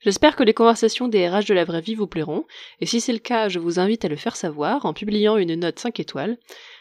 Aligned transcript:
J'espère 0.00 0.36
que 0.36 0.44
les 0.44 0.54
conversations 0.54 1.08
des 1.08 1.28
RH 1.28 1.46
de 1.46 1.54
la 1.54 1.64
vraie 1.64 1.80
vie 1.80 1.96
vous 1.96 2.06
plairont, 2.06 2.44
et 2.80 2.86
si 2.86 3.00
c'est 3.00 3.12
le 3.12 3.18
cas, 3.18 3.48
je 3.48 3.58
vous 3.58 3.80
invite 3.80 4.04
à 4.04 4.08
le 4.08 4.16
faire 4.16 4.36
savoir 4.36 4.86
en 4.86 4.92
publiant 4.92 5.36
une 5.36 5.54
note 5.56 5.78
5 5.78 5.98
étoiles. 5.98 6.38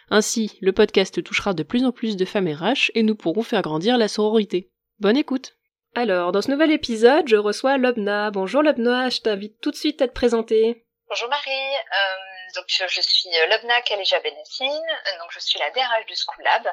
Ainsi, 0.10 0.58
le 0.62 0.72
podcast 0.72 1.24
touchera 1.24 1.54
de 1.54 1.64
plus 1.64 1.84
en 1.84 1.92
plus 1.92 2.16
de 2.16 2.26
femmes 2.26 2.48
RH 2.48 2.92
et 2.94 3.02
nous 3.02 3.16
pourrons 3.16 3.42
faire 3.42 3.64
grandir 3.64 3.98
la 3.98 4.08
sororité. 4.08 4.70
Bonne 5.00 5.18
écoute 5.18 5.56
Alors, 5.96 6.32
dans 6.32 6.42
ce 6.42 6.52
nouvel 6.52 6.72
épisode, 6.72 7.28
je 7.28 7.36
reçois 7.38 7.78
Lobna. 7.78 8.30
Bonjour 8.30 8.62
Lobna, 8.62 9.10
je 9.10 9.22
t'invite 9.22 9.60
tout 9.62 9.72
de 9.72 9.76
suite 9.76 10.02
à 10.02 10.08
te 10.08 10.14
présenter. 10.14 10.86
Bonjour 11.10 11.30
Marie, 11.30 11.50
euh, 11.50 12.37
donc 12.58 12.66
je 12.90 13.02
suis 13.02 13.30
Lobna 13.50 13.82
Kaleja 13.82 14.20
Benassine, 14.20 14.82
donc 15.20 15.32
je 15.32 15.40
suis 15.40 15.60
la 15.60 15.70
DRH 15.72 16.06
du 16.08 16.16
School 16.16 16.44
Lab. 16.44 16.68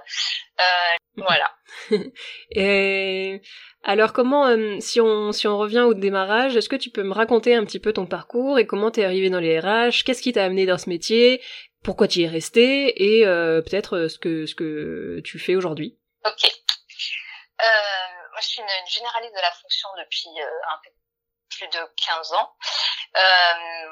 Euh, 0.61 0.97
voilà. 1.17 1.55
et 2.51 3.43
alors 3.83 4.13
comment, 4.13 4.47
euh, 4.47 4.79
si 4.81 5.01
on 5.01 5.33
si 5.33 5.47
on 5.47 5.59
revient 5.59 5.81
au 5.81 5.95
démarrage, 5.95 6.57
est-ce 6.57 6.69
que 6.69 6.77
tu 6.77 6.91
peux 6.91 7.03
me 7.03 7.13
raconter 7.13 7.55
un 7.55 7.65
petit 7.65 7.81
peu 7.81 7.93
ton 7.93 8.07
parcours 8.07 8.59
et 8.59 8.67
comment 8.67 8.91
t'es 8.91 9.05
arrivé 9.05 9.29
dans 9.31 9.41
les 9.41 9.61
RH, 9.61 10.05
qu'est-ce 10.05 10.23
qui 10.23 10.33
t'a 10.33 10.45
amené 10.45 10.67
dans 10.67 10.79
ce 10.79 10.89
métier, 10.89 11.43
pourquoi 11.83 12.09
tu 12.09 12.21
y 12.21 12.25
es 12.25 12.29
resté 12.29 13.19
et 13.19 13.27
euh, 13.27 13.61
peut-être 13.61 14.09
ce 14.09 14.19
que 14.19 14.47
ce 14.47 14.55
que 14.55 15.21
tu 15.25 15.39
fais 15.39 15.55
aujourd'hui. 15.55 15.99
Ok. 16.25 16.51
moi 17.61 18.41
je 18.41 18.47
suis 18.47 18.61
une, 18.61 18.67
une, 18.67 18.91
généraliste 18.91 19.35
de 19.35 19.41
la 19.41 19.53
fonction 19.53 19.89
depuis 19.99 20.31
un 20.41 20.79
peu 20.83 20.91
plus 21.51 21.69
de 21.69 21.85
15 22.07 22.33
ans. 22.33 22.57
Euh, 23.17 23.89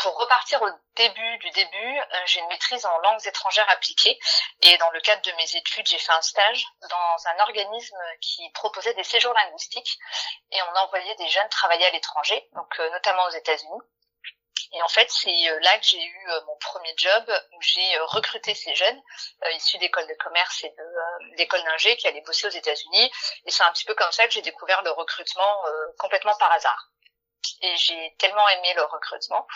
pour 0.00 0.18
repartir 0.18 0.62
au 0.62 0.68
début 0.96 1.38
du 1.38 1.50
début, 1.50 1.98
euh, 1.98 2.22
j'ai 2.26 2.40
une 2.40 2.48
maîtrise 2.48 2.84
en 2.86 2.98
langues 2.98 3.26
étrangères 3.26 3.68
appliquées 3.68 4.18
et 4.62 4.76
dans 4.78 4.90
le 4.90 5.00
cadre 5.00 5.22
de 5.22 5.32
mes 5.32 5.56
études, 5.56 5.86
j'ai 5.86 5.98
fait 5.98 6.12
un 6.12 6.22
stage 6.22 6.64
dans 6.88 7.26
un 7.28 7.38
organisme 7.40 7.98
qui 8.20 8.50
proposait 8.52 8.94
des 8.94 9.04
séjours 9.04 9.34
linguistiques 9.34 9.98
et 10.52 10.62
on 10.62 10.76
envoyait 10.76 11.14
des 11.16 11.28
jeunes 11.28 11.48
travailler 11.50 11.86
à 11.86 11.90
l'étranger, 11.90 12.48
donc 12.54 12.80
euh, 12.80 12.90
notamment 12.90 13.24
aux 13.26 13.30
États-Unis. 13.30 13.80
Et 14.72 14.82
en 14.82 14.88
fait, 14.88 15.10
c'est 15.10 15.50
euh, 15.50 15.58
là 15.60 15.78
que 15.78 15.84
j'ai 15.84 16.02
eu 16.02 16.28
mon 16.46 16.56
premier 16.60 16.94
job 16.96 17.24
où 17.52 17.60
j'ai 17.60 17.98
recruté 17.98 18.54
ces 18.54 18.74
jeunes 18.74 19.02
issus 19.52 19.78
d'écoles 19.78 20.06
de 20.06 20.14
commerce 20.14 20.64
et 20.64 20.74
d'écoles 21.36 21.64
d'ingé 21.64 21.96
qui 21.96 22.06
allaient 22.06 22.20
bosser 22.22 22.46
aux 22.46 22.50
États-Unis. 22.50 23.12
Et 23.46 23.50
c'est 23.50 23.64
un 23.64 23.72
petit 23.72 23.84
peu 23.84 23.94
comme 23.94 24.12
ça 24.12 24.26
que 24.26 24.32
j'ai 24.32 24.42
découvert 24.42 24.82
le 24.82 24.92
recrutement 24.92 25.64
complètement 25.98 26.36
par 26.36 26.52
hasard 26.52 26.90
et 27.62 27.76
j'ai 27.76 28.14
tellement 28.18 28.48
aimé 28.48 28.72
le 28.74 28.82
recrutement. 28.84 29.46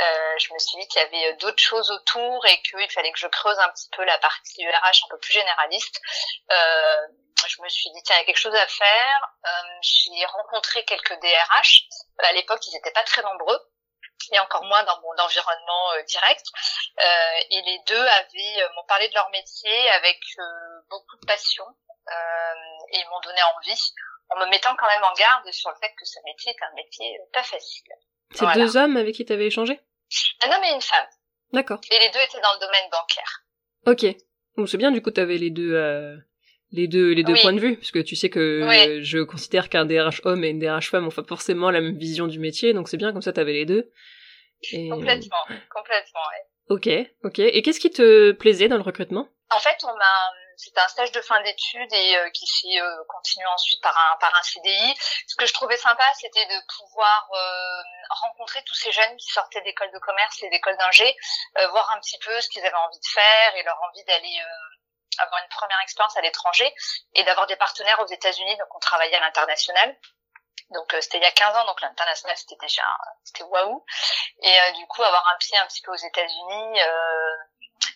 Euh, 0.00 0.38
je 0.38 0.52
me 0.52 0.58
suis 0.58 0.78
dit 0.78 0.88
qu'il 0.88 1.00
y 1.00 1.04
avait 1.04 1.32
euh, 1.32 1.36
d'autres 1.36 1.62
choses 1.62 1.90
autour 1.90 2.44
et 2.46 2.62
qu'il 2.62 2.90
fallait 2.90 3.12
que 3.12 3.18
je 3.18 3.26
creuse 3.28 3.58
un 3.58 3.68
petit 3.70 3.88
peu 3.96 4.04
la 4.04 4.18
partie 4.18 4.66
RH 4.66 5.04
un 5.04 5.08
peu 5.10 5.18
plus 5.18 5.32
généraliste. 5.32 6.00
Euh, 6.50 7.06
je 7.46 7.62
me 7.62 7.68
suis 7.68 7.90
dit 7.90 8.02
tiens 8.02 8.16
il 8.16 8.20
y 8.20 8.22
a 8.22 8.24
quelque 8.24 8.38
chose 8.38 8.54
à 8.54 8.66
faire. 8.66 9.20
Euh, 9.44 9.78
j'ai 9.82 10.24
rencontré 10.26 10.84
quelques 10.84 11.18
DRH. 11.20 11.84
À 12.18 12.32
l'époque 12.32 12.66
ils 12.66 12.72
n'étaient 12.72 12.92
pas 12.92 13.04
très 13.04 13.22
nombreux 13.22 13.60
et 14.32 14.38
encore 14.40 14.64
moins 14.64 14.82
dans 14.84 15.00
mon 15.00 15.22
environnement 15.22 15.92
euh, 15.92 16.02
direct. 16.04 16.46
Euh, 16.98 17.40
et 17.50 17.62
les 17.62 17.78
deux 17.86 18.06
avaient 18.06 18.68
m'ont 18.74 18.86
parlé 18.86 19.08
de 19.08 19.14
leur 19.14 19.28
métier 19.30 19.90
avec 19.90 20.18
beaucoup 20.88 21.16
de 21.20 21.26
passion 21.26 21.64
et 22.92 22.98
ils 22.98 23.08
m'ont 23.08 23.20
donné 23.20 23.42
envie 23.56 23.92
en 24.30 24.40
me 24.40 24.50
mettant 24.50 24.74
quand 24.76 24.86
même 24.86 25.04
en 25.04 25.14
garde 25.14 25.50
sur 25.52 25.70
le 25.70 25.76
fait 25.76 25.92
que 25.98 26.04
ce 26.04 26.18
métier 26.24 26.52
est 26.52 26.64
un 26.64 26.74
métier 26.74 27.18
pas 27.32 27.42
facile. 27.42 27.86
C'est 28.32 28.52
deux 28.54 28.76
hommes 28.76 28.96
avec 28.96 29.14
qui 29.14 29.24
tu 29.24 29.32
avais 29.32 29.46
échangé? 29.46 29.80
Un 30.44 30.48
homme 30.48 30.64
et 30.64 30.74
une 30.74 30.80
femme. 30.80 31.06
D'accord. 31.52 31.80
Et 31.90 31.98
les 31.98 32.10
deux 32.10 32.20
étaient 32.20 32.40
dans 32.40 32.54
le 32.54 32.60
domaine 32.60 32.90
bancaire. 32.90 33.44
Ok. 33.86 34.16
Donc 34.56 34.68
c'est 34.68 34.78
bien, 34.78 34.90
du 34.90 35.02
coup, 35.02 35.10
tu 35.10 35.20
avais 35.20 35.38
les 35.38 35.50
deux, 35.50 35.74
euh, 35.74 36.16
les 36.72 36.88
deux, 36.88 37.12
les 37.12 37.22
deux 37.22 37.34
points 37.34 37.52
de 37.52 37.60
vue, 37.60 37.76
parce 37.76 37.90
que 37.90 37.98
tu 38.00 38.16
sais 38.16 38.30
que 38.30 39.00
je 39.02 39.18
considère 39.20 39.68
qu'un 39.68 39.84
DRH 39.84 40.22
homme 40.24 40.44
et 40.44 40.48
une 40.48 40.58
DRH 40.58 40.90
femme 40.90 41.06
ont 41.06 41.10
pas 41.10 41.24
forcément 41.24 41.70
la 41.70 41.80
même 41.80 41.96
vision 41.96 42.26
du 42.26 42.38
métier, 42.38 42.72
donc 42.72 42.88
c'est 42.88 42.96
bien, 42.96 43.12
comme 43.12 43.22
ça 43.22 43.32
tu 43.32 43.40
avais 43.40 43.52
les 43.52 43.66
deux. 43.66 43.92
Complètement, 44.72 45.44
complètement, 45.70 46.20
ouais. 46.30 46.42
Ok, 46.68 46.88
ok. 47.22 47.38
Et 47.38 47.62
qu'est-ce 47.62 47.78
qui 47.78 47.90
te 47.90 48.32
plaisait 48.32 48.68
dans 48.68 48.76
le 48.76 48.82
recrutement? 48.82 49.28
En 49.50 49.60
fait, 49.60 49.76
on 49.84 49.94
m'a 49.94 50.32
c'était 50.56 50.80
un 50.80 50.88
stage 50.88 51.12
de 51.12 51.20
fin 51.20 51.40
d'études 51.42 51.92
et 51.92 52.16
euh, 52.16 52.30
qui 52.30 52.46
s'est 52.46 52.80
euh, 52.80 53.04
continué 53.08 53.46
ensuite 53.46 53.80
par 53.82 53.96
un 53.96 54.16
par 54.16 54.34
un 54.34 54.42
CDI. 54.42 54.94
Ce 55.26 55.36
que 55.36 55.46
je 55.46 55.52
trouvais 55.52 55.76
sympa, 55.76 56.04
c'était 56.18 56.46
de 56.46 56.60
pouvoir 56.78 57.28
euh, 57.32 57.82
rencontrer 58.10 58.62
tous 58.64 58.74
ces 58.74 58.90
jeunes 58.90 59.16
qui 59.16 59.28
sortaient 59.28 59.60
d'écoles 59.62 59.92
de 59.92 59.98
commerce 59.98 60.42
et 60.42 60.48
d'écoles 60.48 60.76
d'ingé, 60.78 61.16
voir 61.70 61.90
un 61.90 62.00
petit 62.00 62.18
peu 62.18 62.40
ce 62.40 62.48
qu'ils 62.48 62.64
avaient 62.64 62.74
envie 62.74 62.98
de 62.98 63.08
faire 63.12 63.56
et 63.56 63.62
leur 63.62 63.80
envie 63.82 64.04
d'aller 64.04 64.40
avoir 65.18 65.42
une 65.42 65.48
première 65.48 65.80
expérience 65.82 66.16
à 66.16 66.20
l'étranger 66.20 66.74
et 67.14 67.24
d'avoir 67.24 67.46
des 67.46 67.56
partenaires 67.56 68.00
aux 68.00 68.06
États-Unis. 68.06 68.56
Donc 68.56 68.74
on 68.74 68.78
travaillait 68.78 69.16
à 69.16 69.20
l'international. 69.20 69.96
Donc 70.70 70.94
c'était 71.00 71.18
il 71.18 71.22
y 71.22 71.26
a 71.26 71.30
15 71.30 71.56
ans, 71.56 71.66
donc 71.66 71.80
l'international 71.80 72.36
c'était 72.36 72.56
déjà 72.60 72.82
c'était 73.24 73.44
waouh. 73.44 73.84
Et 74.42 74.72
du 74.72 74.86
coup 74.86 75.02
avoir 75.02 75.24
un 75.34 75.38
pied 75.38 75.56
un 75.58 75.66
petit 75.66 75.82
peu 75.82 75.92
aux 75.92 75.96
États-Unis, 75.96 76.80
euh, 76.80 77.36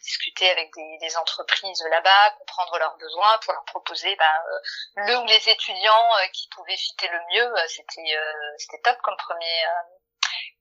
discuter 0.02 0.48
avec 0.50 0.70
des, 0.74 1.16
entreprises 1.16 1.82
là-bas, 1.90 2.34
comprendre 2.38 2.78
leurs 2.78 2.96
besoins 2.98 3.38
pour 3.44 3.52
leur 3.52 3.64
proposer 3.64 4.14
bah, 4.16 4.24
euh, 4.46 5.06
le 5.06 5.22
ou 5.22 5.26
les 5.26 5.48
étudiants 5.48 6.08
euh, 6.14 6.26
qui 6.32 6.48
pouvaient 6.54 6.76
fitter 6.76 7.06
le 7.08 7.18
mieux. 7.32 7.46
Euh, 7.46 7.66
c'était 7.68 8.16
c'était 8.58 8.80
top 8.82 8.96
comme 9.02 9.16
premier 9.16 9.64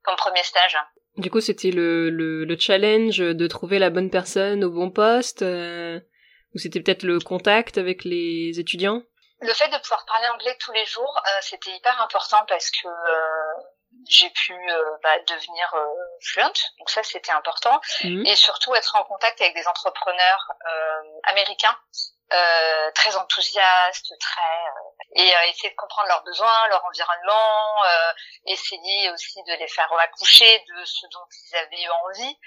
comme 0.03 0.15
premier 0.15 0.43
stage. 0.43 0.77
Du 1.17 1.29
coup, 1.29 1.41
c'était 1.41 1.71
le, 1.71 2.09
le, 2.09 2.57
challenge 2.57 3.17
de 3.17 3.47
trouver 3.47 3.79
la 3.79 3.89
bonne 3.89 4.09
personne 4.09 4.63
au 4.63 4.69
bon 4.69 4.89
poste, 4.89 5.41
ou 5.41 6.57
c'était 6.57 6.79
peut-être 6.79 7.03
le 7.03 7.19
contact 7.19 7.77
avec 7.77 8.05
les 8.05 8.59
étudiants? 8.59 9.03
Le 9.41 9.53
fait 9.53 9.69
de 9.69 9.77
pouvoir 9.77 10.05
parler 10.05 10.27
anglais 10.29 10.55
tous 10.59 10.71
les 10.73 10.85
jours, 10.85 11.21
c'était 11.41 11.71
hyper 11.71 12.01
important 12.01 12.43
parce 12.47 12.71
que 12.71 12.87
j'ai 14.07 14.29
pu 14.29 14.53
euh, 14.53 14.97
bah, 15.03 15.17
devenir 15.27 15.73
euh, 15.75 15.85
fluent, 16.21 16.73
donc 16.77 16.89
ça 16.89 17.03
c'était 17.03 17.31
important, 17.31 17.79
mhm. 18.03 18.25
et 18.25 18.35
surtout 18.35 18.73
être 18.75 18.95
en 18.95 19.03
contact 19.03 19.41
avec 19.41 19.55
des 19.55 19.67
entrepreneurs 19.67 20.51
euh, 20.67 21.01
américains 21.23 21.77
euh, 22.31 22.91
très 22.91 23.15
enthousiastes, 23.15 24.13
très 24.19 24.41
et 25.15 25.31
essayer 25.49 25.71
de 25.71 25.75
comprendre 25.75 26.07
leurs 26.07 26.23
besoins, 26.23 26.67
leur 26.67 26.85
environnement, 26.85 27.81
essayer 28.45 29.09
aussi 29.09 29.41
de 29.41 29.53
les 29.53 29.67
faire 29.67 29.91
accoucher 29.93 30.59
de 30.59 30.85
ce 30.85 31.07
dont 31.07 31.25
ils 31.31 31.55
avaient 31.55 31.89
envie. 32.05 32.37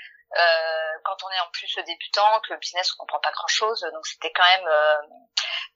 Quand 1.05 1.17
on 1.25 1.31
est 1.31 1.41
en 1.41 1.51
plus 1.53 1.75
débutant, 1.87 2.41
que 2.41 2.53
le 2.53 2.59
business 2.59 2.93
on 2.95 2.99
comprend 2.99 3.21
pas 3.21 3.33
grand 3.33 3.49
chose, 3.49 3.81
donc 3.93 4.07
c'était 4.07 4.33
quand 4.33 4.45
même 4.45 4.69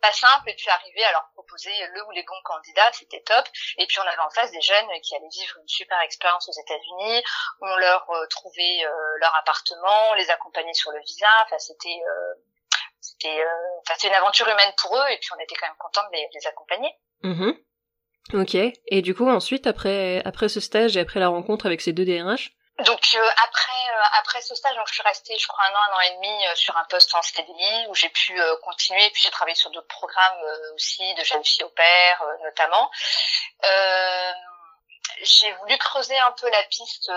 pas 0.01 0.13
simple 0.13 0.51
et 0.51 0.55
puis 0.55 0.69
arriver 0.69 1.05
à 1.05 1.13
leur 1.13 1.29
proposer 1.35 1.73
le 1.95 2.07
ou 2.07 2.11
les 2.11 2.23
bons 2.23 2.41
candidats, 2.45 2.91
c'était 2.93 3.23
top. 3.23 3.45
Et 3.79 3.87
puis 3.87 3.99
on 3.99 4.03
avait 4.03 4.19
en 4.19 4.31
face 4.31 4.51
des 4.51 4.61
jeunes 4.61 4.87
qui 5.03 5.17
allaient 5.17 5.29
vivre 5.29 5.57
une 5.61 5.69
super 5.69 6.01
expérience 6.01 6.49
aux 6.49 6.61
États-Unis, 6.61 7.23
on 7.61 7.77
leur 7.77 8.09
euh, 8.11 8.27
trouvait 8.29 8.85
euh, 8.85 9.17
leur 9.21 9.35
appartement, 9.37 10.11
on 10.11 10.15
les 10.15 10.31
accompagnait 10.31 10.75
sur 10.75 10.91
le 10.93 11.01
visa, 11.01 11.29
enfin 11.45 11.59
c'était 11.59 12.01
euh, 12.09 12.35
c'était 13.01 14.09
une 14.09 14.15
aventure 14.15 14.49
humaine 14.49 14.73
pour 14.79 14.97
eux 14.97 15.09
et 15.11 15.19
puis 15.19 15.29
on 15.37 15.41
était 15.41 15.55
quand 15.55 15.67
même 15.67 15.77
content 15.79 16.03
de 16.09 16.17
les, 16.17 16.47
accompagner. 16.47 16.93
Mm-hmm. 17.23 18.43
Ok. 18.43 18.79
Et 18.87 19.03
du 19.03 19.15
coup 19.15 19.29
ensuite 19.29 19.67
après 19.67 20.23
après 20.25 20.49
ce 20.49 20.61
stage 20.61 20.97
et 20.97 21.01
après 21.01 21.21
la 21.21 21.29
rencontre 21.29 21.67
avec 21.67 21.81
ces 21.81 21.93
deux 21.93 22.05
DRH, 22.05 22.53
donc 22.81 23.01
euh, 23.15 23.29
après 23.43 23.73
euh, 23.73 24.03
après 24.19 24.43
ce 24.43 24.55
stage, 24.55 24.77
donc 24.77 24.87
je 24.89 24.93
suis 24.93 25.03
restée, 25.03 25.39
je 25.39 25.47
crois 25.49 25.65
un 25.65 25.73
an, 25.73 25.81
un 25.93 25.97
an 25.97 26.01
et 26.01 26.11
demi 26.17 26.47
euh, 26.47 26.55
sur 26.57 26.77
un 26.77 26.85
poste 26.85 27.15
en 27.15 27.23
CDI 27.23 27.87
où 27.89 27.95
j'ai 27.95 28.11
pu 28.11 28.39
continuer. 28.63 29.09
Puis 29.11 29.23
j'ai 29.23 29.31
travaillé 29.31 29.55
sur 29.55 29.71
d'autres 29.71 29.89
programmes 29.89 30.45
aussi 30.75 31.15
de 31.15 31.25
jeunes 31.25 31.45
filles 31.45 31.65
au 31.65 31.71
père, 31.71 32.23
notamment. 32.43 32.91
j'ai 35.23 35.51
voulu 35.55 35.79
creuser 35.79 36.19
un 36.19 36.33
peu 36.33 36.51
la 36.51 36.63
piste 36.65 37.11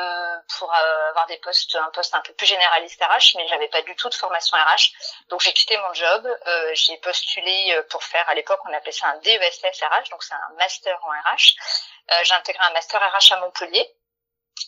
pour 0.57 0.73
avoir 0.73 1.25
des 1.27 1.37
postes, 1.37 1.75
un 1.75 1.89
poste 1.91 2.15
un 2.15 2.21
peu 2.21 2.33
plus 2.33 2.47
généraliste 2.47 3.03
RH, 3.03 3.35
mais 3.35 3.45
j'avais 3.49 3.67
pas 3.67 3.81
du 3.81 3.93
tout 3.97 4.07
de 4.07 4.15
formation 4.15 4.55
RH. 4.57 4.93
Donc 5.29 5.41
j'ai 5.41 5.51
quitté 5.51 5.77
mon 5.77 5.93
job, 5.93 6.25
j'ai 6.73 6.95
postulé 6.99 7.77
pour 7.89 8.03
faire, 8.03 8.27
à 8.29 8.33
l'époque 8.35 8.61
on 8.65 8.73
appelait 8.73 8.93
ça 8.93 9.07
un 9.07 9.17
DESS 9.17 9.61
RH, 9.81 10.09
donc 10.11 10.23
c'est 10.23 10.35
un 10.35 10.53
master 10.57 10.97
en 11.03 11.09
RH. 11.09 12.23
j'ai 12.23 12.33
intégré 12.33 12.63
un 12.63 12.71
master 12.71 13.01
RH 13.01 13.33
à 13.33 13.37
Montpellier 13.41 13.93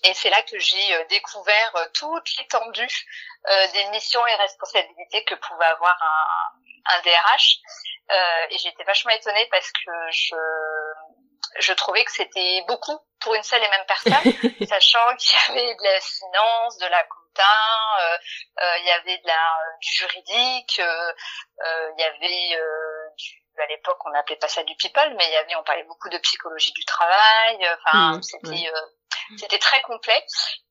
et 0.03 0.13
c'est 0.13 0.29
là 0.29 0.41
que 0.43 0.57
j'ai 0.59 0.95
euh, 0.95 1.05
découvert 1.09 1.75
euh, 1.75 1.85
toute 1.93 2.37
l'étendue 2.37 3.05
euh, 3.47 3.67
des 3.73 3.85
missions 3.85 4.25
et 4.25 4.35
responsabilités 4.35 5.23
que 5.25 5.35
pouvait 5.35 5.65
avoir 5.65 5.97
un, 6.01 6.95
un 6.95 7.01
DRH. 7.01 7.57
Euh, 8.11 8.45
et 8.49 8.57
j'étais 8.57 8.83
vachement 8.83 9.11
étonnée 9.11 9.47
parce 9.51 9.71
que 9.71 9.91
je, 10.11 10.35
je 11.59 11.73
trouvais 11.73 12.03
que 12.03 12.11
c'était 12.11 12.63
beaucoup 12.67 12.99
pour 13.21 13.35
une 13.35 13.43
seule 13.43 13.63
et 13.63 13.69
même 13.69 13.85
personne, 13.87 14.67
sachant 14.67 15.15
qu'il 15.17 15.37
y 15.37 15.51
avait 15.51 15.75
de 15.75 15.83
la 15.83 16.01
finance, 16.01 16.77
de 16.79 16.87
la 16.87 17.03
compta, 17.03 17.43
il 18.79 18.85
y 18.85 18.91
avait 18.91 19.17
de 19.19 19.27
la 19.27 19.53
du 19.79 19.91
juridique, 19.93 20.79
il 20.79 21.99
y 21.99 22.03
avait 22.03 22.57
du 23.17 23.41
à 23.61 23.67
l'époque 23.67 23.99
on 24.05 24.09
n'appelait 24.09 24.37
pas 24.37 24.47
ça 24.47 24.63
du 24.63 24.75
people 24.75 25.13
mais 25.17 25.25
il 25.27 25.33
y 25.33 25.35
avait 25.35 25.55
on 25.55 25.63
parlait 25.63 25.83
beaucoup 25.83 26.09
de 26.09 26.17
psychologie 26.17 26.71
du 26.71 26.83
travail 26.85 27.59
enfin 27.77 28.17
mmh, 28.17 28.23
c'était 28.23 28.71
c'était 29.37 29.59
très 29.59 29.81
complet. 29.81 30.25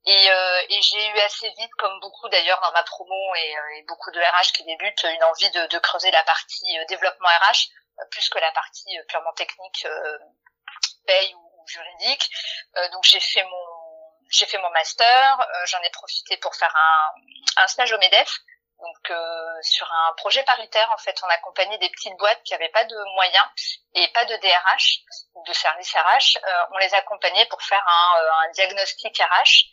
Et, 0.07 0.31
euh, 0.31 0.63
et 0.69 0.83
j'ai 0.83 1.09
eu 1.09 1.19
assez 1.21 1.49
vite, 1.59 1.71
comme 1.79 1.99
beaucoup 2.01 2.29
d'ailleurs 2.29 2.61
dans 2.61 2.73
ma 2.73 2.83
promo 2.83 3.35
et, 3.35 3.57
euh, 3.57 3.77
et, 3.77 3.83
beaucoup 3.83 4.11
de 4.11 4.21
RH 4.21 4.53
qui 4.53 4.65
débutent, 4.65 5.05
une 5.05 5.25
envie 5.25 5.51
de, 5.51 5.67
de 5.67 5.79
creuser 5.79 6.11
la 6.11 6.23
partie 6.25 6.79
euh, 6.79 6.85
développement 6.89 7.29
RH 7.29 7.69
plus 8.11 8.31
que 8.31 8.39
la 8.39 8.51
partie 8.53 8.97
purement 9.09 9.33
technique 9.35 9.87
paye 11.07 11.35
ou, 11.35 11.67
juridique. 11.67 12.31
donc 12.93 13.05
j'ai 13.05 13.21
fait 13.21 13.45
mon 13.45 13.67
j'ai 14.31 14.47
fait 14.47 14.57
mon 14.57 14.71
master, 14.71 15.47
j'en 15.67 15.83
ai 15.83 15.91
profité 15.91 16.39
pour 16.39 16.55
faire 16.57 16.75
un, 16.75 17.63
un 17.63 17.67
stage 17.67 17.93
au 17.93 17.99
Medef 17.99 18.41
donc 18.81 19.11
euh, 19.11 19.63
sur 19.63 19.91
un 19.93 20.13
projet 20.15 20.43
paritaire, 20.45 20.91
en 20.95 20.99
fait, 20.99 21.17
on 21.23 21.29
accompagnait 21.29 21.79
des 21.79 21.91
petites 21.91 22.17
boîtes 22.17 22.43
qui 22.45 22.53
n'avaient 22.53 22.71
pas 22.71 22.85
de 22.85 22.97
moyens 23.15 23.47
et 23.95 24.09
pas 24.09 24.25
de 24.25 24.37
DRH, 24.37 25.01
de 25.47 25.53
service 25.53 25.95
RH. 25.95 26.39
Euh, 26.45 26.65
on 26.73 26.79
les 26.79 26.95
accompagnait 26.95 27.47
pour 27.47 27.63
faire 27.63 27.85
un, 27.87 28.21
euh, 28.21 28.31
un 28.45 28.51
diagnostic 28.53 29.19
RH 29.19 29.71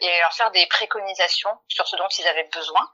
et 0.00 0.18
leur 0.20 0.34
faire 0.34 0.50
des 0.50 0.66
préconisations 0.66 1.58
sur 1.68 1.88
ce 1.88 1.96
dont 1.96 2.08
ils 2.18 2.28
avaient 2.28 2.50
besoin. 2.52 2.86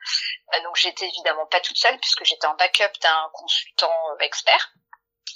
donc 0.63 0.77
j'étais 0.77 1.05
évidemment 1.05 1.45
pas 1.47 1.59
toute 1.59 1.77
seule 1.77 1.99
puisque 1.99 2.23
j'étais 2.23 2.47
en 2.47 2.55
backup 2.55 2.93
d'un 3.03 3.29
consultant 3.33 3.93
expert. 4.21 4.73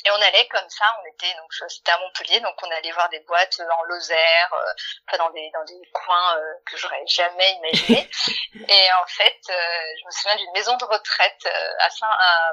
Et 0.05 0.11
on 0.11 0.21
allait 0.21 0.49
comme 0.49 0.69
ça, 0.69 0.85
on 1.03 1.07
était 1.07 1.35
donc 1.35 1.53
c'était 1.69 1.93
à 1.93 1.99
Montpellier, 1.99 2.41
donc 2.41 2.55
on 2.63 2.71
allait 2.71 2.93
voir 2.93 3.09
des 3.09 3.21
boîtes 3.21 3.61
en 3.61 3.83
Lozère, 3.85 4.55
euh, 4.55 4.73
enfin 5.07 5.19
dans 5.19 5.31
des 5.31 5.51
dans 5.53 5.65
des 5.65 5.81
coins 5.93 6.37
euh, 6.37 6.55
que 6.67 6.77
j'aurais 6.77 7.07
jamais 7.07 7.53
imaginé. 7.53 8.11
et 8.69 8.93
en 9.03 9.07
fait, 9.07 9.41
euh, 9.51 9.55
je 10.01 10.07
me 10.07 10.11
souviens 10.11 10.37
d'une 10.37 10.53
maison 10.53 10.77
de 10.77 10.85
retraite 10.85 11.49
à 11.81 11.91
Saint 11.91 12.07
à, 12.07 12.53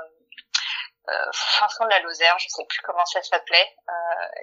fin 1.34 1.68
fond 1.70 1.86
de 1.86 1.90
la 1.90 2.00
Lozère, 2.00 2.38
je 2.40 2.48
sais 2.48 2.66
plus 2.70 2.80
comment 2.82 3.06
ça 3.06 3.22
s'appelait, 3.24 3.76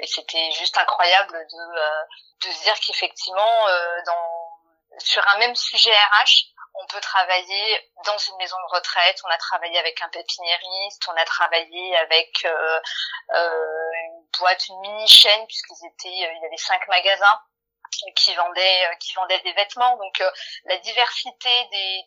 et 0.00 0.06
c'était 0.06 0.50
juste 0.52 0.76
incroyable 0.76 1.32
de 1.32 2.46
de 2.46 2.52
se 2.52 2.62
dire 2.62 2.74
qu'effectivement 2.80 3.66
dans 4.04 4.58
sur 4.98 5.26
un 5.34 5.38
même 5.38 5.54
sujet 5.54 5.92
RH, 5.92 6.52
on 6.80 6.86
peut 6.86 7.00
travailler 7.00 7.90
dans 8.04 8.18
une 8.18 8.36
maison 8.36 8.56
de 8.56 8.76
retraite, 8.76 9.20
on 9.24 9.30
a 9.30 9.36
travaillé 9.38 9.78
avec 9.78 10.00
un 10.00 10.08
pépiniériste, 10.08 11.08
on 11.08 11.16
a 11.16 11.24
travaillé 11.24 11.96
avec 11.96 12.44
euh, 12.44 12.80
euh, 13.34 13.90
une 13.94 14.26
boîte, 14.38 14.68
une 14.68 14.80
mini 14.80 15.08
chaîne 15.08 15.46
puisqu'ils 15.46 15.86
étaient, 15.86 16.26
euh, 16.26 16.32
il 16.32 16.42
y 16.42 16.46
avait 16.46 16.56
cinq 16.56 16.86
magasins 16.88 17.42
qui 18.14 18.34
vendaient, 18.34 18.96
qui 19.00 19.14
vendaient 19.14 19.40
des 19.40 19.52
vêtements. 19.54 19.96
Donc 19.96 20.22
la 20.64 20.76
diversité 20.78 21.64
des, 21.70 22.04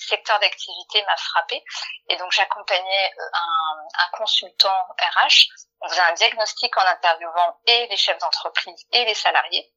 secteurs 0.00 0.38
d'activité 0.38 1.02
m'a 1.02 1.16
frappée 1.16 1.60
et 2.08 2.16
donc 2.18 2.30
j'accompagnais 2.30 3.12
un, 3.32 3.78
un 3.98 4.08
consultant 4.16 4.78
RH. 4.96 5.48
On 5.80 5.88
faisait 5.88 6.02
un 6.02 6.12
diagnostic 6.12 6.76
en 6.76 6.82
interviewant 6.82 7.58
et 7.66 7.88
les 7.88 7.96
chefs 7.96 8.18
d'entreprise 8.18 8.86
et 8.92 9.04
les 9.06 9.14
salariés 9.14 9.72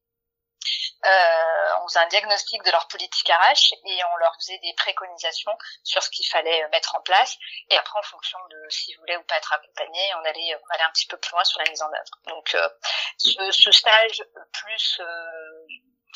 euh, 1.05 1.81
on 1.83 1.87
faisait 1.87 1.99
un 1.99 2.07
diagnostic 2.07 2.63
de 2.63 2.71
leur 2.71 2.87
politique 2.87 3.27
RH 3.27 3.73
et 3.85 3.99
on 4.13 4.17
leur 4.17 4.35
faisait 4.35 4.59
des 4.59 4.73
préconisations 4.75 5.57
sur 5.83 6.03
ce 6.03 6.09
qu'il 6.09 6.27
fallait 6.27 6.67
mettre 6.69 6.95
en 6.95 7.01
place. 7.01 7.37
Et 7.69 7.77
après, 7.77 7.97
en 7.97 8.03
fonction 8.03 8.37
de 8.49 8.69
s'ils 8.69 8.97
voulaient 8.99 9.17
ou 9.17 9.23
pas 9.23 9.37
être 9.37 9.53
accompagnés, 9.53 10.13
on 10.15 10.25
allait, 10.25 10.55
on 10.55 10.73
allait 10.73 10.83
un 10.83 10.91
petit 10.91 11.07
peu 11.07 11.17
plus 11.17 11.31
loin 11.31 11.43
sur 11.43 11.59
la 11.59 11.69
mise 11.69 11.81
en 11.81 11.91
œuvre. 11.91 12.19
Donc, 12.27 12.55
euh, 12.55 12.69
ce, 13.17 13.71
stage 13.71 14.23
plus 14.51 14.99
euh, 14.99 15.67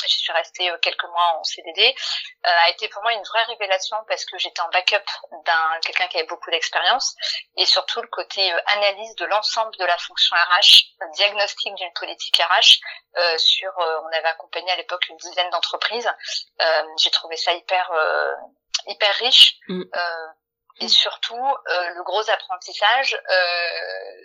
j'y 0.07 0.17
suis 0.17 0.31
restée 0.31 0.69
euh, 0.69 0.77
quelques 0.81 1.03
mois 1.03 1.37
en 1.39 1.43
CDD, 1.43 1.95
euh, 2.45 2.49
a 2.65 2.69
été 2.69 2.87
pour 2.89 3.01
moi 3.03 3.13
une 3.13 3.23
vraie 3.23 3.43
révélation 3.43 3.97
parce 4.07 4.25
que 4.25 4.37
j'étais 4.37 4.61
en 4.61 4.69
backup 4.69 5.05
d'un 5.45 5.79
quelqu'un 5.81 6.07
qui 6.07 6.17
avait 6.17 6.27
beaucoup 6.27 6.51
d'expérience 6.51 7.15
et 7.57 7.65
surtout 7.65 8.01
le 8.01 8.07
côté 8.07 8.51
euh, 8.51 8.57
analyse 8.67 9.15
de 9.15 9.25
l'ensemble 9.25 9.75
de 9.77 9.85
la 9.85 9.97
fonction 9.97 10.35
RH, 10.35 11.11
diagnostic 11.13 11.73
d'une 11.75 11.93
politique 11.93 12.37
RH 12.37 12.79
sur, 13.37 13.71
on 13.77 14.17
avait 14.17 14.27
accompagné 14.27 14.71
à 14.71 14.75
l'époque 14.75 15.07
une 15.07 15.17
dizaine 15.17 15.49
d'entreprises. 15.49 16.09
J'ai 16.97 17.11
trouvé 17.11 17.37
ça 17.37 17.53
hyper 17.53 17.89
hyper 18.87 19.15
riche. 19.15 19.55
Mm. 19.67 19.83
Et 20.81 20.87
surtout, 20.87 21.55
le 21.67 22.03
gros 22.03 22.29
apprentissage, 22.29 23.17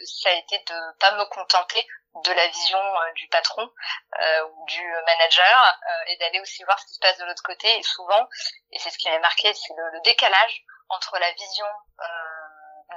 ça 0.05 0.31
a 0.31 0.33
été 0.33 0.59
de 0.59 0.99
pas 0.99 1.13
me 1.13 1.25
contenter 1.27 1.87
de 2.15 2.33
la 2.33 2.47
vision 2.49 2.79
euh, 2.79 3.13
du 3.15 3.29
patron 3.29 3.71
euh, 4.21 4.45
ou 4.45 4.67
du 4.67 4.83
manager 5.07 5.79
euh, 5.89 6.05
et 6.09 6.17
d'aller 6.17 6.41
aussi 6.41 6.63
voir 6.65 6.79
ce 6.81 6.87
qui 6.87 6.95
se 6.95 6.99
passe 7.01 7.19
de 7.19 7.25
l'autre 7.25 7.43
côté. 7.43 7.79
Et 7.79 7.83
souvent 7.83 8.29
et 8.73 8.79
c'est 8.79 8.91
ce 8.91 8.99
qui 8.99 9.09
m'a 9.11 9.19
marqué 9.21 9.53
c'est 9.55 9.75
le, 9.77 10.01
décalage 10.05 10.65
entre 10.89 11.19
la 11.19 11.31
vision 11.33 11.67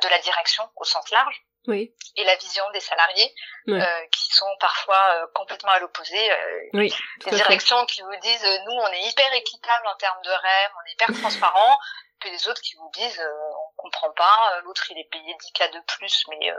de 0.01 0.07
la 0.07 0.19
direction 0.19 0.67
au 0.77 0.83
sens 0.83 1.09
large 1.11 1.43
oui. 1.67 1.93
et 2.15 2.23
la 2.23 2.35
vision 2.35 2.63
des 2.71 2.79
salariés 2.79 3.35
qui 3.67 4.33
sont 4.33 4.49
parfois 4.59 5.27
complètement 5.35 5.71
à 5.71 5.79
l'opposé 5.79 6.31
oui, 6.73 6.93
des 7.25 7.31
directions 7.31 7.85
qui 7.85 8.01
vous 8.01 8.15
disent 8.21 8.47
nous 8.65 8.71
on 8.71 8.87
est 8.87 9.01
hyper 9.01 9.31
équitable 9.33 9.87
en 9.87 9.95
termes 9.97 10.21
de 10.23 10.31
rêve 10.31 10.71
on 10.75 10.89
est 10.89 10.93
hyper 10.93 11.21
transparent 11.21 11.77
que 12.23 12.29
des 12.29 12.47
autres 12.47 12.61
qui 12.61 12.75
vous 12.75 12.89
disent 12.93 13.21
on 13.21 13.81
comprend 13.81 14.11
pas 14.15 14.61
l'autre 14.63 14.83
il 14.89 14.97
est 14.97 15.09
payé 15.11 15.35
10 15.39 15.51
cas 15.53 15.67
de 15.67 15.79
plus 15.87 16.23
mais 16.29 16.51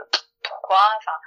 pourquoi 0.43 0.79
enfin 0.97 1.17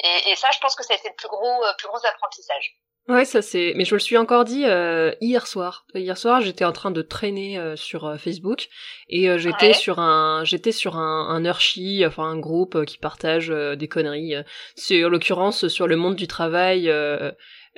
et, 0.00 0.30
et, 0.30 0.36
ça, 0.36 0.48
je 0.52 0.58
pense 0.60 0.74
que 0.74 0.84
ça 0.84 0.94
a 0.94 0.96
été 0.96 1.08
le 1.08 1.14
plus 1.14 1.28
gros, 1.28 1.64
euh, 1.64 1.72
plus 1.78 1.88
gros 1.88 2.04
apprentissage. 2.04 2.76
Ouais, 3.06 3.26
ça 3.26 3.42
c'est. 3.42 3.74
Mais 3.76 3.84
je 3.84 3.94
me 3.94 3.98
le 3.98 4.02
suis 4.02 4.16
encore 4.16 4.44
dit 4.44 4.64
euh, 4.64 5.12
hier 5.20 5.46
soir. 5.46 5.84
Hier 5.94 6.16
soir, 6.16 6.40
j'étais 6.40 6.64
en 6.64 6.72
train 6.72 6.90
de 6.90 7.02
traîner 7.02 7.58
euh, 7.58 7.76
sur 7.76 8.18
Facebook 8.18 8.68
et 9.10 9.38
j'étais 9.38 9.74
sur 9.74 9.98
un, 9.98 10.42
j'étais 10.44 10.72
sur 10.72 10.96
un, 10.96 11.28
un 11.28 11.44
enfin 12.06 12.24
un 12.24 12.38
groupe 12.38 12.86
qui 12.86 12.96
partage 12.96 13.48
des 13.48 13.88
conneries. 13.88 14.36
c'est 14.74 15.04
en 15.04 15.10
l'occurrence 15.10 15.68
sur 15.68 15.86
le 15.86 15.96
monde 15.96 16.16
du 16.16 16.26
travail 16.26 16.88
euh, 16.88 17.30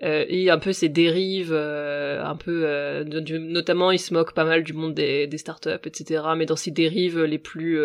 et 0.02 0.50
un 0.50 0.58
peu 0.58 0.72
ses 0.72 0.88
dérives, 0.88 1.52
euh, 1.52 2.22
un 2.22 2.36
peu, 2.36 2.62
euh, 2.64 3.04
notamment 3.04 3.90
il 3.90 3.98
se 3.98 4.12
moque 4.12 4.34
pas 4.34 4.44
mal 4.44 4.62
du 4.62 4.72
monde 4.72 4.94
des, 4.94 5.26
des 5.26 5.38
startups, 5.38 5.70
etc. 5.84 6.22
Mais 6.36 6.46
dans 6.46 6.56
ses 6.56 6.70
dérives 6.70 7.22
les 7.22 7.38
plus 7.38 7.80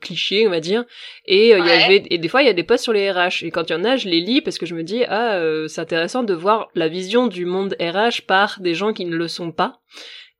clichés, 0.00 0.46
on 0.46 0.50
va 0.50 0.60
dire. 0.60 0.84
Et 1.26 1.50
il 1.50 1.66
y 1.66 1.70
avait, 1.70 2.04
et 2.08 2.18
des 2.18 2.28
fois 2.28 2.42
il 2.42 2.46
y 2.46 2.50
a 2.50 2.54
des 2.54 2.62
posts 2.62 2.84
sur 2.84 2.92
les 2.92 3.10
RH. 3.10 3.42
Et 3.42 3.50
quand 3.50 3.68
il 3.68 3.72
y 3.72 3.76
en 3.76 3.84
a, 3.84 3.96
je 3.96 4.08
les 4.08 4.20
lis 4.20 4.40
parce 4.40 4.58
que 4.58 4.66
je 4.66 4.74
me 4.74 4.82
dis 4.82 5.04
ah 5.08 5.40
c'est 5.68 5.80
intéressant 5.80 6.22
de 6.22 6.34
voir 6.34 6.68
la 6.74 6.88
vision 6.88 7.26
du 7.26 7.46
monde 7.46 7.74
RH 7.80 8.22
par 8.26 8.60
des 8.60 8.74
gens 8.74 8.92
qui 8.92 9.04
ne 9.04 9.16
le 9.16 9.28
sont 9.28 9.52
pas. 9.52 9.80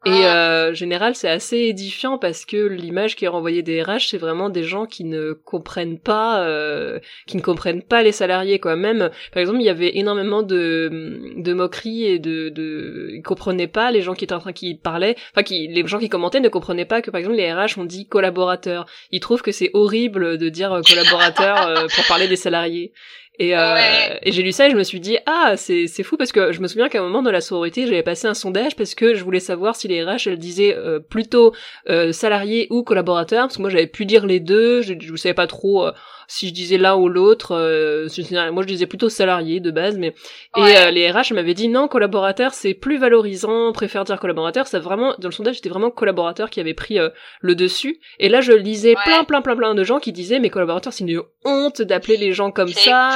Et 0.04 0.26
euh, 0.26 0.70
en 0.70 0.74
général, 0.74 1.16
c'est 1.16 1.28
assez 1.28 1.56
édifiant 1.56 2.18
parce 2.18 2.44
que 2.44 2.56
l'image 2.56 3.16
qui 3.16 3.24
est 3.24 3.28
renvoyée 3.28 3.62
des 3.62 3.82
RH, 3.82 4.08
c'est 4.10 4.18
vraiment 4.18 4.50
des 4.50 4.62
gens 4.62 4.86
qui 4.86 5.04
ne 5.04 5.32
comprennent 5.32 5.98
pas, 5.98 6.44
euh, 6.44 7.00
qui 7.26 7.36
ne 7.36 7.42
comprennent 7.42 7.82
pas 7.82 8.02
les 8.02 8.12
salariés, 8.12 8.60
quoi. 8.60 8.76
Même, 8.76 9.10
par 9.32 9.40
exemple, 9.40 9.58
il 9.60 9.64
y 9.64 9.68
avait 9.70 9.96
énormément 9.96 10.42
de, 10.42 11.34
de 11.36 11.52
moqueries 11.54 12.04
et 12.04 12.18
de, 12.20 12.50
de, 12.50 13.10
ils 13.14 13.22
comprenaient 13.22 13.66
pas 13.66 13.90
les 13.90 14.02
gens 14.02 14.14
qui 14.14 14.24
étaient 14.24 14.34
en 14.34 14.38
train, 14.38 14.52
qui 14.52 14.76
parlaient, 14.76 15.16
enfin, 15.32 15.42
qui, 15.42 15.66
les 15.66 15.84
gens 15.86 15.98
qui 15.98 16.08
commentaient 16.08 16.40
ne 16.40 16.50
comprenaient 16.50 16.84
pas 16.84 17.02
que, 17.02 17.10
par 17.10 17.18
exemple, 17.18 17.36
les 17.36 17.52
RH 17.52 17.78
ont 17.78 17.84
dit 17.84 18.06
collaborateurs. 18.06 18.86
Ils 19.10 19.20
trouvent 19.20 19.42
que 19.42 19.52
c'est 19.52 19.70
horrible 19.72 20.38
de 20.38 20.48
dire 20.50 20.80
collaborateur 20.86 21.66
euh, 21.66 21.86
pour 21.92 22.06
parler 22.06 22.28
des 22.28 22.36
salariés. 22.36 22.92
Et, 23.38 23.56
euh, 23.56 23.76
et 24.22 24.32
j'ai 24.32 24.42
lu 24.42 24.50
ça 24.50 24.66
et 24.66 24.70
je 24.70 24.76
me 24.76 24.82
suis 24.82 24.98
dit 24.98 25.18
ah 25.26 25.54
c'est 25.56 25.86
c'est 25.88 26.02
fou 26.02 26.16
parce 26.16 26.32
que 26.32 26.52
je 26.52 26.60
me 26.60 26.68
souviens 26.68 26.88
qu'à 26.88 27.00
un 27.00 27.02
moment 27.02 27.22
dans 27.22 27.30
la 27.30 27.42
sororité 27.42 27.86
j'avais 27.86 28.02
passé 28.02 28.26
un 28.26 28.32
sondage 28.32 28.76
parce 28.76 28.94
que 28.94 29.14
je 29.14 29.22
voulais 29.22 29.40
savoir 29.40 29.76
si 29.76 29.88
les 29.88 30.02
RH 30.02 30.26
elles 30.26 30.38
disaient 30.38 30.74
euh, 30.74 31.00
plutôt 31.00 31.52
euh, 31.90 32.12
salariés 32.12 32.66
ou 32.70 32.82
collaborateurs 32.82 33.44
parce 33.44 33.56
que 33.56 33.60
moi 33.60 33.68
j'avais 33.68 33.88
pu 33.88 34.06
dire 34.06 34.24
les 34.24 34.40
deux 34.40 34.80
je, 34.80 34.94
je 34.98 35.16
savais 35.16 35.34
pas 35.34 35.46
trop 35.46 35.86
euh, 35.86 35.92
si 36.28 36.48
je 36.48 36.54
disais 36.54 36.76
l'un 36.76 36.96
ou 36.96 37.08
l'autre, 37.08 37.54
euh, 37.54 38.08
moi 38.52 38.62
je 38.62 38.66
disais 38.66 38.86
plutôt 38.86 39.08
salarié 39.08 39.60
de 39.60 39.70
base, 39.70 39.96
mais 39.96 40.14
et 40.56 40.76
euh, 40.76 40.90
les 40.90 41.10
RH 41.10 41.32
m'avaient 41.32 41.54
dit 41.54 41.68
non 41.68 41.86
collaborateur 41.88 42.52
c'est 42.52 42.74
plus 42.74 42.98
valorisant, 42.98 43.72
préfère 43.72 44.04
dire 44.04 44.18
collaborateur. 44.18 44.66
Ça 44.66 44.80
vraiment 44.80 45.14
dans 45.18 45.28
le 45.28 45.32
sondage 45.32 45.56
c'était 45.56 45.68
vraiment 45.68 45.90
collaborateur 45.90 46.50
qui 46.50 46.60
avait 46.60 46.74
pris 46.74 46.98
le 47.40 47.54
dessus. 47.54 48.00
Et 48.18 48.28
là 48.28 48.40
je 48.40 48.52
lisais 48.52 48.94
plein 49.04 49.24
plein 49.24 49.42
plein 49.42 49.56
plein 49.56 49.74
de 49.74 49.84
gens 49.84 50.00
qui 50.00 50.12
disaient 50.12 50.40
mais 50.40 50.50
collaborateur 50.50 50.92
c'est 50.92 51.04
une 51.04 51.22
honte 51.44 51.82
d'appeler 51.82 52.16
les 52.16 52.32
gens 52.32 52.50
comme 52.50 52.68
ça. 52.68 53.10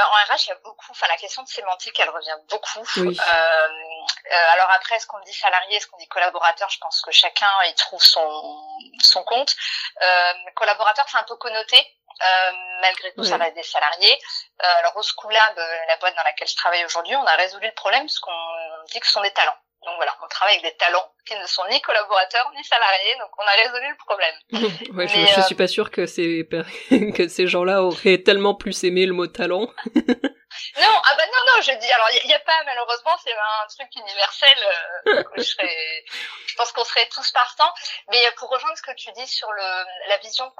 Bah, 0.00 0.08
en 0.12 0.32
RH, 0.32 0.46
il 0.46 0.48
y 0.48 0.52
a 0.52 0.58
beaucoup, 0.64 0.86
enfin 0.92 1.06
la 1.08 1.16
question 1.18 1.42
de 1.42 1.48
sémantique, 1.48 2.00
elle 2.00 2.08
revient 2.08 2.36
beaucoup. 2.48 2.86
Euh, 2.96 3.12
euh, 3.12 4.52
alors 4.52 4.70
après, 4.70 4.94
est-ce 4.94 5.06
qu'on 5.06 5.20
dit 5.20 5.34
salarié, 5.34 5.76
est-ce 5.76 5.86
qu'on 5.88 5.98
dit 5.98 6.08
collaborateur? 6.08 6.70
Je 6.70 6.78
pense 6.78 7.02
que 7.02 7.10
chacun 7.10 7.50
y 7.64 7.74
trouve 7.74 8.02
son 8.02 8.78
son 9.02 9.22
compte. 9.24 9.54
Euh, 10.00 10.32
collaborateur, 10.56 11.04
c'est 11.06 11.18
un 11.18 11.24
peu 11.24 11.36
connoté. 11.36 11.76
Euh, 12.22 12.52
malgré 12.80 13.12
tout, 13.12 13.24
ça 13.24 13.36
reste 13.36 13.54
des 13.54 13.62
salariés. 13.62 14.18
Euh, 14.62 14.74
alors 14.78 14.96
au 14.96 15.02
Schoolab, 15.02 15.56
la 15.56 15.96
boîte 15.98 16.14
dans 16.16 16.24
laquelle 16.24 16.48
je 16.48 16.56
travaille 16.56 16.84
aujourd'hui, 16.86 17.14
on 17.16 17.24
a 17.26 17.36
résolu 17.36 17.66
le 17.66 17.74
problème 17.74 18.06
parce 18.06 18.20
qu'on 18.20 18.84
dit 18.92 19.00
que 19.00 19.06
ce 19.06 19.12
sont 19.12 19.22
des 19.22 19.32
talents. 19.32 19.56
Donc 19.86 19.94
voilà, 19.96 20.14
on 20.22 20.28
travaille 20.28 20.58
avec 20.58 20.72
des 20.72 20.76
talents 20.76 21.10
qui 21.26 21.34
ne 21.34 21.46
sont 21.46 21.62
ni 21.70 21.80
collaborateurs 21.80 22.50
ni 22.54 22.62
salariés, 22.64 23.14
donc 23.18 23.30
on 23.38 23.42
a 23.42 23.54
résolu 23.64 23.88
le 23.88 23.96
problème. 24.04 24.96
ouais, 24.96 25.08
je, 25.08 25.40
je, 25.40 25.46
suis 25.46 25.54
pas 25.54 25.68
sûre 25.68 25.90
que 25.90 26.06
ces 26.06 26.46
que 27.14 27.28
ces 27.28 27.46
gens-là 27.46 27.82
auraient 27.82 28.18
tellement 28.18 28.54
plus 28.54 28.84
aimé 28.84 29.06
le 29.06 29.14
mot 29.14 29.26
talent. 29.26 29.68
Non, 30.78 31.02
ah 31.04 31.14
bah 31.14 31.26
non, 31.26 31.54
non, 31.54 31.62
je 31.62 31.72
dis, 31.72 31.92
alors 31.92 32.08
il 32.22 32.26
n'y 32.26 32.34
a, 32.34 32.40
pas, 32.40 32.62
malheureusement, 32.64 33.16
c'est 33.22 33.32
un 33.32 33.66
truc 33.68 33.88
universel, 33.96 34.58
euh, 35.06 35.24
je, 35.36 35.42
serais, 35.42 36.04
je 36.46 36.54
pense 36.56 36.72
qu'on 36.72 36.84
serait 36.84 37.06
tous 37.08 37.30
partants, 37.32 37.72
mais 38.08 38.30
pour 38.32 38.50
rejoindre 38.50 38.76
ce 38.76 38.82
que 38.82 38.94
tu 38.94 39.10
dis 39.12 39.26
sur 39.26 39.50
le, 39.52 39.84
la 40.08 40.16
vision 40.18 40.50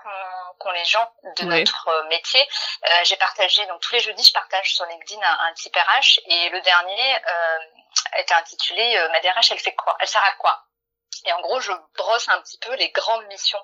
qu'ont 0.58 0.70
les 0.70 0.84
gens 0.84 1.10
de 1.38 1.44
notre 1.44 1.88
euh, 1.88 2.04
métier, 2.08 2.46
euh, 2.84 2.88
j'ai 3.04 3.16
partagé, 3.16 3.64
donc 3.66 3.80
tous 3.80 3.94
les 3.94 4.00
jeudis, 4.00 4.24
je 4.24 4.32
partage 4.32 4.74
sur 4.74 4.86
LinkedIn 4.86 5.22
un, 5.22 5.38
un 5.48 5.52
type 5.54 5.76
RH, 5.76 6.20
et 6.26 6.48
le 6.50 6.60
dernier 6.60 7.16
euh, 7.16 7.58
était 8.18 8.34
intitulé 8.34 8.96
euh, 8.96 9.08
Ma 9.10 9.20
DRH, 9.20 9.52
elle 9.52 9.58
fait 9.58 9.74
quoi? 9.74 9.96
Elle 10.00 10.08
sert 10.08 10.24
à 10.24 10.32
quoi? 10.32 10.64
Et 11.26 11.32
en 11.32 11.40
gros, 11.40 11.60
je 11.60 11.72
brosse 11.96 12.28
un 12.28 12.40
petit 12.42 12.58
peu 12.58 12.74
les 12.74 12.90
grandes 12.90 13.26
missions 13.26 13.62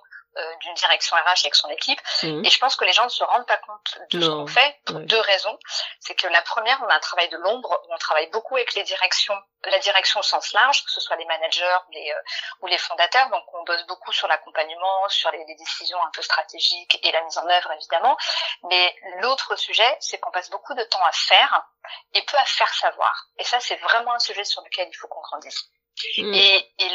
d'une 0.60 0.74
direction 0.74 1.16
RH 1.16 1.44
avec 1.44 1.54
son 1.54 1.68
équipe. 1.70 2.00
Mhm. 2.22 2.44
Et 2.44 2.50
je 2.50 2.58
pense 2.58 2.76
que 2.76 2.84
les 2.84 2.92
gens 2.92 3.04
ne 3.04 3.10
se 3.10 3.24
rendent 3.24 3.46
pas 3.46 3.58
compte 3.58 3.98
de 4.10 4.20
ce 4.20 4.26
qu'on 4.26 4.46
fait 4.46 4.80
pour 4.84 5.00
deux 5.00 5.20
raisons. 5.20 5.58
C'est 6.00 6.14
que 6.14 6.26
la 6.28 6.42
première, 6.42 6.80
on 6.82 6.88
a 6.88 6.94
un 6.94 7.00
travail 7.00 7.28
de 7.28 7.36
l'ombre 7.38 7.80
où 7.88 7.94
on 7.94 7.98
travaille 7.98 8.28
beaucoup 8.30 8.56
avec 8.56 8.74
les 8.74 8.82
directions, 8.82 9.36
la 9.64 9.78
direction 9.78 10.20
au 10.20 10.22
sens 10.22 10.52
large, 10.52 10.84
que 10.84 10.90
ce 10.90 11.00
soit 11.00 11.16
les 11.16 11.24
managers 11.24 11.76
ou 11.88 11.92
les, 11.92 12.10
euh, 12.10 12.22
ou 12.60 12.66
les 12.66 12.78
fondateurs. 12.78 13.28
Donc 13.30 13.42
on 13.54 13.64
bosse 13.64 13.86
beaucoup 13.86 14.12
sur 14.12 14.28
l'accompagnement, 14.28 15.08
sur 15.08 15.30
les, 15.30 15.44
les, 15.44 15.56
décisions 15.56 16.02
un 16.02 16.10
peu 16.12 16.22
stratégiques 16.22 16.98
et 17.02 17.12
la 17.12 17.22
mise 17.22 17.38
en 17.38 17.48
œuvre 17.48 17.72
évidemment. 17.72 18.16
Mais 18.64 18.94
l'autre 19.20 19.56
sujet, 19.56 19.96
c'est 20.00 20.18
qu'on 20.18 20.30
passe 20.30 20.50
beaucoup 20.50 20.74
de 20.74 20.82
temps 20.84 21.04
à 21.04 21.12
faire 21.12 21.66
et 22.14 22.22
peu 22.22 22.36
à 22.36 22.44
faire 22.44 22.72
savoir. 22.74 23.26
Et 23.38 23.44
ça, 23.44 23.60
c'est 23.60 23.76
vraiment 23.76 24.12
un 24.12 24.18
sujet 24.18 24.44
sur 24.44 24.62
lequel 24.62 24.88
il 24.88 24.94
faut 24.94 25.08
qu'on 25.08 25.20
grandisse. 25.20 25.70
Mm. 26.18 26.34
Et, 26.34 26.74
et, 26.78 26.88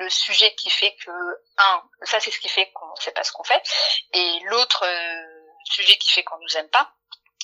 le 0.00 0.08
sujet 0.08 0.54
qui 0.54 0.70
fait 0.70 0.94
que, 0.96 1.10
un, 1.58 1.82
ça 2.02 2.20
c'est 2.20 2.30
ce 2.30 2.38
qui 2.38 2.48
fait 2.48 2.70
qu'on 2.72 2.90
ne 2.90 3.00
sait 3.00 3.12
pas 3.12 3.24
ce 3.24 3.32
qu'on 3.32 3.44
fait, 3.44 3.62
et 4.12 4.40
l'autre 4.44 4.84
euh, 4.84 5.42
sujet 5.64 5.96
qui 5.96 6.10
fait 6.10 6.24
qu'on 6.24 6.38
nous 6.38 6.56
aime 6.56 6.68
pas, 6.70 6.92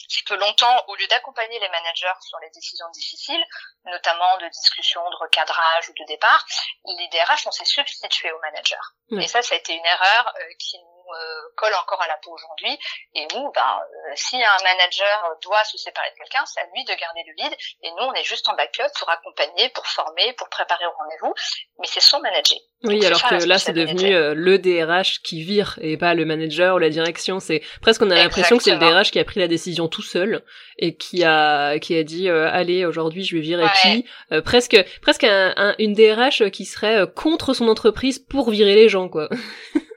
c'est 0.09 0.25
que 0.25 0.35
longtemps, 0.35 0.85
au 0.89 0.97
lieu 0.97 1.07
d'accompagner 1.09 1.59
les 1.61 1.69
managers 1.69 2.19
sur 2.21 2.39
les 2.39 2.51
décisions 2.51 2.89
difficiles, 2.93 3.45
notamment 3.85 4.39
de 4.39 4.49
discussion, 4.49 5.03
de 5.11 5.17
recadrage 5.17 5.91
ou 5.91 5.93
de 5.93 6.05
départ, 6.07 6.47
les 6.87 7.09
DRH 7.09 7.47
on 7.47 7.51
s'est 7.51 7.67
substitué 7.67 8.33
aux 8.33 8.41
managers. 8.41 8.77
Et 9.13 9.29
ça, 9.29 9.43
ça 9.43 9.55
a 9.55 9.59
été 9.59 9.75
une 9.75 9.85
erreur 9.85 10.33
euh, 10.41 10.45
qui 10.59 10.79
euh, 11.15 11.49
colle 11.57 11.75
encore 11.75 12.01
à 12.03 12.07
la 12.07 12.17
peau 12.23 12.33
aujourd'hui 12.33 12.79
et 13.15 13.27
où 13.35 13.53
ben 13.53 13.81
euh, 13.81 14.13
si 14.15 14.37
un 14.37 14.63
manager 14.63 15.37
doit 15.43 15.65
se 15.65 15.79
séparer 15.79 16.11
de 16.11 16.17
quelqu'un 16.17 16.45
c'est 16.47 16.61
à 16.61 16.65
lui 16.75 16.85
de 16.85 16.95
garder 16.95 17.23
le 17.27 17.33
lead 17.43 17.57
et 17.83 17.91
nous 17.91 18.05
on 18.05 18.13
est 18.15 18.25
juste 18.25 18.49
en 18.49 18.55
backup 18.55 18.93
pour 18.99 19.09
accompagner 19.11 19.69
pour 19.71 19.87
former 19.87 20.33
pour 20.35 20.49
préparer 20.49 20.87
au 20.87 20.93
rendez-vous 20.93 21.35
mais 21.79 21.87
c'est 21.87 22.01
son 22.01 22.21
manager. 22.21 22.59
Oui 22.85 23.05
alors 23.05 23.23
que 23.23 23.45
là 23.45 23.59
c'est 23.59 23.73
devenu 23.73 24.15
euh, 24.15 24.35
le 24.35 24.59
DRH 24.59 25.21
qui 25.23 25.43
vire 25.43 25.79
et 25.81 25.97
pas 25.97 26.15
le 26.15 26.25
manager 26.25 26.77
ou 26.77 26.79
la 26.79 26.91
direction. 26.91 27.41
C'est 27.41 27.63
presque 27.83 28.03
on 28.03 28.11
a 28.11 28.15
l'impression 28.15 28.57
que 28.57 28.63
c'est 28.63 28.73
le 28.73 28.79
DRH 28.79 29.11
qui 29.11 29.19
a 29.19 29.25
pris 29.25 29.41
la 29.41 29.49
décision 29.49 29.89
tout 29.89 30.03
seul 30.03 30.45
et 30.79 30.97
qui 30.97 31.25
a 31.25 31.79
qui 31.79 31.97
a 31.97 32.03
dit 32.03 32.29
allez 32.29 32.85
aujourd'hui 32.85 33.25
je 33.25 33.37
vais 33.37 33.43
virer 33.43 33.67
qui? 33.83 34.07
Presque 34.45 34.77
presque 35.03 35.25
un, 35.25 35.75
une 35.79 35.95
DRH 35.95 36.51
qui 36.51 36.65
serait 36.65 37.07
contre 37.15 37.55
son 37.55 37.69
entreprise 37.69 38.19
pour 38.19 38.51
virer 38.51 38.75
les 38.75 38.89
gens 38.89 39.09
quoi 39.09 39.29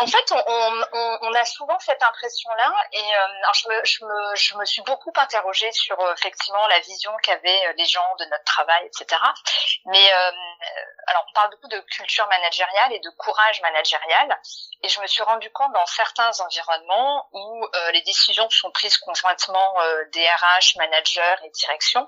en 0.00 0.06
fait, 0.06 0.32
on, 0.32 0.84
on, 0.92 1.18
on, 1.22 1.34
a 1.34 1.44
souvent 1.44 1.78
cette 1.80 2.02
impression-là, 2.02 2.72
et 2.92 2.98
euh, 2.98 3.26
alors 3.42 3.54
je, 3.54 3.68
me, 3.68 3.84
je, 3.84 4.04
me, 4.04 4.36
je 4.36 4.56
me 4.56 4.64
suis 4.64 4.82
beaucoup 4.82 5.12
interrogée 5.16 5.70
sur 5.72 5.98
euh, 5.98 6.14
effectivement 6.14 6.66
la 6.68 6.78
vision 6.80 7.10
qu'avaient 7.22 7.66
euh, 7.66 7.72
les 7.76 7.84
gens 7.86 8.14
de 8.20 8.24
notre 8.26 8.44
travail, 8.44 8.86
etc. 8.86 9.20
Mais 9.86 10.12
euh, 10.12 10.30
alors, 11.08 11.24
on 11.28 11.32
parle 11.34 11.50
beaucoup 11.50 11.68
de 11.68 11.80
culture 11.80 12.28
managériale 12.28 12.92
et 12.92 13.00
de 13.00 13.10
courage 13.10 13.60
managérial, 13.62 14.38
et 14.82 14.88
je 14.88 15.00
me 15.00 15.06
suis 15.08 15.22
rendu 15.24 15.50
compte 15.50 15.72
dans 15.72 15.86
certains 15.86 16.40
environnements 16.40 17.28
où 17.32 17.66
les 17.92 18.02
décisions 18.02 18.48
sont 18.50 18.70
prises 18.70 18.98
conjointement 18.98 19.74
DRH, 20.12 20.76
manager 20.76 21.42
et 21.44 21.50
direction, 21.50 22.06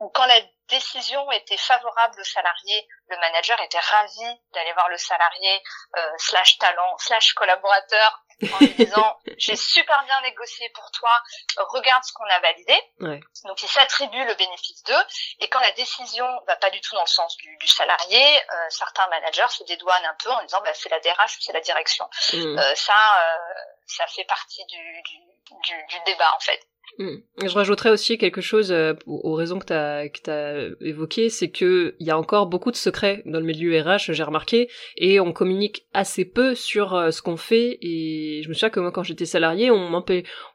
ou 0.00 0.08
quand 0.08 0.26
la 0.26 0.40
décision 0.68 1.30
était 1.32 1.56
favorable 1.56 2.20
au 2.20 2.24
salarié, 2.24 2.88
le 3.08 3.16
manager 3.18 3.60
était 3.60 3.78
ravi 3.78 4.40
d'aller 4.52 4.72
voir 4.72 4.88
le 4.88 4.98
salarié 4.98 5.62
euh, 5.96 6.10
slash 6.18 6.58
talent 6.58 6.98
slash 6.98 7.32
collaborateur 7.34 8.22
en 8.42 8.58
lui 8.58 8.74
disant 8.74 9.18
j'ai 9.38 9.56
super 9.56 10.02
bien 10.04 10.20
négocié 10.22 10.68
pour 10.70 10.90
toi, 10.90 11.10
regarde 11.56 12.04
ce 12.04 12.12
qu'on 12.12 12.24
a 12.24 12.38
validé. 12.40 12.78
Ouais. 13.00 13.20
Donc 13.44 13.62
il 13.62 13.68
s'attribue 13.68 14.24
le 14.24 14.34
bénéfice 14.34 14.82
d'eux. 14.84 15.04
Et 15.40 15.48
quand 15.48 15.60
la 15.60 15.72
décision 15.72 16.26
va 16.46 16.56
pas 16.56 16.70
du 16.70 16.80
tout 16.80 16.94
dans 16.94 17.02
le 17.02 17.06
sens 17.06 17.36
du, 17.36 17.56
du 17.56 17.68
salarié, 17.68 18.22
euh, 18.22 18.66
certains 18.70 19.06
managers 19.08 19.48
se 19.48 19.64
dédouanent 19.64 20.04
un 20.04 20.16
peu 20.22 20.30
en 20.30 20.42
disant 20.42 20.60
bah, 20.62 20.74
c'est 20.74 20.88
la 20.88 21.00
DRH 21.00 21.36
ou 21.38 21.40
c'est 21.40 21.52
la 21.52 21.60
direction. 21.60 22.08
Mmh. 22.32 22.58
Euh, 22.58 22.74
ça, 22.74 22.92
euh, 22.92 23.54
ça 23.86 24.06
fait 24.08 24.24
partie 24.24 24.64
du, 24.66 25.02
du, 25.02 25.18
du, 25.62 25.86
du 25.86 26.00
débat 26.04 26.32
en 26.34 26.40
fait. 26.40 26.60
Hmm. 26.98 27.16
Je 27.44 27.54
rajouterais 27.54 27.90
aussi 27.90 28.16
quelque 28.16 28.40
chose 28.40 28.72
euh, 28.72 28.94
aux 29.06 29.34
raisons 29.34 29.58
que 29.58 29.66
tu 29.66 30.30
as, 30.30 30.68
évoquées, 30.80 31.28
c'est 31.28 31.50
que 31.50 31.94
il 31.98 32.06
y 32.06 32.10
a 32.10 32.18
encore 32.18 32.46
beaucoup 32.46 32.70
de 32.70 32.76
secrets 32.76 33.22
dans 33.26 33.38
le 33.38 33.44
milieu 33.44 33.78
RH, 33.78 34.12
j'ai 34.12 34.22
remarqué, 34.22 34.70
et 34.96 35.20
on 35.20 35.32
communique 35.32 35.86
assez 35.92 36.24
peu 36.24 36.54
sur 36.54 36.94
euh, 36.94 37.10
ce 37.10 37.20
qu'on 37.20 37.36
fait. 37.36 37.78
Et 37.82 38.40
je 38.42 38.48
me 38.48 38.54
souviens 38.54 38.70
que 38.70 38.80
moi, 38.80 38.92
quand 38.92 39.02
j'étais 39.02 39.26
salarié, 39.26 39.70
on 39.70 39.92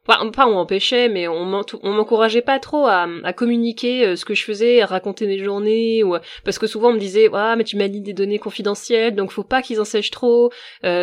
pas, 0.06 0.22
pas 0.32 0.48
on 0.48 0.54
m'empêchait, 0.54 1.10
mais 1.10 1.28
on 1.28 1.46
m'encourageait 1.46 2.42
pas 2.42 2.60
trop 2.60 2.88
à, 2.88 3.08
à, 3.24 3.34
communiquer 3.34 4.06
euh, 4.06 4.16
ce 4.16 4.26
que 4.26 4.34
je 4.34 4.44
faisais, 4.44 4.82
à 4.82 4.86
raconter 4.86 5.28
mes 5.28 5.44
journées, 5.44 6.04
ou 6.04 6.16
parce 6.44 6.60
que 6.60 6.68
souvent 6.68 6.90
on 6.90 6.94
me 6.94 7.00
disait, 7.00 7.30
ah 7.34 7.56
mais 7.56 7.64
tu 7.64 7.78
m'as 7.78 7.88
dit 7.88 8.02
des 8.02 8.14
données 8.14 8.40
confidentielles, 8.40 9.16
donc 9.16 9.32
faut 9.32 9.44
pas 9.44 9.62
qu'ils 9.62 9.80
en 9.80 9.86
sachent 9.86 10.12
trop. 10.12 10.52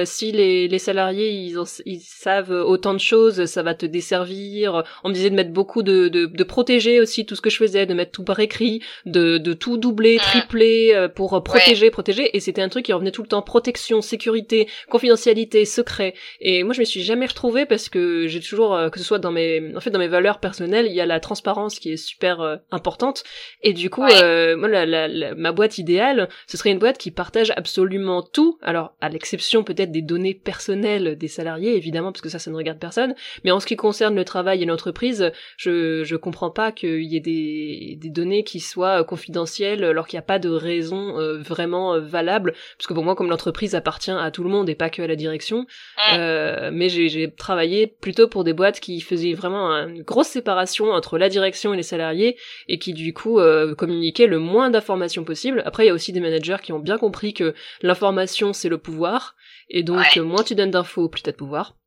si 0.04 0.32
les, 0.32 0.68
les 0.68 0.78
salariés 0.78 1.30
ils, 1.30 1.56
ils 1.86 2.00
savent 2.00 2.50
autant 2.50 2.94
de 2.94 3.00
choses, 3.00 3.44
ça 3.46 3.62
va 3.62 3.74
te 3.74 3.86
desservir. 3.86 4.84
On 5.04 5.08
me 5.08 5.14
disait 5.14 5.30
de 5.30 5.34
mettre 5.34 5.52
beaucoup 5.52 5.82
de, 5.82 6.08
de, 6.08 6.26
de, 6.26 6.44
protéger 6.44 7.00
aussi 7.00 7.26
tout 7.26 7.36
ce 7.36 7.40
que 7.40 7.50
je 7.50 7.56
faisais, 7.56 7.86
de 7.86 7.94
mettre 7.94 8.12
tout 8.12 8.24
par 8.24 8.40
écrit, 8.40 8.82
de, 9.06 9.38
de 9.38 9.52
tout 9.52 9.76
doubler, 9.76 10.16
mm. 10.16 10.20
tripler 10.20 10.92
euh, 10.94 11.08
pour 11.08 11.42
protéger, 11.42 11.90
protéger. 11.90 12.36
Et 12.36 12.40
c'était 12.40 12.62
un 12.62 12.68
truc 12.68 12.84
qui 12.86 12.92
revenait 12.92 13.10
tout 13.10 13.22
le 13.22 13.28
temps 13.28 13.42
protection, 13.42 14.00
sécurité, 14.02 14.68
confidentialité, 14.88 15.64
secret. 15.64 16.14
Et 16.40 16.62
moi, 16.62 16.74
je 16.74 16.80
me 16.80 16.84
suis 16.84 17.02
jamais 17.02 17.26
retrouvée 17.26 17.66
parce 17.66 17.88
que 17.88 18.26
j'ai 18.26 18.40
toujours, 18.40 18.74
euh, 18.88 18.90
que 18.90 18.98
ce 18.98 19.04
soit 19.04 19.18
dans 19.18 19.32
mes, 19.32 19.74
en 19.76 19.80
fait, 19.80 19.90
dans 19.90 19.98
mes 19.98 20.08
valeurs 20.08 20.40
personnelles, 20.40 20.86
il 20.86 20.94
y 20.94 21.00
a 21.00 21.06
la 21.06 21.20
transparence 21.20 21.78
qui 21.78 21.92
est 21.92 21.96
super 21.96 22.40
euh, 22.40 22.56
importante. 22.70 23.24
Et 23.62 23.72
du 23.72 23.90
coup, 23.90 24.00
moi, 24.00 24.68
la, 24.68 24.86
la, 24.86 25.34
ma 25.34 25.52
boîte 25.52 25.78
idéale, 25.78 26.28
ce 26.46 26.56
serait 26.56 26.70
une 26.70 26.78
boîte 26.78 26.98
qui 26.98 27.10
partage 27.10 27.52
absolument 27.56 28.22
tout. 28.22 28.58
Alors, 28.62 28.94
à 29.00 29.08
l'exception 29.08 29.64
peut-être 29.64 29.92
des 29.92 30.02
données 30.02 30.34
personnelles 30.34 31.16
des 31.16 31.28
salariés, 31.28 31.76
évidemment, 31.76 32.12
parce 32.12 32.22
que 32.22 32.28
ça, 32.28 32.38
ça 32.38 32.50
ne 32.50 32.56
regarde 32.56 32.78
personne. 32.78 33.14
Mais 33.44 33.50
en 33.50 33.60
ce 33.60 33.66
qui 33.66 33.76
concerne 33.76 34.14
le 34.14 34.24
travail 34.24 34.62
et 34.62 34.66
l'entreprise, 34.66 35.32
je 35.56 36.04
je 36.04 36.16
comprends 36.16 36.50
pas 36.50 36.72
qu'il 36.72 37.04
y 37.04 37.16
ait 37.16 37.20
des, 37.20 37.96
des 38.00 38.10
données 38.10 38.44
qui 38.44 38.60
soient 38.60 39.00
euh, 39.00 39.04
confidentielles 39.04 39.84
alors 39.84 40.06
qu'il 40.06 40.16
n'y 40.16 40.20
a 40.20 40.22
pas 40.22 40.38
de 40.38 40.48
raison 40.48 41.18
euh, 41.18 41.38
vraiment 41.38 41.94
euh, 41.94 42.00
valable 42.00 42.52
parce 42.76 42.86
que 42.86 42.94
pour 42.94 43.04
moi 43.04 43.14
comme 43.14 43.30
l'entreprise 43.30 43.74
appartient 43.74 44.10
à 44.10 44.30
tout 44.30 44.44
le 44.44 44.50
monde 44.50 44.68
et 44.68 44.74
pas 44.74 44.90
que 44.90 45.02
à 45.02 45.06
la 45.06 45.16
direction 45.16 45.66
euh, 46.14 46.70
mais 46.72 46.88
j'ai 46.88 47.30
travaillé 47.30 47.86
plutôt 47.86 48.28
pour 48.28 48.44
des 48.44 48.52
boîtes 48.52 48.77
qui 48.80 49.00
faisaient 49.00 49.34
vraiment 49.34 49.70
une 49.86 50.02
grosse 50.02 50.28
séparation 50.28 50.90
entre 50.90 51.18
la 51.18 51.28
direction 51.28 51.74
et 51.74 51.76
les 51.76 51.82
salariés 51.82 52.36
et 52.68 52.78
qui 52.78 52.92
du 52.92 53.12
coup 53.12 53.40
communiquaient 53.76 54.26
le 54.26 54.38
moins 54.38 54.70
d'informations 54.70 55.24
possible. 55.24 55.62
Après 55.64 55.84
il 55.84 55.86
y 55.88 55.90
a 55.90 55.94
aussi 55.94 56.12
des 56.12 56.20
managers 56.20 56.58
qui 56.62 56.72
ont 56.72 56.78
bien 56.78 56.98
compris 56.98 57.34
que 57.34 57.54
l'information 57.82 58.52
c'est 58.52 58.68
le 58.68 58.78
pouvoir 58.78 59.36
et 59.70 59.82
donc 59.82 60.16
moins 60.16 60.42
tu 60.42 60.54
donnes 60.54 60.70
d'infos 60.70 61.08
plus 61.08 61.22
t'as 61.22 61.32
de 61.32 61.36
pouvoir 61.36 61.77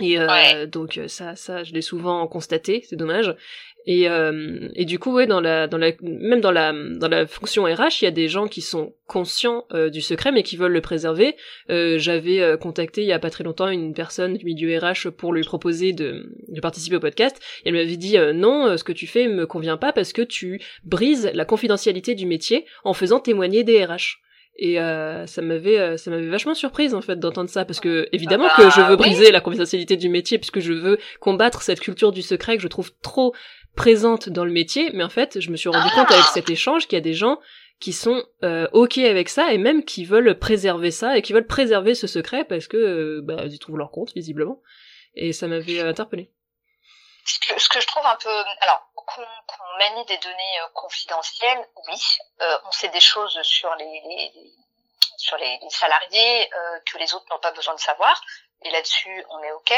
et 0.00 0.18
euh, 0.18 0.66
donc 0.66 0.98
euh, 0.98 1.06
ça, 1.06 1.36
ça, 1.36 1.62
je 1.62 1.72
l'ai 1.72 1.82
souvent 1.82 2.26
constaté, 2.26 2.84
c'est 2.88 2.96
dommage. 2.96 3.34
Et, 3.86 4.08
euh, 4.08 4.68
et 4.74 4.86
du 4.86 4.98
coup, 4.98 5.12
ouais, 5.12 5.26
dans 5.26 5.40
la, 5.40 5.66
dans 5.66 5.76
la, 5.76 5.92
même 6.00 6.40
dans 6.40 6.50
la, 6.50 6.72
dans 6.72 7.08
la 7.08 7.26
fonction 7.26 7.64
RH, 7.64 8.00
il 8.00 8.04
y 8.04 8.08
a 8.08 8.10
des 8.10 8.28
gens 8.28 8.48
qui 8.48 8.62
sont 8.62 8.94
conscients 9.06 9.66
euh, 9.72 9.90
du 9.90 10.00
secret, 10.00 10.32
mais 10.32 10.42
qui 10.42 10.56
veulent 10.56 10.72
le 10.72 10.80
préserver. 10.80 11.36
Euh, 11.68 11.98
J'avais 11.98 12.56
contacté 12.58 13.02
il 13.02 13.06
y 13.06 13.12
a 13.12 13.18
pas 13.18 13.28
très 13.28 13.44
longtemps 13.44 13.68
une 13.68 13.92
personne 13.92 14.38
du 14.38 14.44
milieu 14.46 14.76
RH 14.78 15.10
pour 15.10 15.34
lui 15.34 15.42
proposer 15.42 15.92
de, 15.92 16.34
de 16.48 16.60
participer 16.60 16.96
au 16.96 17.00
podcast. 17.00 17.38
Et 17.64 17.68
elle 17.68 17.74
m'avait 17.74 17.96
dit 17.96 18.16
non, 18.34 18.76
ce 18.78 18.84
que 18.84 18.92
tu 18.92 19.06
fais 19.06 19.28
me 19.28 19.46
convient 19.46 19.76
pas 19.76 19.92
parce 19.92 20.14
que 20.14 20.22
tu 20.22 20.60
brises 20.84 21.30
la 21.34 21.44
confidentialité 21.44 22.14
du 22.14 22.24
métier 22.24 22.64
en 22.84 22.94
faisant 22.94 23.20
témoigner 23.20 23.64
des 23.64 23.84
RH. 23.84 24.23
Et 24.56 24.80
euh, 24.80 25.26
ça 25.26 25.42
m'avait 25.42 25.80
euh, 25.80 25.96
ça 25.96 26.10
m'avait 26.10 26.28
vachement 26.28 26.54
surprise 26.54 26.94
en 26.94 27.00
fait 27.00 27.18
d'entendre 27.18 27.50
ça 27.50 27.64
parce 27.64 27.80
que 27.80 28.08
évidemment 28.12 28.46
que 28.56 28.70
je 28.70 28.82
veux 28.82 28.94
briser 28.94 29.32
la 29.32 29.40
confidentialité 29.40 29.96
du 29.96 30.08
métier 30.08 30.38
puisque 30.38 30.60
je 30.60 30.72
veux 30.72 30.98
combattre 31.18 31.62
cette 31.62 31.80
culture 31.80 32.12
du 32.12 32.22
secret 32.22 32.56
que 32.56 32.62
je 32.62 32.68
trouve 32.68 32.92
trop 33.02 33.34
présente 33.74 34.28
dans 34.28 34.44
le 34.44 34.52
métier 34.52 34.90
mais 34.94 35.02
en 35.02 35.08
fait 35.08 35.40
je 35.40 35.50
me 35.50 35.56
suis 35.56 35.68
rendu 35.68 35.90
compte 35.92 36.08
avec 36.12 36.26
cet 36.26 36.50
échange 36.50 36.86
qu'il 36.86 36.96
y 36.96 36.98
a 36.98 37.02
des 37.02 37.14
gens 37.14 37.40
qui 37.80 37.92
sont 37.92 38.24
euh, 38.42 38.66
ok 38.72 38.98
avec 38.98 39.28
ça 39.28 39.52
et 39.52 39.58
même 39.58 39.84
qui 39.84 40.04
veulent 40.04 40.38
préserver 40.38 40.90
ça 40.90 41.18
et 41.18 41.22
qui 41.22 41.32
veulent 41.32 41.46
préserver 41.46 41.94
ce 41.94 42.06
secret 42.06 42.44
parce 42.44 42.66
que 42.66 42.76
euh, 42.76 43.20
bah, 43.22 43.44
ils 43.46 43.58
trouvent 43.58 43.78
leur 43.78 43.90
compte 43.90 44.14
visiblement. 44.14 44.62
Et 45.16 45.32
ça 45.32 45.48
m'avait 45.48 45.80
interpellé 45.80 46.30
ce 47.24 47.68
que 47.68 47.80
je 47.80 47.86
trouve 47.86 48.06
un 48.06 48.16
peu 48.16 48.44
alors 48.60 48.88
qu'on 48.94 49.78
manie 49.78 50.04
des 50.06 50.18
données 50.18 50.60
euh, 50.60 50.68
confidentielles, 50.74 51.68
oui, 51.88 52.18
euh, 52.42 52.58
on 52.64 52.72
sait 52.72 52.88
des 52.88 53.00
choses 53.00 53.40
sur 53.42 53.74
les, 53.76 54.02
les 54.04 54.32
sur 55.16 55.36
les, 55.36 55.58
salariés 55.70 56.50
euh, 56.54 56.80
que 56.90 56.98
les 56.98 57.14
autres 57.14 57.26
n'ont 57.30 57.38
pas 57.38 57.52
besoin 57.52 57.74
de 57.74 57.80
savoir. 57.80 58.20
et 58.62 58.70
là-dessus 58.70 59.24
on 59.30 59.42
est 59.42 59.52
ok. 59.52 59.72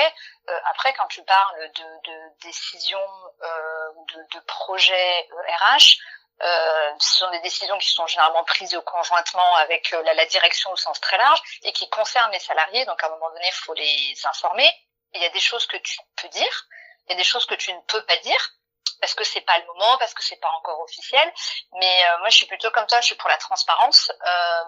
Euh, 0.49 0.61
après, 0.71 0.93
quand 0.95 1.07
tu 1.09 1.23
parles 1.25 1.71
de, 1.73 2.11
de 2.11 2.43
décisions 2.43 2.99
euh, 3.43 3.91
de, 4.15 4.38
de 4.38 4.41
projets 4.47 5.29
RH, 5.31 5.99
euh, 6.43 6.93
ce 6.99 7.19
sont 7.19 7.31
des 7.31 7.41
décisions 7.41 7.79
qui 7.79 7.88
sont 7.88 8.07
généralement 8.07 8.45
prises 8.45 8.79
conjointement 8.85 9.55
avec 9.57 9.91
la, 9.91 10.15
la, 10.15 10.26
direction 10.26 10.71
au 10.71 10.76
sens 10.76 11.00
très 11.00 11.17
large 11.17 11.41
et 11.62 11.73
qui 11.73 11.88
concernent 11.88 12.33
les 12.33 12.41
salariés. 12.41 12.85
Donc 12.85 13.03
à 13.03 13.07
un 13.07 13.11
moment 13.11 13.31
donné, 13.31 13.47
il 13.47 13.55
faut 13.55 13.75
les 13.75 14.15
informer. 14.26 14.71
il 15.15 15.23
y 15.23 15.25
a 15.25 15.31
des 15.31 15.41
choses 15.41 15.67
que 15.67 15.79
tu 15.79 15.99
peux 16.21 16.29
dire, 16.29 16.67
il 17.08 17.12
y 17.12 17.14
a 17.14 17.16
des 17.16 17.25
choses 17.25 17.46
que 17.46 17.54
tu 17.54 17.72
ne 17.72 17.80
peux 17.88 18.04
pas 18.04 18.16
dire 18.18 18.56
parce 19.00 19.14
que 19.14 19.25
c'est 19.25 19.42
pas 19.42 19.58
le 19.58 19.66
moment, 19.66 19.98
parce 19.98 20.14
que 20.14 20.22
c'est 20.22 20.40
pas 20.40 20.50
encore 20.50 20.80
officiel. 20.80 21.32
Mais 21.72 22.04
euh, 22.06 22.18
moi, 22.18 22.28
je 22.28 22.36
suis 22.36 22.46
plutôt 22.46 22.70
comme 22.70 22.88
ça. 22.88 23.00
Je 23.00 23.06
suis 23.06 23.14
pour 23.16 23.28
la 23.28 23.36
transparence. 23.38 24.10
Euh, 24.10 24.64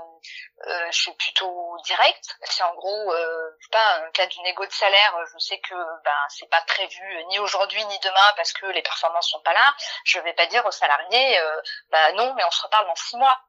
euh, 0.66 0.86
je 0.90 0.98
suis 0.98 1.14
plutôt 1.14 1.76
direct. 1.84 2.36
C'est 2.42 2.62
en 2.62 2.74
gros, 2.74 3.12
euh, 3.12 3.50
je 3.58 3.64
sais 3.64 3.70
pas, 3.70 3.96
un 3.96 4.10
cas 4.10 4.26
d'une 4.26 4.46
égo 4.46 4.66
de 4.66 4.72
salaire. 4.72 5.18
Je 5.32 5.38
sais 5.38 5.58
que 5.60 5.74
ben 6.04 6.26
c'est 6.28 6.48
pas 6.50 6.60
prévu 6.62 7.24
ni 7.28 7.38
aujourd'hui 7.38 7.84
ni 7.86 7.98
demain 8.00 8.32
parce 8.36 8.52
que 8.52 8.66
les 8.66 8.82
performances 8.82 9.30
sont 9.30 9.40
pas 9.40 9.52
là. 9.52 9.74
Je 10.04 10.18
vais 10.20 10.34
pas 10.34 10.46
dire 10.46 10.64
aux 10.66 10.72
salariés, 10.72 11.38
euh, 11.38 11.60
bah 11.90 12.12
non, 12.12 12.34
mais 12.34 12.44
on 12.44 12.50
se 12.50 12.62
reparle 12.62 12.86
dans 12.86 12.96
six 12.96 13.16
mois. 13.16 13.40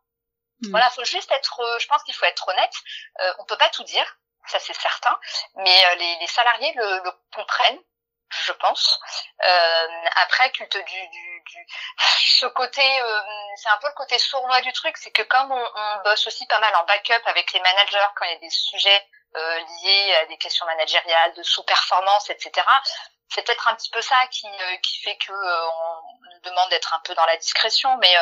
Mmh. 0.62 0.72
Voilà, 0.72 0.89
faut 0.91 1.05
juste 1.05 1.31
être. 1.31 1.79
Je 1.79 1.88
pense 1.88 2.03
qu'il 2.03 2.15
faut 2.15 2.25
être 2.25 2.48
honnête. 2.48 2.74
Euh, 3.22 3.34
on 3.39 3.46
peut 3.46 3.58
pas 3.58 3.69
tout 3.69 3.84
dire 3.84 4.17
ça 4.48 4.58
c'est 4.58 4.74
certain, 4.74 5.15
mais 5.58 5.96
les, 5.98 6.15
les 6.22 6.27
salariés 6.27 6.74
le, 6.75 7.03
le, 7.03 7.12
comprennent 7.36 7.79
je 8.30 8.52
pense. 8.54 9.00
Euh, 9.44 9.88
après, 10.16 10.52
culte 10.52 10.78
du, 10.78 11.08
du, 11.10 11.44
du 11.46 11.68
ce 12.20 12.46
côté, 12.48 12.82
euh, 13.02 13.22
c'est 13.56 13.70
un 13.70 13.78
peu 13.78 13.88
le 13.88 13.94
côté 13.94 14.18
sournois 14.20 14.62
du 14.62 14.72
truc, 14.74 14.98
c'est 14.98 15.12
que 15.12 15.24
comme 15.24 15.52
on, 15.52 15.72
on, 15.76 16.04
bosse 16.04 16.28
aussi 16.28 16.46
pas 16.48 16.60
mal 16.60 16.76
en 16.76 16.84
backup 16.86 17.26
avec 17.26 17.52
les 17.54 17.60
managers 17.60 18.08
quand 18.16 18.26
il 18.26 18.32
y 18.32 18.36
a 18.36 18.40
des 18.40 18.50
sujets 18.50 19.08
euh, 19.36 19.60
liés 19.84 20.16
à 20.16 20.26
des 20.28 20.38
questions 20.38 20.66
managériales, 20.66 21.34
de 21.34 21.44
sous-performance, 21.44 22.30
etc. 22.30 22.52
C'est 23.30 23.46
peut-être 23.46 23.68
un 23.68 23.76
petit 23.76 23.90
peu 23.92 24.02
ça 24.02 24.16
qui, 24.32 24.48
euh, 24.48 24.78
qui 24.78 25.02
fait 25.02 25.18
que 25.18 25.32
euh, 25.32 25.70
on 25.70 26.02
nous 26.34 26.40
demande 26.42 26.70
d'être 26.70 26.94
un 26.94 27.00
peu 27.02 27.14
dans 27.16 27.26
la 27.26 27.38
discrétion, 27.38 27.96
mais 27.98 28.16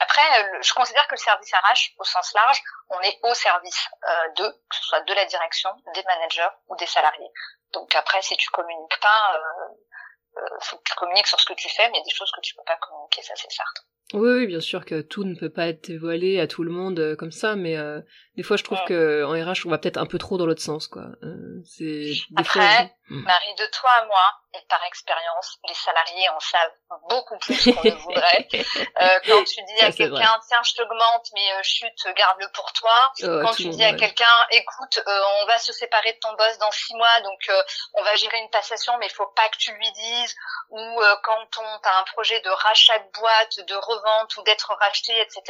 après, 0.00 0.22
je 0.62 0.72
considère 0.72 1.06
que 1.08 1.14
le 1.14 1.18
service 1.18 1.52
RH, 1.52 1.92
au 1.98 2.04
sens 2.04 2.32
large, 2.32 2.62
on 2.88 3.00
est 3.02 3.18
au 3.22 3.34
service 3.34 3.88
euh, 4.08 4.28
de, 4.36 4.48
que 4.48 4.76
ce 4.76 4.82
soit 4.84 5.00
de 5.02 5.12
la 5.12 5.26
direction, 5.26 5.70
des 5.94 6.02
managers 6.04 6.48
ou 6.68 6.76
des 6.76 6.86
salariés. 6.86 7.30
Donc 7.72 7.94
après, 7.94 8.20
si 8.22 8.36
tu 8.36 8.48
communiques 8.50 9.00
pas, 9.00 9.34
euh, 9.34 10.40
euh, 10.40 10.56
faut 10.60 10.76
que 10.76 10.82
tu 10.86 10.94
communiques 10.96 11.26
sur 11.26 11.40
ce 11.40 11.46
que 11.46 11.54
tu 11.54 11.68
fais, 11.68 11.88
mais 11.90 11.98
il 11.98 11.98
y 11.98 12.02
a 12.02 12.04
des 12.04 12.14
choses 12.14 12.30
que 12.32 12.40
tu 12.40 12.54
peux 12.54 12.64
pas 12.66 12.76
communiquer, 12.76 13.22
ça 13.22 13.34
c'est 13.36 13.50
certain. 13.50 13.82
Oui, 14.12 14.30
oui, 14.38 14.46
bien 14.46 14.60
sûr 14.60 14.84
que 14.84 15.02
tout 15.02 15.22
ne 15.24 15.36
peut 15.36 15.50
pas 15.50 15.68
être 15.68 15.86
dévoilé 15.86 16.40
à 16.40 16.48
tout 16.48 16.64
le 16.64 16.72
monde 16.72 16.98
euh, 16.98 17.16
comme 17.16 17.30
ça, 17.30 17.54
mais 17.54 17.76
euh, 17.76 18.00
des 18.36 18.42
fois 18.42 18.56
je 18.56 18.64
trouve 18.64 18.80
que 18.86 19.24
en 19.24 19.32
RH 19.32 19.66
on 19.66 19.70
va 19.70 19.78
peut-être 19.78 19.98
un 19.98 20.06
peu 20.06 20.18
trop 20.18 20.36
dans 20.36 20.46
l'autre 20.46 20.62
sens, 20.62 20.88
quoi. 20.88 21.12
Euh, 21.22 21.49
c'est 21.64 22.12
Après, 22.36 22.94
hmm. 23.08 23.22
Marie, 23.22 23.54
de 23.54 23.66
toi 23.66 23.90
à 23.90 24.04
moi 24.06 24.24
et 24.54 24.60
par 24.68 24.82
expérience, 24.84 25.58
les 25.68 25.74
salariés 25.74 26.28
en 26.30 26.40
savent 26.40 26.72
beaucoup 27.08 27.38
plus 27.38 27.72
qu'on 27.72 27.84
ne 27.84 27.90
voudrait. 27.90 28.48
euh, 28.52 29.20
quand 29.26 29.44
tu 29.44 29.62
dis 29.62 29.80
à 29.80 29.92
quelqu'un 29.92 30.40
tiens 30.48 30.62
je 30.64 30.74
t'augmente 30.74 31.26
mais 31.34 31.52
euh, 31.52 31.62
chute 31.62 32.08
garde-le 32.16 32.48
pour 32.52 32.72
toi. 32.72 33.12
Oh, 33.22 33.40
quand 33.42 33.54
tu 33.54 33.68
dis 33.68 33.84
à 33.84 33.94
quelqu'un 33.94 34.46
écoute 34.50 35.00
on 35.06 35.46
va 35.46 35.58
se 35.58 35.72
séparer 35.72 36.12
de 36.12 36.18
ton 36.18 36.32
boss 36.34 36.58
dans 36.58 36.70
six 36.72 36.94
mois 36.94 37.20
donc 37.20 37.50
on 37.94 38.02
va 38.02 38.14
gérer 38.16 38.38
une 38.38 38.50
passation 38.50 38.96
mais 38.98 39.06
il 39.06 39.12
faut 39.12 39.30
pas 39.36 39.48
que 39.50 39.56
tu 39.58 39.72
lui 39.72 39.92
dises 39.92 40.34
ou 40.70 41.00
quand 41.22 41.58
on 41.58 41.78
t'as 41.82 42.00
un 42.00 42.04
projet 42.04 42.40
de 42.40 42.50
rachat 42.50 42.98
de 42.98 43.10
boîte 43.20 43.60
de 43.66 43.74
vente 43.74 44.36
ou 44.36 44.42
d'être 44.42 44.72
racheté, 44.80 45.12
etc. 45.20 45.42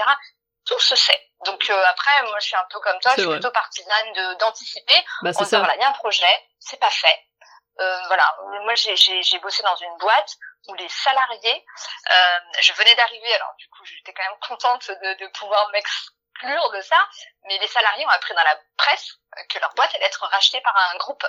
Tout 0.66 0.78
se 0.80 0.96
sait. 0.96 1.30
Donc 1.44 1.70
euh, 1.70 1.84
après, 1.86 2.22
moi 2.24 2.38
je 2.40 2.46
suis 2.46 2.56
un 2.56 2.66
peu 2.70 2.80
comme 2.80 2.98
toi, 3.00 3.12
je 3.16 3.22
suis 3.22 3.30
plutôt 3.30 3.50
partisane 3.50 4.12
de 4.12 4.34
d'anticiper. 4.34 5.04
Bah, 5.22 5.30
disant 5.30 5.58
voilà, 5.58 5.74
il 5.74 5.80
y 5.80 5.84
a 5.84 5.88
un 5.88 5.92
projet, 5.92 6.48
c'est 6.58 6.78
pas 6.78 6.90
fait. 6.90 7.18
Euh, 7.80 8.06
voilà, 8.08 8.36
moi 8.64 8.74
j'ai 8.74 9.38
bossé 9.38 9.62
dans 9.62 9.76
une 9.76 9.96
boîte 9.98 10.36
où 10.68 10.74
les 10.74 10.88
salariés, 10.88 11.64
euh, 12.10 12.38
je 12.60 12.72
venais 12.74 12.94
d'arriver, 12.94 13.34
alors 13.34 13.54
du 13.58 13.66
coup 13.68 13.84
j'étais 13.86 14.12
quand 14.12 14.22
même 14.22 14.38
contente 14.46 14.90
de, 14.90 15.14
de 15.14 15.26
pouvoir 15.28 15.66
m'exclure 15.70 16.70
de 16.72 16.80
ça, 16.82 17.08
mais 17.44 17.56
les 17.56 17.68
salariés 17.68 18.04
ont 18.04 18.10
appris 18.10 18.34
dans 18.34 18.42
la 18.42 18.58
presse 18.76 19.14
que 19.48 19.58
leur 19.60 19.72
boîte 19.74 19.94
allait 19.94 20.04
être 20.04 20.26
rachetée 20.26 20.60
par 20.60 20.76
un 20.76 20.96
groupe 20.98 21.24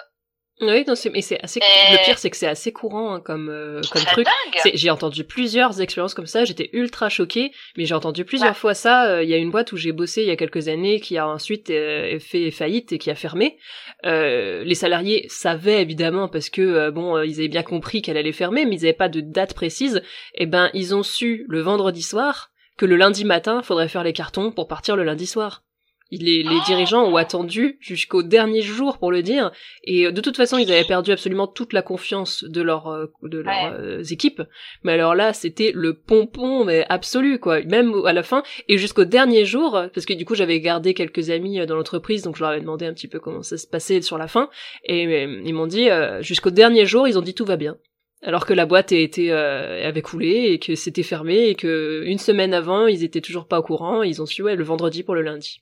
oui, 0.62 0.84
non, 0.88 0.93
mais 1.12 1.21
c'est 1.21 1.41
assez. 1.41 1.60
Le 1.60 2.06
pire, 2.06 2.17
c'est 2.17 2.30
que 2.30 2.38
c'est 2.38 2.47
assez 2.47 2.71
courant 2.71 3.15
hein, 3.15 3.19
comme 3.19 3.50
euh, 3.50 3.82
comme 3.91 4.04
truc. 4.04 4.28
J'ai 4.74 4.89
entendu 4.89 5.24
plusieurs 5.24 5.82
expériences 5.82 6.13
comme 6.13 6.28
ça. 6.28 6.45
J'étais 6.45 6.69
ultra 6.74 7.10
choquée, 7.10 7.52
mais 7.78 7.86
j'ai 7.86 7.95
entendu 7.95 8.26
plusieurs 8.26 8.56
fois 8.56 8.74
ça. 8.74 9.08
Euh, 9.08 9.24
il 9.24 9.30
y 9.30 9.34
a 9.34 9.38
une 9.38 9.52
boîte 9.52 9.71
où 9.71 9.78
j'ai 9.78 9.91
bossé 9.91 10.21
il 10.21 10.28
y 10.28 10.32
a 10.32 10.36
quelques 10.36 10.67
années 10.67 11.00
qui 11.00 11.17
a 11.17 11.28
ensuite 11.28 11.69
euh, 11.69 12.19
fait 12.19 12.52
faillite 12.52 12.91
et 12.91 13.00
qui 13.00 13.10
a 13.10 13.15
fermé. 13.15 13.58
les 14.04 14.76
salariés 14.76 15.26
savaient 15.30 15.82
évidemment 15.82 16.28
parce 16.28 16.50
que 16.50 16.89
bon, 16.89 17.21
ils 17.21 17.39
avaient 17.39 17.47
bien 17.47 17.63
compris 17.63 18.02
qu'elle 18.02 18.17
allait 18.17 18.32
fermer, 18.32 18.65
mais 18.65 18.76
ils 18.76 18.82
n'avaient 18.82 18.93
pas 18.93 19.10
de 19.10 19.21
date 19.21 19.54
précise. 19.54 20.04
Et 20.36 20.43
eh 20.43 20.45
ben, 20.45 20.69
ils 20.74 20.93
ont 20.95 21.04
su 21.04 21.45
le 21.47 21.62
vendredi 21.62 22.02
soir 22.02 22.52
que 22.78 22.86
le 22.86 22.95
lundi 22.95 23.26
matin, 23.26 23.62
faudrait 23.62 23.88
faire 23.88 24.04
les 24.04 24.13
cartons 24.13 24.52
pour 24.52 24.67
partir 24.67 24.95
le 24.95 25.04
lundi 25.04 25.28
soir. 25.28 25.63
Les, 26.12 26.43
les, 26.43 26.60
dirigeants 26.65 27.06
ont 27.06 27.15
attendu 27.15 27.78
jusqu'au 27.80 28.21
dernier 28.21 28.62
jour 28.62 28.97
pour 28.97 29.13
le 29.13 29.24
dire, 29.24 29.52
et 29.86 30.08
euh, 30.08 30.12
de 30.12 30.19
toute 30.19 30.36
façon, 30.36 30.58
ils 30.58 30.69
avaient 30.69 30.84
perdu 30.84 31.13
absolument 31.13 31.47
toute 31.47 31.71
la 31.71 31.82
confiance 31.82 32.43
de 32.43 32.62
leur 32.62 32.88
euh, 32.88 33.06
de 33.24 33.39
leurs 33.39 33.74
euh, 33.80 34.04
équipes. 34.04 34.41
Mais 34.84 34.91
alors 34.91 35.15
là, 35.15 35.32
c'était 35.32 35.71
le 35.74 35.93
pompon 35.93 36.65
mais 36.65 36.86
absolu 36.89 37.39
quoi, 37.39 37.62
même 37.62 37.93
à 38.06 38.12
la 38.12 38.24
fin 38.24 38.43
et 38.67 38.78
jusqu'au 38.78 39.06
dernier 39.06 39.45
jour, 39.45 39.82
parce 39.93 40.06
que 40.06 40.13
du 40.13 40.26
coup, 40.26 40.36
j'avais 40.36 40.60
gardé 40.60 40.93
quelques 40.93 41.30
amis 41.30 41.65
dans 41.65 41.76
l'entreprise, 41.76 42.24
donc 42.24 42.36
je 42.36 42.41
leur 42.41 42.50
avais 42.50 42.60
demandé 42.60 42.86
un 42.86 42.93
petit 42.93 43.08
peu 43.08 43.19
comment 43.19 43.41
ça 43.41 43.58
se 43.58 43.65
passait 43.65 44.02
sur 44.02 44.17
la 44.17 44.28
fin, 44.28 44.50
et 44.84 45.04
ils 45.24 45.54
m'ont 45.54 45.67
dit 45.67 45.88
jusqu'au 46.19 46.52
dernier 46.52 46.86
jour, 46.86 47.08
ils 47.08 47.17
ont 47.17 47.21
dit 47.21 47.34
tout 47.34 47.45
va 47.45 47.56
bien. 47.56 47.78
Alors 48.21 48.45
que 48.45 48.54
la 48.54 48.65
boîte 48.65 48.91
était 48.91 49.32
avait 49.32 50.02
coulé 50.02 50.52
et 50.52 50.60
que 50.60 50.76
c'était 50.76 51.04
fermé 51.04 51.47
et 51.47 51.56
que 51.56 52.04
une 52.06 52.19
semaine 52.19 52.54
avant 52.54 52.88
ils 52.88 53.06
étaient 53.06 53.21
toujours 53.21 53.47
pas 53.47 53.60
au 53.60 53.63
courant. 53.63 54.04
Ils 54.04 54.21
ont 54.21 54.26
su 54.26 54.43
ouais 54.43 54.58
le 54.58 54.63
vendredi 54.65 55.04
pour 55.04 55.15
le 55.15 55.21
lundi 55.21 55.62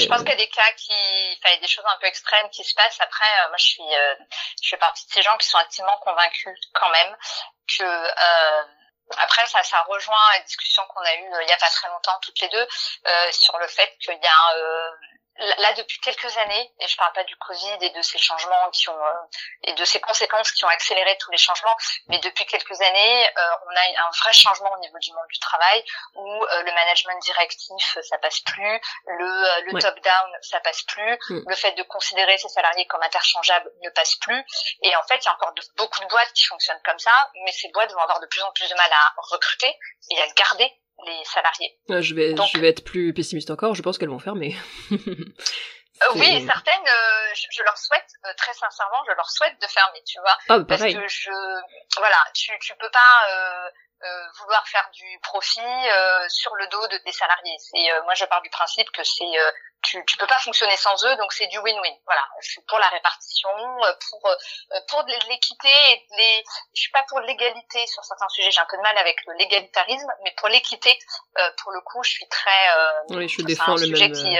je 0.00 0.06
pense 0.06 0.18
qu'il 0.18 0.28
y 0.28 0.32
a 0.32 0.36
des 0.36 0.48
cas 0.48 0.72
qui, 0.76 0.92
enfin, 0.92 1.50
il 1.52 1.54
y 1.54 1.58
a 1.58 1.60
des 1.60 1.68
choses 1.68 1.84
un 1.86 1.98
peu 2.00 2.06
extrêmes 2.06 2.48
qui 2.50 2.64
se 2.64 2.74
passent. 2.74 3.00
Après, 3.00 3.26
euh, 3.44 3.48
moi, 3.48 3.56
je 3.58 3.64
suis, 3.64 3.94
euh, 3.94 4.14
je 4.62 4.68
fais 4.70 4.76
partie 4.76 5.06
de 5.06 5.12
ces 5.12 5.22
gens 5.22 5.36
qui 5.38 5.48
sont 5.48 5.58
intimement 5.58 5.96
convaincus 5.98 6.58
quand 6.72 6.90
même 6.90 7.16
que 7.76 7.84
euh, 7.84 8.64
après, 9.16 9.46
ça, 9.46 9.62
ça 9.62 9.80
rejoint 9.88 10.32
la 10.34 10.40
discussion 10.44 10.82
qu'on 10.88 11.00
a 11.00 11.14
eue 11.14 11.30
il 11.42 11.48
y 11.48 11.52
a 11.52 11.56
pas 11.56 11.70
très 11.70 11.88
longtemps 11.88 12.16
toutes 12.22 12.38
les 12.40 12.48
deux 12.48 12.66
sur 13.32 13.58
le 13.58 13.66
fait 13.66 13.96
qu'il 14.00 14.14
y 14.14 14.26
a 14.26 14.54
là 15.40 15.72
depuis 15.74 15.98
quelques 16.00 16.36
années, 16.38 16.72
et 16.80 16.88
je 16.88 16.96
parle 16.96 17.12
pas 17.12 17.24
du 17.24 17.36
Covid 17.36 17.78
et 17.80 17.90
de 17.90 18.02
ces 18.02 18.18
changements 18.18 18.70
qui 18.70 18.88
ont 18.88 19.04
euh, 19.04 19.12
et 19.64 19.72
de 19.72 19.84
ces 19.84 20.00
conséquences 20.00 20.52
qui 20.52 20.64
ont 20.64 20.68
accéléré 20.68 21.16
tous 21.18 21.30
les 21.30 21.38
changements, 21.38 21.76
mais 22.08 22.18
depuis 22.18 22.44
quelques 22.46 22.80
années, 22.80 23.28
euh, 23.38 23.50
on 23.66 23.76
a 23.76 24.06
un 24.06 24.10
vrai 24.22 24.32
changement 24.32 24.70
au 24.72 24.78
niveau 24.78 24.98
du 24.98 25.12
monde 25.12 25.26
du 25.32 25.38
travail 25.38 25.84
où 26.14 26.44
euh, 26.44 26.62
le 26.62 26.72
management 26.72 27.18
directif 27.22 27.98
ça 28.02 28.18
passe 28.18 28.40
plus, 28.40 28.80
le, 29.06 29.72
le 29.72 29.80
top 29.80 29.98
down 30.00 30.30
ça 30.42 30.60
passe 30.60 30.82
plus, 30.82 31.18
mm. 31.30 31.42
le 31.46 31.56
fait 31.56 31.72
de 31.72 31.82
considérer 31.84 32.36
ses 32.38 32.48
salariés 32.48 32.86
comme 32.86 33.02
interchangeables 33.02 33.70
ne 33.82 33.90
passe 33.90 34.16
plus, 34.16 34.44
et 34.82 34.94
en 34.96 35.02
fait 35.04 35.16
il 35.16 35.24
y 35.24 35.28
a 35.28 35.34
encore 35.34 35.52
de, 35.54 35.62
beaucoup 35.76 36.00
de 36.00 36.06
boîtes 36.06 36.32
qui 36.34 36.44
fonctionnent 36.44 36.82
comme 36.84 36.98
ça, 36.98 37.30
mais 37.44 37.52
ces 37.52 37.68
boîtes 37.70 37.92
vont 37.92 38.00
avoir 38.00 38.20
de 38.20 38.26
plus 38.26 38.42
en 38.42 38.52
plus 38.52 38.68
de 38.68 38.74
mal 38.74 38.92
à 38.92 39.14
recruter 39.32 39.74
et 40.10 40.22
à 40.22 40.26
garder 40.28 40.72
les 41.06 41.24
salariés. 41.24 42.02
je 42.02 42.14
vais, 42.14 42.34
je 42.36 42.58
vais 42.58 42.68
être 42.68 42.84
plus 42.84 43.12
pessimiste 43.12 43.50
encore. 43.50 43.74
Je 43.74 43.82
pense 43.82 43.98
qu'elles 43.98 44.08
vont 44.08 44.18
fermer. 44.18 44.54
Euh, 46.02 46.12
oui, 46.14 46.46
certaines, 46.46 46.88
euh, 46.88 47.34
je, 47.34 47.62
leur 47.62 47.76
souhaite 47.76 48.08
euh, 48.24 48.32
très 48.36 48.54
sincèrement, 48.54 49.02
je 49.06 49.12
leur 49.12 49.28
souhaite 49.28 49.60
de 49.60 49.66
fermer, 49.66 50.02
tu 50.06 50.18
vois, 50.20 50.38
ah, 50.48 50.58
parce 50.66 50.82
que 50.82 51.08
je, 51.08 51.30
voilà, 51.98 52.18
tu 52.34 52.58
tu 52.60 52.74
peux 52.76 52.90
pas 52.90 53.70
euh, 54.02 54.26
vouloir 54.38 54.66
faire 54.66 54.88
du 54.94 55.18
profit 55.22 55.60
euh, 55.60 56.26
sur 56.30 56.54
le 56.56 56.66
dos 56.68 56.88
de, 56.88 56.96
des 57.04 57.12
salariés. 57.12 57.56
C'est 57.58 57.92
euh, 57.92 58.02
moi 58.04 58.14
je 58.14 58.24
pars 58.24 58.40
du 58.40 58.48
principe 58.48 58.90
que 58.92 59.04
c'est 59.04 59.30
tu 59.82 60.02
tu 60.06 60.16
peux 60.16 60.26
pas 60.26 60.38
fonctionner 60.38 60.76
sans 60.78 61.04
eux 61.04 61.16
donc 61.16 61.34
c'est 61.34 61.48
du 61.48 61.58
win-win. 61.58 61.94
Voilà, 62.06 62.26
je 62.40 62.48
suis 62.48 62.62
pour 62.62 62.78
la 62.78 62.88
répartition, 62.88 63.50
pour 64.08 64.34
pour 64.88 65.04
de 65.04 65.12
l'équité 65.28 65.68
et 65.68 66.06
les 66.16 66.44
je 66.74 66.80
suis 66.80 66.92
pas 66.92 67.04
pour 67.10 67.20
l'égalité 67.20 67.86
sur 67.88 68.02
certains 68.02 68.28
sujets, 68.30 68.50
j'ai 68.50 68.60
un 68.62 68.66
peu 68.70 68.78
de 68.78 68.82
mal 68.82 68.96
avec 68.96 69.18
l'égalitarisme 69.36 70.10
mais 70.24 70.32
pour 70.38 70.48
l'équité 70.48 70.98
pour 71.62 71.72
le 71.72 71.82
coup, 71.82 72.02
je 72.02 72.10
suis 72.10 72.28
très 72.28 72.68
Oui, 73.10 73.28
je 73.28 73.42
défends 73.42 73.72
le 73.72 73.84
sujet 73.84 74.08
même 74.08 74.12
qui 74.12 74.38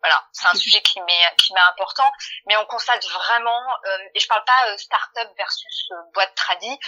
voilà, 0.00 0.24
c'est 0.32 0.48
un 0.48 0.54
sujet 0.54 0.80
qui 0.82 1.00
m'est 1.00 1.36
qui 1.38 1.52
m'est 1.54 1.60
important, 1.60 2.10
mais 2.46 2.56
on 2.56 2.66
constate 2.66 3.04
vraiment, 3.06 3.62
et 4.14 4.20
je 4.20 4.28
parle 4.28 4.44
pas 4.44 4.78
start-up 4.78 5.28
versus 5.36 5.90
boîte 6.14 6.34
tradie, 6.34 6.78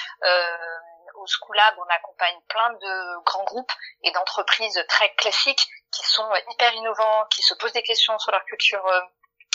au 1.17 1.27
Schoolab, 1.27 1.75
on 1.79 1.95
accompagne 1.95 2.41
plein 2.49 2.71
de 2.73 3.25
grands 3.25 3.45
groupes 3.45 3.73
et 4.03 4.11
d'entreprises 4.13 4.83
très 4.89 5.13
classiques 5.15 5.67
qui 5.93 6.03
sont 6.05 6.29
hyper 6.51 6.73
innovants, 6.75 7.27
qui 7.31 7.43
se 7.43 7.55
posent 7.55 7.73
des 7.73 7.83
questions 7.83 8.19
sur 8.19 8.33
leur 8.33 8.45
culture 8.45 8.85
euh, 8.87 9.01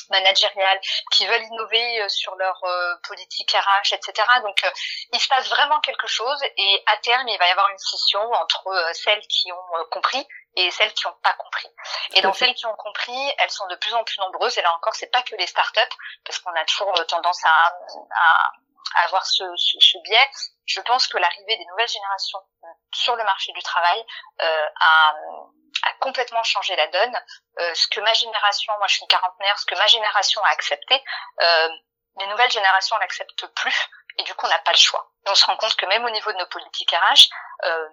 managériales, 0.10 0.80
qui 1.12 1.26
veulent 1.26 1.44
innover 1.44 2.10
sur 2.10 2.36
leur 2.36 2.62
politique 3.08 3.52
RH, 3.52 3.94
etc. 3.94 4.28
Donc, 4.42 4.62
il 5.14 5.20
se 5.20 5.28
passe 5.28 5.48
vraiment 5.50 5.80
quelque 5.82 6.08
chose 6.08 6.42
et 6.58 6.84
à 6.88 6.98
terme, 6.98 7.28
il 7.28 7.38
va 7.38 7.48
y 7.48 7.52
avoir 7.52 7.70
une 7.70 7.80
scission 7.80 8.22
entre 8.34 8.92
celles 8.94 9.26
qui 9.28 9.52
ont 9.52 9.86
compris 9.92 10.26
et 10.56 10.72
celles 10.72 10.94
qui 10.94 11.06
n'ont 11.06 11.16
pas 11.22 11.34
compris. 11.34 11.68
Et 12.14 12.22
dans 12.22 12.34
celles 12.34 12.54
qui 12.54 12.66
ont 12.66 12.76
compris, 12.76 13.34
elles 13.40 13.50
sont 13.50 13.68
de 13.68 13.76
plus 13.76 13.94
en 13.94 14.04
plus 14.04 14.18
nombreuses. 14.20 14.58
Et 14.58 14.62
là 14.62 14.74
encore, 14.76 14.96
c'est 14.96 15.12
pas 15.12 15.22
que 15.22 15.36
les 15.36 15.48
startups, 15.48 15.96
parce 16.24 16.40
qu'on 16.40 16.54
a 16.54 16.66
toujours 16.66 16.94
tendance 17.08 17.44
à, 17.44 17.78
à, 18.12 19.06
avoir 19.06 19.26
ce, 19.26 19.44
ce, 19.58 19.78
ce, 19.80 19.98
biais. 20.04 20.30
Je 20.66 20.80
pense 20.82 21.08
que 21.08 21.18
l'arrivée 21.18 21.58
des 21.58 21.66
nouvelles 21.66 21.90
générations 21.90 22.40
sur 22.94 23.16
le 23.16 23.24
marché 23.24 23.52
du 23.52 23.62
travail 23.62 24.06
euh, 24.42 24.66
a, 24.80 25.16
a, 25.84 25.94
complètement 26.00 26.44
changé 26.44 26.76
la 26.76 26.88
donne. 26.88 27.24
Euh, 27.60 27.74
ce 27.74 27.88
que 27.88 28.00
ma 28.02 28.14
génération, 28.14 28.74
moi 28.78 28.88
je 28.88 28.96
suis 28.96 29.02
une 29.04 29.08
quarantenaire, 29.08 29.58
ce 29.60 29.66
que 29.66 29.76
ma 29.76 29.88
génération 29.88 30.44
a 30.44 30.50
accepté, 30.50 31.02
euh, 31.42 31.70
les 32.18 32.28
nouvelles 32.28 32.52
générations 32.52 32.98
l'acceptent 32.98 33.48
plus. 33.56 33.90
Et 34.18 34.24
du 34.24 34.34
coup, 34.36 34.46
on 34.46 34.50
n'a 34.50 34.60
pas 34.60 34.72
le 34.72 34.78
choix. 34.78 35.12
On 35.26 35.36
se 35.36 35.46
rend 35.46 35.58
compte 35.58 35.76
que 35.76 35.86
même 35.88 36.06
au 36.06 36.10
niveau 36.10 36.32
de 36.32 36.38
nos 36.38 36.46
politiques 36.48 36.92
RH, 36.92 37.28
euh, 37.66 37.90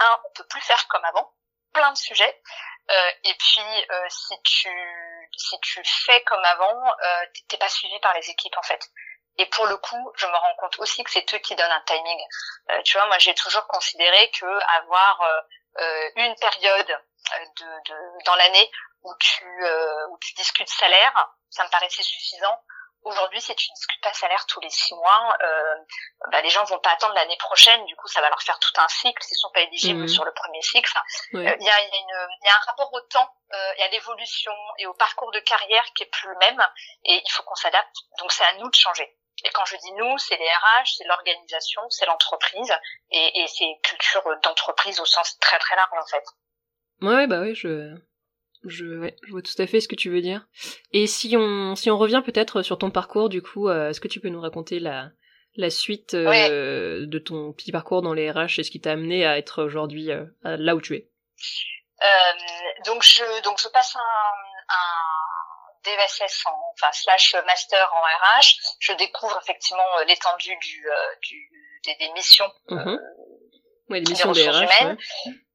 un, 0.00 0.20
on 0.24 0.32
peut 0.34 0.46
plus 0.48 0.60
faire 0.60 0.86
comme 0.88 1.04
avant 1.04 1.34
plein 1.72 1.92
de 1.92 1.98
sujets. 1.98 2.42
Euh, 2.90 3.10
et 3.24 3.34
puis, 3.34 3.86
euh, 3.90 4.06
si 4.08 4.34
tu 4.42 4.68
si 5.36 5.60
tu 5.60 5.82
fais 5.84 6.22
comme 6.22 6.44
avant, 6.44 6.86
euh, 6.86 7.26
t'es 7.48 7.56
pas 7.58 7.68
suivi 7.68 7.98
par 8.00 8.14
les 8.14 8.30
équipes 8.30 8.56
en 8.56 8.62
fait. 8.62 8.88
Et 9.38 9.46
pour 9.46 9.66
le 9.66 9.76
coup, 9.76 10.12
je 10.16 10.26
me 10.26 10.32
rends 10.32 10.54
compte 10.60 10.78
aussi 10.78 11.04
que 11.04 11.10
c'est 11.10 11.34
eux 11.34 11.38
qui 11.38 11.54
donnent 11.56 11.70
un 11.70 11.82
timing. 11.86 12.20
Euh, 12.70 12.82
tu 12.82 12.96
vois, 12.96 13.06
moi 13.06 13.18
j'ai 13.18 13.34
toujours 13.34 13.66
considéré 13.66 14.30
que 14.30 14.46
avoir 14.78 15.20
euh, 15.78 16.10
une 16.16 16.34
période 16.36 17.00
de, 17.58 17.64
de 17.88 18.24
dans 18.24 18.34
l'année 18.36 18.70
où 19.02 19.12
tu 19.18 19.44
où 20.10 20.18
tu 20.20 20.34
discutes 20.34 20.68
salaire, 20.68 21.30
ça 21.50 21.64
me 21.64 21.70
paraissait 21.70 22.02
suffisant 22.02 22.58
Aujourd'hui, 23.06 23.40
si 23.40 23.54
tu 23.54 23.68
discutes 23.72 24.02
pas 24.02 24.12
salaire 24.14 24.44
tous 24.46 24.58
les 24.58 24.68
six 24.68 24.92
mois, 24.96 25.36
euh, 25.40 25.74
bah, 26.32 26.40
les 26.40 26.50
gens 26.50 26.64
vont 26.64 26.80
pas 26.80 26.90
attendre 26.90 27.14
l'année 27.14 27.36
prochaine. 27.36 27.84
Du 27.84 27.94
coup, 27.94 28.08
ça 28.08 28.20
va 28.20 28.28
leur 28.28 28.42
faire 28.42 28.58
tout 28.58 28.72
un 28.80 28.88
cycle 28.88 29.22
s'ils 29.22 29.36
sont 29.36 29.50
pas 29.54 29.60
éligibles 29.60 30.02
mmh. 30.02 30.08
sur 30.08 30.24
le 30.24 30.32
premier 30.32 30.60
cycle. 30.60 30.92
Euh, 31.34 31.38
il 31.38 31.42
y, 31.42 31.46
a, 31.46 31.56
y, 31.60 31.70
a 31.70 31.96
y, 32.42 32.48
a, 32.48 32.56
un 32.56 32.64
rapport 32.66 32.92
au 32.92 33.00
temps, 33.02 33.32
euh, 33.52 33.72
et 33.76 33.82
à 33.84 33.88
l'évolution 33.90 34.52
et 34.78 34.86
au 34.86 34.94
parcours 34.94 35.30
de 35.30 35.38
carrière 35.38 35.84
qui 35.94 36.02
est 36.02 36.10
plus 36.10 36.28
le 36.28 36.36
même. 36.38 36.60
Et 37.04 37.22
il 37.24 37.30
faut 37.30 37.44
qu'on 37.44 37.54
s'adapte. 37.54 37.94
Donc, 38.18 38.32
c'est 38.32 38.44
à 38.44 38.54
nous 38.54 38.68
de 38.68 38.74
changer. 38.74 39.16
Et 39.44 39.50
quand 39.50 39.66
je 39.66 39.76
dis 39.76 39.92
nous, 39.92 40.18
c'est 40.18 40.36
les 40.36 40.50
RH, 40.50 40.96
c'est 40.98 41.04
l'organisation, 41.04 41.82
c'est 41.90 42.06
l'entreprise, 42.06 42.74
et, 43.12 43.40
et 43.40 43.46
c'est 43.46 43.68
culture 43.84 44.24
d'entreprise 44.42 44.98
au 44.98 45.04
sens 45.04 45.38
très 45.38 45.60
très 45.60 45.76
large 45.76 45.92
en 45.92 46.06
fait. 46.06 46.24
Ouais, 47.02 47.26
bah 47.26 47.40
oui, 47.42 47.54
je 47.54 47.94
je, 48.68 48.84
ouais, 48.84 49.16
je 49.26 49.32
vois 49.32 49.42
tout 49.42 49.60
à 49.60 49.66
fait 49.66 49.80
ce 49.80 49.88
que 49.88 49.94
tu 49.94 50.10
veux 50.10 50.20
dire. 50.20 50.46
Et 50.92 51.06
si 51.06 51.36
on, 51.36 51.74
si 51.74 51.90
on 51.90 51.98
revient 51.98 52.22
peut-être 52.24 52.62
sur 52.62 52.78
ton 52.78 52.90
parcours, 52.90 53.28
du 53.28 53.42
coup, 53.42 53.68
euh, 53.68 53.90
est-ce 53.90 54.00
que 54.00 54.08
tu 54.08 54.20
peux 54.20 54.28
nous 54.28 54.40
raconter 54.40 54.80
la, 54.80 55.10
la 55.56 55.70
suite 55.70 56.14
euh, 56.14 57.06
de 57.06 57.18
ton 57.18 57.52
petit 57.52 57.72
parcours 57.72 58.02
dans 58.02 58.14
les 58.14 58.30
RH 58.30 58.58
et 58.58 58.62
ce 58.64 58.70
qui 58.70 58.80
t'a 58.80 58.92
amené 58.92 59.26
à 59.26 59.38
être 59.38 59.62
aujourd'hui 59.62 60.10
euh, 60.10 60.24
là 60.42 60.74
où 60.74 60.80
tu 60.80 60.94
es? 60.94 61.08
Donc 62.84 63.02
je, 63.02 63.42
donc 63.42 63.58
je 63.60 63.68
passe 63.68 63.96
un, 63.96 64.00
un 64.68 65.84
DVSS 65.84 66.44
en, 66.46 66.52
enfin 66.74 66.92
slash 66.92 67.34
master 67.46 67.90
en 67.94 68.38
RH. 68.38 68.56
Je 68.80 68.92
découvre 68.92 69.38
effectivement 69.42 69.82
l'étendue 70.06 70.56
du, 70.60 70.86
du 71.22 71.50
des, 71.84 71.94
des, 71.96 72.12
missions. 72.12 72.50
Mmh. 72.68 72.96
Ouais, 73.88 74.00
les 74.00 74.10
missions 74.10 74.32
des, 74.32 74.48
RH. 74.48 74.62
Humaines. 74.62 74.98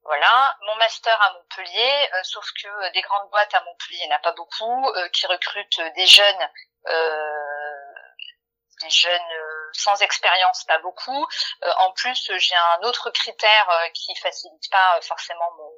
Voilà, 0.04 0.56
mon 0.62 0.74
master 0.76 1.20
à 1.22 1.32
Montpellier, 1.34 2.10
euh, 2.14 2.22
sauf 2.24 2.44
que 2.60 2.66
euh, 2.66 2.90
des 2.90 3.02
grandes 3.02 3.30
boîtes 3.30 3.54
à 3.54 3.62
Montpellier, 3.62 4.00
il 4.04 4.18
pas 4.22 4.32
beaucoup, 4.32 4.88
euh, 4.96 5.08
qui 5.10 5.26
recrutent 5.26 5.80
des 5.94 6.06
jeunes, 6.06 6.48
des 8.80 8.90
jeunes 8.90 9.70
sans 9.72 10.02
expérience, 10.02 10.64
pas 10.64 10.78
beaucoup. 10.80 11.26
en 11.78 11.92
plus, 11.92 12.32
j'ai 12.36 12.56
un 12.56 12.80
autre 12.82 13.10
critère 13.10 13.68
qui 13.94 14.14
facilite 14.16 14.68
pas 14.70 15.00
forcément 15.02 15.48
mon, 15.56 15.70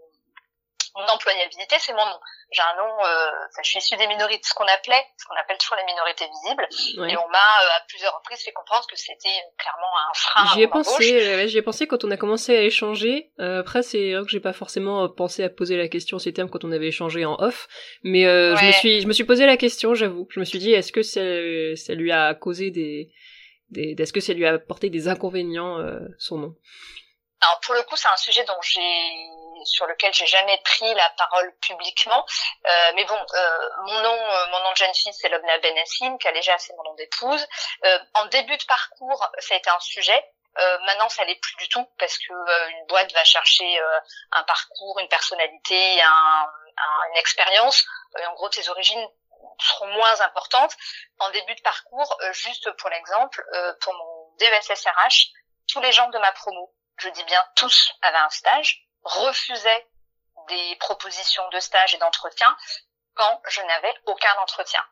mon 0.97 1.07
employabilité, 1.07 1.77
c'est 1.79 1.93
mon 1.93 2.05
nom. 2.05 2.21
J'ai 2.53 2.63
un 2.63 2.77
nom, 2.77 3.05
euh, 3.05 3.31
je 3.63 3.69
suis 3.69 3.79
issue 3.79 3.97
des 3.97 4.07
minorités, 4.07 4.43
ce 4.45 4.55
qu'on 4.55 4.67
appelait, 4.67 5.05
ce 5.17 5.27
qu'on 5.27 5.35
appelle 5.35 5.59
toujours 5.59 5.77
les 5.77 5.85
minorités 5.85 6.27
visibles, 6.27 6.69
et 7.11 7.17
on 7.17 7.29
m'a 7.29 7.39
euh, 7.39 7.77
à 7.77 7.81
plusieurs 7.89 8.15
reprises 8.15 8.45
fait 8.45 8.53
comprendre 8.53 8.87
que 8.87 8.97
c'était 8.97 9.43
clairement 9.59 9.91
un 10.09 10.15
frein. 10.15 10.55
J'y 10.55 10.63
ai 10.63 10.69
pensé, 10.69 11.49
j'y 11.49 11.59
ai 11.59 11.63
pensé 11.63 11.87
quand 11.87 12.05
on 12.05 12.11
a 12.11 12.17
commencé 12.17 12.57
à 12.57 12.63
échanger. 12.63 13.33
Euh, 13.41 13.61
après, 13.61 13.83
c'est 13.83 14.13
vrai 14.13 14.23
que 14.23 14.31
j'ai 14.31 14.41
pas 14.41 14.53
forcément 14.53 15.09
pensé 15.09 15.43
à 15.43 15.49
poser 15.49 15.77
la 15.77 15.89
question 15.89 16.19
ces 16.19 16.33
termes 16.33 16.49
quand 16.49 16.65
on 16.65 16.71
avait 16.71 16.89
échangé 16.89 17.25
en 17.25 17.35
off, 17.41 17.67
mais 18.05 18.27
euh, 18.27 18.55
je 18.57 18.65
me 18.65 18.73
suis, 18.73 19.01
je 19.01 19.09
me 19.09 19.13
suis 19.13 19.25
posé 19.25 19.47
la 19.47 19.57
question, 19.57 19.95
j'avoue. 19.95 20.29
Je 20.31 20.39
me 20.39 20.45
suis 20.45 20.59
dit, 20.61 20.73
est-ce 20.73 20.93
que 20.93 21.03
ça, 21.03 21.21
ça 21.77 21.95
lui 21.95 22.13
a 22.13 22.35
causé 22.35 22.71
des, 22.71 23.11
des 23.71 23.97
est-ce 23.99 24.13
que 24.13 24.21
ça 24.21 24.33
lui 24.33 24.47
a 24.47 24.53
apporté 24.55 24.91
des 24.91 25.09
inconvénients 25.09 25.79
son 26.19 26.39
nom? 26.39 26.55
Alors 27.41 27.61
pour 27.61 27.75
le 27.75 27.83
coup, 27.83 27.97
c'est 27.97 28.09
un 28.09 28.17
sujet 28.17 28.45
dont 28.45 28.61
j'ai 28.63 28.81
sur 29.65 29.87
lequel 29.87 30.13
j'ai 30.13 30.27
jamais 30.27 30.59
pris 30.65 30.93
la 30.95 31.09
parole 31.11 31.55
publiquement. 31.61 32.27
Euh, 32.67 32.93
mais 32.95 33.05
bon, 33.05 33.19
euh, 33.35 33.69
mon 33.85 34.01
nom, 34.01 34.15
euh, 34.15 34.47
mon 34.51 34.61
nom 34.61 34.71
de 34.73 34.77
jeune 34.77 34.95
fille, 34.95 35.15
c'est 35.15 35.29
Lobna 35.29 35.59
Benessim, 35.59 36.17
déjà 36.33 36.59
c'est 36.59 36.75
mon 36.77 36.85
nom 36.85 36.95
d'épouse. 36.95 37.47
en 38.15 38.27
début 38.27 38.57
de 38.57 38.65
parcours, 38.65 39.29
ça 39.39 39.55
a 39.55 39.57
été 39.57 39.71
un 39.71 39.81
sujet. 39.81 40.25
maintenant, 40.87 41.09
ça 41.09 41.25
l'est 41.25 41.41
plus 41.41 41.57
du 41.57 41.69
tout 41.69 41.85
parce 41.99 42.17
que 42.19 42.33
une 42.71 42.87
boîte 42.87 43.13
va 43.13 43.25
chercher 43.25 43.81
un 44.33 44.43
parcours, 44.45 44.99
une 45.01 45.09
personnalité, 45.09 46.03
un, 46.03 46.51
une 47.11 47.17
expérience. 47.19 47.85
en 48.27 48.35
gros, 48.35 48.49
tes 48.49 48.69
origines 48.69 49.07
seront 49.61 49.89
moins 49.89 50.21
importantes. 50.21 50.75
En 51.19 51.31
début 51.31 51.55
de 51.55 51.63
parcours, 51.63 52.19
juste 52.33 52.71
pour 52.79 52.91
l'exemple, 52.91 53.45
pour 53.81 53.95
mon 53.95 54.37
DESSRH, 54.39 55.33
tous 55.69 55.81
les 55.81 55.93
gens 55.93 56.09
de 56.11 56.19
ma 56.19 56.33
promo, 56.33 56.73
je 56.99 57.09
dis 57.09 57.25
bien 57.25 57.45
tous, 57.57 57.93
avaient 58.03 58.19
un 58.19 58.31
stage 58.31 58.84
refusait 59.05 59.87
des 60.49 60.77
propositions 60.77 61.49
de 61.51 61.61
stage 61.61 61.95
et 61.95 61.99
d'entretien 61.99 62.55
quand 63.15 63.41
je 63.49 63.61
n'avais 63.63 63.95
aucun 64.07 64.35
entretien. 64.43 64.85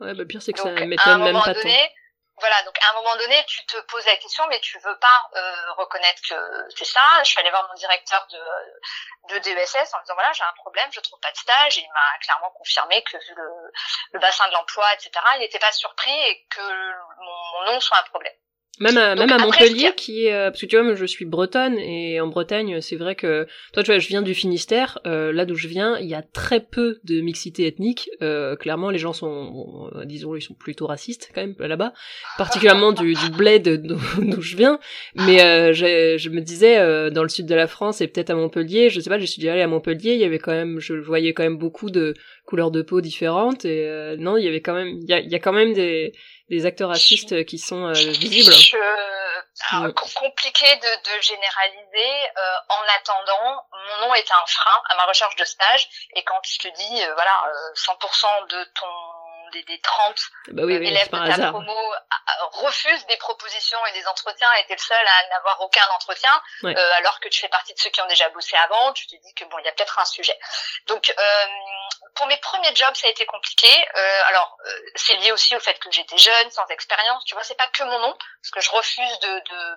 Ouais, 0.00 0.14
bah 0.14 0.24
pire 0.28 0.42
c'est 0.42 0.52
que 0.52 0.60
ça 0.60 0.70
m'étonne 0.70 1.22
même 1.22 1.40
pas 1.40 1.54
donné, 1.54 1.94
Voilà, 2.38 2.62
donc 2.64 2.76
à 2.82 2.90
un 2.90 2.94
moment 2.94 3.16
donné, 3.16 3.42
tu 3.46 3.64
te 3.64 3.78
poses 3.86 4.04
la 4.04 4.16
question, 4.16 4.46
mais 4.48 4.60
tu 4.60 4.78
veux 4.78 4.98
pas 4.98 5.30
euh, 5.36 5.72
reconnaître 5.72 6.20
que 6.28 6.34
c'est 6.76 6.84
ça. 6.84 7.00
Je 7.20 7.30
suis 7.30 7.40
allée 7.40 7.50
voir 7.50 7.66
mon 7.68 7.74
directeur 7.74 8.26
de, 8.30 9.34
de 9.34 9.38
DESS 9.38 9.94
en 9.94 10.00
disant 10.00 10.14
voilà, 10.14 10.32
j'ai 10.32 10.42
un 10.44 10.52
problème, 10.56 10.90
je 10.92 11.00
trouve 11.00 11.18
pas 11.20 11.32
de 11.32 11.36
stage. 11.36 11.78
Et 11.78 11.82
il 11.82 11.92
m'a 11.92 12.18
clairement 12.22 12.50
confirmé 12.50 13.02
que 13.04 13.16
vu 13.16 13.34
le, 13.36 13.48
le 14.12 14.20
bassin 14.20 14.46
de 14.48 14.52
l'emploi, 14.52 14.92
etc., 14.94 15.10
il 15.36 15.40
n'était 15.40 15.58
pas 15.58 15.72
surpris 15.72 16.12
et 16.12 16.46
que 16.50 16.60
mon 17.18 17.72
nom 17.72 17.80
soit 17.80 17.98
un 17.98 18.04
problème. 18.04 18.34
Même 18.78 18.98
à, 18.98 19.14
même 19.14 19.32
à 19.32 19.38
Montpellier, 19.38 19.88
qui 19.96 20.26
est 20.26 20.34
euh, 20.34 20.50
parce 20.50 20.60
que 20.60 20.66
tu 20.66 20.78
vois, 20.78 20.94
je 20.94 21.06
suis 21.06 21.24
bretonne 21.24 21.78
et 21.78 22.20
en 22.20 22.26
Bretagne, 22.26 22.82
c'est 22.82 22.96
vrai 22.96 23.14
que 23.14 23.46
toi, 23.72 23.82
tu 23.82 23.90
vois, 23.90 23.98
je 23.98 24.08
viens 24.08 24.20
du 24.20 24.34
Finistère, 24.34 24.98
euh, 25.06 25.32
là 25.32 25.46
d'où 25.46 25.54
je 25.54 25.66
viens, 25.66 25.98
il 25.98 26.06
y 26.06 26.14
a 26.14 26.20
très 26.20 26.60
peu 26.60 26.98
de 27.04 27.22
mixité 27.22 27.66
ethnique. 27.66 28.10
Euh, 28.20 28.54
clairement, 28.54 28.90
les 28.90 28.98
gens 28.98 29.14
sont, 29.14 29.90
disons, 30.04 30.36
ils 30.36 30.42
sont 30.42 30.52
plutôt 30.52 30.86
racistes 30.86 31.30
quand 31.34 31.40
même 31.40 31.54
là-bas, 31.58 31.94
particulièrement 32.36 32.92
du, 32.92 33.14
du 33.14 33.30
bled 33.30 33.86
d'où 34.18 34.42
je 34.42 34.56
viens. 34.56 34.78
Mais 35.14 35.38
je, 35.72 36.16
je 36.18 36.28
me 36.28 36.42
disais, 36.42 37.10
dans 37.10 37.22
le 37.22 37.30
sud 37.30 37.46
de 37.46 37.54
la 37.54 37.68
France 37.68 38.02
et 38.02 38.08
peut-être 38.08 38.30
à 38.30 38.34
Montpellier, 38.34 38.90
je 38.90 39.00
sais 39.00 39.08
pas, 39.08 39.18
je 39.18 39.24
suis 39.24 39.40
déjà 39.40 39.54
allée 39.54 39.62
à 39.62 39.68
Montpellier, 39.68 40.12
il 40.12 40.20
y 40.20 40.24
avait 40.24 40.38
quand 40.38 40.52
même, 40.52 40.80
je 40.80 40.92
voyais 40.94 41.32
quand 41.32 41.44
même 41.44 41.56
beaucoup 41.56 41.88
de 41.88 42.12
couleurs 42.44 42.70
de 42.70 42.82
peau 42.82 43.00
différentes 43.00 43.64
et 43.64 44.16
non, 44.18 44.36
il 44.36 44.44
y 44.44 44.48
avait 44.48 44.60
quand 44.60 44.74
même, 44.74 44.98
il 45.00 45.08
y 45.08 45.14
a, 45.14 45.20
il 45.20 45.30
y 45.30 45.34
a 45.34 45.38
quand 45.38 45.54
même 45.54 45.72
des 45.72 46.12
des 46.48 46.66
acteurs 46.66 46.90
racistes 46.90 47.44
qui 47.44 47.58
sont 47.58 47.86
euh, 47.86 47.92
visibles 47.92 48.52
je... 48.52 48.76
Mm. 49.72 49.92
Compliqué 49.92 50.66
de, 50.76 51.16
de 51.16 51.22
généraliser. 51.22 52.30
Euh, 52.36 52.56
en 52.68 52.82
attendant, 52.94 53.64
mon 53.72 54.06
nom 54.06 54.14
est 54.14 54.30
un 54.30 54.46
frein 54.46 54.82
à 54.90 54.96
ma 54.96 55.06
recherche 55.06 55.34
de 55.36 55.44
stage. 55.44 55.88
Et 56.14 56.22
quand 56.24 56.38
je 56.44 56.58
te 56.58 56.68
dis, 56.68 57.02
euh, 57.02 57.14
voilà, 57.14 57.32
100% 57.74 58.48
de 58.48 58.64
ton 58.78 58.86
des, 59.52 59.62
des 59.64 59.80
30 59.80 60.20
bah 60.48 60.62
oui, 60.64 60.74
élèves 60.74 61.10
de 61.10 61.36
ta 61.36 61.50
promo 61.50 61.94
refusent 62.52 63.06
des 63.06 63.16
propositions 63.16 63.78
et 63.86 63.92
des 63.92 64.06
entretiens 64.06 64.52
et 64.54 64.66
t'es 64.66 64.74
le 64.74 64.80
seul 64.80 65.06
à 65.06 65.28
n'avoir 65.28 65.60
aucun 65.60 65.86
entretien, 65.94 66.30
alors 66.62 67.20
que 67.20 67.28
tu 67.28 67.40
fais 67.40 67.48
partie 67.48 67.74
de 67.74 67.78
ceux 67.78 67.90
qui 67.90 68.00
ont 68.00 68.06
déjà 68.08 68.28
bossé 68.30 68.56
avant, 68.56 68.92
tu 68.92 69.06
te 69.06 69.16
dis 69.16 69.34
que 69.34 69.44
bon, 69.44 69.58
il 69.58 69.64
y 69.64 69.68
a 69.68 69.72
peut-être 69.72 69.98
un 69.98 70.04
sujet. 70.04 70.38
Donc, 70.86 71.12
euh, 71.16 71.46
pour 72.14 72.26
mes 72.26 72.36
premiers 72.38 72.74
jobs, 72.74 72.94
ça 72.94 73.06
a 73.06 73.10
été 73.10 73.26
compliqué. 73.26 73.68
Euh, 73.68 74.20
alors, 74.26 74.56
euh, 74.66 74.80
c'est 74.96 75.14
lié 75.16 75.32
aussi 75.32 75.54
au 75.54 75.60
fait 75.60 75.78
que 75.78 75.90
j'étais 75.90 76.18
jeune, 76.18 76.50
sans 76.50 76.66
expérience. 76.68 77.24
Tu 77.24 77.34
vois, 77.34 77.44
c'est 77.44 77.56
pas 77.56 77.68
que 77.68 77.84
mon 77.84 77.98
nom, 77.98 78.16
parce 78.42 78.50
que 78.52 78.60
je 78.60 78.70
refuse 78.70 79.18
de 79.20 79.28
de 79.28 79.76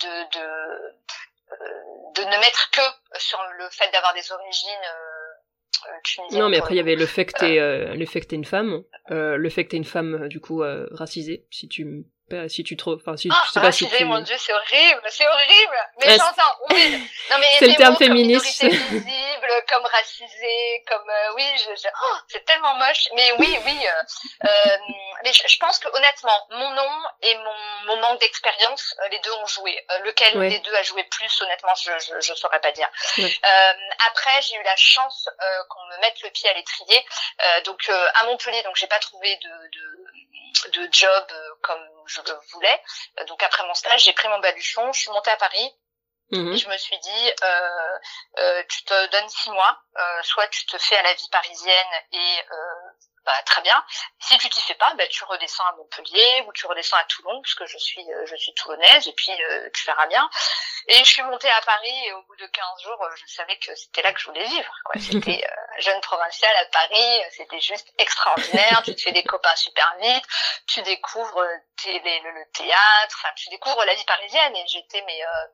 de 0.00 0.38
de, 0.38 0.96
euh, 1.52 1.56
de 2.14 2.24
ne 2.24 2.36
mettre 2.38 2.70
que 2.70 3.18
sur 3.18 3.42
le 3.42 3.70
fait 3.70 3.88
d'avoir 3.90 4.12
des 4.14 4.32
origines 4.32 4.90
euh. 6.32 6.38
Non, 6.38 6.48
mais 6.48 6.58
après 6.58 6.74
il 6.74 6.78
y 6.78 6.80
avait 6.80 6.96
le 6.96 7.06
fait 7.06 7.24
que 7.26 7.38
t'es 7.38 7.94
le 7.94 8.06
fait 8.06 8.20
que 8.20 8.26
t'es 8.26 8.36
une 8.36 8.44
femme, 8.44 8.82
le 9.10 9.48
fait 9.48 9.64
que 9.64 9.70
t'es 9.70 9.76
une 9.76 9.84
femme 9.84 10.28
du 10.28 10.40
coup 10.40 10.62
racisée. 10.90 11.46
Si 11.50 11.68
tu 11.68 12.04
si 12.48 12.64
tu 12.64 12.76
trouves 12.76 13.00
enfin 13.00 13.16
si 13.16 13.28
ah, 13.32 13.42
je 13.46 13.52
sais 13.52 13.60
pas 13.60 13.72
si 13.72 13.88
tu 13.88 14.04
mon 14.04 14.20
dieu 14.20 14.34
c'est 14.38 14.52
horrible 14.52 15.02
c'est 15.08 15.28
horrible 15.28 15.76
mais 16.00 16.16
j'entends 16.16 16.56
oui 16.70 17.08
non 17.30 17.36
mais 17.38 17.46
c'est 17.58 17.68
le 17.68 17.74
terme 17.74 17.96
féministe 17.96 18.64
visible 18.64 19.36
aveugle, 19.46 19.64
comme 19.68 19.84
racisé, 19.86 20.84
comme 20.88 21.10
oui, 21.34 21.44
je, 21.58 21.88
oh, 21.88 22.16
c'est 22.28 22.44
tellement 22.44 22.74
moche. 22.74 23.08
Mais 23.14 23.32
oui, 23.38 23.58
oui. 23.64 23.86
mais 25.24 25.32
je, 25.32 25.58
pense 25.58 25.78
que 25.78 25.88
honnêtement, 25.88 26.46
mon 26.50 26.70
nom 26.70 26.90
et 27.22 27.34
mon, 27.36 27.86
mon 27.86 28.00
manque 28.00 28.20
d'expérience, 28.20 28.94
les 29.10 29.18
deux 29.20 29.32
ont 29.32 29.46
joué. 29.46 29.78
lequel 30.04 30.38
des 30.48 30.58
deux 30.60 30.74
a 30.74 30.82
joué 30.82 31.04
plus, 31.04 31.42
honnêtement, 31.42 31.74
je 31.74 31.92
je, 31.98 32.20
je 32.20 32.34
saurais 32.34 32.60
pas 32.60 32.72
dire. 32.72 32.88
après, 34.06 34.42
j'ai 34.42 34.56
eu 34.56 34.62
la 34.62 34.76
chance 34.76 35.28
qu'on 35.68 35.86
me 35.86 36.00
mette 36.00 36.22
le 36.22 36.30
pied 36.30 36.48
à 36.48 36.54
l'étrier. 36.54 37.04
donc 37.64 37.88
à 37.88 38.24
Montpellier, 38.24 38.62
donc 38.62 38.76
j'ai 38.76 38.86
pas 38.86 38.98
trouvé 38.98 39.36
de, 39.36 39.50
de, 39.72 40.80
de 40.80 40.88
job 40.92 41.24
comme 41.62 41.95
je 42.06 42.20
le 42.20 42.38
voulais. 42.52 42.82
Donc 43.28 43.42
après 43.42 43.66
mon 43.66 43.74
stage, 43.74 44.04
j'ai 44.04 44.12
pris 44.12 44.28
mon 44.28 44.38
baluchon, 44.40 44.92
je 44.92 45.00
suis 45.00 45.10
montée 45.10 45.30
à 45.30 45.36
Paris. 45.36 45.74
Mhm. 46.32 46.52
Et 46.52 46.56
je 46.56 46.68
me 46.68 46.76
suis 46.76 46.98
dit, 46.98 47.32
euh, 47.44 47.98
euh, 48.38 48.62
tu 48.68 48.84
te 48.84 49.06
donnes 49.10 49.28
six 49.28 49.50
mois, 49.50 49.80
euh, 49.96 50.22
soit 50.22 50.48
tu 50.48 50.66
te 50.66 50.76
fais 50.78 50.96
à 50.96 51.02
la 51.02 51.14
vie 51.14 51.28
parisienne 51.30 51.86
et 52.12 52.38
euh, 52.50 52.90
bah, 53.26 53.42
très 53.44 53.60
bien. 53.62 53.84
Si 54.20 54.38
tu 54.38 54.48
t'y 54.48 54.60
fais 54.60 54.76
pas, 54.76 54.94
bah, 54.94 55.06
tu 55.08 55.24
redescends 55.24 55.66
à 55.66 55.72
Montpellier 55.72 56.44
ou 56.46 56.52
tu 56.52 56.64
redescends 56.66 56.96
à 56.96 57.04
Toulon, 57.04 57.42
puisque 57.42 57.66
je 57.66 57.76
suis 57.76 58.00
euh, 58.12 58.24
je 58.26 58.36
suis 58.36 58.54
toulonnaise, 58.54 59.08
et 59.08 59.12
puis 59.12 59.32
euh, 59.32 59.68
tu 59.74 59.84
verras 59.84 60.06
bien. 60.06 60.30
Et 60.86 60.98
je 60.98 61.10
suis 61.10 61.22
montée 61.22 61.50
à 61.50 61.60
Paris 61.62 62.06
et 62.06 62.12
au 62.12 62.22
bout 62.22 62.36
de 62.36 62.46
15 62.46 62.82
jours, 62.84 63.02
euh, 63.02 63.10
je 63.16 63.26
savais 63.26 63.58
que 63.58 63.74
c'était 63.74 64.02
là 64.02 64.12
que 64.12 64.20
je 64.20 64.26
voulais 64.26 64.44
vivre. 64.44 64.72
C'était 65.00 65.44
jeune 65.78 66.00
provinciale 66.00 66.56
à 66.56 66.64
Paris, 66.66 67.22
c'était 67.32 67.60
juste 67.60 67.92
extraordinaire. 67.98 68.82
tu 68.84 68.94
te 68.94 69.02
fais 69.02 69.12
des 69.12 69.24
copains 69.24 69.56
super 69.56 69.96
vite, 70.00 70.24
tu 70.68 70.80
découvres 70.82 71.42
le, 71.42 71.58
le, 71.84 72.52
théâtre, 72.52 73.16
enfin 73.20 73.34
tu 73.36 73.48
découvres 73.50 73.84
la 73.84 73.94
vie 73.94 74.04
parisienne. 74.04 74.54
Et 74.54 74.66
j'étais 74.68 75.02
mais. 75.02 75.20
Euh, 75.20 75.46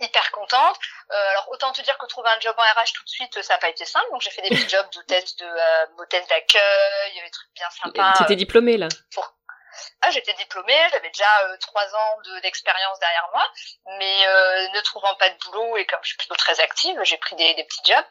hyper 0.00 0.30
contente. 0.32 0.76
Euh, 1.10 1.30
alors 1.30 1.48
autant 1.50 1.72
te 1.72 1.82
dire 1.82 1.96
que 1.98 2.06
trouver 2.06 2.28
un 2.30 2.40
job 2.40 2.54
en 2.56 2.62
RH 2.62 2.92
tout 2.94 3.04
de 3.04 3.08
suite, 3.08 3.42
ça 3.42 3.54
n'a 3.54 3.58
pas 3.58 3.68
été 3.68 3.84
simple. 3.84 4.06
Donc 4.10 4.20
j'ai 4.20 4.30
fait 4.30 4.42
des 4.42 4.50
petits 4.50 4.68
jobs 4.68 4.88
d'hôtesse 4.92 5.36
de 5.36 5.46
euh, 5.46 5.86
d'accueil, 6.28 7.14
des 7.14 7.30
trucs 7.30 7.52
bien 7.54 7.70
sympas. 7.70 8.12
T'étais 8.18 8.36
diplômée 8.36 8.76
là 8.76 8.88
Ah, 10.02 10.10
j'étais 10.10 10.34
diplômée, 10.34 10.78
j'avais 10.90 11.10
déjà 11.10 11.42
euh, 11.44 11.56
trois 11.58 11.94
ans 11.94 12.16
d'expérience 12.42 12.98
derrière 12.98 13.28
moi, 13.32 13.46
mais 13.98 14.26
ne 14.74 14.80
trouvant 14.80 15.14
pas 15.14 15.30
de 15.30 15.38
boulot 15.38 15.76
et 15.76 15.86
comme 15.86 16.00
je 16.02 16.08
suis 16.08 16.16
plutôt 16.16 16.34
très 16.34 16.58
active, 16.60 16.98
j'ai 17.04 17.16
pris 17.18 17.36
des, 17.36 17.54
des 17.54 17.64
petits 17.64 17.92
jobs. 17.92 18.04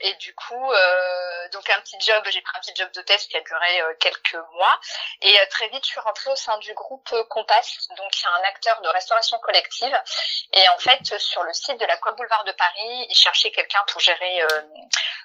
Et 0.00 0.14
du 0.14 0.34
coup, 0.34 0.72
euh, 0.72 1.48
donc 1.52 1.68
un 1.70 1.80
petit 1.80 1.96
job, 2.00 2.22
j'ai 2.30 2.40
pris 2.40 2.56
un 2.56 2.60
petit 2.60 2.74
job 2.74 2.88
d'hôtesse 2.94 3.26
qui 3.26 3.36
a 3.36 3.40
duré 3.40 3.80
euh, 3.80 3.94
quelques 3.98 4.38
mois. 4.54 4.80
Et 5.22 5.34
euh, 5.38 5.44
très 5.50 5.68
vite, 5.68 5.84
je 5.84 5.90
suis 5.90 6.00
rentrée 6.00 6.30
au 6.30 6.36
sein 6.36 6.56
du 6.58 6.72
groupe 6.74 7.14
Compass, 7.28 7.88
donc 7.96 8.10
qui 8.12 8.24
est 8.24 8.28
un 8.28 8.48
acteur 8.48 8.80
de 8.82 8.88
restauration 8.88 9.38
collective. 9.38 9.96
Et 10.52 10.68
en 10.74 10.78
fait, 10.78 11.18
sur 11.18 11.42
le 11.42 11.52
site 11.52 11.78
de 11.78 11.86
la 11.86 11.96
Boulevard 12.16 12.44
de 12.44 12.52
Paris, 12.52 13.06
ils 13.08 13.14
cherchaient 13.14 13.50
quelqu'un 13.50 13.80
pour 13.88 14.00
gérer 14.00 14.40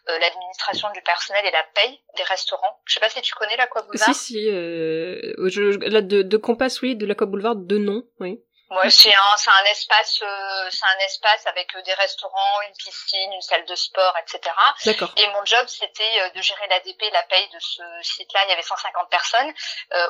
l'administration 0.07 0.91
du 0.91 1.01
personnel 1.01 1.45
et 1.45 1.51
la 1.51 1.63
paye 1.73 1.99
des 2.15 2.23
restaurants. 2.23 2.79
Je 2.85 2.93
sais 2.93 2.99
pas 2.99 3.09
si 3.09 3.21
tu 3.21 3.33
connais 3.33 3.57
la 3.57 3.67
Boulevard. 3.67 4.13
Si, 4.13 4.13
si. 4.13 4.45
Je, 4.45 5.77
de, 5.77 6.37
Compass, 6.37 6.81
oui, 6.81 6.95
de 6.95 7.05
la 7.05 7.15
Boulevard, 7.15 7.55
de 7.55 7.77
nom, 7.77 8.03
oui. 8.19 8.44
Ouais, 8.71 8.89
c'est 8.89 9.13
un, 9.13 9.37
c'est 9.37 9.51
un 9.51 9.65
espace, 9.65 10.19
euh, 10.23 10.69
c'est 10.71 10.85
un 10.85 11.05
espace 11.05 11.45
avec 11.45 11.75
euh, 11.75 11.81
des 11.83 11.93
restaurants, 11.93 12.61
une 12.67 12.75
piscine, 12.75 13.31
une 13.31 13.41
salle 13.41 13.63
de 13.65 13.75
sport, 13.75 14.15
etc. 14.17 14.55
D'accord. 14.85 15.11
Et 15.17 15.27
mon 15.27 15.45
job, 15.45 15.67
c'était 15.67 16.21
euh, 16.21 16.29
de 16.31 16.41
gérer 16.41 16.65
l'ADP, 16.67 17.03
la 17.11 17.21
paye 17.23 17.47
de 17.49 17.59
ce 17.59 17.83
site-là. 18.01 18.43
Il 18.45 18.49
y 18.49 18.53
avait 18.53 18.63
150 18.63 19.09
personnes. 19.09 19.53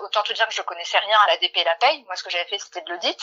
autant 0.03 0.23
te 0.23 0.31
dire 0.31 0.47
que 0.47 0.53
je 0.53 0.61
connaissais 0.61 0.99
rien 0.99 1.17
à 1.23 1.27
l'ADP 1.27 1.57
et 1.57 1.63
la 1.65 1.75
paye. 1.75 2.03
Moi, 2.03 2.15
ce 2.15 2.23
que 2.23 2.29
j'avais 2.29 2.45
fait, 2.45 2.57
c'était 2.57 2.81
de 2.81 2.89
l'audit. 2.91 3.19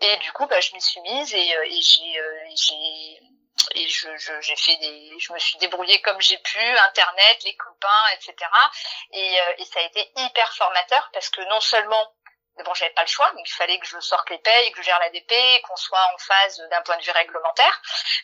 Et 0.00 0.16
du 0.16 0.32
coup, 0.32 0.46
bah, 0.46 0.60
je 0.60 0.72
m'y 0.72 0.82
suis 0.82 1.00
mise 1.02 1.32
et, 1.34 1.50
et 1.50 1.80
j'ai, 1.80 2.20
j'ai 2.56 3.20
et 3.76 3.88
je, 3.88 4.08
je, 4.16 4.40
j'ai 4.40 4.56
fait 4.56 4.76
des 4.76 5.12
je 5.18 5.32
me 5.32 5.38
suis 5.38 5.56
débrouillée 5.58 6.00
comme 6.02 6.20
j'ai 6.20 6.36
pu 6.36 6.58
internet 6.58 7.38
les 7.44 7.56
copains 7.56 8.06
etc 8.12 8.34
et, 9.12 9.36
et 9.58 9.64
ça 9.64 9.78
a 9.78 9.82
été 9.84 10.12
hyper 10.16 10.52
formateur 10.54 11.08
parce 11.14 11.30
que 11.30 11.40
non 11.48 11.60
seulement 11.60 12.12
mais 12.56 12.64
bon, 12.64 12.74
j'avais 12.74 12.92
pas 12.92 13.02
le 13.02 13.08
choix, 13.08 13.30
donc 13.32 13.48
il 13.48 13.54
fallait 13.54 13.78
que 13.78 13.86
je 13.86 13.98
sorte 14.00 14.28
les 14.30 14.38
payes, 14.38 14.72
que 14.72 14.78
je 14.78 14.86
gère 14.86 14.98
l'ADP, 14.98 15.62
qu'on 15.62 15.76
soit 15.76 16.06
en 16.14 16.18
phase 16.18 16.58
d'un 16.70 16.82
point 16.82 16.96
de 16.96 17.02
vue 17.02 17.10
réglementaire. 17.10 17.82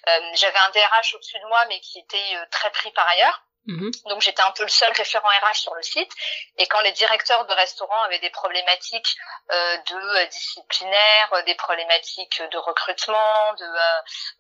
Euh, 0.09 0.21
j'avais 0.35 0.59
un 0.59 0.71
DRH 0.71 1.15
au-dessus 1.15 1.39
de 1.39 1.47
moi, 1.47 1.65
mais 1.69 1.81
qui 1.81 1.99
était 1.99 2.37
euh, 2.37 2.45
très 2.51 2.71
pris 2.71 2.91
par 2.93 3.09
ailleurs. 3.09 3.43
Mhm. 3.67 3.91
Donc 4.07 4.23
j'étais 4.23 4.43
un 4.43 4.51
peu 4.53 4.63
le 4.63 4.69
seul 4.69 4.91
référent 4.93 5.29
RH 5.29 5.61
sur 5.61 5.75
le 5.75 5.83
site. 5.83 6.11
Et 6.57 6.67
quand 6.67 6.81
les 6.81 6.93
directeurs 6.93 7.45
de 7.47 7.53
restaurants 7.53 8.03
avaient 8.05 8.19
des 8.19 8.31
problématiques 8.31 9.17
euh, 9.51 9.77
de 9.77 9.97
euh, 9.97 10.27
disciplinaire, 10.27 11.43
des 11.45 11.55
problématiques 11.55 12.43
de 12.51 12.59
recrutement, 12.59 13.53
de, 13.59 13.65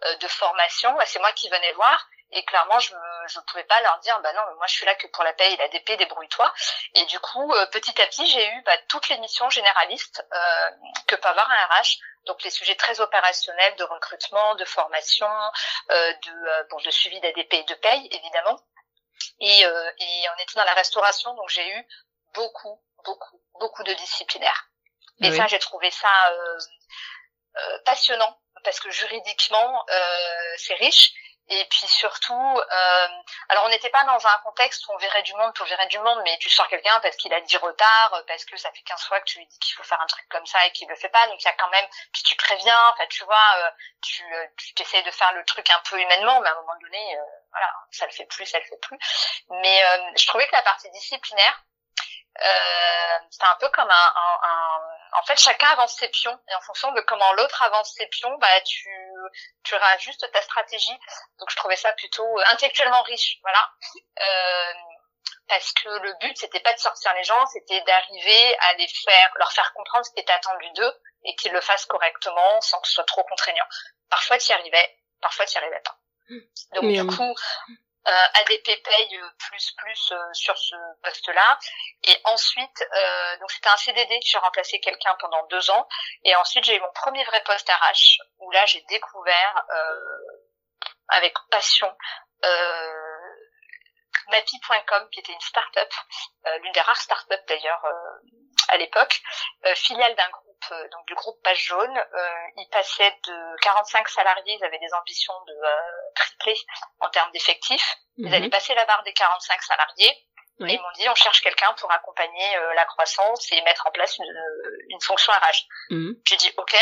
euh, 0.07 0.17
de 0.17 0.29
formation, 0.29 0.93
bah, 0.95 1.05
c'est 1.07 1.19
moi 1.19 1.33
qui 1.33 1.49
venais 1.49 1.73
voir. 1.73 2.09
Et 2.33 2.45
clairement, 2.45 2.79
je 2.79 2.95
ne 2.95 3.45
pouvais 3.47 3.65
pas 3.65 3.81
leur 3.81 3.99
dire, 4.01 4.21
bah 4.21 4.33
non, 4.33 4.43
moi 4.57 4.67
je 4.69 4.75
suis 4.75 4.87
là 4.87 4.95
que 4.95 5.09
pour 5.09 5.25
la 5.25 5.33
paye 5.33 5.53
et 5.53 5.57
la 5.57 5.69
DP, 5.69 5.97
débrouille-toi. 5.99 6.53
Et 6.95 7.05
du 7.07 7.19
coup, 7.19 7.53
euh, 7.53 7.67
petit 7.67 8.01
à 8.01 8.07
petit, 8.07 8.27
j'ai 8.29 8.47
eu 8.47 8.63
bah, 8.63 8.77
toutes 8.89 9.09
les 9.09 9.19
missions 9.19 9.51
généralistes 9.51 10.25
euh, 10.33 10.71
que 11.09 11.17
peut 11.17 11.29
avoir 11.29 11.51
un 11.51 11.67
RH. 11.67 11.99
Donc 12.27 12.43
les 12.45 12.51
sujets 12.51 12.77
très 12.77 13.01
opérationnels 13.01 13.75
de 13.77 13.85
recrutement, 13.85 14.55
de 14.55 14.65
formation, 14.65 15.27
euh, 15.91 16.13
de, 16.13 16.69
bon, 16.69 16.77
de 16.83 16.91
suivi 16.91 17.21
d'ADP 17.21 17.53
et 17.55 17.65
de 17.65 17.75
paye, 17.75 18.09
évidemment. 18.13 18.61
Et, 19.41 19.61
et 19.63 20.29
on 20.31 20.43
était 20.43 20.55
dans 20.55 20.65
la 20.65 20.75
restauration, 20.75 21.35
donc 21.35 21.49
j'ai 21.49 21.67
eu 21.69 21.87
beaucoup, 22.35 22.83
beaucoup, 23.05 23.43
beaucoup 23.59 23.83
de 23.83 23.93
disciplinaires. 23.95 24.69
Et 25.23 25.33
ça, 25.37 25.47
j'ai 25.47 25.59
trouvé 25.59 25.91
ça 25.91 26.09
passionnant 27.85 28.39
parce 28.65 28.81
que 28.81 28.91
juridiquement, 28.91 29.85
c'est 30.57 30.75
riche 30.75 31.13
et 31.51 31.65
puis 31.67 31.87
surtout, 31.89 32.61
euh, 32.61 33.09
alors 33.49 33.65
on 33.65 33.69
n'était 33.69 33.91
pas 33.91 34.05
dans 34.05 34.27
un 34.27 34.39
contexte 34.45 34.87
où 34.87 34.93
on 34.93 34.97
verrait 34.99 35.23
du 35.23 35.35
monde 35.35 35.53
pour 35.55 35.67
verrait 35.67 35.89
du 35.89 35.99
monde, 35.99 36.21
mais 36.25 36.39
tu 36.39 36.49
sors 36.49 36.69
quelqu'un 36.69 36.99
parce 37.01 37.17
qu'il 37.17 37.35
a 37.35 37.41
du 37.41 37.57
retard, 37.57 38.23
parce 38.27 38.45
que 38.45 38.57
ça 38.57 38.71
fait 38.73 38.83
15 38.83 39.03
fois 39.05 39.21
que 39.21 39.27
tu 39.27 39.39
lui 39.39 39.47
dis 39.47 39.59
qu'il 39.59 39.75
faut 39.75 39.83
faire 39.83 40.01
un 40.01 40.07
truc 40.07 40.27
comme 40.29 40.47
ça 40.47 40.65
et 40.67 40.71
qu'il 40.73 40.89
le 40.89 40.95
fait 40.95 41.09
pas, 41.09 41.27
donc 41.27 41.43
il 41.43 41.45
y 41.45 41.49
a 41.49 41.55
quand 41.55 41.69
même, 41.71 41.87
puis 42.13 42.23
tu 42.23 42.37
préviens, 42.37 42.81
enfin 42.91 43.07
tu 43.09 43.25
vois, 43.25 43.49
euh, 43.57 43.71
tu, 44.03 44.23
euh, 44.33 44.47
tu 44.57 44.83
essayes 44.83 45.03
de 45.03 45.11
faire 45.11 45.33
le 45.33 45.45
truc 45.45 45.69
un 45.71 45.81
peu 45.91 46.01
humainement, 46.01 46.41
mais 46.41 46.49
à 46.49 46.53
un 46.53 46.61
moment 46.61 46.79
donné, 46.81 47.19
euh, 47.19 47.23
voilà, 47.51 47.73
ça 47.91 48.07
le 48.07 48.13
fait 48.13 48.27
plus, 48.27 48.47
ça 48.47 48.59
le 48.59 48.65
fait 48.65 48.79
plus. 48.81 48.99
Mais 49.51 49.85
euh, 49.85 50.13
je 50.17 50.27
trouvais 50.27 50.47
que 50.47 50.55
la 50.55 50.63
partie 50.63 50.91
disciplinaire, 50.91 51.65
euh, 52.43 53.19
c'est 53.31 53.45
un 53.45 53.57
peu 53.61 53.69
comme 53.71 53.91
un, 53.91 54.13
un, 54.17 54.49
un, 54.49 54.81
en 55.13 55.23
fait 55.25 55.39
chacun 55.39 55.69
avance 55.69 55.95
ses 55.97 56.09
pions. 56.09 56.39
Et 56.49 56.55
en 56.55 56.61
fonction 56.61 56.93
de 56.93 57.01
comment 57.03 57.33
l'autre 57.35 57.63
avance 57.63 57.95
ses 57.97 58.07
pions 58.07 58.37
bah 58.39 58.61
tu 58.63 58.89
tu 59.65 59.75
juste 59.99 60.31
ta 60.33 60.43
stratégie. 60.43 60.99
Donc 61.39 61.51
je 61.51 61.57
trouvais 61.57 61.77
ça 61.77 61.93
plutôt 61.95 62.39
intellectuellement 62.47 63.03
riche. 63.03 63.39
Voilà. 63.43 63.71
Euh, 64.21 64.73
parce 65.49 65.73
que 65.73 65.89
le 65.89 66.15
but 66.21 66.37
c'était 66.37 66.61
pas 66.61 66.73
de 66.73 66.79
sortir 66.79 67.13
les 67.15 67.25
gens 67.25 67.47
c'était 67.47 67.81
d'arriver 67.83 68.59
à 68.59 68.75
les 68.75 68.89
faire 68.89 69.31
leur 69.37 69.53
faire 69.53 69.73
comprendre 69.75 70.05
ce 70.05 70.13
qui 70.13 70.21
était 70.21 70.33
attendu 70.33 70.71
d'eux 70.75 70.95
et 71.25 71.35
qu'ils 71.37 71.53
le 71.53 71.61
fassent 71.61 71.87
correctement 71.87 72.61
sans 72.61 72.81
que 72.81 72.89
ce 72.89 72.95
soit 72.95 73.05
trop 73.05 73.25
contraignant. 73.25 73.67
Parfois 74.09 74.39
tu 74.39 74.51
y 74.51 74.53
arrivais. 74.53 74.99
Parfois 75.21 75.47
tu 75.47 75.55
y 75.55 75.59
arrivais 75.59 75.81
pas. 75.81 75.97
Donc 76.75 76.93
du 76.93 77.07
coup 77.07 77.35
euh, 78.07 78.41
ADP 78.41 78.65
paye 78.65 79.19
euh, 79.19 79.29
plus 79.39 79.73
plus 79.73 80.13
euh, 80.13 80.33
sur 80.33 80.57
ce 80.57 80.75
poste-là. 81.03 81.59
Et 82.05 82.17
ensuite, 82.25 82.85
euh, 82.95 83.37
donc 83.39 83.51
c'était 83.51 83.69
un 83.69 83.77
CDD, 83.77 84.21
j'ai 84.25 84.39
remplacé 84.39 84.81
quelqu'un 84.81 85.15
pendant 85.21 85.45
deux 85.47 85.71
ans. 85.71 85.87
Et 86.25 86.35
ensuite, 86.37 86.65
j'ai 86.65 86.77
eu 86.77 86.81
mon 86.81 86.93
premier 86.95 87.25
vrai 87.25 87.43
poste 87.45 87.69
RH, 87.69 88.23
où 88.39 88.51
là, 88.53 88.65
j'ai 88.67 88.81
découvert 88.83 89.65
avec 91.09 91.35
passion 91.51 91.95
Mappy.com, 94.29 95.09
qui 95.11 95.21
était 95.21 95.33
une 95.33 95.41
start-up, 95.41 95.93
l'une 96.63 96.73
des 96.73 96.81
rares 96.81 97.01
start-up 97.01 97.41
d'ailleurs 97.49 97.85
à 98.69 98.77
l'époque, 98.77 99.21
filiale 99.75 100.15
d'un 100.15 100.29
groupe 100.31 100.50
euh, 100.73 100.89
donc 100.91 101.07
du 101.07 101.15
groupe 101.15 101.41
Page 101.43 101.65
Jaune. 101.65 101.99
Euh, 101.99 102.31
ils 102.57 102.69
passaient 102.71 103.17
de 103.27 103.61
45 103.63 104.09
salariés, 104.09 104.57
ils 104.59 104.65
avaient 104.65 104.79
des 104.79 104.93
ambitions 104.95 105.35
de 105.47 105.53
euh, 105.53 106.13
tripler 106.15 106.57
en 107.01 107.09
termes 107.11 107.31
d'effectifs. 107.33 107.97
Ils 108.19 108.27
mhm. 108.27 108.35
avaient 108.35 108.51
passé 108.51 108.75
la 108.75 108.85
barre 108.85 109.03
des 109.03 109.13
45 109.13 109.63
salariés. 109.63 110.27
Et 110.63 110.75
ils 110.75 110.81
m'ont 110.83 110.93
dit 110.93 111.09
on 111.09 111.15
cherche 111.15 111.41
quelqu'un 111.41 111.73
pour 111.79 111.91
accompagner 111.91 112.55
la 112.75 112.85
croissance 112.85 113.51
et 113.51 113.63
mettre 113.63 113.87
en 113.87 113.91
place 113.93 114.19
une, 114.19 114.85
une 114.91 115.01
fonction 115.01 115.33
RH. 115.33 115.65
Mhm. 115.89 116.17
J'ai 116.27 116.37
dit 116.37 116.53
ok, 116.59 116.77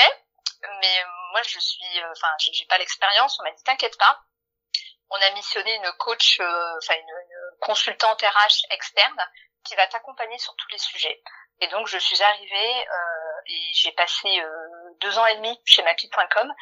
mais 0.80 1.04
moi 1.30 1.42
je 1.42 1.60
suis, 1.60 2.04
enfin 2.10 2.26
j'ai 2.40 2.66
pas 2.66 2.78
l'expérience. 2.78 3.38
On 3.38 3.44
m'a 3.44 3.52
dit 3.52 3.62
t'inquiète 3.62 3.96
pas. 3.96 4.20
On 5.10 5.16
a 5.16 5.30
missionné 5.30 5.76
une 5.76 5.92
coach, 5.92 6.40
enfin 6.40 6.94
une, 6.94 7.08
une, 7.08 7.58
consultante 7.60 8.20
RH 8.20 8.66
externe 8.70 9.30
qui 9.64 9.76
va 9.76 9.86
t'accompagner 9.86 10.38
sur 10.38 10.56
tous 10.56 10.68
les 10.72 10.78
sujets. 10.78 11.22
Et 11.60 11.68
donc 11.68 11.86
je 11.86 11.98
suis 11.98 12.20
arrivée 12.20 12.84
et 13.46 13.70
j'ai 13.74 13.92
passé 13.92 14.28
euh, 14.40 14.68
deux 15.00 15.18
ans 15.18 15.26
et 15.26 15.36
demi 15.36 15.60
chez 15.64 15.82
Mappy.com 15.82 16.52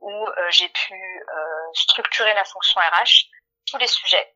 où 0.00 0.10
euh, 0.12 0.50
j'ai 0.50 0.68
pu 0.68 0.94
euh, 0.94 1.72
structurer 1.74 2.32
la 2.34 2.44
fonction 2.44 2.80
RH, 2.80 3.28
tous 3.66 3.78
les 3.78 3.86
sujets, 3.86 4.32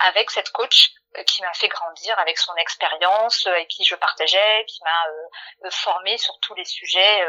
avec 0.00 0.30
cette 0.30 0.50
coach 0.52 0.92
qui 1.26 1.42
m'a 1.42 1.52
fait 1.52 1.68
grandir 1.68 2.18
avec 2.20 2.38
son 2.38 2.54
expérience, 2.56 3.46
avec 3.46 3.68
qui 3.68 3.84
je 3.84 3.94
partageais, 3.96 4.64
qui 4.66 4.80
m'a 4.82 5.70
formé 5.70 6.16
sur 6.16 6.38
tous 6.40 6.54
les 6.54 6.64
sujets 6.64 7.26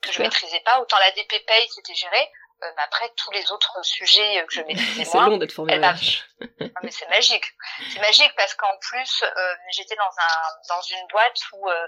que 0.00 0.10
je 0.10 0.20
maîtrisais 0.20 0.58
pas. 0.60 0.80
Autant 0.80 0.98
la 0.98 1.12
DP 1.12 1.46
paye, 1.46 1.68
c'était 1.68 1.94
géré, 1.94 2.28
Euh, 2.62 2.72
mais 2.76 2.82
après, 2.82 3.12
tous 3.16 3.30
les 3.32 3.52
autres 3.52 3.84
sujets 3.84 4.44
que 4.46 4.54
je 4.54 4.60
maîtrisais 4.66 5.04
C'est 5.04 5.18
long 5.18 5.36
d'être 5.36 5.52
formé 5.52 5.74
mais 6.82 6.90
c'est 6.90 7.08
magique. 7.08 7.44
C'est 7.92 8.00
magique 8.00 8.32
parce 8.36 8.54
qu'en 8.54 8.76
plus, 8.80 9.22
euh, 9.22 9.54
j'étais 9.70 9.96
dans 9.96 10.04
un 10.04 10.74
dans 10.74 10.80
une 10.82 11.06
boîte 11.08 11.38
où 11.52 11.68
euh, 11.68 11.86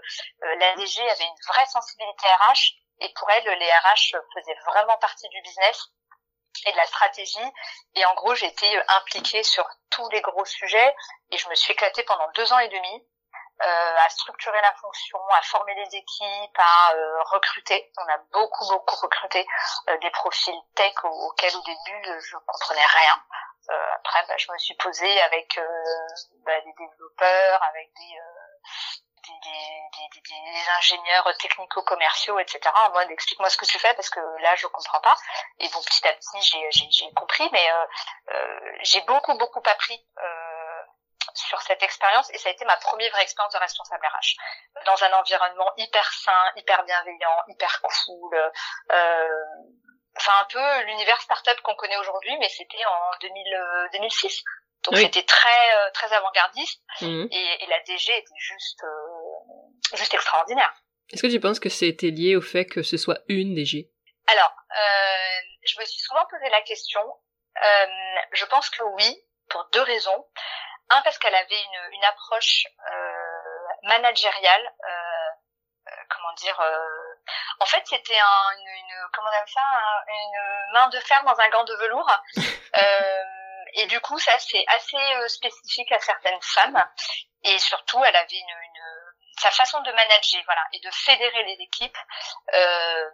la 0.58 0.74
DG 0.76 1.00
avait 1.10 1.24
une 1.24 1.46
vraie 1.48 1.66
sensibilité 1.66 2.26
RH 2.26 2.74
et 3.00 3.12
pour 3.14 3.30
elle, 3.30 3.58
les 3.58 3.70
RH 3.70 4.16
faisaient 4.34 4.58
vraiment 4.66 4.98
partie 4.98 5.28
du 5.28 5.40
business 5.42 5.88
et 6.66 6.72
de 6.72 6.76
la 6.76 6.86
stratégie. 6.86 7.52
Et 7.94 8.04
en 8.04 8.14
gros, 8.14 8.34
j'étais 8.34 8.82
impliquée 8.88 9.42
sur 9.42 9.66
tous 9.90 10.08
les 10.10 10.20
gros 10.20 10.44
sujets 10.44 10.94
et 11.30 11.38
je 11.38 11.48
me 11.48 11.54
suis 11.54 11.72
éclatée 11.72 12.02
pendant 12.02 12.28
deux 12.34 12.52
ans 12.52 12.58
et 12.58 12.68
demi 12.68 13.06
euh, 13.60 13.96
à 14.04 14.08
structurer 14.08 14.60
la 14.60 14.72
fonction, 14.74 15.18
à 15.30 15.42
former 15.42 15.74
les 15.74 15.96
équipes, 15.96 16.58
à 16.58 16.92
euh, 16.94 17.22
recruter. 17.24 17.90
On 17.98 18.08
a 18.08 18.18
beaucoup 18.32 18.68
beaucoup 18.68 18.96
recruté 18.96 19.44
euh, 19.88 19.98
des 19.98 20.10
profils 20.10 20.60
tech 20.76 20.94
auxquels 21.02 21.56
au 21.56 21.62
début 21.62 22.20
je 22.20 22.36
comprenais 22.46 22.86
rien. 22.86 23.22
après, 23.94 24.24
bah, 24.28 24.34
je 24.38 24.52
me 24.52 24.58
suis 24.58 24.74
posée 24.74 25.20
avec 25.22 25.60
bah, 26.46 26.60
des 26.60 26.72
développeurs, 26.72 27.62
avec 27.64 27.92
des 27.94 28.16
des, 29.28 30.10
des, 30.12 30.20
des, 30.20 30.70
ingénieurs 30.78 31.36
technico-commerciaux, 31.38 32.38
etc. 32.38 32.60
En 32.74 32.90
mode 32.92 33.10
explique-moi 33.10 33.50
ce 33.50 33.56
que 33.56 33.66
tu 33.66 33.78
fais 33.78 33.92
parce 33.94 34.10
que 34.10 34.20
là 34.42 34.54
je 34.56 34.66
comprends 34.66 35.00
pas. 35.00 35.16
Et 35.58 35.68
bon 35.68 35.82
petit 35.82 36.06
à 36.06 36.12
petit 36.12 36.42
j'ai 36.70 37.12
compris, 37.14 37.48
mais 37.52 37.70
euh, 37.70 38.70
j'ai 38.82 39.00
beaucoup 39.02 39.36
beaucoup 39.36 39.62
appris 39.66 40.06
sur 41.34 41.60
cette 41.62 41.82
expérience 41.82 42.30
et 42.32 42.38
ça 42.38 42.48
a 42.48 42.52
été 42.52 42.64
ma 42.64 42.76
première 42.76 43.10
vraie 43.12 43.22
expérience 43.22 43.52
de 43.54 43.58
responsable 43.58 44.06
RH 44.06 44.84
dans 44.86 45.02
un 45.04 45.12
environnement 45.12 45.72
hyper 45.76 46.12
sain, 46.12 46.52
hyper 46.56 46.84
bienveillant, 46.84 47.42
hyper 47.48 47.80
cool. 47.82 48.36
Euh, 48.92 49.28
enfin 50.16 50.32
un 50.40 50.44
peu 50.44 50.84
l'univers 50.86 51.20
startup 51.20 51.60
qu'on 51.62 51.74
connaît 51.74 51.96
aujourd'hui, 51.96 52.36
mais 52.38 52.48
c'était 52.48 52.84
en 52.84 53.18
2000, 53.20 53.88
2006. 53.92 54.24
Euh, 54.24 54.90
Donc 54.90 54.96
c'était 54.98 55.24
très 55.24 55.76
euh, 55.76 55.90
très 55.92 56.12
avant-gardiste 56.12 56.82
mhm. 57.00 57.28
et, 57.30 57.64
et, 57.64 57.66
la 57.66 57.80
DG 57.80 58.16
était 58.16 58.38
juste 58.38 58.84
euh, 58.84 59.96
juste 59.96 60.14
extraordinaire. 60.14 60.72
Est-ce 61.12 61.22
que 61.22 61.32
tu 61.32 61.40
penses 61.40 61.60
que 61.60 61.68
c'était 61.68 62.10
lié 62.10 62.36
au 62.36 62.42
fait 62.42 62.66
que 62.66 62.82
ce 62.82 62.96
soit 62.96 63.18
une 63.28 63.54
DG 63.54 63.90
Alors, 64.26 64.52
euh, 64.70 65.40
je 65.64 65.80
me 65.80 65.84
suis 65.84 66.00
souvent 66.00 66.24
posé 66.30 66.48
la 66.50 66.62
question. 66.62 67.00
Euh, 67.00 67.86
je 68.32 68.44
pense 68.44 68.68
que 68.70 68.82
oui, 68.96 69.24
pour 69.48 69.66
deux 69.72 69.82
raisons. 69.82 70.26
Un, 70.90 71.02
parce 71.02 71.18
qu'elle 71.18 71.34
avait 71.34 71.62
une, 71.62 71.92
une 71.92 72.04
approche 72.04 72.66
euh, 72.90 73.68
managériale, 73.84 74.74
euh, 74.84 75.88
euh 75.88 76.04
comment 76.10 76.32
dire, 76.34 76.58
euh, 76.60 77.14
en 77.60 77.66
fait 77.66 77.86
c'était 77.86 78.18
un, 78.18 78.58
une, 78.58 78.68
une, 78.68 79.08
comment 79.12 79.28
on 79.30 79.36
appelle 79.36 79.52
ça, 79.52 80.04
une 80.08 80.72
main 80.72 80.88
de 80.88 81.00
fer 81.00 81.22
dans 81.24 81.38
un 81.38 81.48
gant 81.50 81.64
de 81.64 81.74
velours. 81.74 82.10
Euh, 82.76 83.24
et 83.72 83.86
du 83.86 83.98
coup, 84.00 84.18
ça 84.18 84.38
c'est 84.38 84.64
assez 84.68 85.28
spécifique 85.28 85.90
à 85.90 85.98
certaines 85.98 86.40
femmes. 86.42 86.86
Et 87.42 87.58
surtout, 87.58 88.04
elle 88.04 88.14
avait 88.14 88.36
une, 88.36 88.48
une 88.48 88.78
sa 89.40 89.50
façon 89.50 89.80
de 89.80 89.92
manager, 89.92 90.42
voilà, 90.44 90.62
et 90.72 90.80
de 90.80 90.90
fédérer 90.90 91.44
les 91.44 91.62
équipes 91.62 91.98
euh, 92.54 93.10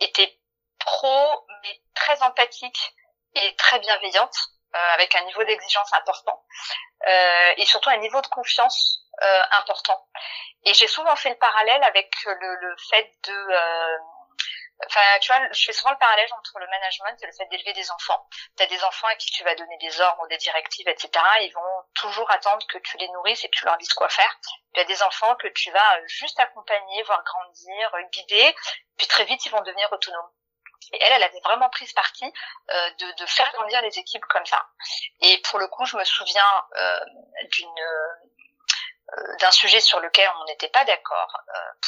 était 0.00 0.38
pro, 0.78 1.46
mais 1.62 1.80
très 1.94 2.22
empathique 2.22 2.94
et 3.34 3.56
très 3.56 3.78
bienveillante. 3.80 4.36
Euh, 4.74 4.94
avec 4.94 5.14
un 5.14 5.20
niveau 5.26 5.44
d'exigence 5.44 5.92
important 5.92 6.42
euh, 7.06 7.52
et 7.58 7.64
surtout 7.64 7.90
un 7.90 7.96
niveau 7.98 8.20
de 8.20 8.26
confiance 8.26 9.04
euh, 9.22 9.42
important. 9.52 10.04
Et 10.64 10.74
j'ai 10.74 10.88
souvent 10.88 11.14
fait 11.14 11.28
le 11.28 11.36
parallèle 11.36 11.84
avec 11.84 12.10
le, 12.24 12.56
le 12.56 12.76
fait 12.90 13.08
de 13.22 13.98
Enfin, 14.86 15.00
tu 15.20 15.32
vois, 15.32 15.40
je 15.52 15.64
fais 15.64 15.72
souvent 15.72 15.92
le 15.92 15.98
parallèle 15.98 16.28
entre 16.36 16.58
le 16.58 16.66
management 16.66 17.16
et 17.22 17.26
le 17.26 17.32
fait 17.32 17.46
d'élever 17.46 17.72
des 17.74 17.88
enfants. 17.92 18.26
Tu 18.56 18.64
as 18.64 18.66
des 18.66 18.82
enfants 18.82 19.06
à 19.06 19.14
qui 19.14 19.30
tu 19.30 19.44
vas 19.44 19.54
donner 19.54 19.78
des 19.78 20.00
ordres, 20.00 20.26
des 20.26 20.36
directives, 20.36 20.88
etc. 20.88 21.10
Ils 21.42 21.52
vont 21.54 21.84
toujours 21.94 22.28
attendre 22.32 22.66
que 22.66 22.78
tu 22.78 22.96
les 22.96 23.08
nourrisses 23.10 23.44
et 23.44 23.48
que 23.48 23.56
tu 23.56 23.64
leur 23.64 23.78
dises 23.78 23.94
quoi 23.94 24.08
faire. 24.08 24.36
Il 24.74 24.78
y 24.78 24.80
a 24.80 24.84
des 24.84 25.00
enfants 25.04 25.36
que 25.36 25.46
tu 25.46 25.70
vas 25.70 26.06
juste 26.06 26.40
accompagner, 26.40 27.02
voir 27.04 27.22
grandir, 27.22 27.92
guider, 28.12 28.56
puis 28.98 29.06
très 29.06 29.24
vite 29.24 29.46
ils 29.46 29.50
vont 29.50 29.62
devenir 29.62 29.90
autonomes. 29.92 30.32
Et 30.92 30.98
elle, 31.00 31.12
elle 31.12 31.22
avait 31.22 31.40
vraiment 31.40 31.68
pris 31.70 31.86
ce 31.86 31.94
parti 31.94 32.24
euh, 32.24 32.90
de, 32.98 33.22
de, 33.22 33.26
faire 33.26 33.50
grandir 33.52 33.80
les 33.82 33.98
équipes 33.98 34.24
comme 34.26 34.46
ça. 34.46 34.66
Et 35.20 35.38
pour 35.42 35.58
le 35.58 35.68
coup, 35.68 35.84
je 35.84 35.96
me 35.96 36.04
souviens 36.04 36.64
euh, 36.76 37.00
d'une 37.50 37.80
euh, 37.80 39.36
d'un 39.40 39.50
sujet 39.50 39.80
sur 39.80 40.00
lequel 40.00 40.28
on 40.40 40.44
n'était 40.46 40.68
pas 40.68 40.84
d'accord. 40.84 41.36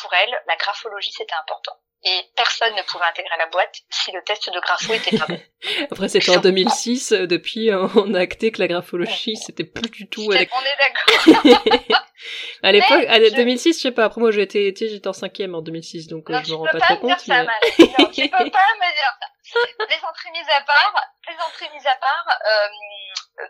Pour 0.00 0.12
elle, 0.14 0.42
la 0.46 0.56
graphologie, 0.56 1.12
c'était 1.12 1.34
important 1.34 1.76
et 2.04 2.20
personne 2.36 2.74
ne 2.76 2.82
pouvait 2.82 3.04
intégrer 3.04 3.34
la 3.38 3.46
boîte 3.46 3.82
si 3.90 4.12
le 4.12 4.22
test 4.24 4.48
de 4.52 4.60
grapho 4.60 4.92
était 4.94 5.16
pas 5.16 5.26
bon. 5.26 5.40
Après, 5.90 6.08
c'était 6.08 6.36
en 6.36 6.40
2006. 6.40 7.12
Euh, 7.12 7.26
depuis, 7.26 7.70
on 7.72 8.14
a 8.14 8.20
acté 8.20 8.52
que 8.52 8.60
la 8.60 8.68
graphologie, 8.68 9.36
c'était 9.36 9.64
plus 9.64 9.90
du 9.90 10.08
tout. 10.08 10.30
Avec... 10.32 10.50
On 10.54 10.60
est 10.60 11.42
d'accord. 11.42 12.02
à 12.62 12.72
l'époque, 12.72 13.04
à 13.08 13.18
2006, 13.18 13.76
je 13.76 13.80
sais 13.80 13.90
pas. 13.90 14.04
Après, 14.04 14.20
moi, 14.20 14.30
j'étais, 14.30 14.74
j'étais 14.76 15.08
en 15.08 15.12
cinquième 15.12 15.54
en 15.54 15.62
2006, 15.62 16.06
donc 16.08 16.30
euh, 16.30 16.40
je 16.44 16.50
me 16.52 16.56
rends 16.56 16.66
pas, 16.66 16.80
trop 16.80 16.96
compte. 16.96 17.26
mais... 17.26 17.44
non, 17.44 18.06
tu 18.12 18.22
peux 18.22 18.30
pas 18.30 18.44
me 18.44 18.94
dire 18.94 19.12
ça. 19.20 19.26
Plaisanterie 19.86 20.30
mise 20.32 20.48
à 20.50 20.60
part, 20.62 20.94
plaisanterie 21.22 21.70
mise 21.70 21.86
à 21.86 21.96
part, 21.96 22.38
euh, 22.46 22.68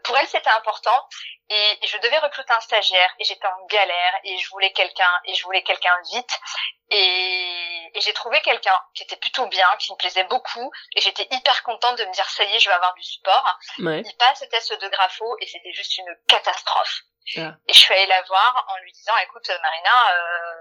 pour 0.05 0.17
elle 0.19 0.29
c'était 0.29 0.51
important 0.51 1.09
et 1.49 1.79
je 1.87 1.99
devais 1.99 2.19
recruter 2.19 2.53
un 2.53 2.61
stagiaire 2.61 3.15
et 3.19 3.25
j'étais 3.25 3.47
en 3.47 3.67
galère 3.67 4.15
et 4.25 4.37
je 4.39 4.49
voulais 4.51 4.73
quelqu'un 4.73 5.11
et 5.25 5.35
je 5.35 5.43
voulais 5.45 5.63
quelqu'un 5.63 5.97
vite 6.13 6.41
et, 6.91 7.91
et 7.95 8.01
j'ai 8.01 8.13
trouvé 8.13 8.41
quelqu'un 8.41 8.79
qui 8.95 9.05
était 9.05 9.17
plutôt 9.17 9.47
bien, 9.47 9.69
qui 9.79 9.93
me 9.93 9.97
plaisait 9.97 10.25
beaucoup 10.25 10.73
et 10.95 11.01
j'étais 11.01 11.27
hyper 11.31 11.63
contente 11.63 11.99
de 11.99 12.05
me 12.05 12.13
dire 12.13 12.29
ça 12.29 12.45
y 12.45 12.55
est 12.55 12.59
je 12.59 12.69
vais 12.69 12.75
avoir 12.75 12.95
du 12.95 13.03
support. 13.03 13.59
Il 14.05 14.17
passe 14.19 14.43
le 14.43 14.49
test 14.49 14.73
de 14.73 14.89
grapho 14.89 15.37
et 15.41 15.47
c'était 15.47 15.73
juste 15.73 15.97
une 15.99 16.17
catastrophe. 16.27 17.03
Ah. 17.37 17.55
Et 17.67 17.73
je 17.73 17.79
suis 17.79 17.95
allée 17.95 18.07
la 18.07 18.23
voir 18.23 18.67
en 18.69 18.83
lui 18.83 18.93
disant 18.93 19.17
écoute 19.25 19.49
Marina 19.63 20.15
euh, 20.15 20.55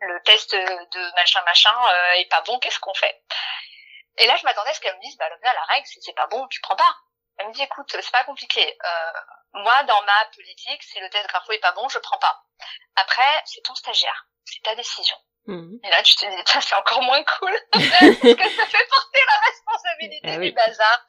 le 0.00 0.22
test 0.22 0.54
de 0.54 1.14
machin 1.14 1.42
machin 1.42 1.74
euh, 1.88 2.12
est 2.12 2.30
pas 2.30 2.42
bon 2.42 2.58
qu'est-ce 2.58 2.80
qu'on 2.80 2.94
fait? 2.94 3.22
Et 4.18 4.26
là, 4.26 4.36
je 4.36 4.44
m'attendais 4.44 4.70
à 4.70 4.74
ce 4.74 4.80
qu'elle 4.80 4.96
me 4.96 5.00
dise, 5.00 5.16
bah, 5.16 5.28
là, 5.28 5.52
la 5.52 5.74
règle, 5.74 5.86
c'est 5.86 6.14
pas 6.14 6.26
bon, 6.26 6.46
tu 6.48 6.60
prends 6.60 6.76
pas. 6.76 6.96
Elle 7.38 7.48
me 7.48 7.52
dit, 7.52 7.62
écoute, 7.62 7.90
c'est 7.90 8.10
pas 8.12 8.24
compliqué. 8.24 8.78
Euh, 8.84 9.12
moi, 9.54 9.82
dans 9.84 10.02
ma 10.02 10.24
politique, 10.34 10.82
si 10.82 11.00
le 11.00 11.10
test 11.10 11.28
grapho 11.28 11.52
est 11.52 11.58
pas 11.58 11.72
bon, 11.72 11.88
je 11.88 11.98
prends 11.98 12.18
pas. 12.18 12.42
Après, 12.96 13.42
c'est 13.46 13.62
ton 13.62 13.74
stagiaire. 13.74 14.26
C'est 14.44 14.62
ta 14.62 14.74
décision. 14.76 15.16
Mmh. 15.46 15.78
Et 15.82 15.90
là, 15.90 16.02
tu 16.02 16.14
te 16.14 16.26
dis, 16.26 16.44
tiens, 16.44 16.60
c'est 16.60 16.74
encore 16.76 17.02
moins 17.02 17.22
cool. 17.24 17.58
parce 17.72 17.84
que 17.86 17.90
ça 17.90 18.66
fait 18.66 18.88
porter 18.88 19.20
la 19.26 19.40
responsabilité 19.46 20.28
ah 20.28 20.38
du 20.38 20.52
bazar. 20.52 21.06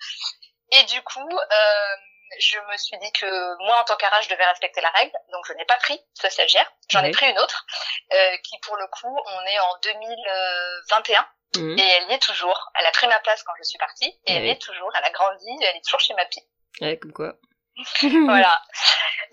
Et 0.72 0.84
du 0.86 1.02
coup, 1.04 1.30
euh, 1.30 1.96
je 2.40 2.60
me 2.60 2.78
suis 2.78 2.98
dit 2.98 3.12
que 3.14 3.66
moi, 3.66 3.82
en 3.82 3.84
tant 3.84 3.96
qu'arrage, 3.96 4.26
je 4.26 4.30
devais 4.30 4.46
respecter 4.46 4.82
la 4.82 4.90
règle. 4.90 5.14
Donc, 5.32 5.46
je 5.48 5.54
n'ai 5.54 5.66
pas 5.66 5.78
pris 5.78 6.00
ce 6.14 6.30
stagiaire. 6.30 6.70
J'en 6.90 7.04
ai 7.04 7.12
pris 7.12 7.30
une 7.30 7.40
autre, 7.40 7.66
euh, 8.14 8.38
qui, 8.44 8.60
pour 8.60 8.76
le 8.78 8.88
coup, 8.88 9.16
on 9.26 9.46
est 9.46 9.60
en 9.60 9.78
2021. 9.84 11.28
Mhm. 11.58 11.78
Et 11.78 11.82
elle 11.82 12.10
y 12.10 12.14
est 12.14 12.22
toujours. 12.22 12.72
Elle 12.76 12.86
a 12.86 12.92
pris 12.92 13.08
ma 13.08 13.20
place 13.20 13.44
quand 13.44 13.54
je 13.58 13.64
suis 13.64 13.78
partie. 13.78 14.10
Et 14.26 14.34
elle 14.34 14.46
y 14.46 14.50
est 14.50 14.62
toujours. 14.62 14.92
Elle 14.98 15.04
a 15.06 15.12
grandi. 15.12 15.50
Elle 15.62 15.78
est 15.78 15.84
toujours 15.84 16.00
chez 16.00 16.14
ma 16.14 16.26
fille. 16.26 16.44
Ouais, 16.82 16.98
comme 16.98 17.14
quoi. 17.14 17.34
voilà. 18.02 18.62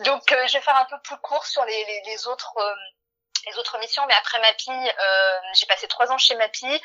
Donc, 0.04 0.30
euh, 0.32 0.46
je 0.46 0.54
vais 0.54 0.62
faire 0.62 0.76
un 0.76 0.86
peu 0.86 0.96
plus 1.02 1.16
court 1.18 1.44
sur 1.46 1.64
les, 1.64 1.84
les, 1.84 2.02
les 2.06 2.26
autres 2.26 2.54
euh, 2.58 2.74
les 3.46 3.58
autres 3.58 3.78
missions. 3.78 4.04
Mais 4.06 4.14
après 4.14 4.40
Mappy, 4.40 4.70
euh, 4.70 5.38
j'ai 5.54 5.66
passé 5.66 5.88
trois 5.88 6.10
ans 6.10 6.18
chez 6.18 6.34
Mappy 6.36 6.80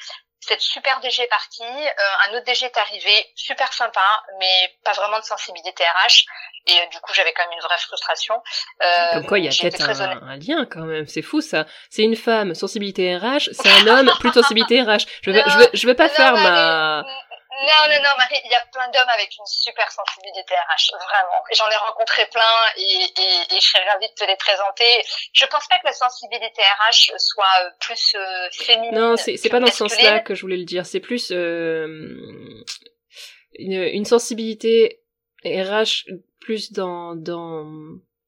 cette 0.48 0.62
super 0.62 1.00
DG 1.02 1.24
est 1.24 1.28
partie, 1.28 1.63
euh, 1.63 2.30
un 2.30 2.38
autre 2.38 2.46
DG 2.46 2.65
est 2.65 2.78
arrivé, 2.78 3.26
super 3.36 3.74
sympa, 3.74 4.24
mais 4.39 4.74
pas 4.84 4.93
vraiment 4.93 5.20
de 5.20 5.24
sensibilité 5.24 5.84
RH. 5.84 6.26
Et 6.67 6.72
euh, 6.72 6.86
du 6.91 7.00
coup, 7.00 7.13
j'avais 7.13 7.34
quand 7.34 7.43
même 7.43 7.58
une 7.58 7.63
vraie 7.63 7.78
frustration. 7.80 8.36
Euh, 8.82 9.13
Comme 9.13 9.26
quoi, 9.26 9.39
il 9.39 9.46
y 9.46 9.48
a 9.48 9.52
peut-être 9.52 9.89
un, 9.89 10.22
un, 10.22 10.38
lien 10.38 10.65
quand 10.70 10.82
même. 10.82 11.08
C'est 11.08 11.22
fou 11.22 11.41
ça. 11.41 11.65
C'est 11.89 12.04
une 12.04 12.15
femme, 12.15 12.54
sensibilité 12.56 13.17
RH. 13.17 13.50
C'est 13.52 13.70
un 13.70 13.88
homme, 13.88 14.12
plus 14.20 14.32
sensibilité 14.32 14.82
RH. 14.82 15.06
Je 15.22 15.32
veux, 15.32 15.41
je 15.48 15.58
veux, 15.58 15.70
je 15.74 15.88
veux 15.88 15.96
pas 15.96 16.10
faire 16.20 16.34
ma. 16.34 17.06
Non, 17.62 17.89
non, 17.89 17.98
non, 18.04 18.13
Marie, 18.17 18.39
il 18.46 18.52
y 18.52 18.54
a 18.54 18.65
plein 18.72 18.88
d'hommes 18.89 19.10
avec 19.13 19.34
une 19.38 19.46
super 19.46 19.89
sensibilité 19.91 20.54
RH, 20.54 20.93
vraiment. 20.93 21.41
J'en 21.56 21.70
ai 21.70 21.76
rencontré 21.88 22.28
plein 22.28 22.41
et, 22.78 22.82
et, 22.82 23.56
et, 23.56 23.60
je 23.60 23.65
serais 23.65 23.84
ravie 23.89 24.08
de 24.08 24.13
te 24.13 24.26
les 24.26 24.36
présenter. 24.36 24.86
Je 25.34 25.46
pense 25.46 25.67
pas 25.67 25.80
que 25.80 25.86
la 25.86 25.93
sensibilité 25.93 26.62
RH 26.62 27.17
soit 27.17 27.46
euh, 27.62 27.70
plus 27.80 28.15
euh, 28.15 28.50
féminine. 28.52 28.93
Non, 28.93 29.17
c'est, 29.17 29.38
pas 29.50 29.60
dans 29.60 29.67
ce 29.67 29.78
sens-là 29.78 30.20
que 30.20 30.36
je 30.36 30.41
voulais 30.41 30.58
le 30.58 30.65
dire. 30.65 30.86
C'est 30.86 31.00
plus 31.00 31.32
euh, 31.32 31.88
une, 33.54 33.82
une 33.82 34.06
sensibilité 34.06 35.02
RH 35.43 36.06
plus 36.39 36.72
dans 36.72 37.15
dans. 37.15 37.65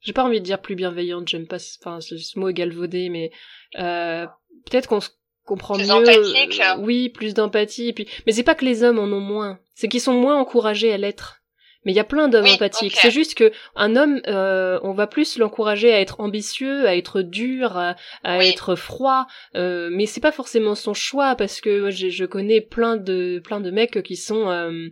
J'ai 0.02 0.14
pas 0.14 0.24
envie 0.24 0.40
de 0.40 0.46
dire 0.46 0.62
plus 0.62 0.76
bienveillante. 0.76 1.28
J'aime 1.28 1.48
pas. 1.48 1.58
Enfin, 1.80 2.00
ce 2.02 2.40
mot 2.40 2.52
galvaudé, 2.52 3.10
mais 3.10 3.32
euh, 3.78 4.26
peut-être 4.66 4.88
qu'on 4.88 5.02
se 5.02 5.10
comprend 5.50 5.78
mieux. 5.78 5.90
Euh, 5.90 6.76
oui, 6.78 7.10
plus 7.10 7.34
d'empathie. 7.34 7.90
Et 7.90 7.94
puis, 7.94 8.08
mais 8.26 8.32
c'est 8.32 8.44
pas 8.44 8.56
que 8.56 8.66
les 8.66 8.84
hommes 8.84 9.00
en 9.00 9.12
ont 9.12 9.20
moins, 9.20 9.60
c'est 9.76 9.88
qu'ils 9.88 10.02
sont 10.02 10.14
moins 10.14 10.38
encouragés 10.38 10.94
à 10.94 10.98
l'être. 10.98 11.38
Mais 11.86 11.94
il 11.94 11.96
y 11.96 12.02
a 12.02 12.04
plein 12.04 12.28
d'hommes 12.28 12.46
empathiques. 12.46 12.98
C'est 12.98 13.10
juste 13.10 13.36
que 13.36 13.54
un 13.78 13.96
homme, 13.96 14.20
euh, 14.28 14.80
on 14.84 14.92
va 14.92 15.08
plus 15.08 15.38
l'encourager 15.38 15.94
à 15.94 16.02
être 16.02 16.20
ambitieux, 16.20 16.86
à 16.86 16.96
être 16.96 17.22
dur, 17.22 17.78
à, 17.78 17.96
être 18.26 18.76
froid. 18.76 19.28
Euh, 19.56 19.90
mais 19.90 20.06
c'est 20.06 20.20
pas 20.20 20.34
forcément 20.34 20.76
son 20.76 20.94
choix 20.94 21.36
parce 21.36 21.62
que 21.62 21.90
je, 21.90 22.10
je, 22.10 22.26
connais 22.26 22.60
plein 22.60 22.98
de 22.98 23.42
plein 23.42 23.62
de 23.62 23.72
mecs 23.72 24.04
qui 24.04 24.18
sont 24.18 24.50
euh, 24.50 24.90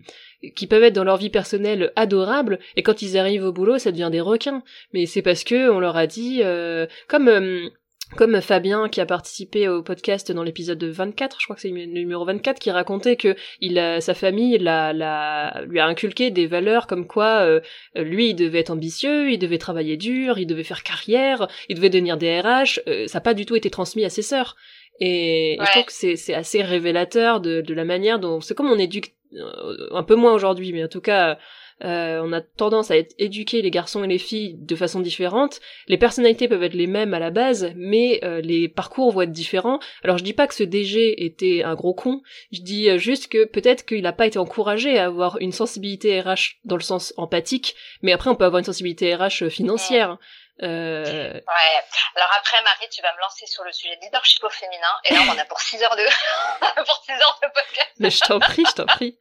qui 0.55 0.67
peuvent 0.67 0.83
être 0.83 0.95
dans 0.95 1.03
leur 1.03 1.17
vie 1.17 1.29
personnelle 1.29 1.91
adorables 1.95 2.59
et 2.75 2.83
quand 2.83 3.01
ils 3.01 3.17
arrivent 3.17 3.43
au 3.43 3.51
boulot, 3.51 3.77
ça 3.79 3.91
devient 3.91 4.09
des 4.11 4.21
requins. 4.21 4.63
Mais 4.93 5.05
c'est 5.05 5.21
parce 5.21 5.43
que 5.43 5.69
on 5.69 5.79
leur 5.79 5.97
a 5.97 6.07
dit 6.07 6.41
euh, 6.43 6.85
comme 7.07 7.27
euh, 7.27 7.69
comme 8.15 8.41
Fabien 8.41 8.89
qui 8.89 9.01
a 9.01 9.05
participé 9.05 9.67
au 9.67 9.83
podcast 9.83 10.31
dans 10.31 10.43
l'épisode 10.43 10.81
24, 10.83 11.37
je 11.39 11.45
crois 11.45 11.55
que 11.55 11.61
c'est 11.61 11.69
le 11.69 11.85
numéro 11.85 12.23
24, 12.25 12.59
qui 12.59 12.71
racontait 12.71 13.15
que 13.15 13.35
il 13.59 13.77
a, 13.77 13.99
sa 14.01 14.13
famille 14.13 14.57
la, 14.57 14.93
la, 14.93 15.63
lui 15.67 15.79
a 15.79 15.85
inculqué 15.85 16.31
des 16.31 16.47
valeurs 16.47 16.87
comme 16.87 17.05
quoi 17.05 17.41
euh, 17.41 17.59
lui 17.95 18.29
il 18.29 18.35
devait 18.35 18.59
être 18.59 18.71
ambitieux, 18.71 19.31
il 19.31 19.39
devait 19.39 19.57
travailler 19.57 19.97
dur, 19.97 20.39
il 20.39 20.45
devait 20.45 20.63
faire 20.63 20.83
carrière, 20.83 21.47
il 21.69 21.75
devait 21.75 21.89
devenir 21.89 22.17
DRH, 22.17 22.79
euh, 22.87 23.07
ça 23.07 23.17
n'a 23.17 23.21
pas 23.21 23.33
du 23.33 23.45
tout 23.45 23.55
été 23.55 23.69
transmis 23.69 24.05
à 24.05 24.09
ses 24.09 24.21
sœurs. 24.21 24.55
Et, 24.99 25.57
je 25.59 25.71
trouve 25.71 25.85
que 25.85 26.15
c'est 26.15 26.33
assez 26.33 26.63
révélateur 26.63 27.39
de, 27.39 27.61
de 27.61 27.73
la 27.73 27.85
manière 27.85 28.19
dont 28.19 28.41
c'est 28.41 28.55
comme 28.55 28.71
on 28.71 28.79
éduque 28.79 29.13
euh, 29.33 29.87
un 29.91 30.03
peu 30.03 30.15
moins 30.15 30.33
aujourd'hui, 30.33 30.73
mais 30.73 30.83
en 30.83 30.87
tout 30.87 31.01
cas 31.01 31.37
euh, 31.83 32.21
on 32.23 32.33
a 32.33 32.41
tendance 32.41 32.91
à 32.91 32.95
éduquer 33.19 33.61
les 33.61 33.71
garçons 33.71 34.03
et 34.03 34.07
les 34.07 34.17
filles 34.17 34.55
de 34.59 34.75
façon 34.75 34.99
différente. 34.99 35.59
Les 35.87 35.97
personnalités 35.97 36.47
peuvent 36.47 36.63
être 36.63 36.73
les 36.73 36.87
mêmes 36.87 37.13
à 37.13 37.19
la 37.19 37.29
base, 37.29 37.71
mais 37.75 38.19
euh, 38.23 38.41
les 38.41 38.67
parcours 38.67 39.11
vont 39.11 39.21
être 39.21 39.31
différents. 39.31 39.79
Alors 40.03 40.17
je 40.17 40.23
dis 40.23 40.33
pas 40.33 40.47
que 40.47 40.55
ce 40.55 40.63
DG 40.63 41.25
était 41.25 41.63
un 41.63 41.75
gros 41.75 41.93
con, 41.93 42.21
je 42.51 42.61
dis 42.61 42.89
euh, 42.89 42.97
juste 42.97 43.27
que 43.27 43.45
peut-être 43.45 43.85
qu'il 43.85 44.01
n'a 44.01 44.13
pas 44.13 44.27
été 44.27 44.39
encouragé 44.39 44.97
à 44.97 45.05
avoir 45.05 45.37
une 45.39 45.51
sensibilité 45.51 46.19
RH 46.19 46.57
dans 46.65 46.77
le 46.77 46.81
sens 46.81 47.13
empathique, 47.17 47.75
mais 48.01 48.11
après 48.11 48.29
on 48.29 48.35
peut 48.35 48.45
avoir 48.45 48.59
une 48.59 48.65
sensibilité 48.65 49.13
RH 49.13 49.49
financière. 49.49 50.17
Euh... 50.63 51.33
Ouais. 51.33 51.83
Alors 52.15 52.29
après, 52.37 52.61
Marie, 52.63 52.89
tu 52.89 53.01
vas 53.01 53.13
me 53.13 53.19
lancer 53.19 53.45
sur 53.45 53.63
le 53.63 53.71
sujet 53.71 53.95
de 53.97 54.01
leadership 54.01 54.43
au 54.43 54.49
féminin. 54.49 54.95
Et 55.05 55.13
là, 55.13 55.21
on 55.27 55.31
en 55.31 55.37
a 55.37 55.45
pour 55.45 55.59
6 55.59 55.83
heures 55.83 55.95
de, 55.95 56.03
pour 56.85 57.03
6 57.05 57.11
heures 57.11 57.39
de 57.43 57.47
podcast. 57.47 57.91
Mais 57.99 58.09
je 58.09 58.19
t'en 58.19 58.39
prie, 58.39 58.63
je 58.67 58.73
t'en 58.73 58.85
prie. 58.85 59.17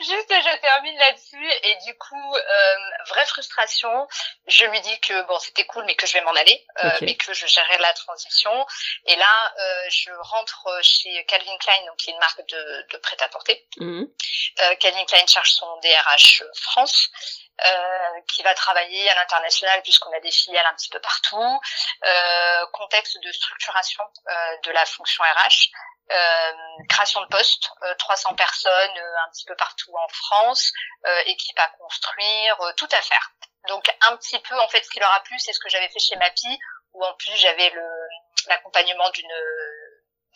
Juste, 0.00 0.28
je 0.28 0.60
termine 0.60 0.98
là-dessus. 0.98 1.50
Et 1.62 1.76
du 1.86 1.96
coup, 1.96 2.34
euh, 2.34 2.76
vraie 3.08 3.26
frustration. 3.26 4.06
Je 4.46 4.66
lui 4.66 4.80
dis 4.80 5.00
que 5.00 5.26
bon, 5.26 5.38
c'était 5.38 5.64
cool, 5.66 5.84
mais 5.84 5.94
que 5.94 6.06
je 6.06 6.14
vais 6.14 6.20
m'en 6.22 6.34
aller, 6.34 6.66
euh, 6.84 6.90
mais 7.00 7.14
que 7.14 7.32
je 7.32 7.46
gérerai 7.46 7.78
la 7.78 7.92
transition. 7.94 8.66
Et 9.06 9.16
là, 9.16 9.54
euh, 9.58 9.84
je 9.88 10.10
rentre 10.20 10.68
chez 10.82 11.24
Calvin 11.26 11.56
Klein, 11.58 11.86
donc 11.86 11.96
qui 11.96 12.10
est 12.10 12.12
une 12.12 12.18
marque 12.18 12.46
de, 12.48 12.86
de 12.90 12.96
prêt-à-porter. 12.98 13.66
Euh, 13.80 14.74
Calvin 14.76 15.04
Klein 15.04 15.26
cherche 15.26 15.52
son 15.52 15.76
DRH 15.80 16.42
France. 16.54 17.08
Euh, 17.60 18.20
qui 18.26 18.42
va 18.42 18.52
travailler 18.52 19.08
à 19.10 19.14
l'international 19.14 19.80
puisqu'on 19.82 20.12
a 20.12 20.18
des 20.18 20.30
filiales 20.32 20.66
un 20.66 20.74
petit 20.74 20.88
peu 20.88 20.98
partout. 20.98 21.60
Euh, 22.04 22.66
contexte 22.72 23.16
de 23.22 23.30
structuration 23.30 24.02
euh, 24.28 24.56
de 24.64 24.72
la 24.72 24.84
fonction 24.84 25.22
RH. 25.22 25.70
Euh, 26.10 26.52
création 26.88 27.20
de 27.20 27.26
postes, 27.28 27.70
300 27.98 28.34
personnes 28.34 28.98
un 29.24 29.30
petit 29.30 29.44
peu 29.46 29.54
partout 29.54 29.94
en 29.96 30.08
France, 30.08 30.72
équipe 31.26 31.58
à 31.60 31.68
construire, 31.68 32.58
tout 32.76 32.88
à 32.90 33.00
faire. 33.00 33.30
Donc 33.68 33.88
un 34.02 34.16
petit 34.16 34.38
peu 34.40 34.58
en 34.58 34.68
fait 34.68 34.82
ce 34.82 34.90
qui 34.90 34.98
leur 34.98 35.12
a 35.12 35.20
plu, 35.20 35.38
c'est 35.38 35.52
ce 35.52 35.60
que 35.60 35.68
j'avais 35.68 35.88
fait 35.88 36.00
chez 36.00 36.16
Mapi, 36.16 36.58
où 36.92 37.04
en 37.04 37.14
plus 37.14 37.36
j'avais 37.36 37.70
le 37.70 37.88
l'accompagnement 38.48 39.08
d'une 39.10 39.32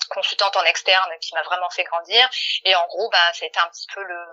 consultante 0.09 0.57
en 0.57 0.64
externe 0.64 1.11
qui 1.21 1.35
m'a 1.35 1.43
vraiment 1.43 1.69
fait 1.71 1.85
grandir. 1.85 2.29
Et 2.64 2.75
en 2.75 2.87
gros, 2.87 3.11
bah, 3.11 3.33
ça 3.35 3.45
un 3.45 3.69
petit 3.69 3.87
peu 3.93 4.03
le, 4.03 4.25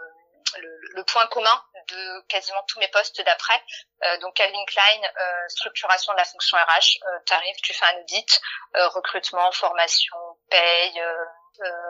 le, 0.94 1.04
point 1.04 1.28
commun 1.28 1.64
de 1.88 2.22
quasiment 2.28 2.62
tous 2.68 2.80
mes 2.80 2.88
postes 2.90 3.22
d'après. 3.22 3.62
Euh, 4.04 4.18
donc 4.18 4.36
Calvin 4.36 4.66
Klein, 4.66 5.02
euh, 5.04 5.48
structuration 5.50 6.14
de 6.14 6.18
la 6.18 6.26
fonction 6.26 6.58
RH, 6.58 6.98
euh, 7.04 7.20
tarif, 7.26 7.58
tu 7.64 7.74
fais 7.74 7.86
un 7.86 8.00
audit, 8.00 8.42
recrutement, 8.74 9.52
formation, 9.52 10.16
paye, 10.50 11.02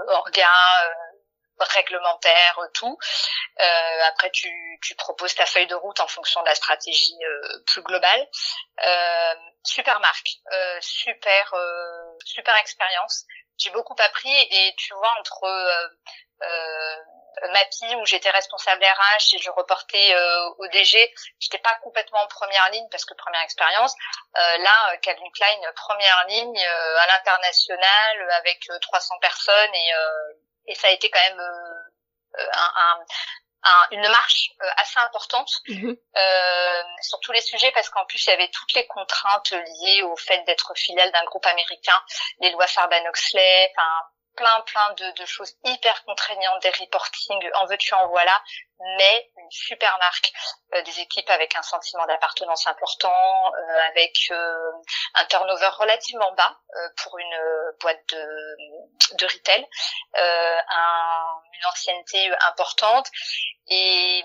organes, 0.07 0.47
réglementaire, 1.59 2.59
tout. 2.73 2.97
après, 4.07 4.29
tu, 4.31 4.49
tu 4.83 4.95
proposes 4.95 5.33
ta 5.35 5.45
feuille 5.45 5.67
de 5.67 5.75
route 5.75 5.99
en 5.99 6.07
fonction 6.07 6.41
de 6.41 6.47
la 6.47 6.55
stratégie 6.55 7.17
plus 7.65 7.81
globale. 7.81 8.27
super 9.63 9.99
marque, 9.99 10.29
super 10.81 11.53
super 12.23 12.55
expérience. 12.57 13.25
J'ai 13.57 13.71
beaucoup 13.71 13.95
appris 13.99 14.35
et 14.51 14.75
tu 14.77 14.93
vois 14.93 15.15
entre 15.19 15.47
MAPI 17.51 17.95
où 17.95 18.05
j'étais 18.05 18.29
responsable 18.29 18.83
RH 18.83 19.35
et 19.35 19.39
je 19.39 19.49
reportais 19.51 20.15
euh, 20.15 20.49
au 20.57 20.67
DG, 20.67 21.13
j'étais 21.39 21.59
pas 21.59 21.75
complètement 21.83 22.19
en 22.19 22.27
première 22.27 22.69
ligne 22.71 22.87
parce 22.91 23.05
que 23.05 23.13
première 23.13 23.41
expérience. 23.41 23.93
Euh, 24.37 24.57
là, 24.57 24.97
Calvin 25.01 25.29
Klein, 25.33 25.71
première 25.75 26.25
ligne 26.27 26.57
euh, 26.57 26.97
à 26.99 27.07
l'international 27.07 28.31
avec 28.37 28.67
300 28.81 29.19
personnes 29.19 29.75
et, 29.75 29.91
et 30.67 30.75
ça 30.75 30.87
a 30.87 30.91
été 30.91 31.09
quand 31.09 31.21
même 31.21 31.41
un, 32.53 33.05
un, 33.65 33.87
une 33.91 34.07
marche 34.07 34.51
assez 34.77 34.99
importante 34.99 35.51
mhm. 35.67 35.97
euh, 36.17 36.83
sur 37.01 37.19
tous 37.19 37.31
les 37.31 37.41
sujets 37.41 37.71
parce 37.71 37.89
qu'en 37.89 38.05
plus 38.05 38.25
il 38.25 38.29
y 38.29 38.33
avait 38.33 38.49
toutes 38.49 38.73
les 38.73 38.85
contraintes 38.87 39.51
liées 39.51 40.03
au 40.03 40.15
fait 40.15 40.43
d'être 40.43 40.73
filiale 40.75 41.11
d'un 41.11 41.23
groupe 41.25 41.45
américain, 41.45 42.01
les 42.39 42.51
lois 42.51 42.67
Sarbanes-Oxley, 42.67 43.73
enfin 43.75 44.01
plein 44.35 44.61
plein 44.61 44.93
de, 44.93 45.11
de, 45.11 45.25
choses 45.25 45.53
hyper 45.63 46.03
contraignantes, 46.05 46.61
des 46.61 46.69
reporting, 46.71 47.49
en 47.55 47.65
veux-tu 47.65 47.93
en 47.93 48.07
voilà, 48.07 48.41
mais 48.97 49.31
une 49.37 49.51
super 49.51 49.97
marque, 49.99 50.31
euh, 50.73 50.81
des 50.81 50.99
équipes 50.99 51.29
avec 51.29 51.55
un 51.55 51.61
sentiment 51.61 52.05
d'appartenance 52.05 52.67
important, 52.67 53.53
euh, 53.53 53.79
avec 53.89 54.13
euh, 54.31 54.71
un 55.15 55.25
turnover 55.25 55.69
relativement 55.77 56.31
bas 56.33 56.57
pour 57.01 57.17
une 57.17 57.37
boîte 57.79 58.01
de, 58.09 59.17
de 59.17 59.25
retail, 59.25 59.65
un, 60.15 61.41
une 61.53 61.65
ancienneté 61.71 62.31
importante. 62.47 63.07
Et, 63.67 64.23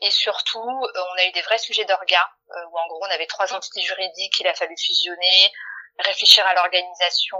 et 0.00 0.10
surtout 0.10 0.60
on 0.60 1.18
a 1.18 1.24
eu 1.24 1.32
des 1.32 1.42
vrais 1.42 1.58
sujets 1.58 1.84
d'orga 1.84 2.30
où 2.70 2.78
en 2.78 2.86
gros 2.86 3.04
on 3.04 3.10
avait 3.10 3.26
trois 3.26 3.52
entités 3.52 3.82
juridiques 3.82 4.34
qu'il 4.34 4.46
a 4.46 4.54
fallu 4.54 4.74
fusionner, 4.78 5.52
réfléchir 5.98 6.46
à 6.46 6.54
l'organisation 6.54 7.38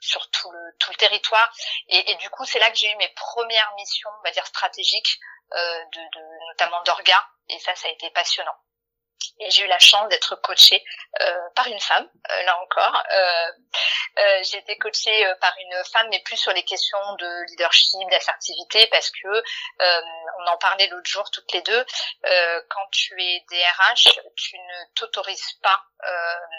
sur 0.00 0.30
tout 0.30 0.50
le, 0.50 0.76
tout 0.78 0.90
le 0.90 0.96
territoire. 0.96 1.52
Et, 1.88 2.14
du 2.16 2.30
coup, 2.30 2.44
c'est 2.44 2.58
là 2.58 2.70
que 2.70 2.76
j'ai 2.76 2.90
eu 2.90 2.96
mes 2.96 3.08
premières 3.08 3.72
missions, 3.76 4.10
on 4.20 4.22
va 4.22 4.30
dire 4.30 4.46
stratégiques, 4.46 5.18
euh, 5.52 5.84
de, 5.92 6.00
de, 6.00 6.48
notamment 6.50 6.82
d'orga. 6.82 7.26
Et 7.48 7.58
ça, 7.58 7.74
ça 7.74 7.88
a 7.88 7.90
été 7.90 8.10
passionnant. 8.10 8.56
Et 9.40 9.50
j'ai 9.50 9.62
eu 9.64 9.66
la 9.68 9.78
chance 9.78 10.08
d'être 10.08 10.36
coachée 10.36 10.84
euh, 11.20 11.38
par 11.54 11.66
une 11.68 11.80
femme, 11.80 12.08
euh, 12.30 12.42
là 12.42 12.60
encore. 12.60 13.02
Euh, 13.12 13.50
euh, 14.18 14.42
j'ai 14.42 14.58
été 14.58 14.76
coachée 14.78 15.26
euh, 15.26 15.34
par 15.40 15.54
une 15.58 15.84
femme, 15.92 16.08
mais 16.10 16.20
plus 16.24 16.36
sur 16.36 16.52
les 16.52 16.64
questions 16.64 17.14
de 17.14 17.50
leadership, 17.50 18.08
d'assertivité, 18.10 18.86
parce 18.88 19.10
que 19.10 19.28
euh, 19.28 20.00
on 20.40 20.46
en 20.46 20.56
parlait 20.58 20.88
l'autre 20.88 21.08
jour 21.08 21.30
toutes 21.30 21.52
les 21.52 21.62
deux. 21.62 21.84
quand 22.68 22.86
tu 22.92 23.20
es 23.22 23.44
DRH, 23.50 24.08
tu 24.36 24.58
ne 24.58 24.94
t'autorises 24.94 25.52
pas 25.62 25.84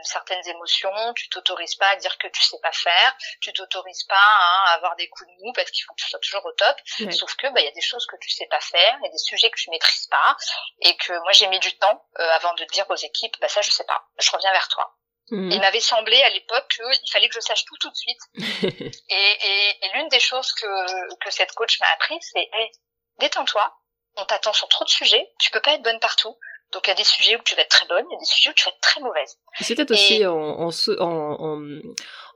certaines 0.03 0.45
émotions, 0.49 1.13
tu 1.13 1.29
t'autorises 1.29 1.75
pas 1.75 1.87
à 1.89 1.95
dire 1.95 2.17
que 2.17 2.27
tu 2.27 2.41
sais 2.41 2.57
pas 2.61 2.71
faire, 2.71 3.15
tu 3.41 3.53
t'autorises 3.53 4.03
pas 4.03 4.15
à 4.15 4.73
avoir 4.73 4.95
des 4.97 5.07
coups 5.09 5.29
de 5.29 5.45
mou 5.45 5.53
parce 5.53 5.71
qu'il 5.71 5.83
faut 5.85 5.93
que 5.93 6.01
tu 6.01 6.09
sois 6.09 6.19
toujours 6.19 6.45
au 6.45 6.51
top. 6.53 6.77
Sauf 7.11 7.35
que 7.35 7.47
bah 7.47 7.61
il 7.61 7.65
y 7.65 7.67
a 7.67 7.71
des 7.71 7.81
choses 7.81 8.05
que 8.07 8.15
tu 8.17 8.29
sais 8.29 8.47
pas 8.47 8.59
faire, 8.59 8.97
il 8.99 9.05
y 9.05 9.07
a 9.07 9.11
des 9.11 9.17
sujets 9.17 9.49
que 9.49 9.57
tu 9.57 9.69
maîtrises 9.69 10.07
pas, 10.07 10.35
et 10.81 10.95
que 10.97 11.13
moi 11.19 11.31
j'ai 11.31 11.47
mis 11.47 11.59
du 11.59 11.75
temps 11.77 12.05
avant 12.17 12.48
de 12.55 12.65
dire 12.65 12.85
aux 12.89 12.95
équipes, 12.95 13.35
bah 13.41 13.49
ça 13.49 13.61
je 13.61 13.71
sais 13.71 13.85
pas, 13.85 14.03
je 14.19 14.31
reviens 14.31 14.51
vers 14.51 14.67
toi. 14.67 14.95
Mhm. 15.31 15.51
Il 15.51 15.59
m'avait 15.59 15.79
semblé 15.79 16.21
à 16.23 16.29
l'époque 16.29 16.67
qu'il 16.75 17.11
fallait 17.11 17.29
que 17.29 17.35
je 17.35 17.39
sache 17.39 17.63
tout 17.65 17.77
tout 17.79 17.89
de 17.89 17.95
suite. 17.95 18.19
et, 19.09 19.37
et, 19.47 19.85
et 19.85 19.91
l'une 19.93 20.07
des 20.09 20.19
choses 20.19 20.51
que, 20.53 21.15
que 21.23 21.31
cette 21.31 21.51
coach 21.53 21.79
m'a 21.79 21.87
appris, 21.93 22.17
c'est 22.21 22.49
hey, 22.53 22.71
détends-toi, 23.19 23.73
on 24.17 24.25
t'attend 24.25 24.53
sur 24.53 24.67
trop 24.69 24.85
de 24.85 24.89
sujets, 24.89 25.29
tu 25.39 25.51
peux 25.51 25.61
pas 25.61 25.73
être 25.73 25.83
bonne 25.83 25.99
partout. 25.99 26.35
Donc 26.71 26.85
il 26.85 26.89
y 26.89 26.93
a 26.93 26.95
des 26.95 27.03
sujets 27.03 27.35
où 27.35 27.41
tu 27.43 27.55
vas 27.55 27.63
être 27.63 27.69
très 27.69 27.87
bonne, 27.87 28.05
il 28.09 28.13
y 28.13 28.15
a 28.15 28.19
des 28.19 28.25
sujets 28.25 28.49
où 28.49 28.53
tu 28.53 28.65
vas 28.65 28.71
être 28.71 28.81
très 28.81 29.01
mauvaise. 29.01 29.39
C'est 29.59 29.75
peut-être 29.75 29.91
aussi 29.91 30.25
en, 30.25 30.35
en, 30.35 30.69
en, 30.99 31.61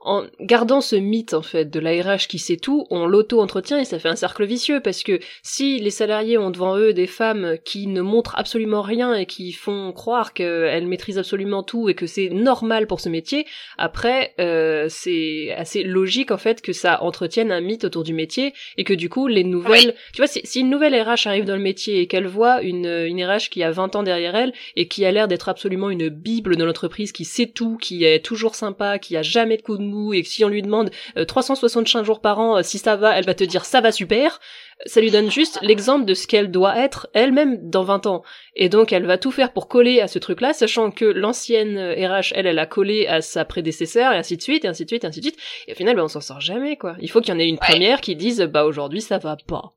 en 0.04 0.24
gardant 0.40 0.80
ce 0.80 0.96
mythe 0.96 1.34
en 1.34 1.42
fait 1.42 1.70
de 1.70 1.80
l'ARH 1.80 2.28
qui 2.28 2.38
sait 2.38 2.56
tout, 2.56 2.86
on 2.90 3.06
l'auto-entretient 3.06 3.78
et 3.78 3.84
ça 3.84 3.98
fait 3.98 4.08
un 4.08 4.16
cercle 4.16 4.44
vicieux 4.44 4.80
parce 4.80 5.02
que 5.02 5.18
si 5.42 5.78
les 5.78 5.90
salariés 5.90 6.38
ont 6.38 6.50
devant 6.50 6.76
eux 6.76 6.92
des 6.92 7.06
femmes 7.06 7.56
qui 7.64 7.86
ne 7.86 8.02
montrent 8.02 8.38
absolument 8.38 8.82
rien 8.82 9.14
et 9.14 9.26
qui 9.26 9.52
font 9.52 9.92
croire 9.92 10.34
qu'elles 10.34 10.86
maîtrisent 10.86 11.18
absolument 11.18 11.62
tout 11.62 11.88
et 11.88 11.94
que 11.94 12.06
c'est 12.06 12.28
normal 12.28 12.86
pour 12.86 13.00
ce 13.00 13.08
métier, 13.08 13.46
après 13.78 14.34
euh, 14.40 14.86
c'est 14.88 15.52
assez 15.56 15.82
logique 15.82 16.30
en 16.30 16.38
fait 16.38 16.60
que 16.60 16.72
ça 16.72 17.02
entretienne 17.02 17.50
un 17.50 17.60
mythe 17.60 17.84
autour 17.84 18.04
du 18.04 18.12
métier 18.12 18.52
et 18.76 18.84
que 18.84 18.94
du 18.94 19.08
coup 19.08 19.26
les 19.26 19.44
nouvelles, 19.44 19.94
tu 20.12 20.18
vois, 20.18 20.26
si, 20.26 20.40
si, 20.44 20.60
une 20.60 20.70
nouvelle 20.70 20.94
RH 20.94 21.26
arrive 21.26 21.44
dans 21.44 21.56
le 21.56 21.62
métier 21.62 22.00
et 22.00 22.06
qu'elle 22.06 22.26
voit 22.26 22.62
une, 22.62 22.86
une 22.86 23.24
RH 23.24 23.48
qui 23.50 23.62
a 23.62 23.70
20 23.70 23.96
ans 23.96 24.02
derrière 24.02 24.34
elle 24.36 24.52
et 24.76 24.86
qui 24.86 25.04
a 25.04 25.12
l'air 25.12 25.28
d'être 25.28 25.48
absolument 25.48 25.88
une 25.88 26.08
bible 26.08 26.56
de 26.56 26.64
l'entreprise, 26.64 27.12
qui 27.12 27.24
sait 27.24 27.46
tout, 27.46 27.78
qui 27.78 28.04
est 28.04 28.24
toujours 28.24 28.54
sympa, 28.54 28.98
qui 28.98 29.16
a 29.16 29.22
jamais 29.22 29.56
de 29.56 29.62
coup 29.62 29.78
de 29.78 29.82
et 30.12 30.22
que 30.22 30.28
si 30.28 30.44
on 30.44 30.48
lui 30.48 30.62
demande 30.62 30.90
365 31.26 32.00
euh, 32.00 32.04
jours 32.04 32.20
par 32.20 32.38
an 32.38 32.58
euh, 32.58 32.62
si 32.62 32.78
ça 32.78 32.96
va, 32.96 33.16
elle 33.16 33.24
va 33.24 33.34
te 33.34 33.44
dire 33.44 33.64
ça 33.64 33.80
va 33.80 33.92
super. 33.92 34.40
ça 34.86 35.00
lui 35.00 35.10
donne 35.10 35.30
juste 35.30 35.58
l'exemple 35.62 36.04
de 36.04 36.14
ce 36.14 36.26
qu'elle 36.26 36.50
doit 36.50 36.78
être 36.78 37.08
elle-même 37.14 37.58
dans 37.68 37.84
20 37.84 38.06
ans. 38.06 38.22
Et 38.54 38.68
donc 38.68 38.92
elle 38.92 39.06
va 39.06 39.18
tout 39.18 39.30
faire 39.30 39.52
pour 39.52 39.68
coller 39.68 40.00
à 40.00 40.08
ce 40.08 40.18
truc-là, 40.18 40.52
sachant 40.52 40.90
que 40.90 41.04
l'ancienne 41.04 41.78
RH, 41.78 42.32
elle, 42.34 42.46
elle 42.46 42.58
a 42.58 42.66
collé 42.66 43.06
à 43.06 43.20
sa 43.20 43.44
prédécesseur, 43.44 44.12
et 44.12 44.16
ainsi 44.16 44.36
de 44.36 44.42
suite, 44.42 44.64
et 44.64 44.68
ainsi 44.68 44.84
de 44.84 44.90
suite, 44.90 45.04
et 45.04 45.06
ainsi 45.06 45.20
de 45.20 45.26
suite. 45.26 45.38
Et 45.68 45.72
au 45.72 45.74
final, 45.74 45.96
bah, 45.96 46.04
on 46.04 46.08
s'en 46.08 46.20
sort 46.20 46.40
jamais, 46.40 46.76
quoi. 46.76 46.96
Il 47.00 47.10
faut 47.10 47.20
qu'il 47.20 47.32
y 47.32 47.36
en 47.36 47.40
ait 47.40 47.48
une 47.48 47.58
première 47.58 48.00
qui 48.00 48.16
dise, 48.16 48.40
bah 48.42 48.64
aujourd'hui 48.64 49.00
ça 49.00 49.18
va 49.18 49.36
pas. 49.46 49.72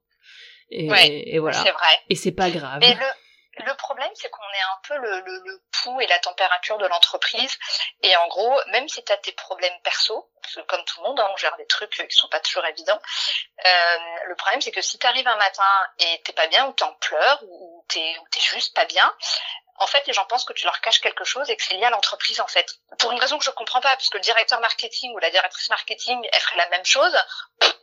Et, 0.69 0.89
et 1.35 1.39
voilà. 1.39 1.57
C'est 1.57 1.71
vrai. 1.71 1.99
Et 2.09 2.15
c'est 2.15 2.31
pas 2.31 2.49
grave. 2.49 2.79
Mais 2.81 2.93
le, 2.93 3.05
le 3.65 3.73
problème, 3.75 4.11
c'est 4.15 4.29
qu'on 4.29 4.41
est 4.41 4.61
un 4.61 4.79
peu 4.87 4.97
le, 4.97 5.19
le, 5.21 5.41
le 5.45 5.61
pouls 5.71 6.01
et 6.01 6.07
la 6.07 6.19
température 6.19 6.77
de 6.77 6.85
l'entreprise. 6.85 7.57
Et 8.01 8.15
en 8.15 8.27
gros, 8.27 8.59
même 8.67 8.87
si 8.87 9.03
tu 9.03 9.11
as 9.11 9.17
tes 9.17 9.31
problèmes 9.33 9.79
perso, 9.83 10.29
parce 10.41 10.55
que 10.55 10.61
comme 10.61 10.83
tout 10.85 11.01
le 11.01 11.07
monde, 11.07 11.19
hein, 11.19 11.29
on 11.33 11.37
gère 11.37 11.55
des 11.57 11.67
trucs 11.67 11.91
qui 11.91 12.15
sont 12.15 12.29
pas 12.29 12.39
toujours 12.39 12.65
évidents, 12.65 12.99
euh, 13.65 13.97
le 14.25 14.35
problème, 14.35 14.61
c'est 14.61 14.71
que 14.71 14.81
si 14.81 14.97
tu 14.99 15.07
arrives 15.07 15.27
un 15.27 15.35
matin 15.37 15.87
et 15.99 16.21
t'es 16.23 16.33
pas 16.33 16.47
bien, 16.47 16.67
ou 16.67 16.73
t'en 16.73 16.93
pleures, 16.95 17.39
ou 17.43 17.85
t'es 17.87 17.99
es 17.99 18.39
juste 18.39 18.75
pas 18.75 18.85
bien, 18.85 19.13
en 19.79 19.87
fait, 19.87 20.05
les 20.07 20.13
gens 20.13 20.25
pensent 20.25 20.45
que 20.45 20.53
tu 20.53 20.65
leur 20.65 20.81
caches 20.81 21.01
quelque 21.01 21.23
chose 21.23 21.49
et 21.49 21.55
que 21.55 21.63
c'est 21.63 21.75
lié 21.75 21.83
à 21.85 21.89
l'entreprise, 21.91 22.39
en 22.41 22.47
fait. 22.47 22.79
Pour 22.97 23.11
une 23.11 23.19
raison 23.19 23.37
que 23.37 23.45
je 23.45 23.51
comprends 23.51 23.81
pas, 23.81 23.95
parce 23.95 24.09
que 24.09 24.17
le 24.17 24.23
directeur 24.23 24.59
marketing 24.59 25.13
ou 25.13 25.19
la 25.19 25.29
directrice 25.29 25.69
marketing, 25.69 26.19
elle 26.31 26.41
ferait 26.41 26.57
la 26.57 26.69
même 26.69 26.85
chose, 26.85 27.15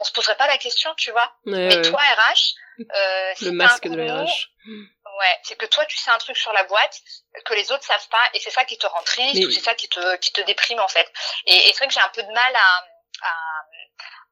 on 0.00 0.04
se 0.04 0.12
poserait 0.12 0.36
pas 0.36 0.48
la 0.48 0.58
question, 0.58 0.92
tu 0.96 1.12
vois. 1.12 1.32
Ouais, 1.46 1.68
Mais 1.68 1.76
ouais. 1.76 1.82
toi, 1.82 2.00
RH, 2.00 2.54
euh, 2.80 3.32
si 3.36 3.44
le 3.44 3.50
t'as 3.50 3.56
masque 3.56 3.88
de 3.88 4.02
mot. 4.02 4.26
Ouais, 5.18 5.38
c'est 5.44 5.56
que 5.56 5.66
toi 5.66 5.84
tu 5.86 5.96
sais 5.96 6.10
un 6.10 6.18
truc 6.18 6.36
sur 6.36 6.52
la 6.52 6.64
boîte 6.64 7.00
que 7.44 7.54
les 7.54 7.70
autres 7.70 7.84
savent 7.84 8.08
pas 8.08 8.22
et 8.34 8.40
c'est 8.40 8.50
ça 8.50 8.64
qui 8.64 8.76
te 8.78 8.86
rend 8.86 9.02
triste 9.04 9.34
Mais- 9.36 9.46
ou 9.46 9.50
c'est 9.50 9.60
ça 9.60 9.74
qui 9.74 9.88
te 9.88 10.16
qui 10.16 10.32
te 10.32 10.40
déprime 10.40 10.80
en 10.80 10.88
fait. 10.88 11.10
Et, 11.46 11.54
et 11.54 11.72
c'est 11.72 11.78
vrai 11.78 11.86
que 11.88 11.94
j'ai 11.94 12.00
un 12.00 12.08
peu 12.08 12.22
de 12.22 12.32
mal 12.32 12.56
à 12.56 12.84
à, 13.22 13.32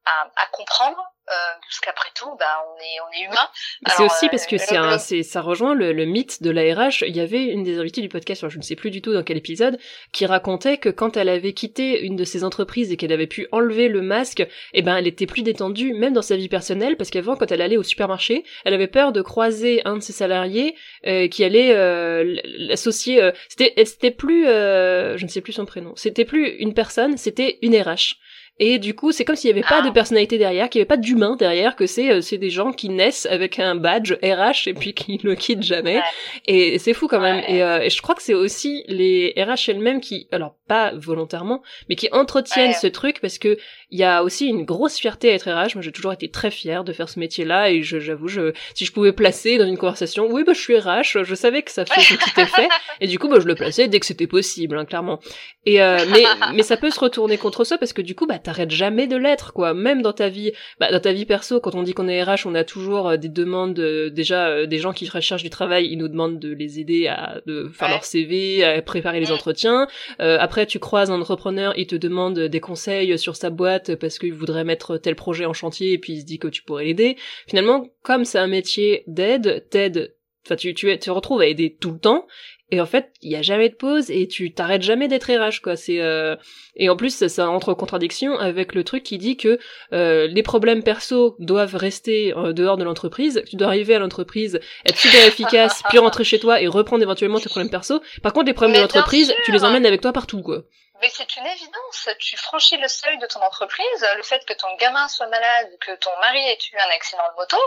à, 0.05 0.31
à 0.37 0.47
comprendre 0.53 0.97
euh, 1.31 1.35
parce 1.61 1.79
qu'après 1.81 2.09
tout, 2.17 2.35
bah 2.39 2.65
on 2.69 2.77
est 2.81 3.01
on 3.01 3.13
est 3.23 3.27
humain. 3.27 3.49
C'est 3.97 4.03
aussi 4.03 4.27
euh, 4.27 4.29
parce 4.29 4.47
que 4.47 4.57
le- 4.57 4.61
c'est 4.61 4.77
un, 4.77 4.99
c'est, 4.99 5.23
ça 5.23 5.41
rejoint 5.41 5.75
le, 5.75 5.93
le 5.93 6.05
mythe 6.05 6.43
de 6.43 6.51
la 6.51 6.63
RH. 6.75 7.03
Il 7.07 7.17
y 7.17 7.21
avait 7.21 7.45
une 7.45 7.63
des 7.63 7.79
invités 7.79 8.01
du 8.01 8.09
podcast, 8.09 8.49
je 8.49 8.59
ne 8.59 8.63
sais 8.63 8.75
plus 8.75 8.91
du 8.91 9.01
tout 9.03 9.13
dans 9.13 9.23
quel 9.23 9.37
épisode, 9.37 9.79
qui 10.13 10.27
racontait 10.27 10.79
que 10.79 10.89
quand 10.89 11.17
elle 11.17 11.29
avait 11.29 11.53
quitté 11.53 12.01
une 12.05 12.17
de 12.17 12.25
ses 12.25 12.43
entreprises 12.43 12.91
et 12.91 12.97
qu'elle 12.97 13.13
avait 13.13 13.29
pu 13.29 13.47
enlever 13.53 13.87
le 13.89 14.03
masque, 14.03 14.45
eh 14.73 14.83
ben, 14.83 14.97
elle 14.97 15.07
était 15.07 15.27
plus 15.27 15.43
détendue, 15.43 15.95
même 15.95 16.13
dans 16.13 16.23
sa 16.23 16.37
vie 16.37 16.49
personnelle, 16.49 16.97
parce 16.97 17.11
qu'avant, 17.11 17.37
quand 17.37 17.53
elle 17.53 17.63
allait 17.63 17.77
au 17.77 17.85
supermarché, 17.85 18.43
elle 18.65 18.75
avait 18.75 18.89
peur 18.89 19.13
de 19.13 19.23
croiser 19.23 19.81
un 19.85 19.95
de 19.99 20.01
ses 20.03 20.13
salariés 20.13 20.75
euh, 21.07 21.29
qui 21.29 21.45
allait 21.45 21.73
euh, 21.77 22.37
l'associer. 22.45 23.23
euh, 23.23 23.31
c'était, 23.49 23.73
c'était 23.85 24.11
plus, 24.11 24.49
euh, 24.49 25.17
je 25.17 25.25
ne 25.25 25.29
sais 25.31 25.41
plus 25.41 25.53
son 25.53 25.67
prénom. 25.67 25.93
C'était 25.95 26.25
plus 26.25 26.49
une 26.49 26.75
personne, 26.75 27.17
c'était 27.17 27.59
une 27.63 27.77
RH. 27.81 28.17
Et 28.65 28.79
du 28.79 28.95
coup, 28.95 29.11
c'est 29.11 29.25
comme 29.25 29.35
s'il 29.35 29.49
n'y 29.53 29.59
avait 29.59 29.69
pas 29.69 29.81
Ah. 29.83 29.89
de 29.89 29.91
personnalité 29.91 30.39
derrière, 30.39 30.71
qu'il 30.71 30.79
n'y 30.79 30.83
avait 30.83 30.87
pas 30.89 30.97
d'humain 30.97 31.35
derrière, 31.37 31.75
que 31.75 31.87
c'est 31.87 32.13
euh, 32.13 32.21
c'est 32.21 32.39
des 32.39 32.49
gens 32.49 32.71
qui 32.71 32.91
naissent 32.91 33.27
avec 33.27 33.59
un 33.59 33.75
badge 33.75 34.13
RH 34.23 34.69
et 34.69 34.75
puis 34.75 34.95
qui 34.95 35.19
ne 35.25 35.35
quittent 35.35 35.65
jamais. 35.65 36.01
Et 36.47 36.79
c'est 36.79 36.95
fou 36.95 37.09
quand 37.09 37.19
même. 37.19 37.43
Et, 37.49 37.61
euh, 37.65 37.81
et 37.81 37.91
je 37.91 38.01
crois 38.01 38.15
que 38.15 38.23
c'est 38.23 38.35
aussi 38.35 38.85
les 38.87 39.35
RH 39.37 39.69
elles-mêmes 39.71 40.01
qui, 40.01 40.29
alors 40.31 40.55
pas 40.69 40.93
volontairement, 40.95 41.61
mais 41.89 41.97
qui 41.97 42.09
entretiennent 42.13 42.73
ce 42.73 42.87
truc 42.87 43.21
parce 43.21 43.39
que 43.39 43.59
il 43.93 43.99
y 43.99 44.05
a 44.05 44.25
aussi 44.25 44.47
une 44.49 44.65
grosse 44.65 44.97
fierté 44.99 45.31
à 45.31 45.35
être 45.35 45.49
RH. 45.49 45.75
Moi, 45.77 45.83
j'ai 45.83 45.93
toujours 45.93 46.13
été 46.13 46.29
très 46.31 46.51
fière 46.51 46.83
de 46.83 46.93
faire 46.93 47.09
ce 47.09 47.21
métier-là 47.21 47.71
et 47.71 47.83
je- 47.83 48.01
j'avoue, 48.01 48.27
je, 48.27 48.53
si 48.75 48.85
je 48.85 48.93
pouvais 48.93 49.13
placer 49.13 49.59
dans 49.59 49.67
une 49.67 49.77
conversation, 49.79 50.27
oui, 50.31 50.43
bah 50.45 50.53
je 50.55 50.61
suis 50.61 50.77
RH, 50.77 51.23
je 51.23 51.35
savais 51.35 51.63
que 51.63 51.71
ça 51.71 51.85
fait 51.85 52.01
ce 52.01 52.15
t'est 52.35 52.47
fait 52.47 52.69
et 53.01 53.07
du 53.07 53.19
coup, 53.19 53.29
bah 53.29 53.39
je 53.39 53.47
le 53.47 53.55
plaçais 53.55 53.87
dès 53.89 54.01
que 54.01 54.07
c'était 54.07 54.27
possible, 54.27 54.77
hein, 54.77 54.85
clairement. 54.85 55.21
Et 55.67 55.81
euh, 55.83 55.99
mais 56.11 56.25
mais 56.55 56.63
ça 56.65 56.77
peut 56.77 56.91
se 56.91 56.99
retourner 56.99 57.39
contre 57.39 57.63
ça 57.65 57.79
parce 57.79 57.93
que 57.93 58.03
du 58.03 58.15
coup, 58.17 58.27
bah 58.27 58.39
t'arrêtes 58.39 58.71
jamais 58.73 59.07
de 59.07 59.17
l'être, 59.17 59.53
quoi. 59.53 59.75
Même 59.75 60.03
dans 60.03 60.13
ta 60.15 60.29
vie, 60.29 60.53
bah 60.81 60.91
dans 60.91 60.99
ta 61.01 61.13
vie 61.13 61.27
perso, 61.27 61.61
quand 61.61 61.75
on 61.75 61.83
dit 61.85 61.93
qu'on 61.93 62.09
est 62.09 62.23
RH, 62.23 62.47
on 62.47 62.55
a 62.55 62.65
toujours 62.65 63.11
euh, 63.11 63.17
des 63.19 63.29
demandes. 63.29 63.79
euh, 63.79 64.11
déjà, 64.11 64.49
euh, 64.49 64.67
des 64.67 64.79
gens 64.79 64.93
qui 64.93 65.09
recherchent 65.09 65.43
du 65.45 65.51
travail, 65.51 65.87
ils 65.91 65.97
nous 65.99 66.09
demandent 66.09 66.39
de 66.41 66.53
les 66.53 66.81
aider 66.81 67.07
à 67.09 67.41
de 67.47 67.71
faire 67.73 67.89
Ouais. 67.89 67.95
leur 67.95 68.05
CV, 68.05 68.65
à 68.65 68.81
préparer 68.83 69.21
les 69.21 69.27
Mm. 69.31 69.33
entretiens. 69.35 69.87
Euh, 70.21 70.39
après, 70.41 70.65
tu 70.67 70.79
croises 70.79 71.11
un 71.11 71.21
entrepreneur, 71.21 71.75
il 71.77 71.87
te 71.87 71.97
demande 71.97 72.39
des 72.39 72.61
conseils 72.61 73.19
sur 73.19 73.37
sa 73.37 73.51
boîte 73.51 73.82
parce 74.01 74.19
qu'il 74.19 74.35
voudrait 74.35 74.65
mettre 74.65 74.99
tel 74.99 75.17
projet 75.17 75.45
en 75.45 75.53
chantier 75.53 75.93
et 75.93 75.99
puis 75.99 76.15
il 76.15 76.21
se 76.21 76.27
dit 76.27 76.39
que 76.39 76.49
tu 76.49 76.63
pourrais 76.63 76.85
l'aider. 76.85 77.17
Finalement, 77.47 77.89
comme 78.03 78.25
c'est 78.25 78.39
un 78.39 78.47
métier 78.47 79.05
d'aide, 79.07 79.67
t'aides, 79.71 80.17
enfin 80.45 80.57
tu, 80.57 80.75
tu, 80.75 80.99
te 80.99 81.11
retrouves 81.11 81.41
à 81.41 81.47
aider 81.47 81.77
tout 81.81 81.93
le 81.93 81.99
temps. 81.99 82.27
Et 82.73 82.81
en 82.81 82.87
fait, 82.87 83.13
il 83.21 83.31
y 83.31 83.37
a 83.37 83.43
jamais 83.43 83.69
de 83.69 83.75
pause 83.75 84.11
et 84.11 84.27
tu 84.27 84.55
t'arrêtes 84.55 84.81
jamais 84.81 85.07
d'être 85.07 85.31
RH 85.31 85.61
quoi. 85.63 85.77
C'est 85.77 86.01
euh, 86.01 86.37
et 86.75 86.89
en 86.89 86.97
plus 86.97 87.15
ça, 87.15 87.29
ça 87.29 87.51
entre 87.51 87.69
en 87.69 87.75
contradiction 87.75 88.39
avec 88.39 88.75
le 88.75 88.83
truc 88.83 89.03
qui 89.03 89.19
dit 89.19 89.37
que 89.37 89.59
euh, 89.93 90.27
les 90.27 90.43
problèmes 90.43 90.83
perso 90.83 91.37
doivent 91.39 91.77
rester 91.77 92.35
euh, 92.35 92.55
dehors 92.55 92.79
de 92.79 92.85
l'entreprise. 92.85 93.43
Tu 93.47 93.57
dois 93.57 93.69
arriver 93.69 93.95
à 93.95 93.99
l'entreprise, 93.99 94.59
être 94.87 94.97
super 94.97 95.27
efficace, 95.27 95.83
puis 95.91 95.99
rentrer 95.99 96.25
chez 96.25 96.39
toi 96.39 96.63
et 96.63 96.67
reprendre 96.67 97.03
éventuellement 97.03 97.39
tes 97.39 97.51
problèmes 97.51 97.71
perso. 97.71 98.01
Par 98.23 98.33
contre, 98.33 98.47
les 98.47 98.55
problèmes 98.55 98.73
Mais 98.73 98.79
de 98.79 98.83
l'entreprise, 98.85 99.35
tu 99.45 99.53
les 99.53 99.65
emmènes 99.65 99.85
avec 99.85 100.01
toi 100.01 100.15
partout 100.15 100.41
quoi. 100.41 100.65
Mais 101.03 101.11
c'est 101.11 101.35
une 101.37 101.47
évidence. 101.47 102.09
Tu 102.21 102.37
franchis 102.37 102.77
le 102.77 102.87
seuil 102.89 103.19
de 103.19 103.27
ton 103.27 103.43
entreprise, 103.43 104.09
le 104.17 104.23
fait 104.23 104.45
que 104.47 104.53
ton 104.53 104.73
gamin 104.77 105.09
soit 105.09 105.27
malade, 105.27 105.77
que 105.81 105.97
ton 105.97 106.17
mari 106.19 106.39
ait 106.49 106.59
eu 106.73 106.79
un 106.79 106.91
accident 106.91 107.29
de 107.29 107.35
moto, 107.35 107.59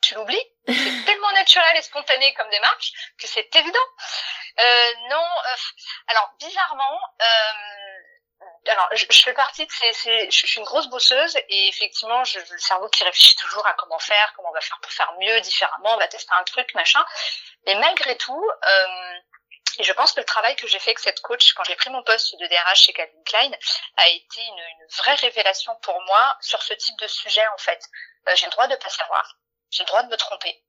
tu 0.00 0.14
l'oublies. 0.14 0.46
C'est 0.68 1.04
tellement 1.04 1.32
naturel 1.32 1.76
et 1.76 1.82
spontané 1.82 2.32
comme 2.34 2.48
démarche 2.50 2.92
que 3.18 3.26
c'est 3.26 3.54
évident. 3.56 3.86
Euh, 4.58 4.92
non, 5.10 5.22
euh, 5.24 5.56
alors 6.08 6.30
bizarrement, 6.38 7.00
euh, 7.22 8.70
alors 8.70 8.88
je, 8.92 9.04
je 9.10 9.22
fais 9.22 9.32
partie 9.34 9.66
de 9.66 9.70
ces, 9.72 9.92
ces- 9.92 10.30
je 10.30 10.46
suis 10.46 10.58
une 10.58 10.64
grosse 10.64 10.88
bosseuse 10.88 11.36
et 11.48 11.68
effectivement, 11.68 12.22
je, 12.24 12.38
le 12.38 12.58
cerveau 12.58 12.88
qui 12.88 13.04
réfléchit 13.04 13.36
toujours 13.36 13.66
à 13.66 13.74
comment 13.74 13.98
faire, 13.98 14.32
comment 14.36 14.48
on 14.50 14.54
va 14.54 14.60
faire 14.60 14.78
pour 14.80 14.92
faire 14.92 15.12
mieux, 15.20 15.40
différemment, 15.40 15.94
on 15.94 15.98
va 15.98 16.08
tester 16.08 16.32
un 16.34 16.44
truc, 16.44 16.72
machin. 16.74 17.04
Mais 17.66 17.74
malgré 17.76 18.16
tout. 18.16 18.50
Euh, 18.64 18.86
et 19.78 19.84
je 19.84 19.92
pense 19.92 20.12
que 20.12 20.20
le 20.20 20.24
travail 20.24 20.56
que 20.56 20.66
j'ai 20.66 20.78
fait 20.78 20.90
avec 20.90 20.98
cette 20.98 21.20
coach 21.20 21.52
quand 21.54 21.64
j'ai 21.64 21.76
pris 21.76 21.90
mon 21.90 22.02
poste 22.02 22.34
de 22.38 22.46
DRH 22.46 22.80
chez 22.80 22.92
Calvin 22.92 23.22
Klein 23.24 23.50
a 23.96 24.08
été 24.08 24.40
une, 24.40 24.86
vraie 24.98 25.14
révélation 25.16 25.74
pour 25.82 26.00
moi 26.02 26.36
sur 26.40 26.62
ce 26.62 26.72
type 26.74 26.98
de 26.98 27.06
sujet 27.06 27.46
en 27.48 27.58
fait. 27.58 27.82
Euh, 28.28 28.32
j'ai 28.36 28.46
le 28.46 28.52
droit 28.52 28.66
de 28.68 28.76
pas 28.76 28.88
savoir, 28.88 29.36
j'ai 29.70 29.82
le 29.82 29.88
droit 29.88 30.02
de 30.02 30.08
me 30.08 30.16
tromper, 30.16 30.62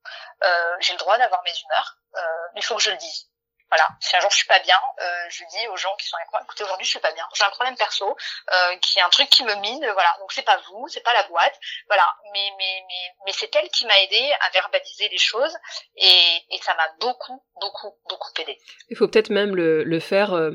euh, 0.43 0.76
j'ai 0.80 0.93
le 0.93 1.00
droit 1.00 1.18
d'avoir 1.18 1.41
mes 1.43 1.54
humeurs, 1.64 1.98
euh, 2.16 2.48
il 2.56 2.64
faut 2.64 2.76
que 2.76 2.82
je 2.82 2.91
le 2.91 2.98
dise. 2.98 3.30
Voilà, 3.70 3.88
si 3.99 4.15
un 4.15 4.20
jour 4.20 4.32
je 4.32 4.38
suis 4.38 4.47
pas 4.47 4.59
bien, 4.59 4.80
euh, 5.01 5.26
je 5.30 5.43
dis 5.43 5.68
aux 5.68 5.78
gens 5.78 5.95
qui 5.97 6.07
sont 6.07 6.15
avec 6.18 6.32
moi, 6.32 6.41
écoutez 6.43 6.63
aujourd'hui 6.63 6.86
je 6.86 6.91
suis 6.91 6.99
pas 6.99 7.11
bien, 7.11 7.28
j'ai 7.36 7.43
un 7.43 7.49
problème 7.49 7.76
perso, 7.76 8.15
euh, 8.53 8.78
qui 8.78 8.99
est 8.99 9.01
un 9.01 9.09
truc 9.09 9.30
qui 9.30 9.43
me 9.43 9.55
mine, 9.55 9.86
voilà. 9.93 10.15
Donc 10.20 10.32
c'est 10.32 10.45
pas 10.45 10.57
vous, 10.70 10.88
c'est 10.88 11.03
pas 11.03 11.13
la 11.13 11.24
boîte, 11.24 11.59
voilà. 11.88 12.07
Mais 12.34 12.49
mais 12.57 12.84
mais 12.88 13.11
mais 13.26 13.32
c'est 13.34 13.53
elle 13.55 13.70
qui 13.70 13.86
m'a 13.86 13.99
aidé 14.01 14.34
à 14.41 14.49
verbaliser 14.51 15.09
les 15.09 15.18
choses 15.18 15.55
et 15.95 16.45
et 16.49 16.59
ça 16.61 16.74
m'a 16.76 16.88
beaucoup 16.99 17.43
beaucoup 17.59 17.93
beaucoup 18.09 18.32
aidé. 18.39 18.57
Il 18.89 18.97
faut 18.97 19.07
peut-être 19.07 19.30
même 19.30 19.55
le, 19.55 19.84
le 19.84 19.99
faire, 19.99 20.34
euh, 20.34 20.51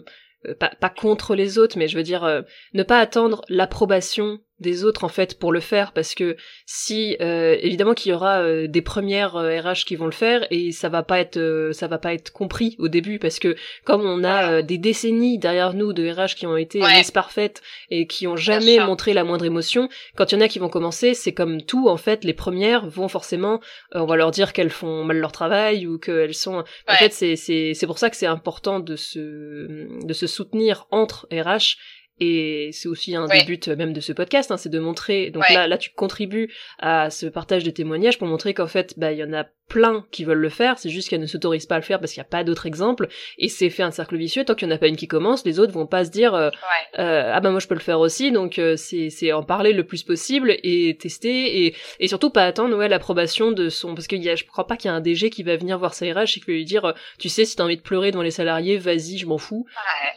euh, 0.46 0.54
pas, 0.58 0.70
pas 0.80 0.90
contre 0.90 1.34
les 1.34 1.58
autres, 1.58 1.78
mais 1.78 1.88
je 1.88 1.96
veux 1.96 2.02
dire, 2.02 2.24
euh, 2.24 2.42
ne 2.72 2.82
pas 2.82 2.98
attendre 2.98 3.42
l'approbation 3.48 4.38
des 4.62 4.84
autres 4.84 5.04
en 5.04 5.08
fait 5.08 5.38
pour 5.38 5.52
le 5.52 5.60
faire 5.60 5.92
parce 5.92 6.14
que 6.14 6.36
si 6.64 7.16
euh, 7.20 7.56
évidemment 7.60 7.92
qu'il 7.94 8.10
y 8.12 8.14
aura 8.14 8.40
euh, 8.40 8.66
des 8.66 8.80
premières 8.80 9.36
euh, 9.36 9.60
RH 9.60 9.84
qui 9.86 9.96
vont 9.96 10.06
le 10.06 10.12
faire 10.12 10.46
et 10.50 10.72
ça 10.72 10.88
va 10.88 11.02
pas 11.02 11.18
être 11.20 11.36
euh, 11.36 11.72
ça 11.72 11.88
va 11.88 11.98
pas 11.98 12.14
être 12.14 12.32
compris 12.32 12.76
au 12.78 12.88
début 12.88 13.18
parce 13.18 13.38
que 13.38 13.56
comme 13.84 14.00
on 14.02 14.24
a 14.24 14.50
euh, 14.52 14.62
des 14.62 14.78
décennies 14.78 15.38
derrière 15.38 15.74
nous 15.74 15.92
de 15.92 16.08
RH 16.08 16.36
qui 16.36 16.46
ont 16.46 16.56
été 16.56 16.80
Ouais. 16.80 17.02
parfaites 17.12 17.60
et 17.90 18.06
qui 18.06 18.26
ont 18.26 18.36
jamais 18.36 18.78
montré 18.78 19.12
la 19.12 19.24
moindre 19.24 19.44
émotion 19.44 19.88
quand 20.16 20.32
il 20.32 20.36
y 20.36 20.38
en 20.38 20.40
a 20.44 20.48
qui 20.48 20.58
vont 20.58 20.68
commencer 20.70 21.12
c'est 21.14 21.32
comme 21.34 21.60
tout 21.62 21.88
en 21.88 21.96
fait 21.98 22.24
les 22.24 22.32
premières 22.32 22.86
vont 22.86 23.08
forcément 23.08 23.60
euh, 23.94 24.00
on 24.00 24.06
va 24.06 24.16
leur 24.16 24.30
dire 24.30 24.52
qu'elles 24.52 24.70
font 24.70 25.04
mal 25.04 25.18
leur 25.18 25.32
travail 25.32 25.86
ou 25.86 25.98
qu'elles 25.98 26.34
sont 26.34 26.64
en 26.88 26.94
fait 26.94 27.12
c'est 27.12 27.36
c'est 27.36 27.74
c'est 27.74 27.86
pour 27.86 27.98
ça 27.98 28.08
que 28.08 28.16
c'est 28.16 28.26
important 28.26 28.78
de 28.80 28.96
se 28.96 30.06
de 30.06 30.12
se 30.12 30.26
soutenir 30.26 30.86
entre 30.90 31.26
RH 31.32 31.76
et 32.20 32.70
c'est 32.72 32.88
aussi 32.88 33.14
un 33.16 33.26
Ouais. 33.26 33.40
des 33.40 33.44
buts 33.44 33.60
euh, 33.68 33.76
même 33.76 33.92
de 33.92 34.00
ce 34.00 34.12
podcast, 34.12 34.50
hein, 34.50 34.56
c'est 34.56 34.68
de 34.68 34.78
montrer. 34.78 35.30
Donc 35.30 35.42
Ouais. 35.48 35.54
là, 35.54 35.66
là, 35.66 35.78
tu 35.78 35.90
contribues 35.90 36.52
à 36.78 37.10
ce 37.10 37.26
partage 37.26 37.64
de 37.64 37.70
témoignages 37.70 38.18
pour 38.18 38.28
montrer 38.28 38.54
qu'en 38.54 38.66
fait, 38.68 38.94
bah, 38.98 39.12
il 39.12 39.18
y 39.18 39.24
en 39.24 39.32
a 39.32 39.44
plein 39.68 40.04
qui 40.10 40.24
veulent 40.24 40.38
le 40.38 40.50
faire. 40.50 40.78
C'est 40.78 40.90
juste 40.90 41.08
qu'elles 41.08 41.20
ne 41.20 41.26
s'autorisent 41.26 41.64
pas 41.66 41.76
à 41.76 41.78
le 41.78 41.84
faire 41.84 41.98
parce 41.98 42.12
qu'il 42.12 42.20
n'y 42.20 42.26
a 42.26 42.28
pas 42.28 42.44
d'autres 42.44 42.66
exemples. 42.66 43.08
Et 43.38 43.48
c'est 43.48 43.70
fait 43.70 43.82
un 43.82 43.90
cercle 43.90 44.16
vicieux. 44.18 44.44
Tant 44.44 44.54
qu'il 44.54 44.68
n'y 44.68 44.74
en 44.74 44.76
a 44.76 44.78
pas 44.78 44.88
une 44.88 44.96
qui 44.96 45.08
commence, 45.08 45.44
les 45.46 45.58
autres 45.58 45.72
vont 45.72 45.86
pas 45.86 46.04
se 46.04 46.10
dire 46.10 46.34
euh, 46.34 46.50
Ouais. 46.50 47.00
euh, 47.02 47.32
ah 47.32 47.40
bah 47.40 47.50
moi 47.50 47.58
je 47.60 47.66
peux 47.68 47.74
le 47.74 47.80
faire 47.80 47.98
aussi. 48.00 48.30
Donc 48.32 48.58
euh, 48.58 48.76
c'est 48.76 49.08
c'est 49.08 49.32
en 49.32 49.42
parler 49.42 49.72
le 49.72 49.84
plus 49.84 50.02
possible 50.02 50.54
et 50.62 50.96
tester 51.00 51.64
et 51.66 51.74
et 52.00 52.08
surtout 52.08 52.28
pas 52.30 52.44
attendre 52.44 52.76
ouais 52.76 52.88
l'approbation 52.88 53.50
de 53.52 53.68
son 53.70 53.94
parce 53.94 54.06
qu'il 54.06 54.22
y 54.22 54.28
a 54.28 54.34
je 54.36 54.44
crois 54.44 54.66
pas 54.66 54.76
qu'il 54.76 54.88
y 54.90 54.92
a 54.92 54.94
un 54.94 55.00
DG 55.00 55.30
qui 55.30 55.42
va 55.42 55.56
venir 55.56 55.78
voir 55.78 55.94
sa 55.94 56.04
RH 56.06 56.22
et 56.22 56.26
qui 56.26 56.44
va 56.46 56.52
lui 56.52 56.64
dire 56.66 56.84
euh, 56.84 56.92
tu 57.18 57.28
sais 57.30 57.44
si 57.46 57.56
t'as 57.56 57.64
envie 57.64 57.76
de 57.78 57.82
pleurer 57.82 58.10
devant 58.10 58.22
les 58.22 58.30
salariés 58.30 58.76
vas-y 58.76 59.16
je 59.16 59.26
m'en 59.26 59.38
fous. 59.38 59.64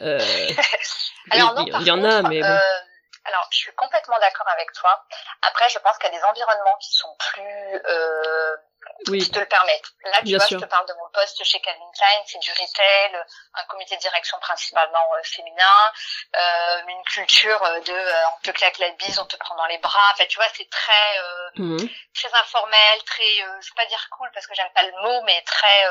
Alors 1.30 1.54
non, 1.54 1.64
il 1.66 1.72
par 1.72 1.82
y 1.82 1.90
en 1.90 2.04
a 2.04 2.16
contre, 2.16 2.28
mais 2.28 2.40
bon. 2.40 2.46
euh, 2.46 2.80
alors 3.24 3.48
je 3.50 3.58
suis 3.58 3.74
complètement 3.74 4.18
d'accord 4.18 4.48
avec 4.48 4.72
toi. 4.72 5.04
Après, 5.42 5.68
je 5.68 5.78
pense 5.78 5.98
qu'il 5.98 6.12
y 6.12 6.16
a 6.16 6.18
des 6.18 6.24
environnements 6.24 6.76
qui 6.80 6.92
sont 6.92 7.14
plus, 7.18 7.80
euh, 7.86 8.56
qui 9.04 9.30
te 9.30 9.38
le 9.38 9.46
permettent. 9.46 9.90
Là, 10.04 10.18
tu 10.24 10.36
vois, 10.36 10.46
je 10.46 10.56
te 10.56 10.64
parle 10.64 10.86
de 10.86 10.94
mon 10.94 11.08
poste 11.12 11.42
chez 11.44 11.60
Calvin 11.60 11.90
Klein, 11.96 12.22
c'est 12.26 12.38
du 12.38 12.50
retail, 12.50 13.24
un 13.54 13.64
comité 13.64 13.96
de 13.96 14.00
direction 14.00 14.38
principalement 14.40 15.06
euh, 15.16 15.22
féminin, 15.24 15.92
euh, 16.36 16.80
une 16.88 17.02
culture 17.04 17.60
de 17.60 17.92
euh, 17.92 18.22
on 18.36 18.42
te 18.42 18.50
claque 18.52 18.78
la 18.78 18.90
bise, 18.90 19.18
on 19.18 19.26
te 19.26 19.36
prend 19.36 19.56
dans 19.56 19.66
les 19.66 19.78
bras. 19.78 20.12
Enfin, 20.12 20.26
tu 20.28 20.36
vois, 20.36 20.48
c'est 20.54 20.68
très 20.70 21.20
mmh. 21.56 21.78
très 22.14 22.34
informel, 22.34 23.02
très 23.04 23.36
je 23.36 23.68
veux 23.68 23.74
pas 23.76 23.86
dire 23.86 24.06
cool 24.10 24.30
parce 24.34 24.46
que 24.46 24.54
j'aime 24.54 24.72
pas 24.74 24.82
le 24.82 24.92
mot, 25.02 25.22
mais 25.22 25.42
très 25.42 25.88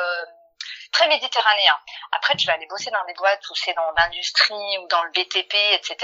très 0.91 1.07
méditerranéen. 1.07 1.77
Après, 2.11 2.35
tu 2.35 2.47
vas 2.47 2.53
aller 2.53 2.67
bosser 2.67 2.91
dans 2.91 3.03
des 3.05 3.13
boîtes 3.13 3.47
où 3.49 3.55
c'est 3.55 3.73
dans 3.73 3.91
l'industrie 3.97 4.77
ou 4.79 4.87
dans 4.87 5.03
le 5.03 5.11
BTP, 5.11 5.53
etc., 5.73 5.97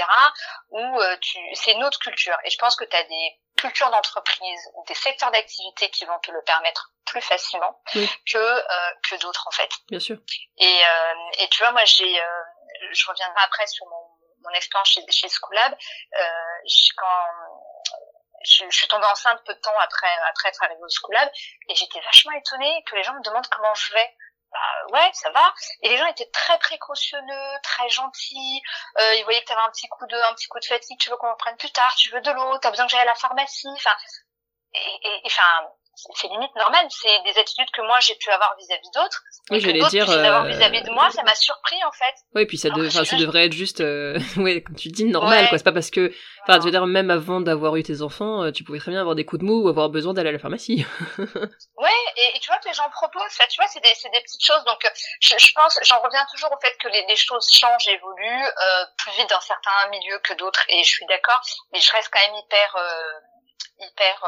où 0.70 1.00
euh, 1.00 1.16
tu, 1.20 1.38
c'est 1.54 1.72
une 1.72 1.84
autre 1.84 1.98
culture. 1.98 2.36
Et 2.44 2.50
je 2.50 2.58
pense 2.58 2.76
que 2.76 2.84
tu 2.84 2.96
as 2.96 3.04
des 3.04 3.40
cultures 3.56 3.90
d'entreprise 3.90 4.60
ou 4.74 4.84
des 4.86 4.94
secteurs 4.94 5.30
d'activité 5.30 5.90
qui 5.90 6.04
vont 6.04 6.18
te 6.20 6.30
le 6.30 6.42
permettre 6.42 6.92
plus 7.06 7.20
facilement 7.20 7.80
que 7.92 8.38
euh, 8.38 8.90
que 9.08 9.16
d'autres 9.16 9.46
en 9.46 9.50
fait. 9.50 9.70
Bien 9.88 10.00
sûr. 10.00 10.16
Et, 10.58 10.82
euh, 10.84 11.14
et 11.38 11.48
tu 11.48 11.62
vois, 11.62 11.72
moi 11.72 11.84
j'ai, 11.84 12.20
euh, 12.20 12.42
je 12.92 13.06
reviendrai 13.06 13.42
après 13.44 13.66
sur 13.66 13.86
mon, 13.86 14.04
mon 14.44 14.50
expérience 14.50 14.88
chez, 14.88 15.02
chez 15.10 15.28
Schoolab. 15.28 15.76
quand 16.96 17.26
je, 18.44 18.64
je, 18.68 18.76
suis 18.76 18.88
tombée 18.88 19.06
enceinte 19.06 19.38
peu 19.44 19.54
de 19.54 19.60
temps 19.60 19.78
après 19.78 20.12
après 20.28 20.48
être 20.48 20.62
arrivée 20.62 20.82
au 20.82 20.88
Schoolab 20.88 21.30
et 21.68 21.74
j'étais 21.74 22.00
vachement 22.00 22.32
étonnée 22.32 22.82
que 22.86 22.96
les 22.96 23.02
gens 23.04 23.14
me 23.14 23.22
demandent 23.22 23.48
comment 23.48 23.74
je 23.74 23.92
vais 23.92 24.16
bah 24.52 24.92
ouais, 24.92 25.10
ça 25.14 25.30
va. 25.30 25.54
Et 25.82 25.88
les 25.88 25.96
gens 25.96 26.06
étaient 26.06 26.30
très 26.32 26.58
précautionneux, 26.58 27.58
très 27.62 27.88
gentils. 27.88 28.62
Euh, 28.98 29.14
ils 29.14 29.24
voyaient 29.24 29.40
que 29.40 29.46
tu 29.46 29.52
avais 29.52 29.62
un 29.62 29.70
petit 29.70 29.88
coup 29.88 30.06
de, 30.06 30.16
un 30.16 30.34
petit 30.34 30.48
coup 30.48 30.60
de 30.60 30.64
fatigue, 30.64 30.98
tu 31.00 31.10
veux 31.10 31.16
qu'on 31.16 31.34
prenne 31.36 31.56
plus 31.56 31.70
tard, 31.72 31.94
tu 31.96 32.10
veux 32.10 32.20
de 32.20 32.30
l'eau, 32.30 32.58
t'as 32.58 32.70
besoin 32.70 32.86
que 32.86 32.92
j'aille 32.92 33.00
à 33.00 33.06
la 33.06 33.14
pharmacie? 33.14 33.68
Enfin, 33.68 33.96
et, 34.74 35.00
et, 35.04 35.22
enfin, 35.26 35.68
c'est 35.94 36.28
limite 36.28 36.54
normal. 36.56 36.86
C'est 36.90 37.22
des 37.24 37.38
attitudes 37.38 37.70
que 37.72 37.82
moi 37.82 37.98
j'ai 38.00 38.14
pu 38.14 38.30
avoir 38.30 38.56
vis-à-vis 38.56 38.90
d'autres. 38.94 39.22
Oui, 39.50 39.60
j'allais 39.60 39.84
dire. 39.88 40.08
Euh... 40.10 40.42
vis-à-vis 40.44 40.82
de 40.82 40.90
moi, 40.90 41.10
ça 41.10 41.22
m'a 41.22 41.34
surpris 41.34 41.82
en 41.84 41.92
fait. 41.92 42.14
Oui, 42.34 42.46
puis 42.46 42.58
ça, 42.58 42.70
de... 42.70 42.86
enfin, 42.86 43.04
ça 43.04 43.16
devrait 43.16 43.46
être 43.46 43.52
juste, 43.52 43.80
euh... 43.80 44.18
ouais, 44.36 44.62
comme 44.62 44.76
tu 44.76 44.88
dis, 44.88 45.04
normal, 45.04 45.48
quoi. 45.48 45.58
C'est 45.58 45.64
pas 45.64 45.72
parce 45.72 45.90
que, 45.90 46.12
enfin, 46.42 46.58
tu 46.58 46.64
veux 46.64 46.70
dire, 46.70 46.86
même 46.86 47.10
avant 47.10 47.40
d'avoir 47.40 47.76
eu 47.76 47.82
tes 47.82 48.02
enfants, 48.02 48.44
euh, 48.44 48.52
tu 48.52 48.64
pouvais 48.64 48.78
très 48.78 48.90
bien 48.90 49.00
avoir 49.00 49.14
des 49.14 49.24
coups 49.24 49.40
de 49.40 49.46
mou 49.46 49.64
ou 49.64 49.68
avoir 49.68 49.90
besoin 49.90 50.14
d'aller 50.14 50.30
à 50.30 50.32
la 50.32 50.38
pharmacie. 50.38 50.86
ouais, 51.18 52.00
et, 52.16 52.38
tu 52.40 52.46
vois 52.48 52.58
que 52.58 52.68
les 52.68 52.74
gens 52.74 52.88
proposent, 52.90 53.30
ça, 53.30 53.46
tu 53.48 53.60
vois, 53.60 53.68
c'est 53.68 53.80
des, 53.80 53.88
des 53.88 54.20
petites 54.22 54.44
choses. 54.44 54.64
Donc, 54.64 54.80
je, 55.20 55.34
je 55.36 55.52
pense, 55.52 55.78
j'en 55.82 56.00
reviens 56.00 56.24
toujours 56.32 56.52
au 56.52 56.60
fait 56.60 56.74
que 56.78 56.88
les, 56.88 57.04
les 57.06 57.16
choses 57.16 57.48
changent, 57.50 57.88
évoluent 57.88 58.46
euh, 58.46 58.84
plus 58.98 59.12
vite 59.12 59.30
dans 59.30 59.40
certains 59.40 59.88
milieux 59.90 60.18
que 60.20 60.34
d'autres, 60.34 60.64
et 60.68 60.82
je 60.82 60.88
suis 60.88 61.06
d'accord. 61.06 61.40
Mais 61.72 61.80
je 61.80 61.92
reste 61.92 62.08
quand 62.12 62.20
même 62.20 62.36
hyper, 62.36 62.76
euh, 62.76 63.86
hyper 63.86 64.24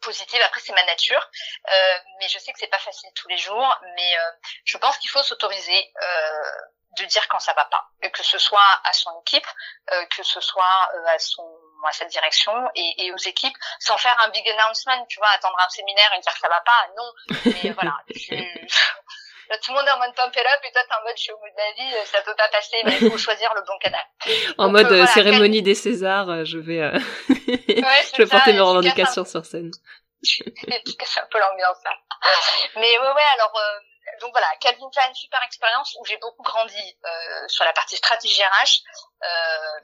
positive. 0.00 0.40
Après, 0.44 0.60
c'est 0.60 0.72
ma 0.72 0.84
nature, 0.84 1.30
euh, 1.70 1.98
mais 2.18 2.28
je 2.28 2.38
sais 2.38 2.52
que 2.52 2.58
c'est 2.58 2.68
pas 2.68 2.78
facile 2.78 3.10
tous 3.14 3.28
les 3.28 3.38
jours. 3.38 3.80
Mais 3.96 4.18
euh, 4.18 4.30
je 4.64 4.76
pense 4.78 4.98
qu'il 4.98 5.10
faut 5.10 5.22
s'autoriser 5.22 5.92
euh, 6.02 6.42
de 6.98 7.04
dire 7.04 7.26
quand 7.28 7.38
ça 7.38 7.52
va 7.54 7.64
pas, 7.66 7.88
que 8.10 8.22
ce 8.22 8.38
soit 8.38 8.80
à 8.84 8.92
son 8.92 9.10
équipe, 9.20 9.46
que 10.16 10.22
ce 10.22 10.40
soit 10.40 10.90
à 11.06 11.18
son 11.18 11.48
à 11.86 11.92
sa 11.92 12.04
direction 12.06 12.52
et, 12.74 13.06
et, 13.06 13.12
aux 13.12 13.18
équipes, 13.18 13.56
sans 13.78 13.96
faire 13.96 14.14
un 14.20 14.28
big 14.28 14.46
announcement, 14.50 15.06
tu 15.06 15.18
vois, 15.18 15.28
attendre 15.30 15.56
un 15.58 15.68
séminaire 15.70 16.12
et 16.14 16.20
dire 16.20 16.32
que 16.32 16.38
ça 16.38 16.48
va 16.48 16.60
pas. 16.60 16.88
Non, 16.96 17.12
mais 17.46 17.70
voilà. 17.74 17.96
Tout 19.58 19.72
le 19.72 19.76
monde 19.76 19.86
est 19.86 19.90
en 19.90 19.98
mode 19.98 20.14
pump 20.14 20.34
it 20.34 20.40
up 20.40 20.60
et 20.64 20.72
toi 20.72 20.82
t'es 20.88 20.94
en 20.94 21.02
mode 21.02 21.16
je 21.16 21.22
suis 21.22 21.32
au 21.32 21.38
bout 21.38 21.48
de 21.48 21.56
la 21.56 21.72
vie, 21.72 22.06
ça 22.06 22.22
peut 22.22 22.34
pas 22.36 22.48
passer, 22.48 22.76
mais 22.84 22.98
il 23.00 23.10
faut 23.10 23.18
choisir 23.28 23.52
le 23.54 23.62
bon 23.62 23.78
canal. 23.78 24.04
en 24.58 24.68
mode 24.68 25.06
cérémonie 25.08 25.62
des 25.62 25.74
Césars, 25.74 26.44
je 26.44 26.58
vais, 26.58 26.90
je 27.28 28.16
vais 28.16 28.26
porter 28.26 28.52
mes 28.52 28.60
revendications 28.60 29.24
sur 29.24 29.44
scène. 29.44 29.70
c'est 30.22 31.20
un 31.20 31.28
peu 31.30 31.38
l'ambiance 31.38 31.78
là. 31.84 31.92
Mais 32.76 32.98
ouais, 32.98 33.12
ouais, 33.12 33.28
alors 33.34 33.56
euh, 33.56 33.80
donc 34.20 34.32
voilà, 34.32 34.48
Calvin 34.60 34.90
Klein, 34.90 35.12
super 35.14 35.42
expérience 35.44 35.96
où 35.98 36.04
j'ai 36.04 36.16
beaucoup 36.18 36.42
grandi 36.42 36.98
euh, 37.04 37.48
sur 37.48 37.64
la 37.64 37.72
partie 37.72 37.96
stratégie 37.96 38.42
RH, 38.42 38.82
euh, 39.22 39.80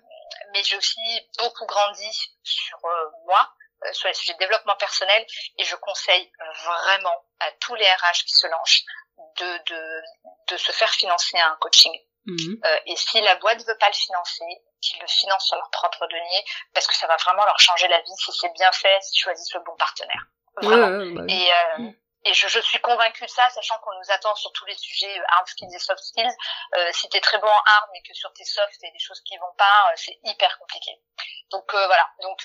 mais 0.52 0.62
j'ai 0.62 0.76
aussi 0.76 1.28
beaucoup 1.38 1.66
grandi 1.66 2.10
sur 2.42 2.78
euh, 2.84 3.10
moi, 3.26 3.50
euh, 3.84 3.92
sur 3.92 4.08
les 4.08 4.14
sujets 4.14 4.34
de 4.34 4.38
développement 4.38 4.76
personnel, 4.76 5.24
et 5.58 5.64
je 5.64 5.76
conseille 5.76 6.30
vraiment 6.64 7.24
à 7.40 7.50
tous 7.60 7.74
les 7.74 7.84
RH 7.84 8.24
qui 8.26 8.34
se 8.34 8.46
lancent 8.46 8.82
de, 9.38 9.58
de, 9.68 10.02
de 10.52 10.56
se 10.56 10.72
faire 10.72 10.90
financer 10.90 11.38
un 11.38 11.56
coaching. 11.60 11.92
Mhm. 12.26 12.60
Euh, 12.64 12.78
et 12.86 12.96
si 12.96 13.20
la 13.20 13.36
boîte 13.36 13.64
veut 13.66 13.78
pas 13.78 13.88
le 13.88 13.94
financer, 13.94 14.44
qu'ils 14.80 15.00
le 15.00 15.06
financent 15.06 15.46
sur 15.46 15.56
leur 15.56 15.70
propre 15.70 16.06
denier, 16.06 16.44
parce 16.74 16.86
que 16.86 16.94
ça 16.94 17.06
va 17.06 17.16
vraiment 17.16 17.44
leur 17.44 17.58
changer 17.58 17.88
la 17.88 18.00
vie 18.00 18.16
si 18.18 18.32
c'est 18.32 18.52
bien 18.52 18.70
fait, 18.72 19.00
s'ils 19.02 19.20
choisissent 19.20 19.54
le 19.54 19.60
bon 19.60 19.76
partenaire. 19.76 20.26
Vraiment. 20.62 21.14
Bah 21.14 21.22
et, 21.28 21.52
euh, 21.52 21.82
mm. 21.82 21.94
et 22.24 22.34
je, 22.34 22.48
je, 22.48 22.60
suis 22.60 22.80
convaincue 22.80 23.24
de 23.24 23.30
ça, 23.30 23.48
sachant 23.50 23.78
qu'on 23.78 23.94
nous 23.94 24.10
attend 24.10 24.34
sur 24.34 24.50
tous 24.52 24.64
les 24.66 24.74
sujets 24.76 25.18
euh, 25.18 25.24
hard 25.28 25.46
skills 25.48 25.74
et 25.74 25.78
soft 25.78 26.02
skills. 26.02 26.36
Euh, 26.76 26.90
si 26.92 27.08
t'es 27.10 27.20
très 27.20 27.38
bon 27.38 27.46
en 27.46 27.62
hard, 27.66 27.90
mais 27.92 28.02
que 28.02 28.14
sur 28.14 28.32
tes 28.32 28.44
soft, 28.44 28.72
t'as 28.80 28.90
des 28.90 28.98
choses 28.98 29.20
qui 29.20 29.36
vont 29.36 29.54
pas, 29.56 29.90
euh, 29.90 29.96
c'est 29.96 30.18
hyper 30.24 30.58
compliqué. 30.58 30.92
Donc 31.50 31.70
voilà. 31.72 32.10
Donc 32.22 32.42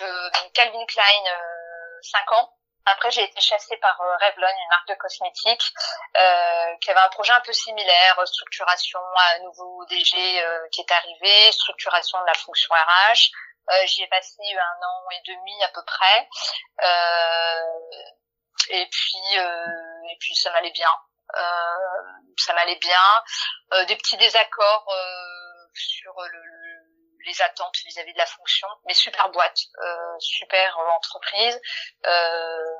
Calvin 0.54 0.86
Klein, 0.86 1.24
5 2.04 2.32
ans. 2.34 2.54
Après, 2.86 3.12
j'ai 3.12 3.24
été 3.24 3.40
chassée 3.40 3.78
par 3.78 3.98
Revlon, 3.98 4.48
une 4.48 4.70
marque 4.70 4.88
de 4.88 4.96
cosmétiques, 4.96 5.74
euh, 6.18 6.76
qui 6.82 6.90
avait 6.90 7.00
un 7.00 7.10
projet 7.10 7.34
un 7.34 7.42
peu 7.42 7.54
similaire, 7.54 8.20
structuration, 8.26 9.00
un 9.18 9.40
nouveau 9.40 9.86
DG 9.86 10.18
euh, 10.18 10.68
qui 10.72 10.82
est 10.82 10.92
arrivé, 10.92 11.52
structuration 11.52 12.20
de 12.22 12.26
la 12.26 12.34
fonction 12.34 12.74
RH. 12.74 13.30
Euh, 13.70 13.86
J'y 13.86 14.02
ai 14.02 14.08
passé 14.08 14.42
un 14.42 14.86
an 14.86 15.10
et 15.12 15.32
demi 15.32 15.64
à 15.64 15.70
peu 15.70 15.84
près. 15.86 16.28
Euh, 16.84 17.62
et 18.70 18.88
puis, 18.90 19.40
euh, 19.40 20.10
et 20.10 20.18
puis 20.20 20.36
ça 20.36 20.52
m'allait 20.52 20.72
bien. 20.72 20.90
ça 22.38 22.54
m'allait 22.54 22.80
bien. 22.80 23.84
des 23.88 23.96
petits 23.96 24.18
désaccords 24.18 24.92
sur 25.74 26.14
le, 26.20 26.71
les 27.26 27.42
attentes 27.42 27.78
vis-à-vis 27.86 28.14
de 28.14 28.18
la 28.18 28.26
fonction, 28.26 28.68
mais 28.86 28.94
super 28.94 29.30
boîte, 29.30 29.60
euh, 29.84 30.20
super 30.20 30.78
entreprise. 30.98 31.60
Euh, 32.06 32.76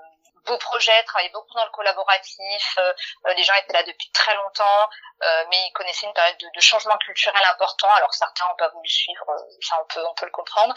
beau 0.46 0.58
projet, 0.58 1.04
travaillé 1.04 1.30
beaucoup 1.30 1.54
dans 1.54 1.66
le 1.66 1.72
collaboratif. 1.72 2.78
Euh, 2.78 2.94
euh, 3.28 3.34
les 3.34 3.44
gens 3.44 3.54
étaient 3.56 3.74
là 3.74 3.84
depuis 3.84 4.10
très 4.12 4.36
longtemps, 4.36 4.90
euh, 5.24 5.46
mais 5.50 5.68
ils 5.68 5.74
connaissaient 5.74 6.08
une 6.08 6.14
période 6.14 6.38
de, 6.38 6.48
de, 6.54 6.62
changement 6.62 6.98
culturel 6.98 7.44
important. 7.46 7.90
Alors 7.96 8.14
certains 8.14 8.48
n'ont 8.48 8.56
pas 8.56 8.70
voulu 8.70 8.90
suivre, 8.90 9.26
ça 9.62 9.80
on 9.82 9.86
peut 9.94 10.06
on 10.06 10.14
peut 10.16 10.26
le 10.26 10.32
comprendre. 10.32 10.74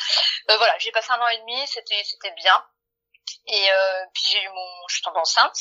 voilà, 0.46 0.76
j'ai 0.78 0.92
passé 0.92 1.10
un 1.12 1.20
an 1.20 1.28
et 1.28 1.38
demi, 1.38 1.66
c'était 1.66 2.02
c'était 2.04 2.32
bien. 2.32 2.64
Et 3.46 3.68
puis 4.12 4.24
j'ai 4.30 4.42
eu 4.42 4.48
mon, 4.48 4.88
je 4.88 4.96
suis 4.96 5.02
tombée 5.02 5.18
enceinte 5.18 5.58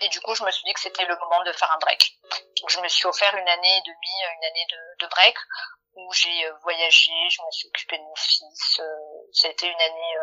et 0.00 0.08
du 0.08 0.20
coup 0.20 0.34
je 0.36 0.44
me 0.44 0.50
suis 0.52 0.62
dit 0.64 0.72
que 0.72 0.80
c'était 0.80 1.04
le 1.04 1.16
moment 1.16 1.42
de 1.42 1.52
faire 1.52 1.70
un 1.72 1.78
break. 1.78 2.16
Donc 2.60 2.70
je 2.70 2.80
me 2.80 2.88
suis 2.88 3.06
offert 3.06 3.34
une 3.34 3.48
année 3.48 3.76
et 3.76 3.80
demie, 3.82 4.36
une 4.36 4.44
année 4.44 4.66
de, 4.70 5.04
de 5.04 5.06
break 5.08 5.36
où 5.94 6.12
j'ai 6.12 6.50
voyagé, 6.62 7.12
je 7.30 7.42
me 7.42 7.50
suis 7.50 7.68
occupée 7.68 7.98
de 7.98 8.02
mon 8.02 8.14
fils. 8.16 8.80
ça 9.32 9.48
a 9.48 9.50
été 9.50 9.66
une 9.66 9.80
année 9.80 10.14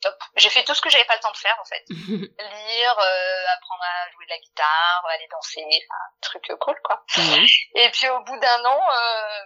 top. 0.00 0.14
J'ai 0.36 0.50
fait 0.50 0.64
tout 0.64 0.74
ce 0.74 0.80
que 0.80 0.90
j'avais 0.90 1.04
pas 1.04 1.14
le 1.14 1.20
temps 1.20 1.32
de 1.32 1.36
faire 1.36 1.56
en 1.60 1.64
fait. 1.64 1.84
Lire, 1.88 2.98
euh, 2.98 3.46
apprendre 3.48 3.82
à 3.82 4.10
jouer 4.12 4.26
de 4.26 4.30
la 4.30 4.38
guitare, 4.38 5.06
aller 5.08 5.28
danser, 5.30 5.64
enfin, 5.64 6.04
truc 6.20 6.46
cool 6.60 6.80
quoi. 6.84 7.04
Et 7.74 7.90
puis 7.90 8.08
au 8.08 8.20
bout 8.24 8.38
d'un 8.38 8.64
an, 8.64 8.80
euh, 8.90 9.40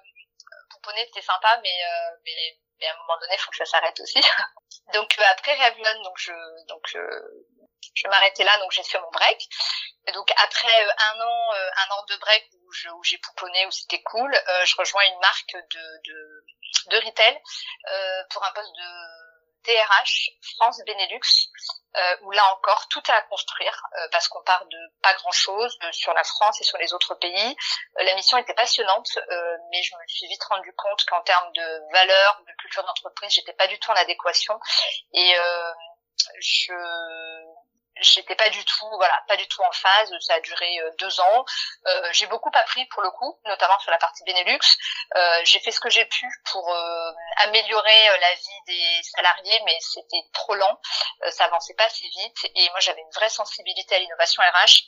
pouponner 0.71 1.05
c'était 1.07 1.27
sympa, 1.27 1.59
mais, 1.63 1.85
euh, 1.85 2.17
mais 2.25 2.33
mais 2.81 2.87
à 2.87 2.95
un 2.95 2.99
moment 2.99 3.19
donné, 3.21 3.35
il 3.35 3.39
faut 3.39 3.51
que 3.51 3.59
ça 3.59 3.67
s'arrête 3.67 3.99
aussi. 4.01 4.21
donc 4.95 5.15
euh, 5.19 5.23
après 5.31 5.55
Revlon, 5.55 6.03
donc 6.03 6.17
je 6.17 6.33
donc 6.67 6.97
je, 7.81 7.91
je 7.95 8.09
m'arrêtais 8.09 8.45
là, 8.45 8.57
donc 8.59 8.71
j'ai 8.73 8.83
fait 8.83 9.01
mon 9.01 9.11
break. 9.11 9.49
Donc 10.15 10.31
après 10.37 10.87
euh, 10.87 10.93
un 11.13 11.21
an 11.21 11.53
un 11.53 11.95
an 11.95 12.05
de 12.09 12.17
break 12.17 12.49
où 12.53 13.03
j'ai 13.05 13.19
pouponné 13.19 13.67
où 13.67 13.71
c'était 13.71 14.03
cool, 14.03 14.33
je 14.65 14.77
rejoins 14.77 15.05
une 15.05 15.19
marque 15.21 15.55
de 15.55 16.01
de, 16.05 16.45
de 16.91 17.07
retail 17.07 17.41
pour 18.31 18.45
un 18.45 18.53
poste 18.53 18.73
de 18.77 19.31
DRH 19.65 20.31
France 20.57 20.81
Benelux, 20.87 21.21
euh, 21.97 22.17
où 22.23 22.31
là 22.31 22.43
encore 22.55 22.89
tout 22.89 23.03
est 23.07 23.13
à 23.13 23.23
construire 23.23 23.83
euh, 23.99 24.09
parce 24.11 24.29
qu'on 24.29 24.43
part 24.43 24.65
de 24.67 24.79
pas 25.03 25.15
grand 25.15 25.33
chose 25.33 25.77
euh, 25.83 25.93
sur 25.93 26.15
la 26.15 26.25
France 26.25 26.61
et 26.61 26.65
sur 26.65 26.79
les 26.79 26.95
autres 26.95 27.15
pays. 27.15 27.57
Euh, 27.99 28.05
la 28.05 28.15
mission 28.15 28.39
était 28.39 28.55
passionnante, 28.55 29.19
mais 29.71 29.83
je 29.83 29.95
me 29.95 30.07
suis 30.07 30.27
vite 30.29 30.43
rendu 30.45 30.73
compte 30.75 31.05
qu'en 31.07 31.21
termes 31.23 31.53
de 31.53 31.93
valeur, 31.93 32.43
de 32.47 32.53
culture 32.61 32.85
d'entreprise, 32.85 33.33
j'étais 33.33 33.53
pas 33.53 33.67
du 33.67 33.79
tout 33.79 33.91
en 33.91 33.95
adéquation 33.95 34.59
et 35.13 35.35
je 36.41 36.73
j'étais 38.01 38.35
pas 38.35 38.49
du 38.51 38.65
tout 38.65 38.89
voilà 38.97 39.15
pas 39.29 39.37
du 39.37 39.47
tout 39.49 39.63
en 39.63 39.73
phase 39.73 40.11
ça 40.21 40.35
a 40.35 40.41
duré 40.41 40.79
euh, 40.81 40.91
deux 40.99 41.21
ans. 41.21 41.45
Euh, 41.87 42.09
j'ai 42.13 42.27
beaucoup 42.27 42.51
appris 42.55 42.85
pour 42.87 43.03
le 43.03 43.11
coup 43.11 43.39
notamment 43.45 43.79
sur 43.81 43.91
la 43.91 43.99
partie 43.99 44.25
Benelux. 44.25 44.59
Euh, 45.17 45.41
j'ai 45.45 45.59
fait 45.61 45.71
ce 45.71 45.81
que 45.81 45.91
j'ai 45.91 46.05
pu 46.05 46.27
pour 46.51 46.69
euh, 46.73 47.11
améliorer 47.45 48.09
euh, 48.11 48.17
la 48.21 48.35
vie 48.35 48.61
des 48.67 49.03
salariés 49.03 49.61
mais 49.65 49.77
c'était 49.81 50.23
trop 50.33 50.55
lent. 50.55 50.81
Ça 51.31 51.45
avançait 51.45 51.75
pas 51.75 51.85
assez 51.85 52.07
vite. 52.07 52.51
Et 52.55 52.69
moi 52.71 52.81
j'avais 52.81 53.01
une 53.01 53.15
vraie 53.15 53.29
sensibilité 53.29 53.95
à 53.95 53.99
l'innovation 53.99 54.43
RH 54.43 54.83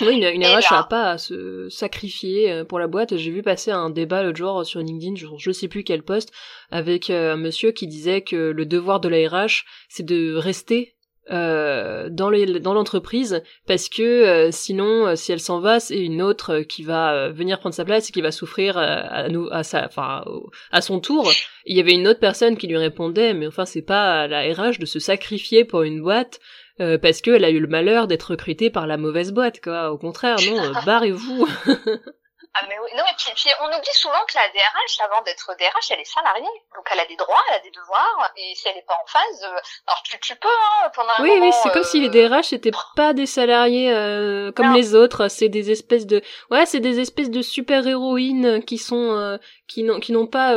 oui, 0.00 0.16
une, 0.16 0.24
une 0.24 0.46
RH 0.46 0.72
n'a 0.72 0.84
pas 0.84 1.10
à 1.10 1.18
se 1.18 1.68
sacrifier 1.68 2.64
pour 2.64 2.78
la 2.78 2.86
boîte. 2.86 3.16
J'ai 3.18 3.30
vu 3.30 3.42
passer 3.42 3.70
un 3.70 3.90
débat 3.90 4.22
l'autre 4.22 4.38
jour 4.38 4.64
sur 4.64 4.80
LinkedIn, 4.80 5.16
je, 5.16 5.26
je 5.38 5.52
sais 5.52 5.68
plus 5.68 5.84
quel 5.84 6.02
poste, 6.02 6.32
avec 6.70 7.10
un 7.10 7.36
monsieur 7.36 7.72
qui 7.72 7.86
disait 7.86 8.22
que 8.22 8.36
le 8.36 8.64
devoir 8.64 9.00
de 9.00 9.10
la 9.10 9.28
RH, 9.28 9.64
c'est 9.90 10.04
de 10.04 10.34
rester 10.34 10.91
euh, 11.30 12.08
dans 12.10 12.30
les, 12.30 12.58
dans 12.58 12.74
l'entreprise 12.74 13.44
parce 13.68 13.88
que 13.88 14.02
euh, 14.02 14.48
sinon 14.50 15.06
euh, 15.06 15.14
si 15.14 15.30
elle 15.30 15.38
s'en 15.38 15.60
va 15.60 15.78
c'est 15.78 16.00
une 16.00 16.20
autre 16.20 16.62
qui 16.62 16.82
va 16.82 17.28
venir 17.28 17.60
prendre 17.60 17.76
sa 17.76 17.84
place 17.84 18.08
et 18.08 18.12
qui 18.12 18.20
va 18.20 18.32
souffrir 18.32 18.76
à, 18.76 19.28
nous 19.28 19.48
à 19.52 19.62
sa 19.62 19.86
enfin 19.86 20.24
à 20.72 20.80
son 20.80 20.98
tour. 20.98 21.30
Il 21.64 21.76
y 21.76 21.80
avait 21.80 21.94
une 21.94 22.08
autre 22.08 22.18
personne 22.18 22.56
qui 22.56 22.66
lui 22.66 22.76
répondait 22.76 23.34
mais 23.34 23.46
enfin 23.46 23.66
c'est 23.66 23.82
pas 23.82 24.22
à 24.22 24.26
la 24.26 24.40
RH 24.52 24.80
de 24.80 24.86
se 24.86 24.98
sacrifier 24.98 25.64
pour 25.64 25.82
une 25.82 26.02
boîte 26.02 26.40
parce 26.78 27.20
qu'elle 27.20 27.44
a 27.44 27.50
eu 27.50 27.60
le 27.60 27.68
malheur 27.68 28.08
d'être 28.08 28.30
recrutée 28.30 28.70
par 28.70 28.88
la 28.88 28.96
mauvaise 28.96 29.30
boîte 29.30 29.60
quoi. 29.60 29.92
Au 29.92 29.98
contraire 29.98 30.38
non 30.44 30.72
barrez-vous 30.84 31.46
Ah 32.54 32.66
mais 32.68 32.76
oui, 32.78 32.90
non 32.96 33.02
mais 33.06 33.14
puis, 33.16 33.32
puis, 33.34 33.50
on 33.62 33.66
oublie 33.66 33.94
souvent 33.94 34.22
que 34.28 34.34
la 34.34 34.46
DRH, 34.52 35.00
avant 35.00 35.22
d'être 35.22 35.56
DRH, 35.58 35.90
elle 35.90 36.00
est 36.00 36.04
salariée, 36.04 36.44
donc 36.76 36.86
elle 36.92 37.00
a 37.00 37.06
des 37.06 37.16
droits, 37.16 37.42
elle 37.48 37.56
a 37.56 37.60
des 37.60 37.70
devoirs, 37.70 38.30
et 38.36 38.54
si 38.54 38.68
elle 38.68 38.74
n'est 38.74 38.82
pas 38.82 38.98
en 39.02 39.06
phase, 39.06 39.44
euh, 39.44 39.58
alors 39.86 40.02
tu, 40.04 40.20
tu 40.20 40.36
peux 40.36 40.48
hein, 40.48 40.90
pendant 40.94 41.12
un 41.16 41.22
oui, 41.22 41.30
moment. 41.30 41.46
Oui, 41.46 41.52
c'est 41.62 41.72
comme 41.72 41.82
si 41.82 42.00
les 42.00 42.08
euh, 42.08 42.28
DRH 42.28 42.52
n'étaient 42.52 42.72
pas 42.94 43.14
des 43.14 43.24
salariés 43.24 43.90
euh, 43.90 44.52
comme 44.52 44.74
les 44.74 44.94
autres, 44.94 45.28
c'est 45.28 45.48
des 45.48 45.70
espèces 45.70 46.06
de, 46.06 46.20
ouais, 46.50 46.66
c'est 46.66 46.80
des 46.80 47.00
espèces 47.00 47.30
de 47.30 47.40
super 47.40 47.86
héroïnes 47.86 48.62
qui 48.64 48.76
sont, 48.76 49.16
euh, 49.16 49.38
qui 49.66 49.82
n'ont, 49.82 49.98
qui 49.98 50.12
n'ont 50.12 50.26
pas, 50.26 50.52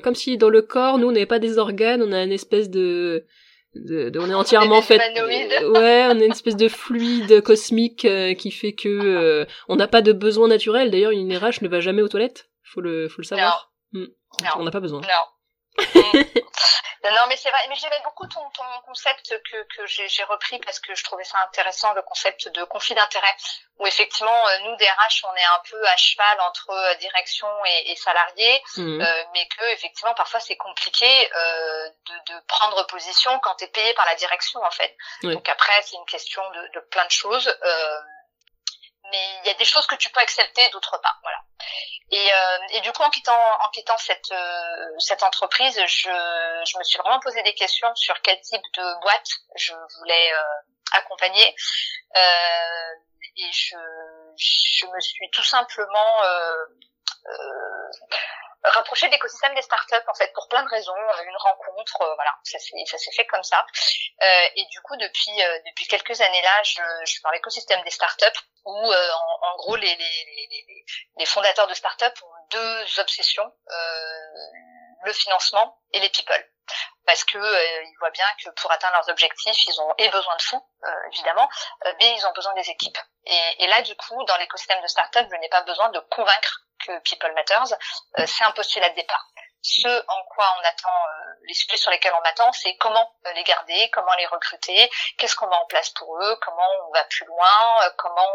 comme 0.00 0.14
si 0.14 0.36
dans 0.36 0.50
le 0.50 0.60
corps, 0.60 0.98
nous 0.98 1.08
on 1.08 1.12
n'avait 1.12 1.24
pas 1.24 1.38
des 1.38 1.56
organes, 1.56 2.02
on 2.02 2.12
a 2.12 2.22
une 2.22 2.32
espèce 2.32 2.68
de 2.68 3.24
de, 3.74 4.12
on 4.18 4.30
est 4.30 4.34
entièrement 4.34 4.82
fait 4.82 4.98
ouais 4.98 6.06
on 6.10 6.18
est 6.18 6.26
une 6.26 6.32
espèce 6.32 6.56
de 6.56 6.68
fluide 6.68 7.40
cosmique 7.42 8.04
euh, 8.04 8.34
qui 8.34 8.50
fait 8.50 8.72
que 8.72 8.88
euh, 8.88 9.44
on 9.68 9.76
n'a 9.76 9.88
pas 9.88 10.02
de 10.02 10.12
besoin 10.12 10.48
naturel 10.48 10.90
d'ailleurs 10.90 11.12
une 11.12 11.36
RH 11.36 11.62
ne 11.62 11.68
va 11.68 11.80
jamais 11.80 12.02
aux 12.02 12.08
toilettes 12.08 12.50
faut 12.62 12.80
le 12.80 13.08
faut 13.08 13.22
le 13.22 13.26
savoir 13.26 13.72
non. 13.92 14.02
Hmm. 14.02 14.06
on 14.58 14.64
n'a 14.64 14.70
pas 14.70 14.80
besoin 14.80 15.00
non. 15.00 15.08
Non, 17.02 17.26
mais 17.28 17.36
c'est 17.36 17.50
vrai. 17.50 17.60
Mais 17.68 17.76
j'aimais 17.76 18.00
beaucoup 18.04 18.26
ton, 18.26 18.40
ton 18.50 18.64
concept 18.86 19.34
que, 19.50 19.62
que 19.74 19.86
j'ai 19.86 20.24
repris 20.24 20.58
parce 20.60 20.78
que 20.80 20.94
je 20.94 21.02
trouvais 21.02 21.24
ça 21.24 21.38
intéressant, 21.48 21.92
le 21.94 22.02
concept 22.02 22.48
de 22.48 22.64
conflit 22.64 22.94
d'intérêt, 22.94 23.34
où 23.78 23.86
effectivement, 23.86 24.48
euh, 24.48 24.58
nous, 24.64 24.76
DRH, 24.76 25.24
on 25.24 25.34
est 25.34 25.44
un 25.44 25.60
peu 25.70 25.86
à 25.88 25.96
cheval 25.96 26.40
entre 26.42 26.70
euh, 26.70 26.94
direction 26.96 27.48
et, 27.66 27.92
et 27.92 27.96
salariés, 27.96 28.62
mmh. 28.76 29.00
euh, 29.00 29.24
mais 29.32 29.46
que 29.46 29.64
effectivement, 29.72 30.14
parfois, 30.14 30.40
c'est 30.40 30.56
compliqué 30.56 31.06
euh, 31.34 31.88
de, 31.88 32.34
de, 32.34 32.40
prendre 32.46 32.86
position 32.86 33.38
quand 33.40 33.54
tu 33.56 33.64
es 33.64 33.68
payé 33.68 33.94
par 33.94 34.04
la 34.04 34.14
direction, 34.16 34.62
en 34.62 34.70
fait. 34.70 34.94
Donc 35.22 35.48
après, 35.48 35.82
c'est 35.82 35.96
une 35.96 36.06
question 36.06 36.42
de, 36.50 36.68
de, 36.74 36.80
plein 36.90 37.06
de 37.06 37.10
choses. 37.10 37.48
Euh, 37.48 38.00
mais 39.10 39.38
il 39.42 39.46
y 39.46 39.50
a 39.50 39.54
des 39.54 39.64
choses 39.64 39.86
que 39.86 39.96
tu 39.96 40.10
peux 40.10 40.20
accepter, 40.20 40.68
d'autres 40.70 40.98
pas. 41.00 41.14
Voilà. 41.22 41.38
Et, 42.10 42.32
euh, 42.32 42.58
et 42.70 42.80
du 42.80 42.92
coup, 42.92 43.02
en 43.02 43.10
quittant, 43.10 43.40
en 43.60 43.68
quittant 43.70 43.96
cette, 43.98 44.32
euh, 44.32 44.98
cette 44.98 45.22
entreprise, 45.22 45.80
je, 45.86 46.10
je 46.10 46.78
me 46.78 46.82
suis 46.84 46.98
vraiment 46.98 47.20
posé 47.20 47.42
des 47.42 47.54
questions 47.54 47.94
sur 47.94 48.20
quel 48.22 48.40
type 48.40 48.62
de 48.74 49.00
boîte 49.00 49.28
je 49.56 49.72
voulais 49.98 50.32
euh, 50.32 50.98
accompagner. 50.98 51.54
Euh, 52.16 52.94
et 53.36 53.52
je, 53.52 53.76
je 54.36 54.86
me 54.86 55.00
suis 55.00 55.30
tout 55.30 55.44
simplement 55.44 56.22
euh, 58.66 58.70
rapprocher 58.70 59.08
l'écosystème 59.08 59.54
des 59.54 59.62
startups 59.62 60.06
en 60.06 60.14
fait 60.14 60.32
pour 60.34 60.48
plein 60.48 60.62
de 60.62 60.68
raisons 60.68 60.94
une 61.24 61.36
rencontre 61.36 62.14
voilà 62.14 62.34
ça 62.44 62.58
s'est 62.58 62.76
ça 62.86 62.98
s'est 62.98 63.12
fait 63.12 63.26
comme 63.26 63.42
ça. 63.42 63.64
Euh, 64.22 64.46
et 64.56 64.64
du 64.66 64.80
coup 64.82 64.96
depuis 64.96 65.32
depuis 65.66 65.86
quelques 65.86 66.20
années 66.20 66.42
là 66.42 66.62
je, 66.62 66.82
je 67.04 67.10
suis 67.10 67.22
dans 67.22 67.30
l'écosystème 67.30 67.82
des 67.84 67.90
startups 67.90 68.40
où 68.64 68.76
en, 68.76 69.48
en, 69.48 69.56
gros 69.56 69.76
les, 69.76 69.96
les, 69.96 70.26
les, 70.50 70.84
les 71.16 71.26
fondateurs 71.26 71.66
de 71.66 71.74
startups 71.74 72.22
ont 72.22 72.46
deux 72.50 73.00
obsessions 73.00 73.50
le 75.02 75.12
financement 75.12 75.78
et 75.92 76.00
les 76.00 76.10
people 76.10 76.44
parce 77.06 77.24
que 77.24 77.38
euh, 77.38 77.82
ils 77.84 77.96
voient 77.98 78.10
bien 78.10 78.26
que 78.44 78.50
pour 78.50 78.70
atteindre 78.70 78.94
leurs 78.94 79.08
objectifs, 79.08 79.66
ils 79.66 79.80
ont 79.80 79.94
et 79.98 80.08
besoin 80.08 80.36
de 80.36 80.42
fonds, 80.42 80.62
euh, 80.84 80.90
évidemment, 81.12 81.48
euh, 81.86 81.92
mais 81.98 82.14
ils 82.16 82.26
ont 82.26 82.32
besoin 82.32 82.54
des 82.54 82.68
équipes. 82.70 82.98
Et, 83.26 83.64
et 83.64 83.66
là, 83.66 83.82
du 83.82 83.94
coup, 83.96 84.22
dans 84.24 84.36
l'écosystème 84.36 84.80
de 84.82 84.86
startup, 84.86 85.26
je 85.30 85.36
n'ai 85.36 85.48
pas 85.48 85.62
besoin 85.62 85.88
de 85.90 85.98
convaincre 86.10 86.60
que 86.86 86.98
People 87.00 87.32
Matters, 87.34 87.76
c'est 88.26 88.44
un 88.44 88.52
postulat 88.52 88.88
de 88.90 88.94
départ 88.94 89.26
ce 89.62 89.88
en 89.88 90.24
quoi 90.34 90.46
on 90.58 90.64
attend, 90.64 90.88
euh, 90.88 91.32
les 91.46 91.54
sujets 91.54 91.76
sur 91.76 91.90
lesquels 91.90 92.14
on 92.14 92.24
attend, 92.24 92.50
c'est 92.52 92.76
comment 92.76 93.14
euh, 93.26 93.32
les 93.32 93.44
garder, 93.44 93.90
comment 93.90 94.14
les 94.14 94.26
recruter, 94.26 94.90
qu'est-ce 95.18 95.36
qu'on 95.36 95.48
met 95.48 95.56
en 95.56 95.66
place 95.66 95.90
pour 95.90 96.16
eux, 96.22 96.38
comment 96.42 96.66
on 96.86 96.92
va 96.92 97.04
plus 97.04 97.26
loin, 97.26 97.84
euh, 97.84 97.90
comment 97.98 98.26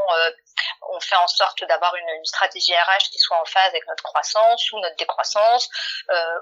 on 0.89 0.99
fait 0.99 1.15
en 1.15 1.27
sorte 1.27 1.63
d'avoir 1.65 1.95
une, 1.95 2.09
une, 2.09 2.25
stratégie 2.25 2.75
RH 2.75 3.09
qui 3.11 3.19
soit 3.19 3.39
en 3.39 3.45
phase 3.45 3.69
avec 3.69 3.87
notre 3.87 4.03
croissance 4.03 4.71
ou 4.71 4.79
notre 4.79 4.95
décroissance, 4.97 5.69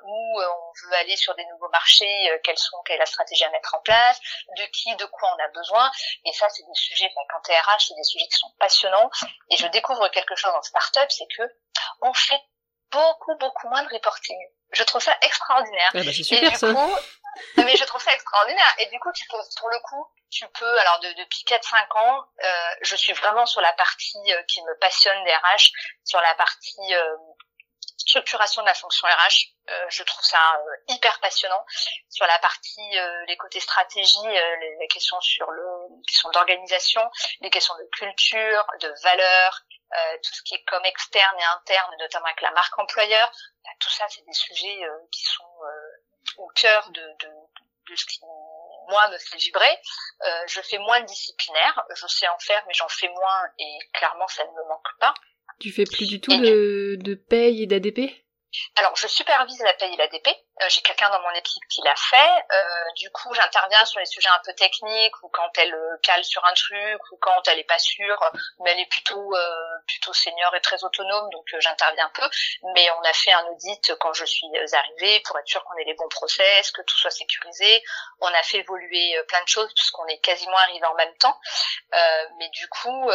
où 0.04 0.42
on 0.42 0.88
veut 0.88 0.94
aller 0.96 1.16
sur 1.16 1.34
des 1.36 1.46
nouveaux 1.46 1.70
marchés, 1.70 2.40
quelles 2.44 2.58
sont, 2.58 2.78
quelle 2.86 2.98
est 2.98 3.00
la 3.00 3.06
stratégie 3.06 3.44
à 3.44 3.50
mettre 3.50 3.74
en 3.76 3.80
place, 3.80 4.20
de 4.58 4.64
qui, 4.66 4.96
de 4.96 5.06
quoi 5.06 5.34
on 5.36 5.44
a 5.44 5.48
besoin. 5.50 5.92
Et 6.26 6.34
ça, 6.34 6.48
c'est 6.50 6.64
des 6.64 6.76
sujets, 6.76 7.10
enfin, 7.16 7.26
quand 7.32 7.42
t'es 7.42 7.58
RH, 7.58 7.88
c'est 7.88 7.96
des 7.96 8.04
sujets 8.04 8.28
qui 8.28 8.38
sont 8.38 8.52
passionnants. 8.60 9.10
Et 9.50 9.58
je 9.58 9.68
découvre 9.68 10.08
quelque 10.10 10.36
chose 10.36 10.54
en 10.54 10.62
startup, 10.62 11.10
c'est 11.12 11.28
que 11.36 11.44
on 12.02 12.14
fait 12.14 12.42
beaucoup, 12.94 13.36
beaucoup 13.40 13.68
moins 13.70 13.84
de 13.84 13.90
reporting. 13.90 14.38
Je 14.74 14.84
trouve 14.84 15.02
ça 15.02 15.16
extraordinaire. 15.22 15.92
Ah 15.94 16.00
bah 16.04 16.12
c'est 16.14 16.24
super, 16.24 16.44
et 16.44 16.50
du 16.50 16.56
ça. 16.56 16.74
coup, 16.74 16.96
mais 17.58 17.76
je 17.76 17.84
trouve 17.86 18.02
ça 18.02 18.14
extraordinaire. 18.14 18.76
Et 18.80 18.88
du 18.88 19.00
coup, 19.00 19.12
tu 19.14 19.26
peux, 19.30 19.38
pour 19.60 19.70
le 19.70 19.80
coup, 19.80 20.06
tu 20.30 20.48
peux, 20.48 20.80
alors 20.80 21.00
de, 21.00 21.14
depuis 21.14 21.44
4-5 21.46 21.98
ans, 21.98 22.26
euh, 22.44 22.76
je 22.82 22.96
suis 22.96 23.14
vraiment 23.14 23.46
sur 23.46 23.62
la 23.62 23.74
partie 23.74 24.34
euh, 24.34 24.44
qui 24.44 24.62
me 24.64 24.80
passionne 24.80 25.24
des 25.24 25.34
RH, 25.34 25.72
sur 26.04 26.20
la 26.22 26.34
partie 26.36 26.94
euh, 26.94 27.16
structuration 27.98 28.62
de 28.62 28.68
la 28.68 28.74
fonction 28.74 29.08
RH. 29.08 29.54
Euh, 29.70 29.86
je 29.90 30.04
trouve 30.04 30.24
ça 30.24 30.38
euh, 30.38 30.94
hyper 30.94 31.20
passionnant. 31.20 31.66
Sur 32.10 32.26
la 32.28 32.38
partie, 32.40 32.98
euh, 32.98 33.26
les 33.28 33.38
côtés 33.38 33.60
stratégie, 33.60 34.28
les, 34.28 34.76
les, 34.80 34.88
questions 34.88 35.20
sur 35.22 35.50
le, 35.52 35.64
les 35.98 36.06
questions 36.06 36.30
d'organisation, 36.32 37.02
les 37.42 37.50
questions 37.50 37.76
de 37.76 37.88
culture, 37.98 38.66
de 38.82 38.94
valeur, 39.04 39.62
tout 40.22 40.34
ce 40.34 40.42
qui 40.44 40.56
est 40.56 40.64
comme 40.66 40.86
externe 40.86 41.40
et 41.40 41.44
interne, 41.44 41.96
notamment 42.00 42.26
avec 42.26 42.42
la 42.42 42.52
marque 42.52 42.78
employeur. 42.80 43.32
Bah, 43.64 43.70
tout 43.80 43.90
ça, 43.90 44.06
c'est 44.10 44.26
des 44.26 44.34
sujets 44.34 44.80
qui 45.12 45.24
sont 45.24 45.44
au 46.38 46.48
cœur 46.56 46.90
de, 46.92 47.02
de, 47.02 47.30
de, 47.90 47.96
ce 47.96 48.06
qui 48.06 48.20
moi 48.90 49.10
me 49.10 49.18
fait 49.18 49.38
vibrer. 49.38 49.78
je 50.48 50.62
fais 50.62 50.78
moins 50.78 51.02
de 51.02 51.06
disciplinaire, 51.06 51.84
je 51.96 52.08
sais 52.08 52.28
en 52.28 52.40
faire, 52.40 52.64
mais 52.68 52.74
j'en 52.74 52.90
fais 52.90 53.10
moins 53.10 53.42
et 53.60 53.78
clairement 53.94 54.28
ça 54.28 54.44
ne 54.46 54.52
me 54.52 54.68
manque 54.68 55.00
pas. 55.00 55.14
Tu 55.60 55.72
fais 55.72 55.86
plus 55.86 56.08
du 56.08 56.20
tout 56.20 56.36
de, 56.36 56.98
de 57.00 57.14
paye 57.16 57.64
et 57.64 57.68
d'ADP 57.68 58.23
alors, 58.76 58.96
je 58.96 59.08
supervise 59.08 59.62
la 59.62 59.74
paye 59.74 59.94
et 59.94 59.98
l'ADP. 59.98 60.28
Euh, 60.28 60.70
J'ai 60.70 60.82
quelqu'un 60.82 61.10
dans 61.10 61.22
mon 61.22 61.32
équipe 61.32 61.64
qui 61.70 61.82
l'a 61.84 61.96
fait. 61.96 62.46
Euh, 62.52 62.92
du 62.96 63.10
coup, 63.12 63.34
j'interviens 63.34 63.84
sur 63.86 64.00
les 64.00 64.06
sujets 64.06 64.30
un 64.30 64.42
peu 64.46 64.54
techniques 64.54 65.24
ou 65.24 65.30
quand 65.30 65.50
elle 65.58 65.74
euh, 65.74 65.98
cale 66.04 66.24
sur 66.24 66.44
un 66.46 66.54
truc 66.54 67.00
ou 67.12 67.18
quand 67.18 67.48
elle 67.48 67.60
est 67.60 67.64
pas 67.64 67.80
sûre, 67.80 68.20
mais 68.60 68.72
elle 68.72 68.80
est 68.80 68.90
plutôt 68.90 69.36
euh, 69.36 69.66
plutôt 69.88 70.14
senior 70.14 70.56
et 70.56 70.62
très 70.62 70.84
autonome, 70.84 71.30
donc 71.32 71.46
j'interviens 71.60 72.10
peu. 72.14 72.30
Mais 72.76 72.90
on 72.92 73.02
a 73.02 73.14
fait 73.14 73.32
un 73.32 73.46
audit 73.48 73.96
quand 74.00 74.14
je 74.14 74.26
suis 74.26 74.48
arrivée 74.74 75.20
pour 75.22 75.38
être 75.40 75.48
sûr 75.48 75.64
qu'on 75.64 75.76
ait 75.78 75.86
les 75.86 75.96
bons 75.96 76.10
process, 76.10 76.72
que 76.72 76.82
tout 76.84 76.98
soit 76.98 77.12
sécurisé. 77.12 77.84
On 78.20 78.28
a 78.28 78.44
fait 78.44 78.58
évoluer 78.60 79.16
plein 79.28 79.42
de 79.44 79.48
choses 79.50 79.74
puisqu'on 79.74 80.06
est 80.08 80.20
quasiment 80.20 80.58
arrivé 80.58 80.86
en 80.86 80.96
même 80.96 81.16
temps. 81.18 81.40
mais 82.38 82.50
du 82.50 82.68
coup 82.70 83.10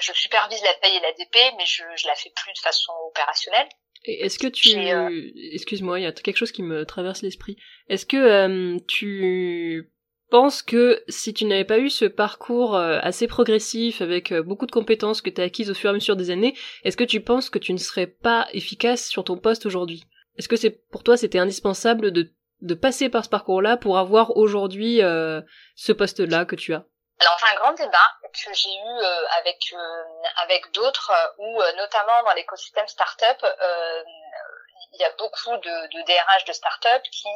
je 0.00 0.12
supervise 0.14 0.62
la 0.62 0.74
paye 0.74 0.96
et 0.96 1.00
la 1.00 1.12
DP, 1.12 1.54
mais 1.56 1.66
je, 1.66 1.84
je 1.96 2.06
la 2.06 2.14
fais 2.14 2.30
plus 2.30 2.52
de 2.52 2.58
façon 2.58 2.92
opérationnelle. 3.06 3.68
Est-ce 4.04 4.38
que 4.38 4.48
tu... 4.48 4.76
Euh, 4.76 5.30
excuse-moi, 5.52 6.00
il 6.00 6.02
y 6.02 6.06
a 6.06 6.12
quelque 6.12 6.36
chose 6.36 6.52
qui 6.52 6.62
me 6.62 6.84
traverse 6.84 7.22
l'esprit. 7.22 7.56
Est-ce 7.88 8.06
que 8.06 8.16
euh, 8.16 8.78
tu 8.88 9.90
penses 10.30 10.62
que 10.62 11.02
si 11.08 11.34
tu 11.34 11.44
n'avais 11.44 11.64
pas 11.64 11.78
eu 11.78 11.90
ce 11.90 12.06
parcours 12.06 12.74
euh, 12.74 12.98
assez 13.02 13.26
progressif 13.26 14.00
avec 14.00 14.32
beaucoup 14.32 14.66
de 14.66 14.72
compétences 14.72 15.20
que 15.20 15.30
tu 15.30 15.40
as 15.40 15.44
acquises 15.44 15.70
au 15.70 15.74
fur 15.74 15.90
et 15.90 15.92
à 15.92 15.94
mesure 15.94 16.16
des 16.16 16.30
années, 16.30 16.54
est-ce 16.84 16.96
que 16.96 17.04
tu 17.04 17.20
penses 17.20 17.50
que 17.50 17.58
tu 17.58 17.72
ne 17.72 17.78
serais 17.78 18.06
pas 18.06 18.48
efficace 18.52 19.06
sur 19.06 19.24
ton 19.24 19.36
poste 19.36 19.66
aujourd'hui? 19.66 20.04
Est-ce 20.36 20.48
que 20.48 20.56
c'est 20.56 20.82
pour 20.90 21.02
toi 21.02 21.16
c'était 21.16 21.38
indispensable 21.38 22.10
de, 22.10 22.32
de 22.62 22.74
passer 22.74 23.08
par 23.10 23.24
ce 23.24 23.30
parcours-là 23.30 23.76
pour 23.76 23.98
avoir 23.98 24.36
aujourd'hui 24.36 25.00
ce 25.76 25.92
poste-là 25.92 26.46
que 26.46 26.56
tu 26.56 26.72
as? 26.72 26.86
Alors 27.22 27.38
c'est 27.38 27.46
un 27.46 27.54
grand 27.54 27.72
débat 27.72 28.10
que 28.32 28.52
j'ai 28.52 28.74
eu 28.74 28.98
euh, 29.02 29.26
avec 29.38 29.58
euh, 29.72 30.04
avec 30.36 30.70
d'autres 30.72 31.10
euh, 31.10 31.28
où 31.38 31.62
notamment 31.76 32.22
dans 32.24 32.32
l'écosystème 32.32 32.88
startup 32.88 33.46
il 34.94 35.00
y 35.00 35.04
a 35.04 35.10
beaucoup 35.12 35.56
de, 35.56 35.86
de 35.86 36.02
DRH 36.02 36.44
de 36.44 36.52
start-up 36.52 37.02
qui 37.04 37.28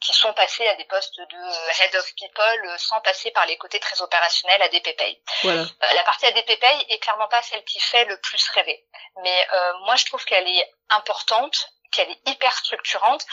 qui 0.00 0.12
sont 0.12 0.32
passés 0.34 0.66
à 0.68 0.74
des 0.74 0.84
postes 0.84 1.18
de 1.18 1.82
head 1.82 1.96
of 1.96 2.14
people 2.16 2.78
sans 2.78 3.00
passer 3.00 3.30
par 3.30 3.46
les 3.46 3.56
côtés 3.56 3.80
très 3.80 4.02
opérationnels 4.02 4.60
à 4.60 4.68
DPPay. 4.68 5.22
Voilà. 5.42 5.64
la 5.94 6.02
partie 6.04 6.26
ADPPay 6.26 6.86
est 6.90 6.98
clairement 6.98 7.28
pas 7.28 7.40
celle 7.42 7.64
qui 7.64 7.80
fait 7.80 8.04
le 8.04 8.20
plus 8.20 8.50
rêver. 8.50 8.84
Mais 9.22 9.48
moi 9.84 9.96
je 9.96 10.04
trouve 10.04 10.24
qu'elle 10.24 10.46
est 10.46 10.74
importante, 10.90 11.68
qu'elle 11.92 12.10
est 12.10 12.28
hyper 12.28 12.52
structurante 12.52 13.24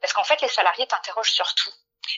parce 0.00 0.12
qu'en 0.12 0.24
fait 0.24 0.40
les 0.42 0.48
salariés 0.48 0.86
t'interrogent 0.86 1.32
sur 1.32 1.52
tout 1.54 1.72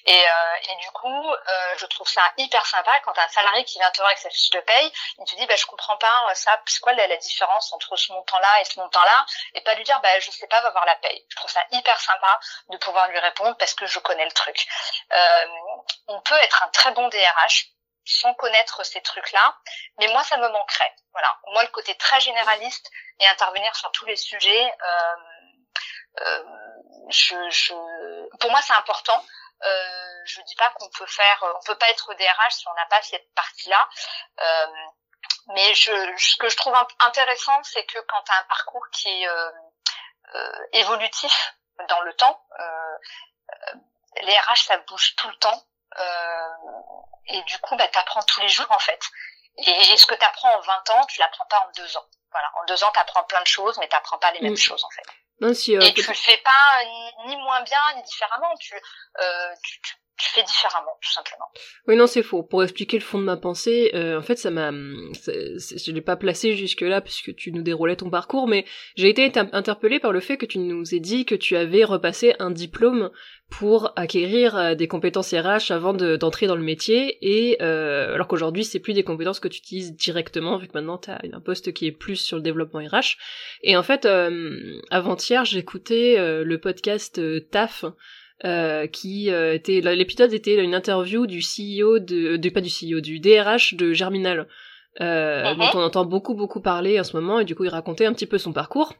Et, 0.07 0.28
euh, 0.28 0.57
et, 0.70 0.76
du 0.76 0.91
coup, 0.93 1.30
euh, 1.30 1.74
je 1.78 1.87
trouve 1.87 2.09
ça 2.09 2.22
hyper 2.39 2.64
sympa 2.66 3.01
quand 3.01 3.16
un 3.18 3.28
salarié 3.28 3.64
qui 3.64 3.78
vient 3.78 3.91
te 3.91 3.99
voir 3.99 4.09
avec 4.09 4.18
sa 4.18 4.30
fiche 4.30 4.51
de 4.51 4.61
paye, 4.61 4.93
il 5.18 5.24
te 5.24 5.37
dit 5.37 5.47
bah 5.47 5.57
je 5.57 5.66
comprends 5.66 5.97
pas 5.97 6.26
euh, 6.30 6.35
ça, 6.35 6.61
c'est 6.66 6.80
quoi 6.80 6.93
la, 6.93 7.16
différence 7.16 7.72
entre 7.72 7.97
ce 7.97 8.12
montant-là 8.12 8.61
et 8.61 8.64
ce 8.64 8.78
montant-là, 8.80 9.26
et 9.55 9.61
pas 9.62 9.74
lui 9.74 9.85
dire 9.85 10.01
bah 10.01 10.18
je 10.20 10.30
sais 10.30 10.47
pas, 10.47 10.61
va 10.62 10.70
voir 10.70 10.87
la 10.87 10.97
paye. 10.97 11.24
Je 11.28 11.37
trouve 11.37 11.51
ça 11.51 11.64
hyper 11.70 12.01
sympa 12.01 12.41
de 12.70 12.76
pouvoir 12.78 13.09
lui 13.09 13.18
répondre 13.18 13.57
parce 13.59 13.74
que 13.74 13.87
je 13.87 13.99
connais 13.99 14.24
le 14.24 14.32
truc. 14.32 14.66
Euh, 15.12 15.47
on 16.09 16.20
peut 16.20 16.39
être 16.39 16.62
un 16.62 16.68
très 16.68 16.93
bon 16.93 17.09
DRH 17.09 17.66
sans 18.07 18.35
connaître 18.35 18.85
ces 18.85 19.01
trucs-là, 19.01 19.57
mais 19.99 20.09
moi 20.09 20.22
ça 20.24 20.37
me 20.37 20.49
manquerait. 20.49 20.95
Voilà, 21.12 21.39
moi 21.53 21.62
le 21.62 21.68
côté 21.68 21.95
très 21.97 22.20
généraliste 22.20 22.91
et 23.20 23.26
intervenir 23.28 23.74
sur 23.76 23.91
tous 23.93 24.07
les 24.07 24.16
sujets. 24.16 24.74
Euh, 26.20 26.43
je, 27.11 27.35
je, 27.51 27.74
pour 28.39 28.51
moi, 28.51 28.61
c'est 28.62 28.74
important. 28.74 29.24
Euh, 29.63 30.21
je 30.25 30.41
dis 30.43 30.55
pas 30.57 30.71
qu'on 30.71 30.89
peut 30.91 31.07
faire, 31.07 31.43
on 31.59 31.65
peut 31.65 31.79
pas 31.79 31.89
être 31.91 32.13
DRH 32.15 32.55
si 32.55 32.69
on 32.69 32.75
n'a 32.75 32.87
pas 32.87 33.01
cette 33.03 33.33
partie-là. 33.35 33.89
Euh, 34.41 34.67
mais 35.49 35.75
je, 35.75 35.93
ce 36.17 36.37
que 36.37 36.49
je 36.49 36.57
trouve 36.57 36.75
intéressant, 37.01 37.63
c'est 37.65 37.85
que 37.87 37.99
quand 38.09 38.23
tu 38.23 38.33
as 38.33 38.39
un 38.39 38.45
parcours 38.45 38.87
qui 38.93 39.09
est 39.09 39.29
euh, 39.29 39.51
euh, 40.35 40.67
évolutif 40.73 41.55
dans 41.89 42.01
le 42.01 42.15
temps, 42.15 42.43
euh, 42.59 42.97
les 44.23 44.39
RH 44.39 44.65
ça 44.67 44.79
bouge 44.79 45.17
tout 45.17 45.29
le 45.29 45.37
temps, 45.37 45.63
et 47.27 47.43
du 47.43 47.59
coup, 47.59 47.77
bah, 47.77 47.89
tu 47.89 47.99
apprends 47.99 48.23
tous 48.23 48.41
les 48.41 48.49
jours 48.49 48.71
en 48.71 48.79
fait. 48.79 49.01
Et, 49.59 49.97
ce 49.97 50.07
que 50.07 50.15
tu 50.15 50.25
apprends 50.25 50.57
en 50.57 50.61
20 50.61 50.91
ans, 50.91 51.07
tu 51.07 51.21
l'apprends 51.21 51.47
pas 51.47 51.59
en 51.61 51.71
deux 51.77 51.97
ans. 51.97 52.07
Voilà, 52.33 52.51
en 52.61 52.65
deux 52.65 52.83
ans, 52.83 52.91
tu 52.93 52.99
apprends 52.99 53.23
plein 53.25 53.41
de 53.41 53.47
choses, 53.47 53.79
mais 53.79 53.89
tu 53.89 53.97
pas 54.19 54.33
les 54.33 54.41
mêmes 54.41 54.57
choses 54.57 54.83
en 54.85 54.91
fait. 54.91 55.05
Non, 55.41 55.53
si, 55.53 55.76
euh, 55.76 55.80
et 55.80 55.93
tu 55.93 56.07
le 56.07 56.14
fais 56.14 56.39
pas 56.45 57.26
ni, 57.26 57.37
moins 57.37 57.62
bien 57.62 57.97
ni 57.97 58.03
différemment. 58.03 58.55
Tu, 58.61 58.74
euh, 58.74 59.53
tu, 59.64 59.80
tu, 59.82 59.95
tu, 60.16 60.30
fais 60.30 60.43
différemment, 60.45 60.97
tout 61.01 61.11
simplement. 61.11 61.47
Oui, 61.89 61.97
non, 61.97 62.07
c'est 62.07 62.22
faux. 62.22 62.45
Pour 62.45 62.62
expliquer 62.62 62.99
le 62.99 63.05
fond 63.05 63.18
de 63.18 63.24
ma 63.24 63.37
pensée, 63.37 63.91
euh, 63.95 64.18
en 64.18 64.22
fait, 64.22 64.37
ça 64.37 64.51
m'a, 64.51 64.70
je 64.70 65.91
l'ai 65.91 66.01
pas 66.01 66.16
placé 66.16 66.55
jusque 66.57 66.82
là 66.82 67.01
puisque 67.01 67.35
tu 67.35 67.51
nous 67.51 67.62
déroulais 67.62 67.97
ton 67.97 68.11
parcours, 68.11 68.47
mais 68.47 68.64
j'ai 68.97 69.09
été 69.09 69.32
interpellée 69.53 69.99
par 69.99 70.12
le 70.12 70.20
fait 70.20 70.37
que 70.37 70.47
tu 70.47 70.59
nous 70.59 70.95
aies 70.95 71.01
dit 71.01 71.24
que 71.24 71.35
tu 71.35 71.57
avais 71.57 71.85
repassé 71.85 72.37
un 72.39 72.51
diplôme 72.51 73.11
pour 73.51 73.92
acquérir 73.97 74.57
euh, 74.57 74.74
des 74.74 74.88
compétences 74.88 75.32
RH 75.32 75.70
avant 75.70 75.95
d'entrer 75.95 76.47
dans 76.47 76.57
le 76.57 76.62
métier. 76.62 77.18
Et 77.22 77.59
euh, 77.62 78.14
alors 78.14 78.26
qu'aujourd'hui 78.26 78.64
c'est 78.64 78.80
plus 78.80 78.95
des 78.95 79.05
compétences 79.05 79.40
que 79.40 79.49
tu 79.49 79.59
utilises 79.59 79.95
directement 79.95 80.57
vu 80.59 80.66
que 80.66 80.72
maintenant 80.74 80.99
tu 80.99 81.11
as 81.11 81.20
un 81.32 81.40
poste 81.40 81.72
qui 81.72 81.86
est 81.86 81.92
plus 81.92 82.16
sur 82.16 82.36
le 82.36 82.42
développement 82.42 82.80
RH 82.80 83.16
et 83.62 83.76
en 83.76 83.82
fait 83.82 84.07
euh, 84.07 84.80
avant-hier 84.90 85.45
j'écoutais 85.45 86.16
euh, 86.18 86.45
le 86.45 86.59
podcast 86.59 87.20
TAF 87.51 87.84
qui 88.92 89.28
était 89.28 89.80
l'épisode 89.80 90.32
était 90.34 90.62
une 90.62 90.74
interview 90.74 91.26
du 91.26 91.38
CEO 91.38 91.99
de, 91.99 92.36
de, 92.36 92.51
pas 92.51 92.61
du 92.61 92.68
CEO 92.68 93.01
du 93.01 93.18
DRH 93.18 93.74
de 93.74 93.92
Germinal 93.92 94.49
uh 95.01 95.55
dont 95.57 95.70
on 95.74 95.82
entend 95.82 96.05
beaucoup 96.05 96.34
beaucoup 96.34 96.61
parler 96.61 97.01
en 97.01 97.05
ce 97.05 97.16
moment. 97.16 97.40
Et 97.40 97.45
du 97.45 97.55
coup 97.55 97.64
il 97.64 97.70
racontait 97.70 98.05
un 98.05 98.12
petit 98.12 98.26
peu 98.26 98.36
son 98.36 98.53
parcours 98.53 98.92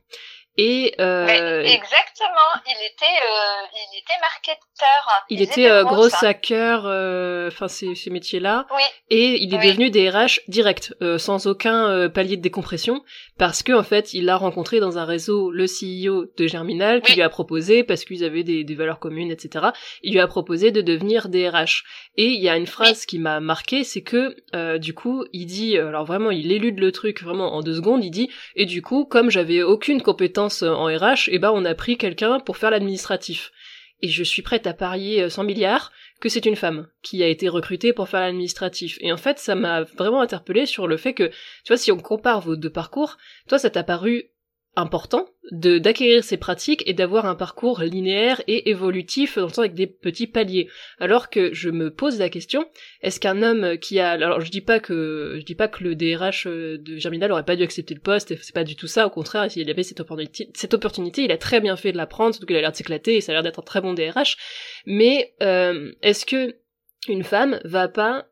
et 0.57 0.95
euh, 1.01 1.63
exactement, 1.63 2.63
il 2.65 2.87
était, 2.87 3.05
euh, 3.05 3.67
il 3.93 3.99
était 3.99 4.21
marketeur. 4.21 5.25
Il, 5.29 5.43
était, 5.43 5.69
euh, 5.69 5.83
gros 5.83 6.09
hacker, 6.25 6.85
euh, 6.87 7.49
enfin 7.49 7.67
ces, 7.67 7.97
ces 7.97 8.11
métiers-là. 8.11 8.65
Oui. 8.73 8.83
Et 9.11 9.43
il 9.43 9.53
est 9.53 9.59
devenu 9.59 9.91
DRH 9.91 10.43
direct, 10.47 10.95
euh, 11.03 11.19
sans 11.19 11.49
aucun 11.49 11.89
euh, 11.89 12.09
palier 12.09 12.37
de 12.37 12.43
décompression, 12.43 13.03
parce 13.37 13.65
que 13.65 13.73
en 13.73 13.83
fait, 13.83 14.15
il 14.15 14.29
a 14.29 14.37
rencontré 14.37 14.79
dans 14.79 14.97
un 14.97 15.05
réseau 15.05 15.51
le 15.51 15.65
CEO 15.65 16.27
de 16.37 16.47
Germinal 16.47 17.03
qui 17.03 17.15
lui 17.15 17.23
a 17.23 17.29
proposé, 17.29 17.83
parce 17.83 18.05
qu'ils 18.05 18.23
avaient 18.23 18.45
des, 18.45 18.63
des, 18.63 18.75
valeurs 18.77 19.01
communes, 19.01 19.33
etc. 19.33 19.71
Il 20.05 20.13
lui 20.13 20.21
a 20.21 20.29
proposé 20.29 20.71
de 20.71 20.83
devenir 20.83 21.29
DRH. 21.29 21.83
Et 22.17 22.27
il 22.27 22.41
y 22.41 22.49
a 22.49 22.57
une 22.57 22.69
phrase 22.69 23.07
qui 23.07 23.19
m'a 23.19 23.41
marqué, 23.41 23.83
c'est 23.83 24.03
que 24.03 24.37
du 24.79 24.95
coup, 24.95 25.25
il 25.33 25.47
dit, 25.47 25.77
alors 25.77 26.05
vraiment, 26.05 26.31
il 26.31 26.53
élude 26.53 26.79
le 26.79 26.93
truc 26.93 27.23
vraiment 27.25 27.55
en 27.55 27.61
deux 27.61 27.75
secondes. 27.75 28.05
Il 28.05 28.11
dit, 28.11 28.31
et 28.55 28.67
du 28.67 28.83
coup, 28.83 29.05
comme 29.05 29.31
j'avais 29.31 29.63
aucune 29.63 30.01
compétence 30.01 30.44
en 30.63 30.87
RH, 30.87 31.29
et 31.29 31.35
eh 31.35 31.39
ben 31.39 31.51
on 31.55 31.65
a 31.65 31.75
pris 31.75 31.97
quelqu'un 31.97 32.41
pour 32.41 32.57
faire 32.57 32.71
l'administratif. 32.71 33.51
Et 34.03 34.09
je 34.09 34.23
suis 34.23 34.43
prête 34.43 34.67
à 34.67 34.75
parier 34.75 35.31
100 35.31 35.45
milliards 35.45 35.91
que 36.21 36.29
c'est 36.29 36.47
une 36.47 36.57
femme 36.57 36.89
qui 37.03 37.23
a 37.23 37.29
été 37.29 37.49
recrutée 37.49 37.93
pour 37.93 38.09
faire 38.09 38.21
l'administratif. 38.21 38.99
Et 39.01 39.13
en 39.13 39.17
fait, 39.17 39.39
ça 39.39 39.55
m'a 39.55 39.83
vraiment 39.83 40.21
interpellé 40.21 40.67
sur 40.67 40.87
le 40.87 40.97
fait 40.97 41.15
que, 41.15 41.29
tu 41.29 41.69
vois, 41.69 41.77
si 41.77 41.93
on 41.93 41.99
compare 41.99 42.41
vos 42.41 42.57
deux 42.57 42.71
parcours, 42.71 43.17
toi, 43.49 43.59
ça 43.59 43.71
t'a 43.71 43.83
paru 43.83 44.31
important 44.77 45.27
de 45.53 45.79
d'acquérir 45.79 46.25
ces 46.25 46.37
pratiques 46.37 46.83
et 46.87 46.95
d'avoir 46.95 47.27
un 47.27 47.35
parcours 47.35 47.83
linéaire 47.83 48.41
et 48.47 48.71
évolutif 48.71 49.39
dans 49.39 49.47
le 49.47 49.59
avec 49.59 49.75
des 49.75 49.87
petits 49.87 50.27
paliers. 50.27 50.69
Alors 50.99 51.29
que 51.29 51.53
je 51.53 51.69
me 51.71 51.91
pose 51.91 52.19
la 52.19 52.29
question, 52.29 52.67
est-ce 53.03 53.21
qu'un 53.21 53.43
homme 53.43 53.79
qui 53.79 54.01
a 54.01 54.11
alors 54.13 54.41
je 54.41 54.51
dis 54.51 54.63
pas 54.63 54.81
que 54.81 55.37
je 55.39 55.45
dis 55.45 55.55
pas 55.55 55.69
que 55.69 55.85
le 55.85 55.95
DRH 55.95 56.47
euh, 56.47 56.79
de 56.79 56.97
Germinal 56.97 57.31
aurait 57.31 57.45
pas 57.45 57.57
dû 57.57 57.63
accepter 57.63 57.95
le 57.95 58.01
poste, 58.01 58.35
c'est 58.41 58.55
pas 58.55 58.65
du 58.65 58.77
tout 58.77 58.87
ça, 58.87 59.07
au 59.07 59.11
contraire, 59.11 59.51
s'il 59.51 59.69
avait 59.69 59.83
cette 59.83 60.01
opportunité, 60.01 60.51
cette 60.55 60.75
opportunité, 60.75 61.25
il 61.25 61.33
a 61.33 61.39
très 61.39 61.61
bien 61.61 61.77
fait 61.77 61.93
de 61.93 61.97
la 61.97 62.07
prendre, 62.07 62.35
surtout 62.35 62.47
qu'il 62.47 62.57
a 62.57 62.61
l'air 62.61 62.73
de 62.73 62.77
s'éclater 62.77 63.17
et 63.17 63.21
ça 63.21 63.33
a 63.33 63.35
l'air 63.35 63.43
d'être 63.43 63.61
un 63.61 63.63
très 63.63 63.81
bon 63.81 63.95
DRH. 63.95 64.37
Mais 64.87 65.35
euh, 65.43 65.93
est-ce 66.03 66.25
que 66.27 66.57
une 67.09 67.25
femme 67.25 67.61
va 67.65 67.89
pas, 67.89 68.27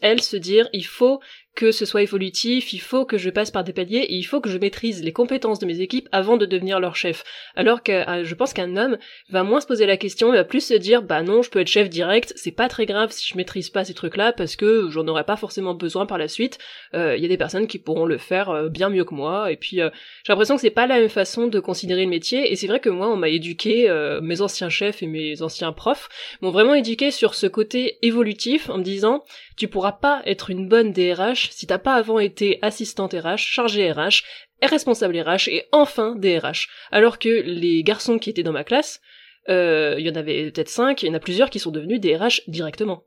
elle, 0.00 0.22
se 0.22 0.36
dire, 0.36 0.68
il 0.72 0.86
faut 0.86 1.20
que 1.54 1.70
ce 1.70 1.84
soit 1.84 2.02
évolutif, 2.02 2.72
il 2.72 2.80
faut 2.80 3.04
que 3.04 3.18
je 3.18 3.28
passe 3.28 3.50
par 3.50 3.62
des 3.62 3.74
paliers 3.74 3.98
et 3.98 4.14
il 4.14 4.22
faut 4.22 4.40
que 4.40 4.48
je 4.48 4.56
maîtrise 4.56 5.02
les 5.02 5.12
compétences 5.12 5.58
de 5.58 5.66
mes 5.66 5.80
équipes 5.80 6.08
avant 6.10 6.38
de 6.38 6.46
devenir 6.46 6.80
leur 6.80 6.96
chef. 6.96 7.24
Alors 7.56 7.82
que 7.82 7.92
euh, 7.92 8.24
je 8.24 8.34
pense 8.34 8.54
qu'un 8.54 8.76
homme 8.76 8.96
va 9.28 9.42
moins 9.42 9.60
se 9.60 9.66
poser 9.66 9.84
la 9.84 9.98
question, 9.98 10.32
va 10.32 10.44
plus 10.44 10.64
se 10.64 10.74
dire 10.74 11.02
bah 11.02 11.22
non, 11.22 11.42
je 11.42 11.50
peux 11.50 11.60
être 11.60 11.68
chef 11.68 11.90
direct, 11.90 12.32
c'est 12.36 12.52
pas 12.52 12.68
très 12.68 12.86
grave 12.86 13.10
si 13.12 13.28
je 13.28 13.36
maîtrise 13.36 13.68
pas 13.68 13.84
ces 13.84 13.92
trucs-là 13.92 14.32
parce 14.32 14.56
que 14.56 14.88
j'en 14.88 15.06
aurai 15.08 15.24
pas 15.24 15.36
forcément 15.36 15.74
besoin 15.74 16.06
par 16.06 16.16
la 16.16 16.28
suite. 16.28 16.58
Euh, 16.94 17.16
il 17.16 17.22
y 17.22 17.26
a 17.26 17.28
des 17.28 17.36
personnes 17.36 17.66
qui 17.66 17.78
pourront 17.78 18.06
le 18.06 18.18
faire 18.18 18.48
euh, 18.48 18.68
bien 18.70 18.88
mieux 18.88 19.04
que 19.04 19.14
moi 19.14 19.52
et 19.52 19.56
puis 19.56 19.76
j'ai 19.76 19.90
l'impression 20.30 20.54
que 20.54 20.60
c'est 20.62 20.70
pas 20.70 20.86
la 20.86 21.00
même 21.00 21.08
façon 21.10 21.48
de 21.48 21.60
considérer 21.60 22.04
le 22.04 22.10
métier 22.10 22.50
et 22.50 22.56
c'est 22.56 22.66
vrai 22.66 22.80
que 22.80 22.88
moi 22.88 23.10
on 23.10 23.16
m'a 23.16 23.28
éduqué, 23.28 23.88
mes 24.22 24.40
anciens 24.40 24.68
chefs 24.68 25.02
et 25.02 25.06
mes 25.06 25.42
anciens 25.42 25.72
profs 25.72 26.08
m'ont 26.40 26.50
vraiment 26.50 26.74
éduqué 26.74 27.10
sur 27.10 27.34
ce 27.34 27.46
côté 27.46 27.98
évolutif 28.02 28.70
en 28.70 28.78
me 28.78 28.82
disant 28.82 29.22
tu 29.62 29.68
pourras 29.68 29.92
pas 29.92 30.22
être 30.26 30.50
une 30.50 30.66
bonne 30.66 30.90
DRH 30.92 31.50
si 31.52 31.68
t'as 31.68 31.78
pas 31.78 31.94
avant 31.94 32.18
été 32.18 32.58
assistante 32.62 33.12
RH, 33.12 33.36
chargée 33.36 33.92
RH, 33.92 34.24
responsable 34.60 35.16
RH 35.20 35.46
et 35.46 35.68
enfin 35.70 36.16
DRH. 36.16 36.68
Alors 36.90 37.20
que 37.20 37.28
les 37.28 37.84
garçons 37.84 38.18
qui 38.18 38.28
étaient 38.28 38.42
dans 38.42 38.50
ma 38.50 38.64
classe, 38.64 39.00
euh, 39.48 39.94
il 40.00 40.04
y 40.04 40.10
en 40.10 40.16
avait 40.16 40.50
peut-être 40.50 40.68
cinq, 40.68 41.04
il 41.04 41.06
y 41.06 41.10
en 41.12 41.14
a 41.14 41.20
plusieurs 41.20 41.48
qui 41.48 41.60
sont 41.60 41.70
devenus 41.70 42.00
DRH 42.00 42.42
directement. 42.48 43.04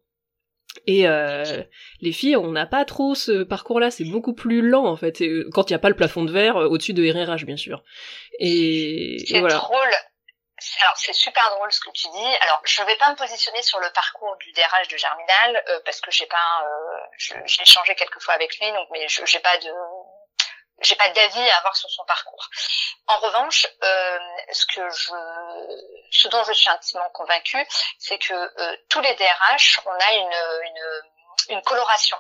Et 0.88 1.10
euh, 1.10 1.44
les 2.00 2.14
filles, 2.14 2.38
on 2.38 2.54
n'a 2.54 2.66
pas 2.66 2.86
trop 2.86 3.16
ce 3.16 3.44
parcours-là, 3.44 3.92
c'est 3.92 4.06
beaucoup 4.06 4.34
plus 4.34 4.62
lent 4.62 4.86
en 4.86 4.96
fait, 4.96 5.22
euh, 5.24 5.50
quand 5.52 5.70
il 5.70 5.74
n'y 5.74 5.76
a 5.76 5.80
pas 5.80 5.90
le 5.90 5.96
plafond 5.98 6.24
de 6.24 6.32
verre 6.32 6.56
au-dessus 6.56 6.94
de 6.94 7.04
RRH 7.06 7.46
bien 7.46 7.58
sûr. 7.58 7.84
Et, 8.40 9.36
et 9.36 9.42
voilà. 9.42 9.56
drôle 9.56 9.92
alors 10.82 10.98
c'est 10.98 11.14
super 11.14 11.50
drôle 11.52 11.72
ce 11.72 11.80
que 11.80 11.90
tu 11.92 12.08
dis. 12.10 12.36
Alors 12.42 12.62
je 12.64 12.82
vais 12.84 12.96
pas 12.96 13.10
me 13.10 13.16
positionner 13.16 13.62
sur 13.62 13.80
le 13.80 13.90
parcours 13.92 14.36
du 14.38 14.52
DRH 14.54 14.88
de 14.88 14.98
Germinal 14.98 15.64
euh, 15.68 15.80
parce 15.84 16.00
que 16.00 16.12
j'ai 16.12 16.28
pas, 16.28 16.64
euh, 16.64 17.00
j'ai 17.18 17.62
échangé 17.62 17.96
quelques 17.96 18.22
fois 18.22 18.36
avec 18.36 18.58
lui, 18.60 18.72
donc 18.72 18.88
mais 18.92 19.06
j'ai 19.08 19.40
pas 19.40 19.58
de, 19.58 19.74
j'ai 20.82 20.96
pas 20.96 21.10
d'avis 21.10 21.50
à 21.50 21.58
avoir 21.58 21.76
sur 21.76 21.90
son 21.90 22.06
parcours. 22.06 22.50
En 23.08 23.18
revanche, 23.18 23.68
euh, 23.84 24.20
ce 24.52 24.66
que 24.66 24.90
je, 24.90 25.12
ce 26.12 26.28
dont 26.30 26.44
je 26.46 26.54
suis 26.54 26.70
intimement 26.70 27.10
convaincue, 27.10 27.66
c'est 28.00 28.18
que 28.18 28.34
euh, 28.34 28.78
tous 28.90 29.02
les 29.02 29.14
DRH, 29.16 29.82
on 29.86 29.92
a 29.92 30.14
une, 30.14 30.34
une 30.64 31.02
une 31.50 31.62
coloration 31.62 32.18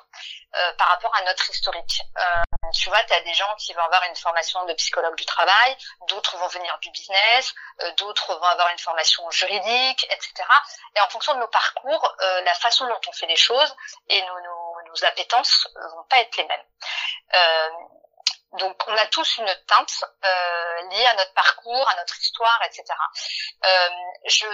euh, 0.55 0.73
par 0.77 0.89
rapport 0.89 1.15
à 1.15 1.23
notre 1.23 1.49
historique. 1.49 2.01
Euh, 2.17 2.43
tu 2.75 2.89
vois, 2.89 3.03
tu 3.03 3.13
as 3.13 3.21
des 3.21 3.33
gens 3.33 3.53
qui 3.57 3.73
vont 3.73 3.81
avoir 3.81 4.03
une 4.03 4.15
formation 4.15 4.63
de 4.65 4.73
psychologue 4.73 5.15
du 5.15 5.25
travail, 5.25 5.77
d'autres 6.07 6.37
vont 6.37 6.47
venir 6.47 6.77
du 6.79 6.91
business, 6.91 7.53
euh, 7.81 7.91
d'autres 7.93 8.35
vont 8.35 8.43
avoir 8.43 8.69
une 8.69 8.79
formation 8.79 9.29
juridique, 9.31 10.05
etc. 10.11 10.33
Et 10.95 11.01
en 11.01 11.09
fonction 11.09 11.33
de 11.35 11.39
nos 11.39 11.47
parcours, 11.47 12.15
euh, 12.21 12.41
la 12.41 12.53
façon 12.53 12.87
dont 12.87 13.01
on 13.07 13.11
fait 13.11 13.27
les 13.27 13.35
choses 13.35 13.75
et 14.09 14.21
nos, 14.21 14.39
nos, 14.41 14.81
nos 14.87 15.05
appétences 15.05 15.67
vont 15.95 16.03
pas 16.09 16.19
être 16.19 16.35
les 16.37 16.45
mêmes. 16.45 16.65
Euh, 17.33 17.69
donc, 18.59 18.81
on 18.87 18.95
a 18.95 19.05
tous 19.07 19.37
une 19.37 19.53
teinte 19.67 20.05
euh, 20.23 20.81
liée 20.89 21.05
à 21.05 21.15
notre 21.15 21.33
parcours, 21.33 21.89
à 21.89 21.95
notre 21.97 22.17
histoire, 22.19 22.59
etc. 22.65 22.83
Euh, 23.65 23.89
je, 24.25 24.47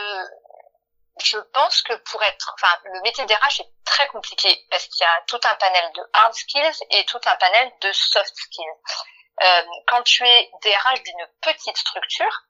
je 1.23 1.37
pense 1.53 1.81
que 1.81 1.93
pour 1.93 2.23
être, 2.23 2.55
enfin, 2.55 2.79
le 2.85 3.01
métier 3.01 3.25
d'RH 3.25 3.61
est 3.61 3.71
très 3.85 4.07
compliqué 4.07 4.65
parce 4.69 4.85
qu'il 4.87 5.01
y 5.01 5.07
a 5.07 5.21
tout 5.27 5.39
un 5.43 5.55
panel 5.55 5.91
de 5.93 6.01
hard 6.13 6.33
skills 6.33 6.79
et 6.91 7.05
tout 7.05 7.19
un 7.25 7.35
panel 7.35 7.71
de 7.81 7.91
soft 7.91 8.33
skills. 8.35 8.63
Euh, 9.43 9.63
quand 9.87 10.03
tu 10.03 10.25
es 10.25 10.51
DRH 10.61 11.03
d'une 11.03 11.27
petite 11.41 11.77
structure, 11.77 12.41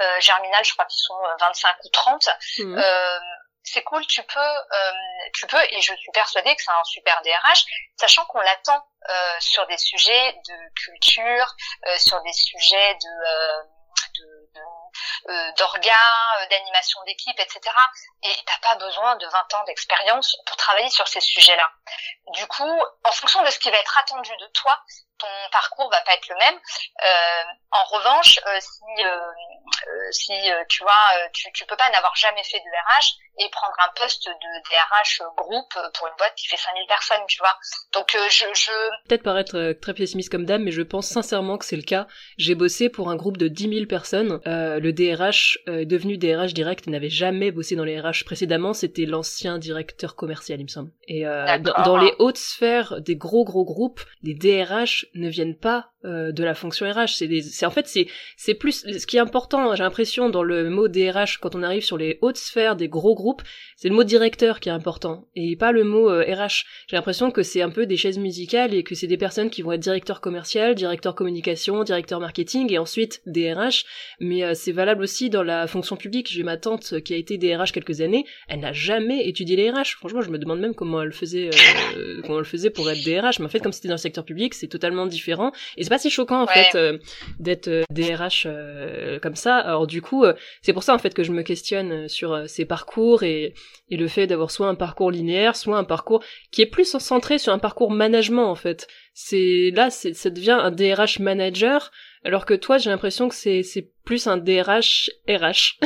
euh, 0.00 0.20
Germinal, 0.20 0.64
je 0.64 0.72
crois 0.72 0.84
qu'ils 0.86 1.04
sont 1.06 1.20
25 1.40 1.68
euh, 1.68 1.72
ou 1.84 1.88
30, 1.90 2.28
mmh. 2.58 2.78
euh, 2.78 3.18
c'est 3.62 3.82
cool, 3.82 4.04
tu 4.06 4.22
peux, 4.22 4.40
euh, 4.40 4.92
tu 5.34 5.46
peux, 5.46 5.62
et 5.70 5.80
je 5.80 5.94
suis 5.94 6.10
persuadée 6.12 6.54
que 6.54 6.62
c'est 6.62 6.70
un 6.70 6.84
super 6.84 7.20
DRH, 7.22 7.64
sachant 7.98 8.24
qu'on 8.26 8.40
l'attend 8.40 8.84
euh, 9.08 9.36
sur 9.40 9.66
des 9.66 9.78
sujets 9.78 10.32
de 10.32 10.82
culture, 10.84 11.54
sur 11.98 12.20
des 12.22 12.32
sujets 12.32 12.94
de 12.94 13.08
euh, 13.08 13.62
d'orgas, 15.58 16.40
euh, 16.40 16.46
d'animation 16.46 17.02
d'équipe, 17.04 17.38
etc. 17.38 17.60
Et 18.22 18.32
t'as 18.46 18.68
pas 18.68 18.76
besoin 18.76 19.16
de 19.16 19.26
20 19.26 19.54
ans 19.54 19.64
d'expérience 19.64 20.36
pour 20.46 20.56
travailler 20.56 20.90
sur 20.90 21.06
ces 21.08 21.20
sujets-là. 21.20 21.70
Du 22.28 22.46
coup, 22.46 22.82
en 23.04 23.12
fonction 23.12 23.42
de 23.42 23.50
ce 23.50 23.58
qui 23.58 23.70
va 23.70 23.78
être 23.78 23.98
attendu 23.98 24.30
de 24.36 24.46
toi, 24.48 24.80
ton 25.18 25.26
parcours 25.50 25.90
va 25.90 26.00
pas 26.02 26.14
être 26.14 26.28
le 26.28 26.36
même. 26.36 26.60
Euh, 27.04 27.44
en 27.70 27.84
revanche, 27.84 28.38
euh, 28.46 28.60
si 28.60 29.04
euh, 29.04 29.32
euh 29.88 30.12
si 30.12 30.50
tu 30.68 30.82
vois, 30.82 31.28
tu, 31.32 31.52
tu 31.52 31.66
peux 31.66 31.76
pas 31.76 31.88
n'avoir 31.90 32.14
jamais 32.16 32.44
fait 32.44 32.60
de 32.60 32.70
RH 32.70 33.14
et 33.38 33.48
prendre 33.50 33.74
un 33.78 33.92
poste 34.00 34.26
de 34.26 34.70
DRH 34.70 35.22
groupe 35.36 35.72
pour 35.94 36.06
une 36.06 36.14
boîte 36.18 36.34
qui 36.36 36.46
fait 36.46 36.56
5000 36.56 36.86
personnes, 36.86 37.26
tu 37.28 37.38
vois. 37.38 37.56
Donc 37.92 38.10
je, 38.12 38.44
je... 38.54 39.08
peut-être 39.08 39.22
paraître 39.22 39.72
très 39.80 39.94
pessimiste 39.94 40.30
comme 40.30 40.44
dame, 40.44 40.62
mais 40.62 40.70
je 40.70 40.82
pense 40.82 41.06
sincèrement 41.06 41.58
que 41.58 41.64
c'est 41.64 41.76
le 41.76 41.82
cas. 41.82 42.06
J'ai 42.38 42.54
bossé 42.54 42.88
pour 42.88 43.10
un 43.10 43.16
groupe 43.16 43.36
de 43.36 43.48
10 43.48 43.74
000 43.74 43.86
personnes. 43.86 44.40
le 44.44 44.90
DRH 44.90 45.58
est 45.66 45.86
devenu 45.86 46.18
DRH 46.18 46.54
direct, 46.54 46.86
n'avait 46.86 47.10
jamais 47.10 47.50
bossé 47.50 47.76
dans 47.76 47.84
les 47.84 48.00
RH 48.00 48.24
précédemment. 48.24 48.72
C'était 48.72 49.06
l'ancien 49.06 49.58
directeur 49.58 50.16
commercial, 50.16 50.60
il 50.60 50.64
me 50.64 50.68
semble. 50.68 50.90
Et 51.06 51.24
dans, 51.24 51.82
dans 51.84 51.96
les 51.96 52.14
hautes 52.18 52.38
sphères 52.38 53.00
des 53.00 53.16
gros 53.16 53.44
gros 53.44 53.64
groupes, 53.64 54.00
les 54.22 54.34
DRH 54.34 55.06
ne 55.14 55.28
viennent 55.28 55.56
pas 55.56 55.90
euh, 56.04 56.30
de 56.30 56.44
la 56.44 56.54
fonction 56.54 56.86
RH. 56.88 57.14
C'est, 57.16 57.40
c'est 57.40 57.66
en 57.66 57.70
fait 57.70 57.88
c'est 57.88 58.06
c'est 58.36 58.54
plus 58.54 58.86
ce 58.86 59.06
qui 59.06 59.16
est 59.16 59.20
important. 59.20 59.74
J'ai 59.74 59.82
l'impression 59.82 60.28
dans 60.28 60.42
le 60.42 60.70
mot 60.70 60.88
DRH 60.88 61.38
quand 61.38 61.54
on 61.54 61.62
arrive 61.62 61.84
sur 61.84 61.96
les 61.96 62.18
hautes 62.22 62.36
sphères 62.36 62.76
des 62.76 62.88
gros 62.88 63.14
groupes, 63.14 63.25
groep 63.26 63.42
c'est 63.76 63.88
le 63.88 63.94
mot 63.94 64.04
directeur 64.04 64.60
qui 64.60 64.68
est 64.68 64.72
important 64.72 65.28
et 65.34 65.56
pas 65.56 65.72
le 65.72 65.84
mot 65.84 66.08
RH. 66.08 66.10
Euh, 66.10 66.48
J'ai 66.88 66.96
l'impression 66.96 67.30
que 67.30 67.42
c'est 67.42 67.62
un 67.62 67.70
peu 67.70 67.86
des 67.86 67.96
chaises 67.96 68.18
musicales 68.18 68.74
et 68.74 68.82
que 68.82 68.94
c'est 68.94 69.06
des 69.06 69.16
personnes 69.16 69.50
qui 69.50 69.62
vont 69.62 69.72
être 69.72 69.80
directeur 69.80 70.20
commercial, 70.20 70.74
directeur 70.74 71.14
communication, 71.14 71.84
directeur 71.84 72.20
marketing 72.20 72.72
et 72.72 72.78
ensuite 72.78 73.22
DRH. 73.26 73.84
Mais 74.20 74.42
euh, 74.42 74.54
c'est 74.54 74.72
valable 74.72 75.02
aussi 75.02 75.30
dans 75.30 75.42
la 75.42 75.66
fonction 75.66 75.96
publique. 75.96 76.28
J'ai 76.30 76.42
ma 76.42 76.56
tante 76.56 77.00
qui 77.00 77.14
a 77.14 77.16
été 77.16 77.38
DRH 77.38 77.72
quelques 77.72 78.00
années. 78.00 78.24
Elle 78.48 78.60
n'a 78.60 78.72
jamais 78.72 79.28
étudié 79.28 79.56
les 79.56 79.70
RH. 79.70 79.96
Franchement, 79.98 80.22
je 80.22 80.30
me 80.30 80.38
demande 80.38 80.60
même 80.60 80.74
comment 80.74 81.02
elle 81.02 81.12
faisait 81.12 81.50
comment 82.22 82.38
elle 82.38 82.44
faisait 82.44 82.70
pour 82.70 82.90
être 82.90 83.04
DRH. 83.04 83.38
Mais 83.38 83.46
en 83.46 83.48
fait, 83.48 83.60
comme 83.60 83.72
c'était 83.72 83.88
dans 83.88 83.94
le 83.94 83.98
secteur 83.98 84.24
public, 84.24 84.54
c'est 84.54 84.68
totalement 84.68 85.06
différent. 85.06 85.52
Et 85.76 85.82
c'est 85.82 85.90
pas 85.90 85.98
si 85.98 86.10
choquant 86.10 86.42
en 86.42 86.46
fait 86.46 86.74
euh, 86.74 86.98
d'être 87.38 87.68
euh, 87.68 87.82
DRH 87.90 88.44
euh, 88.46 89.18
comme 89.18 89.36
ça. 89.36 89.56
Alors 89.56 89.86
du 89.86 90.02
coup, 90.02 90.24
c'est 90.62 90.72
pour 90.72 90.82
ça 90.82 90.94
en 90.94 90.98
fait 90.98 91.14
que 91.14 91.22
je 91.22 91.32
me 91.32 91.42
questionne 91.42 92.08
sur 92.08 92.48
ces 92.48 92.64
parcours 92.64 93.22
et, 93.22 93.54
et 93.90 93.96
le 93.96 94.08
fait 94.08 94.26
d'avoir 94.26 94.50
soit 94.50 94.68
un 94.68 94.74
parcours 94.74 95.10
linéaire, 95.10 95.56
soit 95.56 95.76
un 95.76 95.84
parcours 95.84 96.22
qui 96.50 96.62
est 96.62 96.66
plus 96.66 96.98
centré 96.98 97.38
sur 97.38 97.52
un 97.52 97.58
parcours 97.58 97.90
management 97.90 98.50
en 98.50 98.54
fait. 98.54 98.88
C'est 99.14 99.70
là, 99.74 99.90
ça 99.90 100.30
devient 100.30 100.58
un 100.60 100.70
DRH 100.70 101.18
manager, 101.20 101.90
alors 102.24 102.44
que 102.44 102.54
toi, 102.54 102.78
j'ai 102.78 102.90
l'impression 102.90 103.28
que 103.28 103.34
c'est 103.34 103.90
plus 104.04 104.26
un 104.26 104.36
DRH 104.36 105.10
RH. 105.28 105.78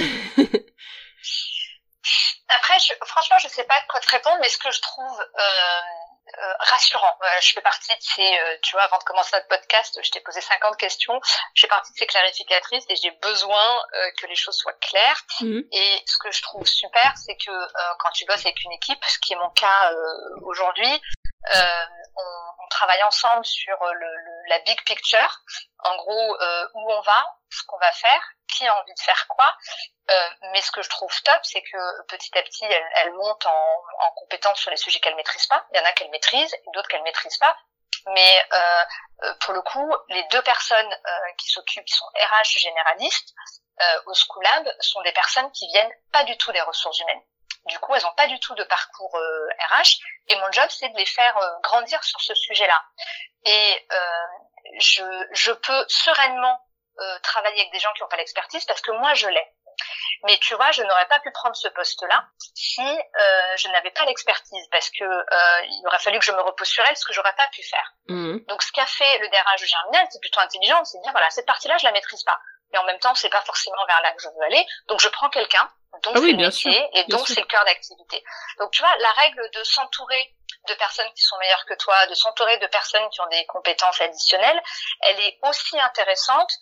Après, 2.49 2.75
franchement, 3.07 3.37
je 3.43 3.49
sais 3.49 3.65
pas 3.65 3.81
quoi 3.89 4.01
te 4.01 4.11
répondre, 4.11 4.39
mais 4.41 4.49
ce 4.49 4.59
que 4.59 4.73
je 4.73 4.81
trouve 4.81 5.21
euh, 5.21 6.10
euh, 6.39 6.53
rassurant. 6.59 7.19
je 7.41 7.53
fais 7.53 7.61
partie 7.61 7.95
de 7.95 8.03
ces, 8.03 8.23
euh, 8.23 8.57
tu 8.63 8.73
vois, 8.73 8.83
avant 8.83 8.99
de 8.99 9.05
commencer 9.05 9.31
notre 9.35 9.49
podcast, 9.49 9.99
je 10.03 10.11
t'ai 10.11 10.21
posé 10.21 10.41
50 10.41 10.77
questions. 10.77 11.19
Je 11.55 11.63
fais 11.63 11.69
partie 11.69 11.93
de 11.93 11.99
ces 11.99 12.07
clarificatrices 12.07 12.85
et 12.89 12.97
j'ai 12.97 13.11
besoin 13.23 13.79
euh, 13.95 14.11
que 14.21 14.27
les 14.27 14.37
choses 14.37 14.57
soient 14.57 14.77
claires. 14.81 15.23
Mhm. 15.41 15.65
Et 15.73 16.03
ce 16.07 16.19
que 16.19 16.31
je 16.31 16.43
trouve 16.43 16.67
super, 16.67 17.13
c'est 17.17 17.37
que 17.37 17.51
quand 17.99 18.11
tu 18.11 18.25
bosses 18.27 18.47
avec 18.47 18.63
une 18.65 18.73
équipe, 18.73 19.03
ce 19.07 19.19
qui 19.19 19.33
est 19.33 19.37
mon 19.37 19.51
cas 19.51 19.93
aujourd'hui, 20.43 21.01
on, 21.49 22.65
on, 22.65 22.69
travaille 22.71 23.03
ensemble 23.03 23.45
sur 23.45 23.77
le, 23.85 24.49
la 24.49 24.59
big 24.61 24.83
picture. 24.85 25.41
En 25.81 25.97
gros, 25.97 26.37
où 26.75 26.93
on 26.93 27.01
va, 27.01 27.37
ce 27.51 27.63
qu'on 27.65 27.79
va 27.79 27.93
faire, 27.93 28.23
qui 28.49 28.67
a 28.67 28.81
envie 28.81 28.95
de 28.95 29.01
faire 29.01 29.27
quoi. 29.29 29.57
Euh, 30.11 30.31
mais 30.53 30.61
ce 30.61 30.71
que 30.73 30.83
je 30.83 30.89
trouve 30.89 31.13
top, 31.23 31.41
c'est 31.43 31.63
que 31.63 32.07
petit 32.09 32.37
à 32.37 32.43
petit, 32.43 32.65
elle, 32.65 32.91
elle 32.97 33.13
monte 33.13 33.47
en, 33.47 33.77
en 34.01 34.11
compétence 34.17 34.59
sur 34.61 34.71
les 34.71 34.77
sujets 34.77 35.01
qu'elle 35.01 35.15
maîtrise 35.17 35.47
pas. 35.47 35.65
Il 35.73 35.79
y 35.79 35.81
en 35.81 35.85
a 35.85 35.93
qu'elle 35.93 36.11
maîtrise 36.11 36.53
et 36.53 36.71
d'autres 36.75 36.89
qu'elle 36.89 37.03
maîtrise 37.03 37.37
pas. 37.39 37.57
Mais 38.07 38.39
euh, 38.53 38.85
euh 39.25 39.35
pour 39.41 39.55
le 39.55 39.63
coup, 39.63 39.93
les 40.09 40.25
deux 40.31 40.43
personnes 40.43 40.93
euh, 40.93 41.33
qui 41.39 41.51
s'occupent, 41.51 41.85
qui 41.85 41.95
sont 41.95 42.07
RH 42.07 42.59
généralistes 42.59 43.35
euh, 43.81 44.01
au 44.07 44.15
Schoolab, 44.15 44.69
sont 44.81 45.03
des 45.03 45.13
personnes 45.13 45.51
qui 45.53 45.67
viennent 45.69 45.93
pas 46.13 46.25
du 46.25 46.37
tout 46.39 46.53
des 46.53 46.61
ressources 46.63 46.99
humaines. 47.01 47.23
Du 47.67 47.79
coup, 47.79 47.95
elles 47.95 48.03
n'ont 48.03 48.15
pas 48.15 48.27
du 48.27 48.39
tout 48.41 48.55
de 48.55 48.65
parcours 48.65 49.15
RH. 49.15 49.99
Et 50.29 50.37
mon 50.37 50.51
job, 50.53 50.67
c'est 50.71 50.89
de 50.89 50.97
les 50.97 51.07
faire 51.07 51.39
grandir 51.63 52.03
sur 52.03 52.21
ce 52.21 52.35
sujet-là. 52.35 52.83
Et 53.45 53.87
je, 54.79 55.05
je 55.33 55.53
peux 55.53 55.85
sereinement 55.89 56.59
travailler 57.23 57.61
avec 57.61 57.73
des 57.73 57.79
gens 57.79 57.93
qui 57.95 58.03
n'ont 58.03 58.09
pas 58.09 58.17
l'expertise 58.17 58.65
parce 58.65 58.81
que 58.81 58.93
moi, 58.93 59.15
je 59.15 59.29
l'ai. 59.29 59.47
Mais 60.25 60.39
tu 60.39 60.55
vois, 60.55 60.71
je 60.73 60.83
n'aurais 60.83 61.07
pas 61.07 61.19
pu 61.21 61.31
prendre 61.31 61.57
ce 61.57 61.69
poste-là 61.69 62.27
si 62.55 62.83
euh, 62.83 63.57
je 63.57 63.69
n'avais 63.69 63.91
pas 63.91 64.05
l'expertise, 64.05 64.69
parce 64.71 64.91
que 64.91 65.05
euh, 65.05 65.61
il 65.65 65.83
aurait 65.87 65.99
fallu 65.99 66.19
que 66.19 66.25
je 66.25 66.33
me 66.33 66.41
repose 66.41 66.69
sur 66.69 66.85
elle, 66.85 66.97
ce 66.97 67.05
que 67.07 67.13
j'aurais 67.13 67.35
pas 67.37 67.49
pu 67.49 67.63
faire. 67.63 67.95
Mhm. 68.09 68.45
Donc, 68.47 68.63
ce 68.63 68.73
qu'a 68.73 68.87
fait 68.87 69.19
le 69.19 69.29
DRH 69.29 69.65
Germinal, 69.65 70.07
c'est 70.11 70.21
plutôt 70.21 70.41
intelligent, 70.41 70.85
c'est 70.85 70.99
de 70.99 71.03
dire 71.03 71.13
voilà, 71.13 71.31
cette 71.31 71.47
partie-là, 71.47 71.77
je 71.79 71.87
la 71.87 71.93
maîtrise 71.93 72.23
pas, 72.25 72.39
mais 72.73 72.79
en 72.79 72.85
même 72.85 72.99
temps, 72.99 73.15
c'est 73.15 73.31
pas 73.31 73.41
forcément 73.43 73.85
vers 73.87 74.01
là 74.03 74.13
que 74.13 74.23
je 74.23 74.29
veux 74.29 74.43
aller, 74.45 74.67
donc 74.89 75.01
je 75.01 75.09
prends 75.09 75.31
quelqu'un 75.31 75.71
dont 76.03 76.13
ah 76.15 76.21
le 76.21 76.37
métier 76.37 76.89
et 76.95 77.05
donc 77.05 77.27
c'est 77.27 77.41
le 77.41 77.47
cœur 77.47 77.65
d'activité. 77.65 78.23
Donc, 78.59 78.71
tu 78.71 78.83
vois, 78.83 78.97
la 78.99 79.13
règle 79.13 79.43
de 79.53 79.65
s'entourer 79.65 80.35
de 80.69 80.75
personnes 80.75 81.11
qui 81.15 81.23
sont 81.23 81.37
meilleures 81.39 81.65
que 81.67 81.75
toi, 81.75 81.95
de 82.07 82.15
s'entourer 82.15 82.59
de 82.59 82.67
personnes 82.67 83.09
qui 83.11 83.21
ont 83.21 83.29
des 83.29 83.45
compétences 83.47 84.01
additionnelles, 84.01 84.61
elle 85.09 85.21
est 85.21 85.39
aussi 85.43 85.79
intéressante 85.81 86.53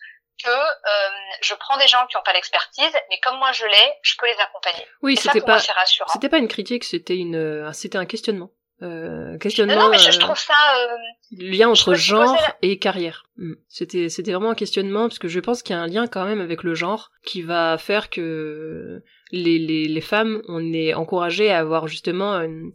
que 0.43 0.51
euh, 0.51 1.11
je 1.43 1.55
prends 1.55 1.77
des 1.79 1.89
gens 1.89 2.07
qui 2.07 2.17
n'ont 2.17 2.23
pas 2.23 2.33
l'expertise, 2.33 2.93
mais 3.11 3.19
comme 3.21 3.39
moi 3.39 3.53
je 3.53 3.67
l'ai, 3.67 3.93
je 4.03 4.15
peux 4.19 4.27
les 4.27 4.39
accompagner. 4.39 4.87
Oui, 5.03 5.17
c'était 5.17 5.41
pas 5.41 5.59
c'était 5.59 6.29
pas 6.29 6.39
une 6.39 6.49
critique, 6.49 6.85
c'était 6.85 7.17
une 7.17 7.37
euh, 7.37 7.73
c'était 7.73 7.99
un 7.99 8.07
questionnement. 8.07 8.51
Euh, 8.81 9.39
questionnement. 9.39 9.75
Non, 9.75 9.91
mais 9.91 9.99
je, 9.99 10.13
je, 10.13 10.21
trouve 10.21 10.39
ça 10.39 10.55
euh, 10.55 10.97
lien 11.37 11.69
entre 11.69 11.95
genre 11.95 12.37
et 12.63 12.79
carrière. 12.79 13.27
Hmm. 13.37 13.55
C'était 13.67 14.09
c'était 14.09 14.31
vraiment 14.31 14.51
un 14.51 14.55
questionnement 14.55 15.09
parce 15.09 15.19
que 15.19 15.27
je 15.27 15.41
pense 15.41 15.65
qu'il 15.65 15.75
y 15.75 15.79
a 15.79 15.83
un 15.83 15.89
lien 15.89 16.07
quand 16.07 16.25
même 16.25 16.41
avec 16.41 16.63
le 16.63 16.75
genre 16.75 17.11
qui 17.25 17.43
va 17.43 17.77
faire 17.77 18.09
que 18.09 19.03
les 19.33 19.59
les, 19.59 19.89
les 19.89 20.01
femmes 20.01 20.43
on 20.47 20.73
est 20.73 20.95
encouragé 20.95 21.51
à 21.51 21.59
avoir 21.59 21.89
justement 21.89 22.35
une, 22.41 22.71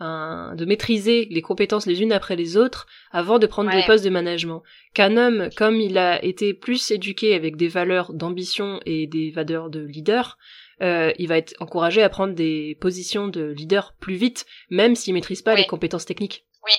de 0.00 0.64
maîtriser 0.66 1.26
les 1.30 1.40
compétences 1.40 1.86
les 1.86 2.02
unes 2.02 2.12
après 2.12 2.36
les 2.36 2.58
autres 2.58 2.86
avant 3.10 3.38
de 3.38 3.46
prendre 3.46 3.70
des 3.70 3.82
postes 3.86 4.04
de 4.04 4.10
management. 4.10 4.62
Qu'un 4.92 5.16
homme, 5.16 5.48
comme 5.56 5.76
il 5.76 5.96
a 5.96 6.22
été 6.22 6.52
plus 6.52 6.90
éduqué 6.90 7.34
avec 7.34 7.56
des 7.56 7.68
valeurs 7.68 8.12
d'ambition 8.12 8.80
et 8.84 9.06
des 9.06 9.30
valeurs 9.30 9.70
de 9.70 9.80
leader, 9.80 10.36
euh, 10.82 11.12
il 11.18 11.28
va 11.28 11.38
être 11.38 11.54
encouragé 11.60 12.02
à 12.02 12.08
prendre 12.08 12.34
des 12.34 12.76
positions 12.80 13.28
de 13.28 13.44
leader 13.44 13.94
plus 13.98 14.16
vite, 14.16 14.46
même 14.70 14.94
s'il 14.94 15.14
maîtrise 15.14 15.42
pas 15.42 15.54
les 15.54 15.66
compétences 15.66 16.06
techniques. 16.06 16.44
Oui. 16.64 16.72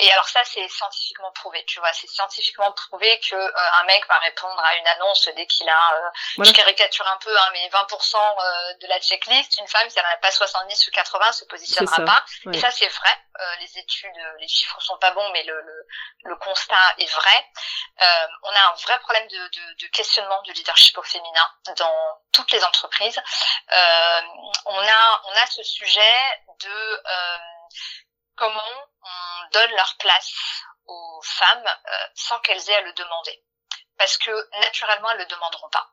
Et 0.00 0.10
alors 0.12 0.28
ça, 0.28 0.42
c'est 0.44 0.66
scientifiquement 0.68 1.30
prouvé, 1.32 1.62
tu 1.66 1.78
vois. 1.78 1.92
C'est 1.92 2.08
scientifiquement 2.08 2.72
prouvé 2.72 3.20
que 3.20 3.34
euh, 3.34 3.50
un 3.80 3.84
mec 3.84 4.06
va 4.08 4.16
répondre 4.18 4.58
à 4.64 4.74
une 4.76 4.86
annonce 4.86 5.28
dès 5.36 5.46
qu'il 5.46 5.68
a, 5.68 5.92
euh, 5.94 6.44
je 6.44 6.52
caricature 6.52 7.06
un 7.06 7.18
peu, 7.18 7.36
hein, 7.36 7.48
mais 7.52 7.68
20% 7.68 8.16
euh, 8.16 8.74
de 8.80 8.86
la 8.86 8.98
checklist. 8.98 9.58
Une 9.58 9.68
femme, 9.68 9.90
si 9.90 9.98
elle 9.98 10.04
n'a 10.04 10.16
pas 10.16 10.30
70 10.30 10.88
ou 10.88 10.90
80, 10.92 11.32
se 11.32 11.44
positionnera 11.44 12.04
pas. 12.06 12.24
Et 12.50 12.58
ça, 12.58 12.70
c'est 12.70 12.88
vrai. 12.88 13.10
les 13.60 13.78
études, 13.78 14.10
les 14.38 14.48
chiffres 14.48 14.80
sont 14.80 14.96
pas 14.98 15.10
bons, 15.10 15.28
mais 15.32 15.42
le, 15.42 15.60
le, 15.60 15.86
le 16.24 16.36
constat 16.36 16.94
est 16.98 17.12
vrai. 17.12 17.46
on 18.42 18.50
a 18.50 18.70
un 18.70 18.74
vrai 18.82 18.98
problème 19.00 19.28
de, 19.28 19.36
de, 19.36 19.74
de, 19.82 19.86
questionnement 19.88 20.40
du 20.42 20.52
leadership 20.52 20.96
au 20.96 21.02
féminin 21.02 21.46
dans 21.76 22.20
toutes 22.32 22.52
les 22.52 22.64
entreprises. 22.64 23.20
on 23.70 24.78
a, 24.78 25.22
on 25.24 25.32
a 25.42 25.46
ce 25.46 25.62
sujet 25.62 26.40
de 26.60 27.02
comment 28.40 28.88
on 29.02 29.48
donne 29.52 29.70
leur 29.72 29.94
place 29.98 30.32
aux 30.86 31.20
femmes 31.22 31.66
euh, 31.66 32.06
sans 32.14 32.38
qu'elles 32.40 32.70
aient 32.70 32.76
à 32.76 32.80
le 32.80 32.92
demander 32.94 33.44
parce 34.00 34.16
que 34.16 34.30
naturellement 34.62 35.10
elles 35.10 35.18
le 35.18 35.26
demanderont 35.26 35.68
pas. 35.68 35.86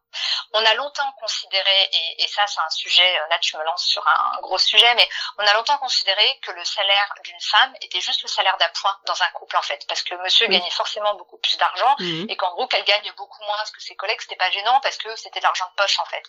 On 0.54 0.64
a 0.66 0.74
longtemps 0.76 1.12
considéré, 1.20 1.90
et, 1.92 2.24
et 2.24 2.28
ça 2.30 2.48
c'est 2.48 2.62
un 2.62 2.70
sujet, 2.70 3.20
euh, 3.20 3.28
là 3.28 3.38
tu 3.40 3.58
me 3.58 3.64
lances 3.66 3.84
sur 3.84 4.08
un, 4.08 4.40
gros 4.44 4.58
sujet, 4.58 4.96
mais 4.96 5.08
on 5.38 5.46
a 5.46 5.54
longtemps 5.56 5.78
considéré 5.78 6.40
que 6.40 6.52
le 6.52 6.64
salaire 6.64 7.14
d'une 7.26 7.42
femme 7.42 7.76
était 7.82 8.00
juste 8.00 8.22
le 8.22 8.30
salaire 8.30 8.56
d'appoint 8.60 8.98
dans 9.08 9.22
un 9.22 9.30
couple 9.32 9.58
en 9.58 9.62
fait, 9.62 9.86
parce 9.90 10.04
que 10.04 10.16
monsieur 10.24 10.48
gagnait 10.48 10.70
forcément 10.70 11.16
beaucoup 11.16 11.38
plus 11.40 11.58
d'argent 11.58 11.96
mhm. 12.00 12.28
et 12.30 12.38
qu'en 12.38 12.54
gros 12.54 12.66
qu'elle 12.68 12.86
gagne 12.86 13.12
beaucoup 13.18 13.44
moins 13.44 13.62
que 13.74 13.82
ses 13.82 13.98
collègues, 13.98 14.22
c'était 14.22 14.38
pas 14.38 14.52
gênant 14.52 14.80
parce 14.80 14.96
que 14.96 15.14
c'était 15.18 15.40
de 15.40 15.44
l'argent 15.44 15.70
de 15.70 15.76
poche 15.76 16.00
en 16.00 16.06
fait. 16.06 16.24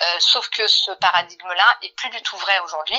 Euh, 0.00 0.16
sauf 0.20 0.48
que 0.48 0.66
ce 0.66 0.92
paradigme-là 0.92 1.76
est 1.82 1.94
plus 1.94 2.08
du 2.08 2.22
tout 2.22 2.38
vrai 2.38 2.58
aujourd'hui. 2.60 2.98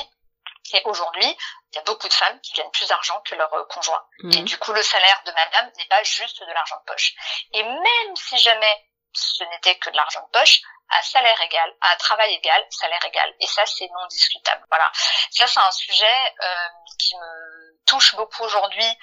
Et 0.72 0.82
aujourd'hui, 0.84 1.36
il 1.72 1.76
y 1.76 1.78
a 1.78 1.82
beaucoup 1.82 2.08
de 2.08 2.12
femmes 2.12 2.40
qui 2.40 2.52
gagnent 2.52 2.70
plus 2.70 2.88
d'argent 2.88 3.20
que 3.22 3.34
leur 3.34 3.52
euh, 3.54 3.64
conjoint. 3.64 4.04
Et 4.24 4.38
mhm. 4.38 4.44
du 4.44 4.58
coup, 4.58 4.72
le 4.72 4.82
salaire 4.82 5.22
de 5.26 5.32
madame 5.32 5.70
n'est 5.76 5.86
pas 5.86 6.02
juste 6.04 6.40
de 6.40 6.52
l'argent 6.52 6.76
de 6.76 6.92
poche. 6.92 7.14
Et 7.52 7.62
même 7.62 8.16
si 8.16 8.38
jamais 8.38 8.86
ce 9.12 9.42
n'était 9.44 9.76
que 9.78 9.90
de 9.90 9.96
l'argent 9.96 10.24
de 10.24 10.38
poche, 10.38 10.60
à 10.90 11.02
salaire 11.02 11.40
égal, 11.40 11.72
à 11.80 11.96
travail 11.96 12.34
égal, 12.34 12.64
salaire 12.70 13.04
égal. 13.04 13.34
Et 13.40 13.46
ça, 13.46 13.64
c'est 13.66 13.88
non 13.88 14.06
discutable. 14.08 14.64
Voilà. 14.68 14.90
Ça, 15.30 15.46
c'est 15.46 15.60
un 15.60 15.70
sujet 15.70 16.34
euh, 16.42 16.68
qui 16.98 17.16
me 17.16 17.84
touche 17.86 18.14
beaucoup 18.16 18.44
aujourd'hui 18.44 18.98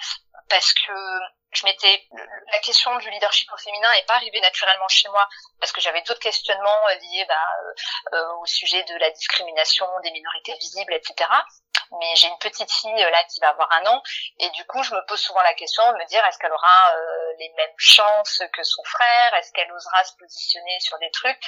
parce 0.48 0.72
que 0.72 0.92
je 1.52 1.64
m'étais 1.64 2.06
la 2.52 2.58
question 2.60 2.94
du 2.96 3.10
leadership 3.10 3.50
au 3.52 3.56
féminin 3.56 3.90
n'est 3.92 4.04
pas 4.04 4.14
arrivée 4.14 4.40
naturellement 4.40 4.88
chez 4.88 5.08
moi 5.08 5.26
parce 5.60 5.72
que 5.72 5.80
j'avais 5.80 6.02
d'autres 6.02 6.20
questionnements 6.20 6.86
liés 6.88 7.26
bah, 7.28 7.46
euh, 8.12 8.32
au 8.40 8.46
sujet 8.46 8.82
de 8.84 8.96
la 8.96 9.10
discrimination 9.10 9.86
des 10.02 10.10
minorités 10.10 10.54
visibles, 10.54 10.94
etc 10.94 11.26
mais 11.92 12.16
j'ai 12.16 12.28
une 12.28 12.38
petite 12.38 12.70
fille 12.70 12.96
là 12.96 13.24
qui 13.24 13.40
va 13.40 13.50
avoir 13.50 13.70
un 13.72 13.86
an 13.86 14.02
et 14.38 14.50
du 14.50 14.64
coup 14.66 14.82
je 14.82 14.94
me 14.94 15.04
pose 15.06 15.20
souvent 15.20 15.40
la 15.42 15.54
question 15.54 15.86
de 15.92 15.96
me 15.96 16.06
dire 16.06 16.24
est-ce 16.26 16.38
qu'elle 16.38 16.52
aura 16.52 16.94
euh, 16.94 17.32
les 17.38 17.50
mêmes 17.56 17.74
chances 17.76 18.42
que 18.52 18.62
son 18.62 18.82
frère? 18.84 19.34
Est-ce 19.34 19.52
qu'elle 19.52 19.70
osera 19.72 20.04
se 20.04 20.12
positionner 20.18 20.78
sur 20.80 20.98
des 20.98 21.10
trucs? 21.10 21.38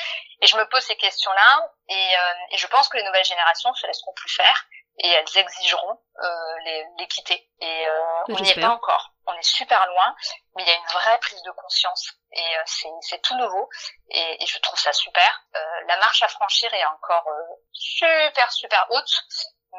Et 0.40 0.46
je 0.46 0.57
me 0.57 0.66
pose 0.68 0.82
ces 0.82 0.96
questions 0.96 1.32
là 1.32 1.70
et, 1.88 1.94
euh, 1.94 2.32
et 2.53 2.59
je 2.59 2.66
pense 2.68 2.88
que 2.88 2.96
les 2.96 3.05
nouvelles 3.05 3.24
générations 3.24 3.72
se 3.74 3.86
laisseront 3.86 4.12
plus 4.14 4.34
faire 4.34 4.64
et 5.03 5.09
elles 5.09 5.36
exigeront 5.38 5.98
euh, 6.22 6.57
l'équité. 6.98 7.48
Et 7.61 7.86
on 8.28 8.40
n'y 8.40 8.51
est 8.51 8.61
pas 8.61 8.70
encore 8.70 9.12
on 9.32 9.38
est 9.38 9.42
super 9.42 9.84
loin 9.86 10.14
mais 10.54 10.62
il 10.62 10.68
y 10.68 10.72
a 10.72 10.76
une 10.76 10.92
vraie 10.92 11.18
prise 11.18 11.42
de 11.42 11.50
conscience 11.52 12.12
et 12.32 12.56
c'est 13.00 13.22
tout 13.22 13.36
nouveau 13.36 13.68
et, 14.10 14.42
et, 14.42 14.46
je 14.46 14.58
trouve 14.60 14.78
ça 14.78 14.92
super 14.92 15.44
la 15.86 15.96
marche 15.98 16.22
à 16.22 16.28
franchir 16.28 16.72
est 16.74 16.84
encore 16.84 17.28
super 17.72 18.52
super 18.52 18.86
haute 18.90 19.24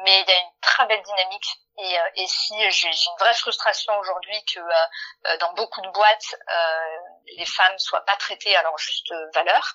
mais 0.00 0.22
il 0.22 0.28
y 0.28 0.32
a 0.32 0.38
une 0.38 0.60
très 0.60 0.86
belle 0.86 1.02
dynamique. 1.02 1.46
Et, 1.78 1.98
euh, 1.98 2.08
et 2.16 2.26
si 2.26 2.54
j'ai 2.70 2.88
une 2.88 3.18
vraie 3.18 3.34
frustration 3.34 3.96
aujourd'hui 3.98 4.44
que 4.52 4.60
euh, 4.60 4.72
euh, 5.26 5.36
dans 5.38 5.52
beaucoup 5.54 5.80
de 5.80 5.90
boîtes, 5.90 6.34
les 7.36 7.46
femmes 7.46 7.78
soient 7.78 8.04
pas 8.04 8.16
traitées 8.16 8.56
à 8.56 8.62
leur 8.62 8.76
juste 8.78 9.12
valeur, 9.34 9.74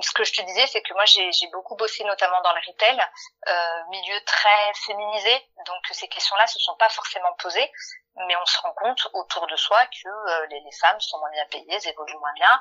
ce 0.00 0.12
que 0.12 0.24
je 0.24 0.32
te 0.32 0.42
disais, 0.42 0.66
c'est 0.66 0.82
que 0.82 0.94
moi 0.94 1.04
j'ai 1.04 1.48
beaucoup 1.52 1.76
bossé 1.76 2.04
notamment 2.04 2.40
dans 2.42 2.52
le 2.52 2.60
retail, 2.66 2.98
milieu 3.90 4.20
très 4.24 4.74
féminisé, 4.86 5.48
donc 5.66 5.78
ces 5.92 6.08
questions-là 6.08 6.46
se 6.46 6.58
sont 6.58 6.76
pas 6.76 6.88
forcément 6.88 7.32
posées, 7.38 7.70
mais 8.26 8.36
on 8.36 8.46
se 8.46 8.60
rend 8.60 8.72
compte 8.74 9.08
autour 9.12 9.46
de 9.46 9.56
soi 9.56 9.78
que 9.86 10.46
les, 10.50 10.60
les, 10.60 10.72
femmes 10.80 11.00
sont 11.00 11.18
moins 11.18 11.30
bien 11.30 11.46
payées, 11.46 11.88
évoluent 11.88 12.18
moins 12.18 12.32
bien, 12.34 12.60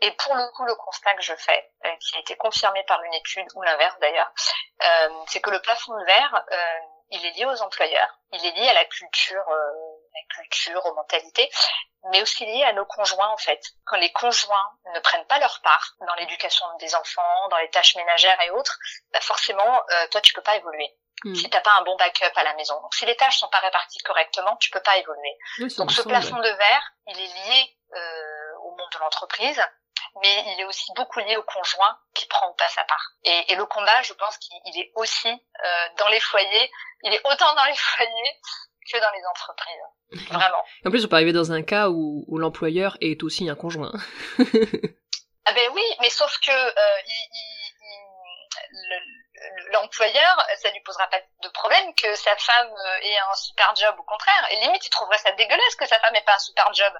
et 0.00 0.10
pour 0.12 0.34
le 0.34 0.46
coup, 0.52 0.64
le 0.64 0.74
constat 0.74 1.14
que 1.14 1.22
je 1.22 1.34
fais, 1.34 1.70
euh, 1.86 1.96
qui 2.00 2.16
a 2.16 2.20
été 2.20 2.36
confirmé 2.36 2.82
par 2.84 3.02
une 3.02 3.14
étude, 3.14 3.46
ou 3.54 3.62
l'inverse 3.62 3.96
d'ailleurs, 4.00 4.30
euh, 4.82 5.24
c'est 5.28 5.40
que 5.40 5.50
le 5.50 5.60
plafond 5.62 5.98
de 5.98 6.04
verre, 6.04 6.44
euh, 6.52 6.78
il 7.10 7.24
est 7.24 7.30
lié 7.30 7.46
aux 7.46 7.62
employeurs, 7.62 8.18
il 8.32 8.44
est 8.44 8.50
lié 8.52 8.68
à 8.68 8.74
la 8.74 8.84
culture, 8.84 9.44
la 10.16 10.34
culture, 10.34 10.84
aux 10.86 10.94
mentalités, 10.94 11.50
mais 12.10 12.22
aussi 12.22 12.44
lié 12.46 12.64
à 12.64 12.72
nos 12.72 12.86
conjoints 12.86 13.28
en 13.28 13.36
fait. 13.36 13.60
Quand 13.84 13.96
les 13.96 14.12
conjoints 14.12 14.70
ne 14.94 15.00
prennent 15.00 15.26
pas 15.26 15.38
leur 15.38 15.60
part 15.62 15.94
dans 16.00 16.14
l'éducation 16.14 16.66
des 16.78 16.94
enfants, 16.94 17.48
dans 17.50 17.58
les 17.58 17.70
tâches 17.70 17.96
ménagères 17.96 18.40
et 18.42 18.50
autres, 18.50 18.78
bah 19.12 19.20
forcément, 19.20 19.82
toi 20.10 20.20
tu 20.20 20.32
peux 20.32 20.42
pas 20.42 20.56
évoluer. 20.56 20.88
Si 21.22 21.28
hmm. 21.28 21.34
Si 21.34 21.50
t'as 21.50 21.60
pas 21.60 21.72
un 21.78 21.82
bon 21.82 21.96
backup 21.96 22.32
à 22.36 22.44
la 22.44 22.54
maison, 22.54 22.80
donc 22.82 22.94
si 22.94 23.06
les 23.06 23.16
tâches 23.16 23.38
sont 23.38 23.48
pas 23.48 23.58
réparties 23.58 24.00
correctement, 24.00 24.56
tu 24.56 24.70
peux 24.70 24.82
pas 24.82 24.96
évoluer. 24.98 25.36
donc 25.76 25.90
ce 25.90 26.02
plafond 26.02 26.36
de 26.36 26.48
verre, 26.48 26.92
il 27.08 27.20
est 27.20 27.48
lié 27.48 27.76
au 28.62 28.70
monde 28.70 28.90
de 28.92 28.98
l'entreprise, 28.98 29.60
mais 30.22 30.44
il 30.52 30.60
est 30.60 30.64
aussi 30.64 30.92
beaucoup 30.94 31.18
lié 31.20 31.36
au 31.36 31.42
conjoint 31.42 31.98
qui 32.14 32.26
prend 32.26 32.50
ou 32.50 32.54
pas 32.54 32.68
sa 32.68 32.84
part. 32.84 33.12
Et, 33.24 33.52
et 33.52 33.56
le 33.56 33.66
combat, 33.66 34.02
je 34.02 34.12
pense 34.14 34.36
qu'il 34.38 34.78
est 34.78 34.92
aussi 34.94 35.28
euh, 35.28 35.88
dans 35.98 36.08
les 36.08 36.20
foyers, 36.20 36.70
il 37.02 37.14
est 37.14 37.20
autant 37.24 37.54
dans 37.54 37.64
les 37.64 37.76
foyers 37.76 38.40
que 38.92 38.98
dans 38.98 39.12
les 39.12 39.24
entreprises. 39.26 40.28
Vraiment. 40.30 40.62
En 40.84 40.90
plus, 40.90 41.04
on 41.04 41.08
peut 41.08 41.16
arriver 41.16 41.32
dans 41.32 41.52
un 41.52 41.62
cas 41.62 41.88
où, 41.88 42.24
où 42.28 42.38
l'employeur 42.38 42.96
est 43.00 43.22
aussi 43.22 43.48
un 43.48 43.54
conjoint. 43.54 43.92
ah 44.38 45.52
ben 45.52 45.70
oui, 45.74 45.82
mais 46.00 46.10
sauf 46.10 46.38
que 46.38 46.52
euh, 46.52 47.00
il, 47.06 47.46
l'employeur, 49.72 50.46
ça 50.56 50.70
lui 50.70 50.80
posera 50.80 51.06
pas 51.08 51.20
de 51.42 51.48
problème 51.48 51.94
que 51.94 52.14
sa 52.14 52.36
femme 52.36 52.72
euh, 52.72 52.98
ait 53.02 53.18
un 53.18 53.34
super 53.34 53.74
job, 53.76 53.94
au 53.98 54.02
contraire. 54.02 54.48
Et 54.50 54.60
limite, 54.60 54.84
il 54.86 54.90
trouverait 54.90 55.18
ça 55.18 55.32
dégueulasse 55.32 55.76
que 55.76 55.86
sa 55.86 55.98
femme 55.98 56.14
ait 56.14 56.24
pas 56.24 56.34
un 56.34 56.38
super 56.38 56.72
job 56.72 56.92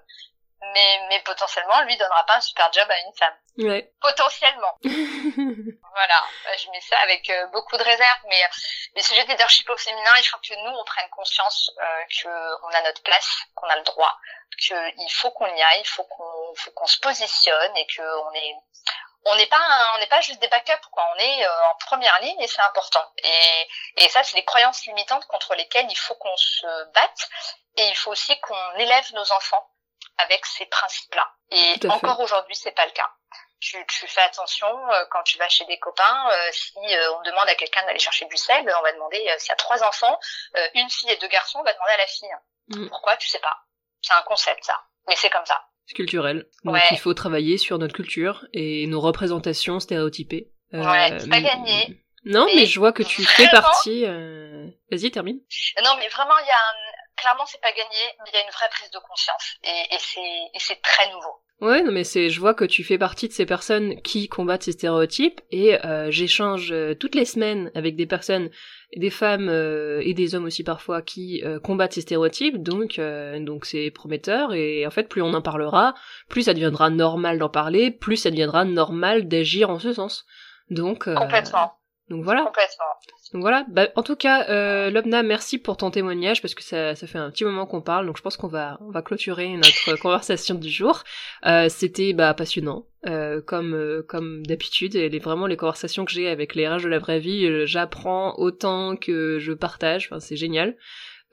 mais, 0.73 1.07
mais 1.09 1.21
potentiellement, 1.21 1.81
lui 1.83 1.97
donnera 1.97 2.25
pas 2.25 2.37
un 2.37 2.41
super 2.41 2.73
job 2.73 2.89
à 2.91 2.99
une 3.01 3.15
femme. 3.15 3.37
Ouais. 3.59 3.91
Potentiellement. 4.01 4.77
voilà, 4.83 6.23
je 6.59 6.71
mets 6.71 6.81
ça 6.81 6.99
avec 7.01 7.29
euh, 7.31 7.47
beaucoup 7.49 7.77
de 7.77 7.83
réserve, 7.83 8.21
mais 8.29 8.41
les 8.95 9.03
sujets 9.03 9.25
de 9.25 9.31
leadership 9.31 9.69
au 9.71 9.77
féminin, 9.77 10.11
il 10.19 10.25
faut 10.25 10.39
que 10.39 10.55
nous, 10.55 10.77
on 10.77 10.85
prenne 10.85 11.09
conscience 11.11 11.71
euh, 11.81 12.03
qu'on 12.23 12.69
a 12.69 12.83
notre 12.83 13.03
place, 13.03 13.29
qu'on 13.55 13.69
a 13.69 13.77
le 13.77 13.85
droit, 13.85 14.15
qu'il 14.59 15.13
faut 15.13 15.31
qu'on 15.31 15.47
y 15.47 15.63
aille, 15.63 15.81
il 15.81 15.89
faut 15.89 16.05
qu'on 16.05 16.55
faut 16.57 16.71
qu'on 16.73 16.87
se 16.87 16.99
positionne 16.99 17.77
et 17.77 17.87
qu'on 17.95 18.33
est 18.35 18.55
on 19.27 19.35
n'est 19.37 19.47
pas 19.47 19.93
on 19.95 19.99
n'est 19.99 20.07
pas 20.07 20.21
juste 20.21 20.41
des 20.41 20.49
backups 20.49 20.87
quoi 20.93 21.05
on 21.15 21.19
est 21.19 21.45
euh, 21.45 21.51
en 21.73 21.77
première 21.85 22.19
ligne 22.21 22.41
et 22.41 22.47
c'est 22.47 22.63
important 22.63 23.05
et 23.23 23.69
et 23.97 24.09
ça 24.09 24.23
c'est 24.23 24.37
les 24.37 24.45
croyances 24.45 24.87
limitantes 24.87 25.27
contre 25.27 25.55
lesquelles 25.55 25.91
il 25.91 25.99
faut 25.99 26.15
qu'on 26.15 26.37
se 26.37 26.85
batte 26.93 27.29
et 27.77 27.89
il 27.89 27.97
faut 27.97 28.13
aussi 28.13 28.39
qu'on 28.41 28.73
élève 28.79 29.13
nos 29.15 29.33
enfants 29.33 29.69
avec 30.19 30.45
ces 30.47 30.67
principes-là. 30.67 31.31
Et 31.51 31.87
encore 31.89 32.21
aujourd'hui, 32.21 32.57
c'est 32.57 32.75
pas 32.75 32.87
le 32.87 32.93
cas. 32.93 33.11
Tu, 33.61 33.77
tu 33.87 34.07
fais 34.07 34.21
attention 34.21 34.67
euh, 34.67 35.05
quand 35.11 35.23
tu 35.23 35.39
vas 35.39 35.49
chez 35.49 35.65
des 35.65 35.79
copains. 35.79 36.29
Euh, 36.31 36.53
si 36.53 36.77
euh, 36.77 37.13
on 37.15 37.23
demande 37.23 37.49
à 37.49 37.55
quelqu'un 37.55 37.85
d'aller 37.87 37.99
chercher 37.99 38.27
du 38.27 38.37
sel, 38.37 38.61
on 38.61 38.83
va 38.83 38.93
demander 38.93 39.19
s'il 39.39 39.49
y 39.49 39.53
a 39.53 39.57
trois 39.57 39.83
enfants, 39.83 40.19
une 40.75 40.91
fille 40.91 41.11
et 41.11 41.17
deux 41.17 41.29
garçons, 41.29 41.59
on 41.61 41.65
va 41.65 41.73
demander 41.73 41.93
à 41.93 41.97
la 41.99 42.07
fille. 42.07 42.29
Mm. 42.69 42.89
Pourquoi 42.89 43.17
Tu 43.17 43.29
sais 43.29 43.41
pas. 43.41 43.57
C'est 44.03 44.13
un 44.13 44.23
concept 44.23 44.65
ça, 44.65 44.81
mais 45.09 45.17
c'est 45.17 45.31
comme 45.31 45.47
ça. 45.47 45.65
C'est 45.87 45.95
culturel. 45.95 46.47
Donc 46.65 46.77
il 46.91 46.99
faut 46.99 47.15
travailler 47.15 47.59
sur 47.59 47.79
notre 47.79 47.95
culture 47.95 48.45
et 48.53 48.87
nos 48.87 49.01
représentations 49.01 49.81
stéréotypées. 49.81 50.51
ouais, 50.73 51.19
c'est 51.19 51.31
pas 51.31 51.41
gagné. 51.41 52.03
Non, 52.25 52.49
mais, 52.57 52.67
je 52.67 52.81
vois 52.81 52.93
que 52.93 53.05
tu 53.05 53.25
fais 53.25 53.49
partie. 53.49 54.05
Vas-y, 54.91 55.11
termine. 55.13 55.41
Non, 55.83 55.97
mais 55.99 56.09
vraiment, 56.09 56.37
il 56.39 56.47
y 56.47 56.51
a 56.51 56.55
un 56.55 56.96
clairement 57.17 57.47
c'est 57.47 57.61
pas 57.61 57.73
gagné, 57.73 58.03
mais 58.21 58.31
il 58.33 58.35
y 58.35 58.39
a 58.39 58.45
une 58.45 58.53
vraie 58.53 58.69
prise 58.71 58.91
de 58.91 58.99
conscience 58.99 59.57
et, 59.65 59.95
et 59.95 60.59
c'est 60.59 60.81
très 60.83 61.11
nouveau. 61.13 61.41
Ouais, 61.63 61.83
non 61.83 61.91
mais 61.91 62.05
c'est, 62.05 62.29
je 62.29 62.39
vois 62.39 62.53
que 62.53 62.67
tu 62.67 62.85
fais 62.85 62.99
partie 62.99 63.29
de 63.29 63.33
ces 63.33 63.47
personnes 63.47 64.03
qui 64.03 64.29
combattent 64.29 64.65
ces 64.65 64.73
stéréotypes 64.73 65.41
et 65.51 65.83
euh, 65.87 66.11
j'échange 66.11 66.71
euh, 66.71 66.95
toutes 66.95 67.15
les 67.15 67.25
semaines 67.25 67.71
avec 67.75 67.97
des 67.97 68.05
personnes, 68.05 68.51
des 68.95 69.09
femmes 69.09 69.49
euh, 69.49 70.03
et 70.05 70.13
des 70.13 70.35
hommes 70.35 70.45
aussi 70.45 70.65
parfois 70.65 71.01
qui 71.01 71.43
combattent 71.65 71.95
ces 71.95 72.03
stéréotypes, 72.03 72.63
donc 72.63 73.01
donc 73.41 73.65
c'est 73.65 73.91
prometteur 73.91 74.53
et 74.53 74.87
en 74.87 74.91
fait 74.91 75.05
plus 75.09 75.23
on 75.23 75.33
en 75.33 75.41
parlera, 75.41 75.95
plus 76.29 76.43
ça 76.43 76.53
deviendra 76.53 76.91
normal 76.91 77.39
d'en 77.39 77.49
parler, 77.49 77.91
plus 77.91 78.19
ça 78.19 78.31
deviendra 78.31 78.67
normal 78.67 79.27
d'agir 79.27 79.71
en 79.71 79.79
ce 79.79 79.95
sens. 79.95 80.27
Donc 80.69 81.13
complètement. 81.15 81.73
Donc 82.09 82.23
voilà. 82.23 82.43
Complètement. 82.43 82.85
Donc 83.33 83.43
voilà. 83.43 83.65
Bah, 83.69 83.89
en 83.97 84.03
tout 84.03 84.15
cas, 84.15 84.49
euh, 84.49 84.91
Lobna, 84.91 85.23
merci 85.23 85.59
pour 85.59 85.77
ton 85.77 85.91
témoignage 85.91 86.41
parce 86.41 86.55
que 86.55 86.63
ça, 86.63 86.95
ça 86.95 87.07
fait 87.07 87.19
un 87.19 87.31
petit 87.31 87.45
moment 87.45 87.67
qu'on 87.67 87.81
parle, 87.81 88.07
donc 88.07 88.17
je 88.17 88.23
pense 88.23 88.37
qu'on 88.37 88.47
va, 88.47 88.79
on 88.81 88.91
va 88.91 89.03
clôturer 89.03 89.49
notre 89.57 89.97
conversation 90.01 90.55
du 90.55 90.71
jour. 90.71 91.03
Euh, 91.47 91.69
C'était 91.69 92.13
bah, 92.13 92.33
passionnant, 92.35 92.87
euh, 93.09 93.41
comme, 93.41 93.75
euh, 93.75 94.03
comme 94.07 94.47
d'habitude. 94.47 94.95
Et 94.95 95.09
les, 95.09 95.19
vraiment 95.19 95.49
les 95.49 95.57
conversations 95.57 96.05
que 96.05 96.13
j'ai 96.13 96.29
avec 96.29 96.55
les 96.55 96.69
RH 96.69 96.83
de 96.83 96.89
la 96.89 96.99
vraie 97.01 97.19
vie, 97.19 97.45
euh, 97.47 97.67
j'apprends 97.67 98.35
autant 98.39 98.97
que 98.97 99.39
je 99.41 99.53
partage. 99.53 100.07
Enfin, 100.07 100.21
c'est 100.21 100.37
génial. 100.37 100.77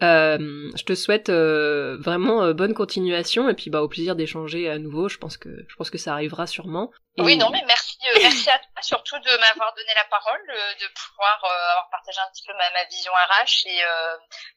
Euh, 0.04 0.70
je 0.76 0.84
te 0.84 0.96
souhaite 0.96 1.30
euh, 1.30 1.98
vraiment 2.00 2.44
euh, 2.44 2.54
bonne 2.54 2.74
continuation 2.74 3.48
et 3.48 3.54
puis 3.54 3.70
bah 3.70 3.82
au 3.82 3.88
plaisir 3.88 4.16
d'échanger 4.16 4.70
à 4.70 4.78
nouveau. 4.78 5.08
Je 5.08 5.18
pense 5.18 5.38
que 5.38 5.50
je 5.68 5.76
pense 5.76 5.90
que 5.90 5.98
ça 5.98 6.12
arrivera 6.12 6.46
sûrement. 6.46 6.92
Oui 7.20 7.38
non 7.38 7.50
mais 7.52 7.64
merci 7.68 7.98
merci 8.22 8.50
à 8.50 8.58
toi 8.58 8.82
surtout 8.82 9.20
de 9.20 9.38
m'avoir 9.38 9.74
donné 9.76 9.94
la 9.96 10.04
parole, 10.06 10.42
de 10.48 10.88
pouvoir 10.94 11.40
avoir 11.46 11.88
partagé 11.92 12.20
un 12.20 12.32
petit 12.34 12.44
peu 12.46 12.54
ma, 12.54 12.84
vision 12.86 13.12
RH 13.14 13.68
et 13.68 13.82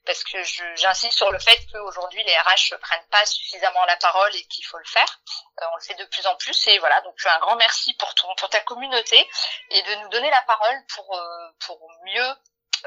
parce 0.07 0.25
que 0.25 0.39
j'insiste 0.75 1.13
sur 1.13 1.31
le 1.31 1.39
fait 1.39 1.59
qu'aujourd'hui 1.71 2.25
les 2.25 2.33
RH 2.33 2.79
prennent 2.81 3.07
pas 3.11 3.25
suffisamment 3.27 3.85
la 3.87 3.97
parole 3.97 4.35
et 4.35 4.43
qu'il 4.45 4.65
faut 4.65 4.79
le 4.79 4.87
faire. 4.87 5.21
on 5.71 5.77
le 5.77 5.83
fait 5.83 6.03
de 6.03 6.09
plus 6.09 6.27
en 6.27 6.35
plus 6.37 6.67
et 6.69 6.79
voilà 6.79 7.01
donc 7.03 7.15
un 7.27 7.39
grand 7.41 7.57
merci 7.57 7.95
pour 7.99 8.13
ton 8.15 8.29
pour 8.39 8.49
ta 8.49 8.61
communauté 8.61 9.19
et 9.71 9.83
de 9.83 10.03
nous 10.03 10.09
donner 10.09 10.31
la 10.31 10.43
parole 10.47 10.77
pour 10.95 11.21
pour 11.61 11.79
mieux 12.07 12.35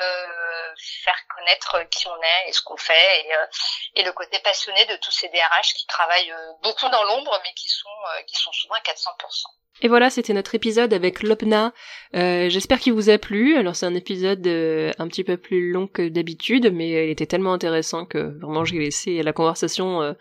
euh, 0.02 0.74
faire 1.04 1.20
connaître 1.36 1.90
qui 1.90 2.08
on 2.08 2.16
est 2.16 2.50
et 2.50 2.54
ce 2.54 2.62
qu'on 2.62 2.78
fait 2.78 2.94
et, 3.26 3.34
euh, 3.34 4.04
le 4.06 4.12
côté 4.12 4.40
passionné 4.44 4.86
de 4.86 4.96
tous 4.98 5.12
ces 5.12 5.28
DRH 5.30 5.74
qui 5.74 5.86
travaillent 5.88 6.32
euh, 6.32 6.52
beaucoup 6.64 6.90
dans 6.90 7.04
l'ombre 7.04 7.40
mais 7.44 7.54
qui 7.56 7.70
sont 7.70 7.90
qui 8.28 8.36
sont 8.36 8.52
souvent 8.52 8.76
à 8.76 8.80
400%. 8.80 9.44
Et 9.82 9.88
voilà, 9.88 10.10
c'était 10.10 10.34
notre 10.34 10.56
épisode 10.56 10.94
avec 10.94 11.24
Lopna. 11.24 11.74
Euh, 12.16 12.50
J'espère 12.50 12.80
qu'il 12.80 12.94
vous 12.94 13.10
a 13.10 13.18
plu. 13.18 13.58
Alors 13.58 13.76
c'est 13.76 13.86
un 13.86 13.96
épisode 13.96 14.46
un 14.48 15.08
petit 15.08 15.24
peu 15.24 15.38
plus 15.38 15.72
long 15.72 15.88
que 15.88 16.08
d'habitude, 16.08 16.72
mais 16.74 16.90
il 16.90 17.12
était 17.12 17.28
tellement 17.28 17.54
intéressant 17.54 18.06
que 18.06 18.40
vraiment 18.42 18.66
j'ai 18.66 18.80
laissé 18.80 19.22
la 19.22 19.34
conversation 19.34 20.16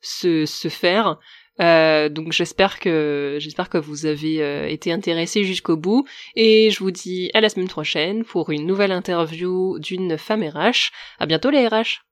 se, 0.00 0.46
se 0.46 0.68
faire. 0.68 1.18
Euh, 1.60 2.08
donc 2.08 2.32
j'espère 2.32 2.80
que 2.80 3.36
j'espère 3.40 3.68
que 3.68 3.78
vous 3.78 4.06
avez 4.06 4.42
euh, 4.42 4.66
été 4.66 4.90
intéressés 4.90 5.44
jusqu'au 5.44 5.76
bout 5.76 6.04
et 6.34 6.70
je 6.70 6.80
vous 6.80 6.90
dis 6.90 7.30
à 7.32 7.40
la 7.40 7.48
semaine 7.48 7.68
prochaine 7.68 8.24
pour 8.24 8.50
une 8.50 8.66
nouvelle 8.66 8.92
interview 8.92 9.78
d'une 9.78 10.18
femme 10.18 10.42
RH. 10.42 10.90
À 11.18 11.26
bientôt 11.26 11.50
les 11.50 11.66
RH. 11.66 12.02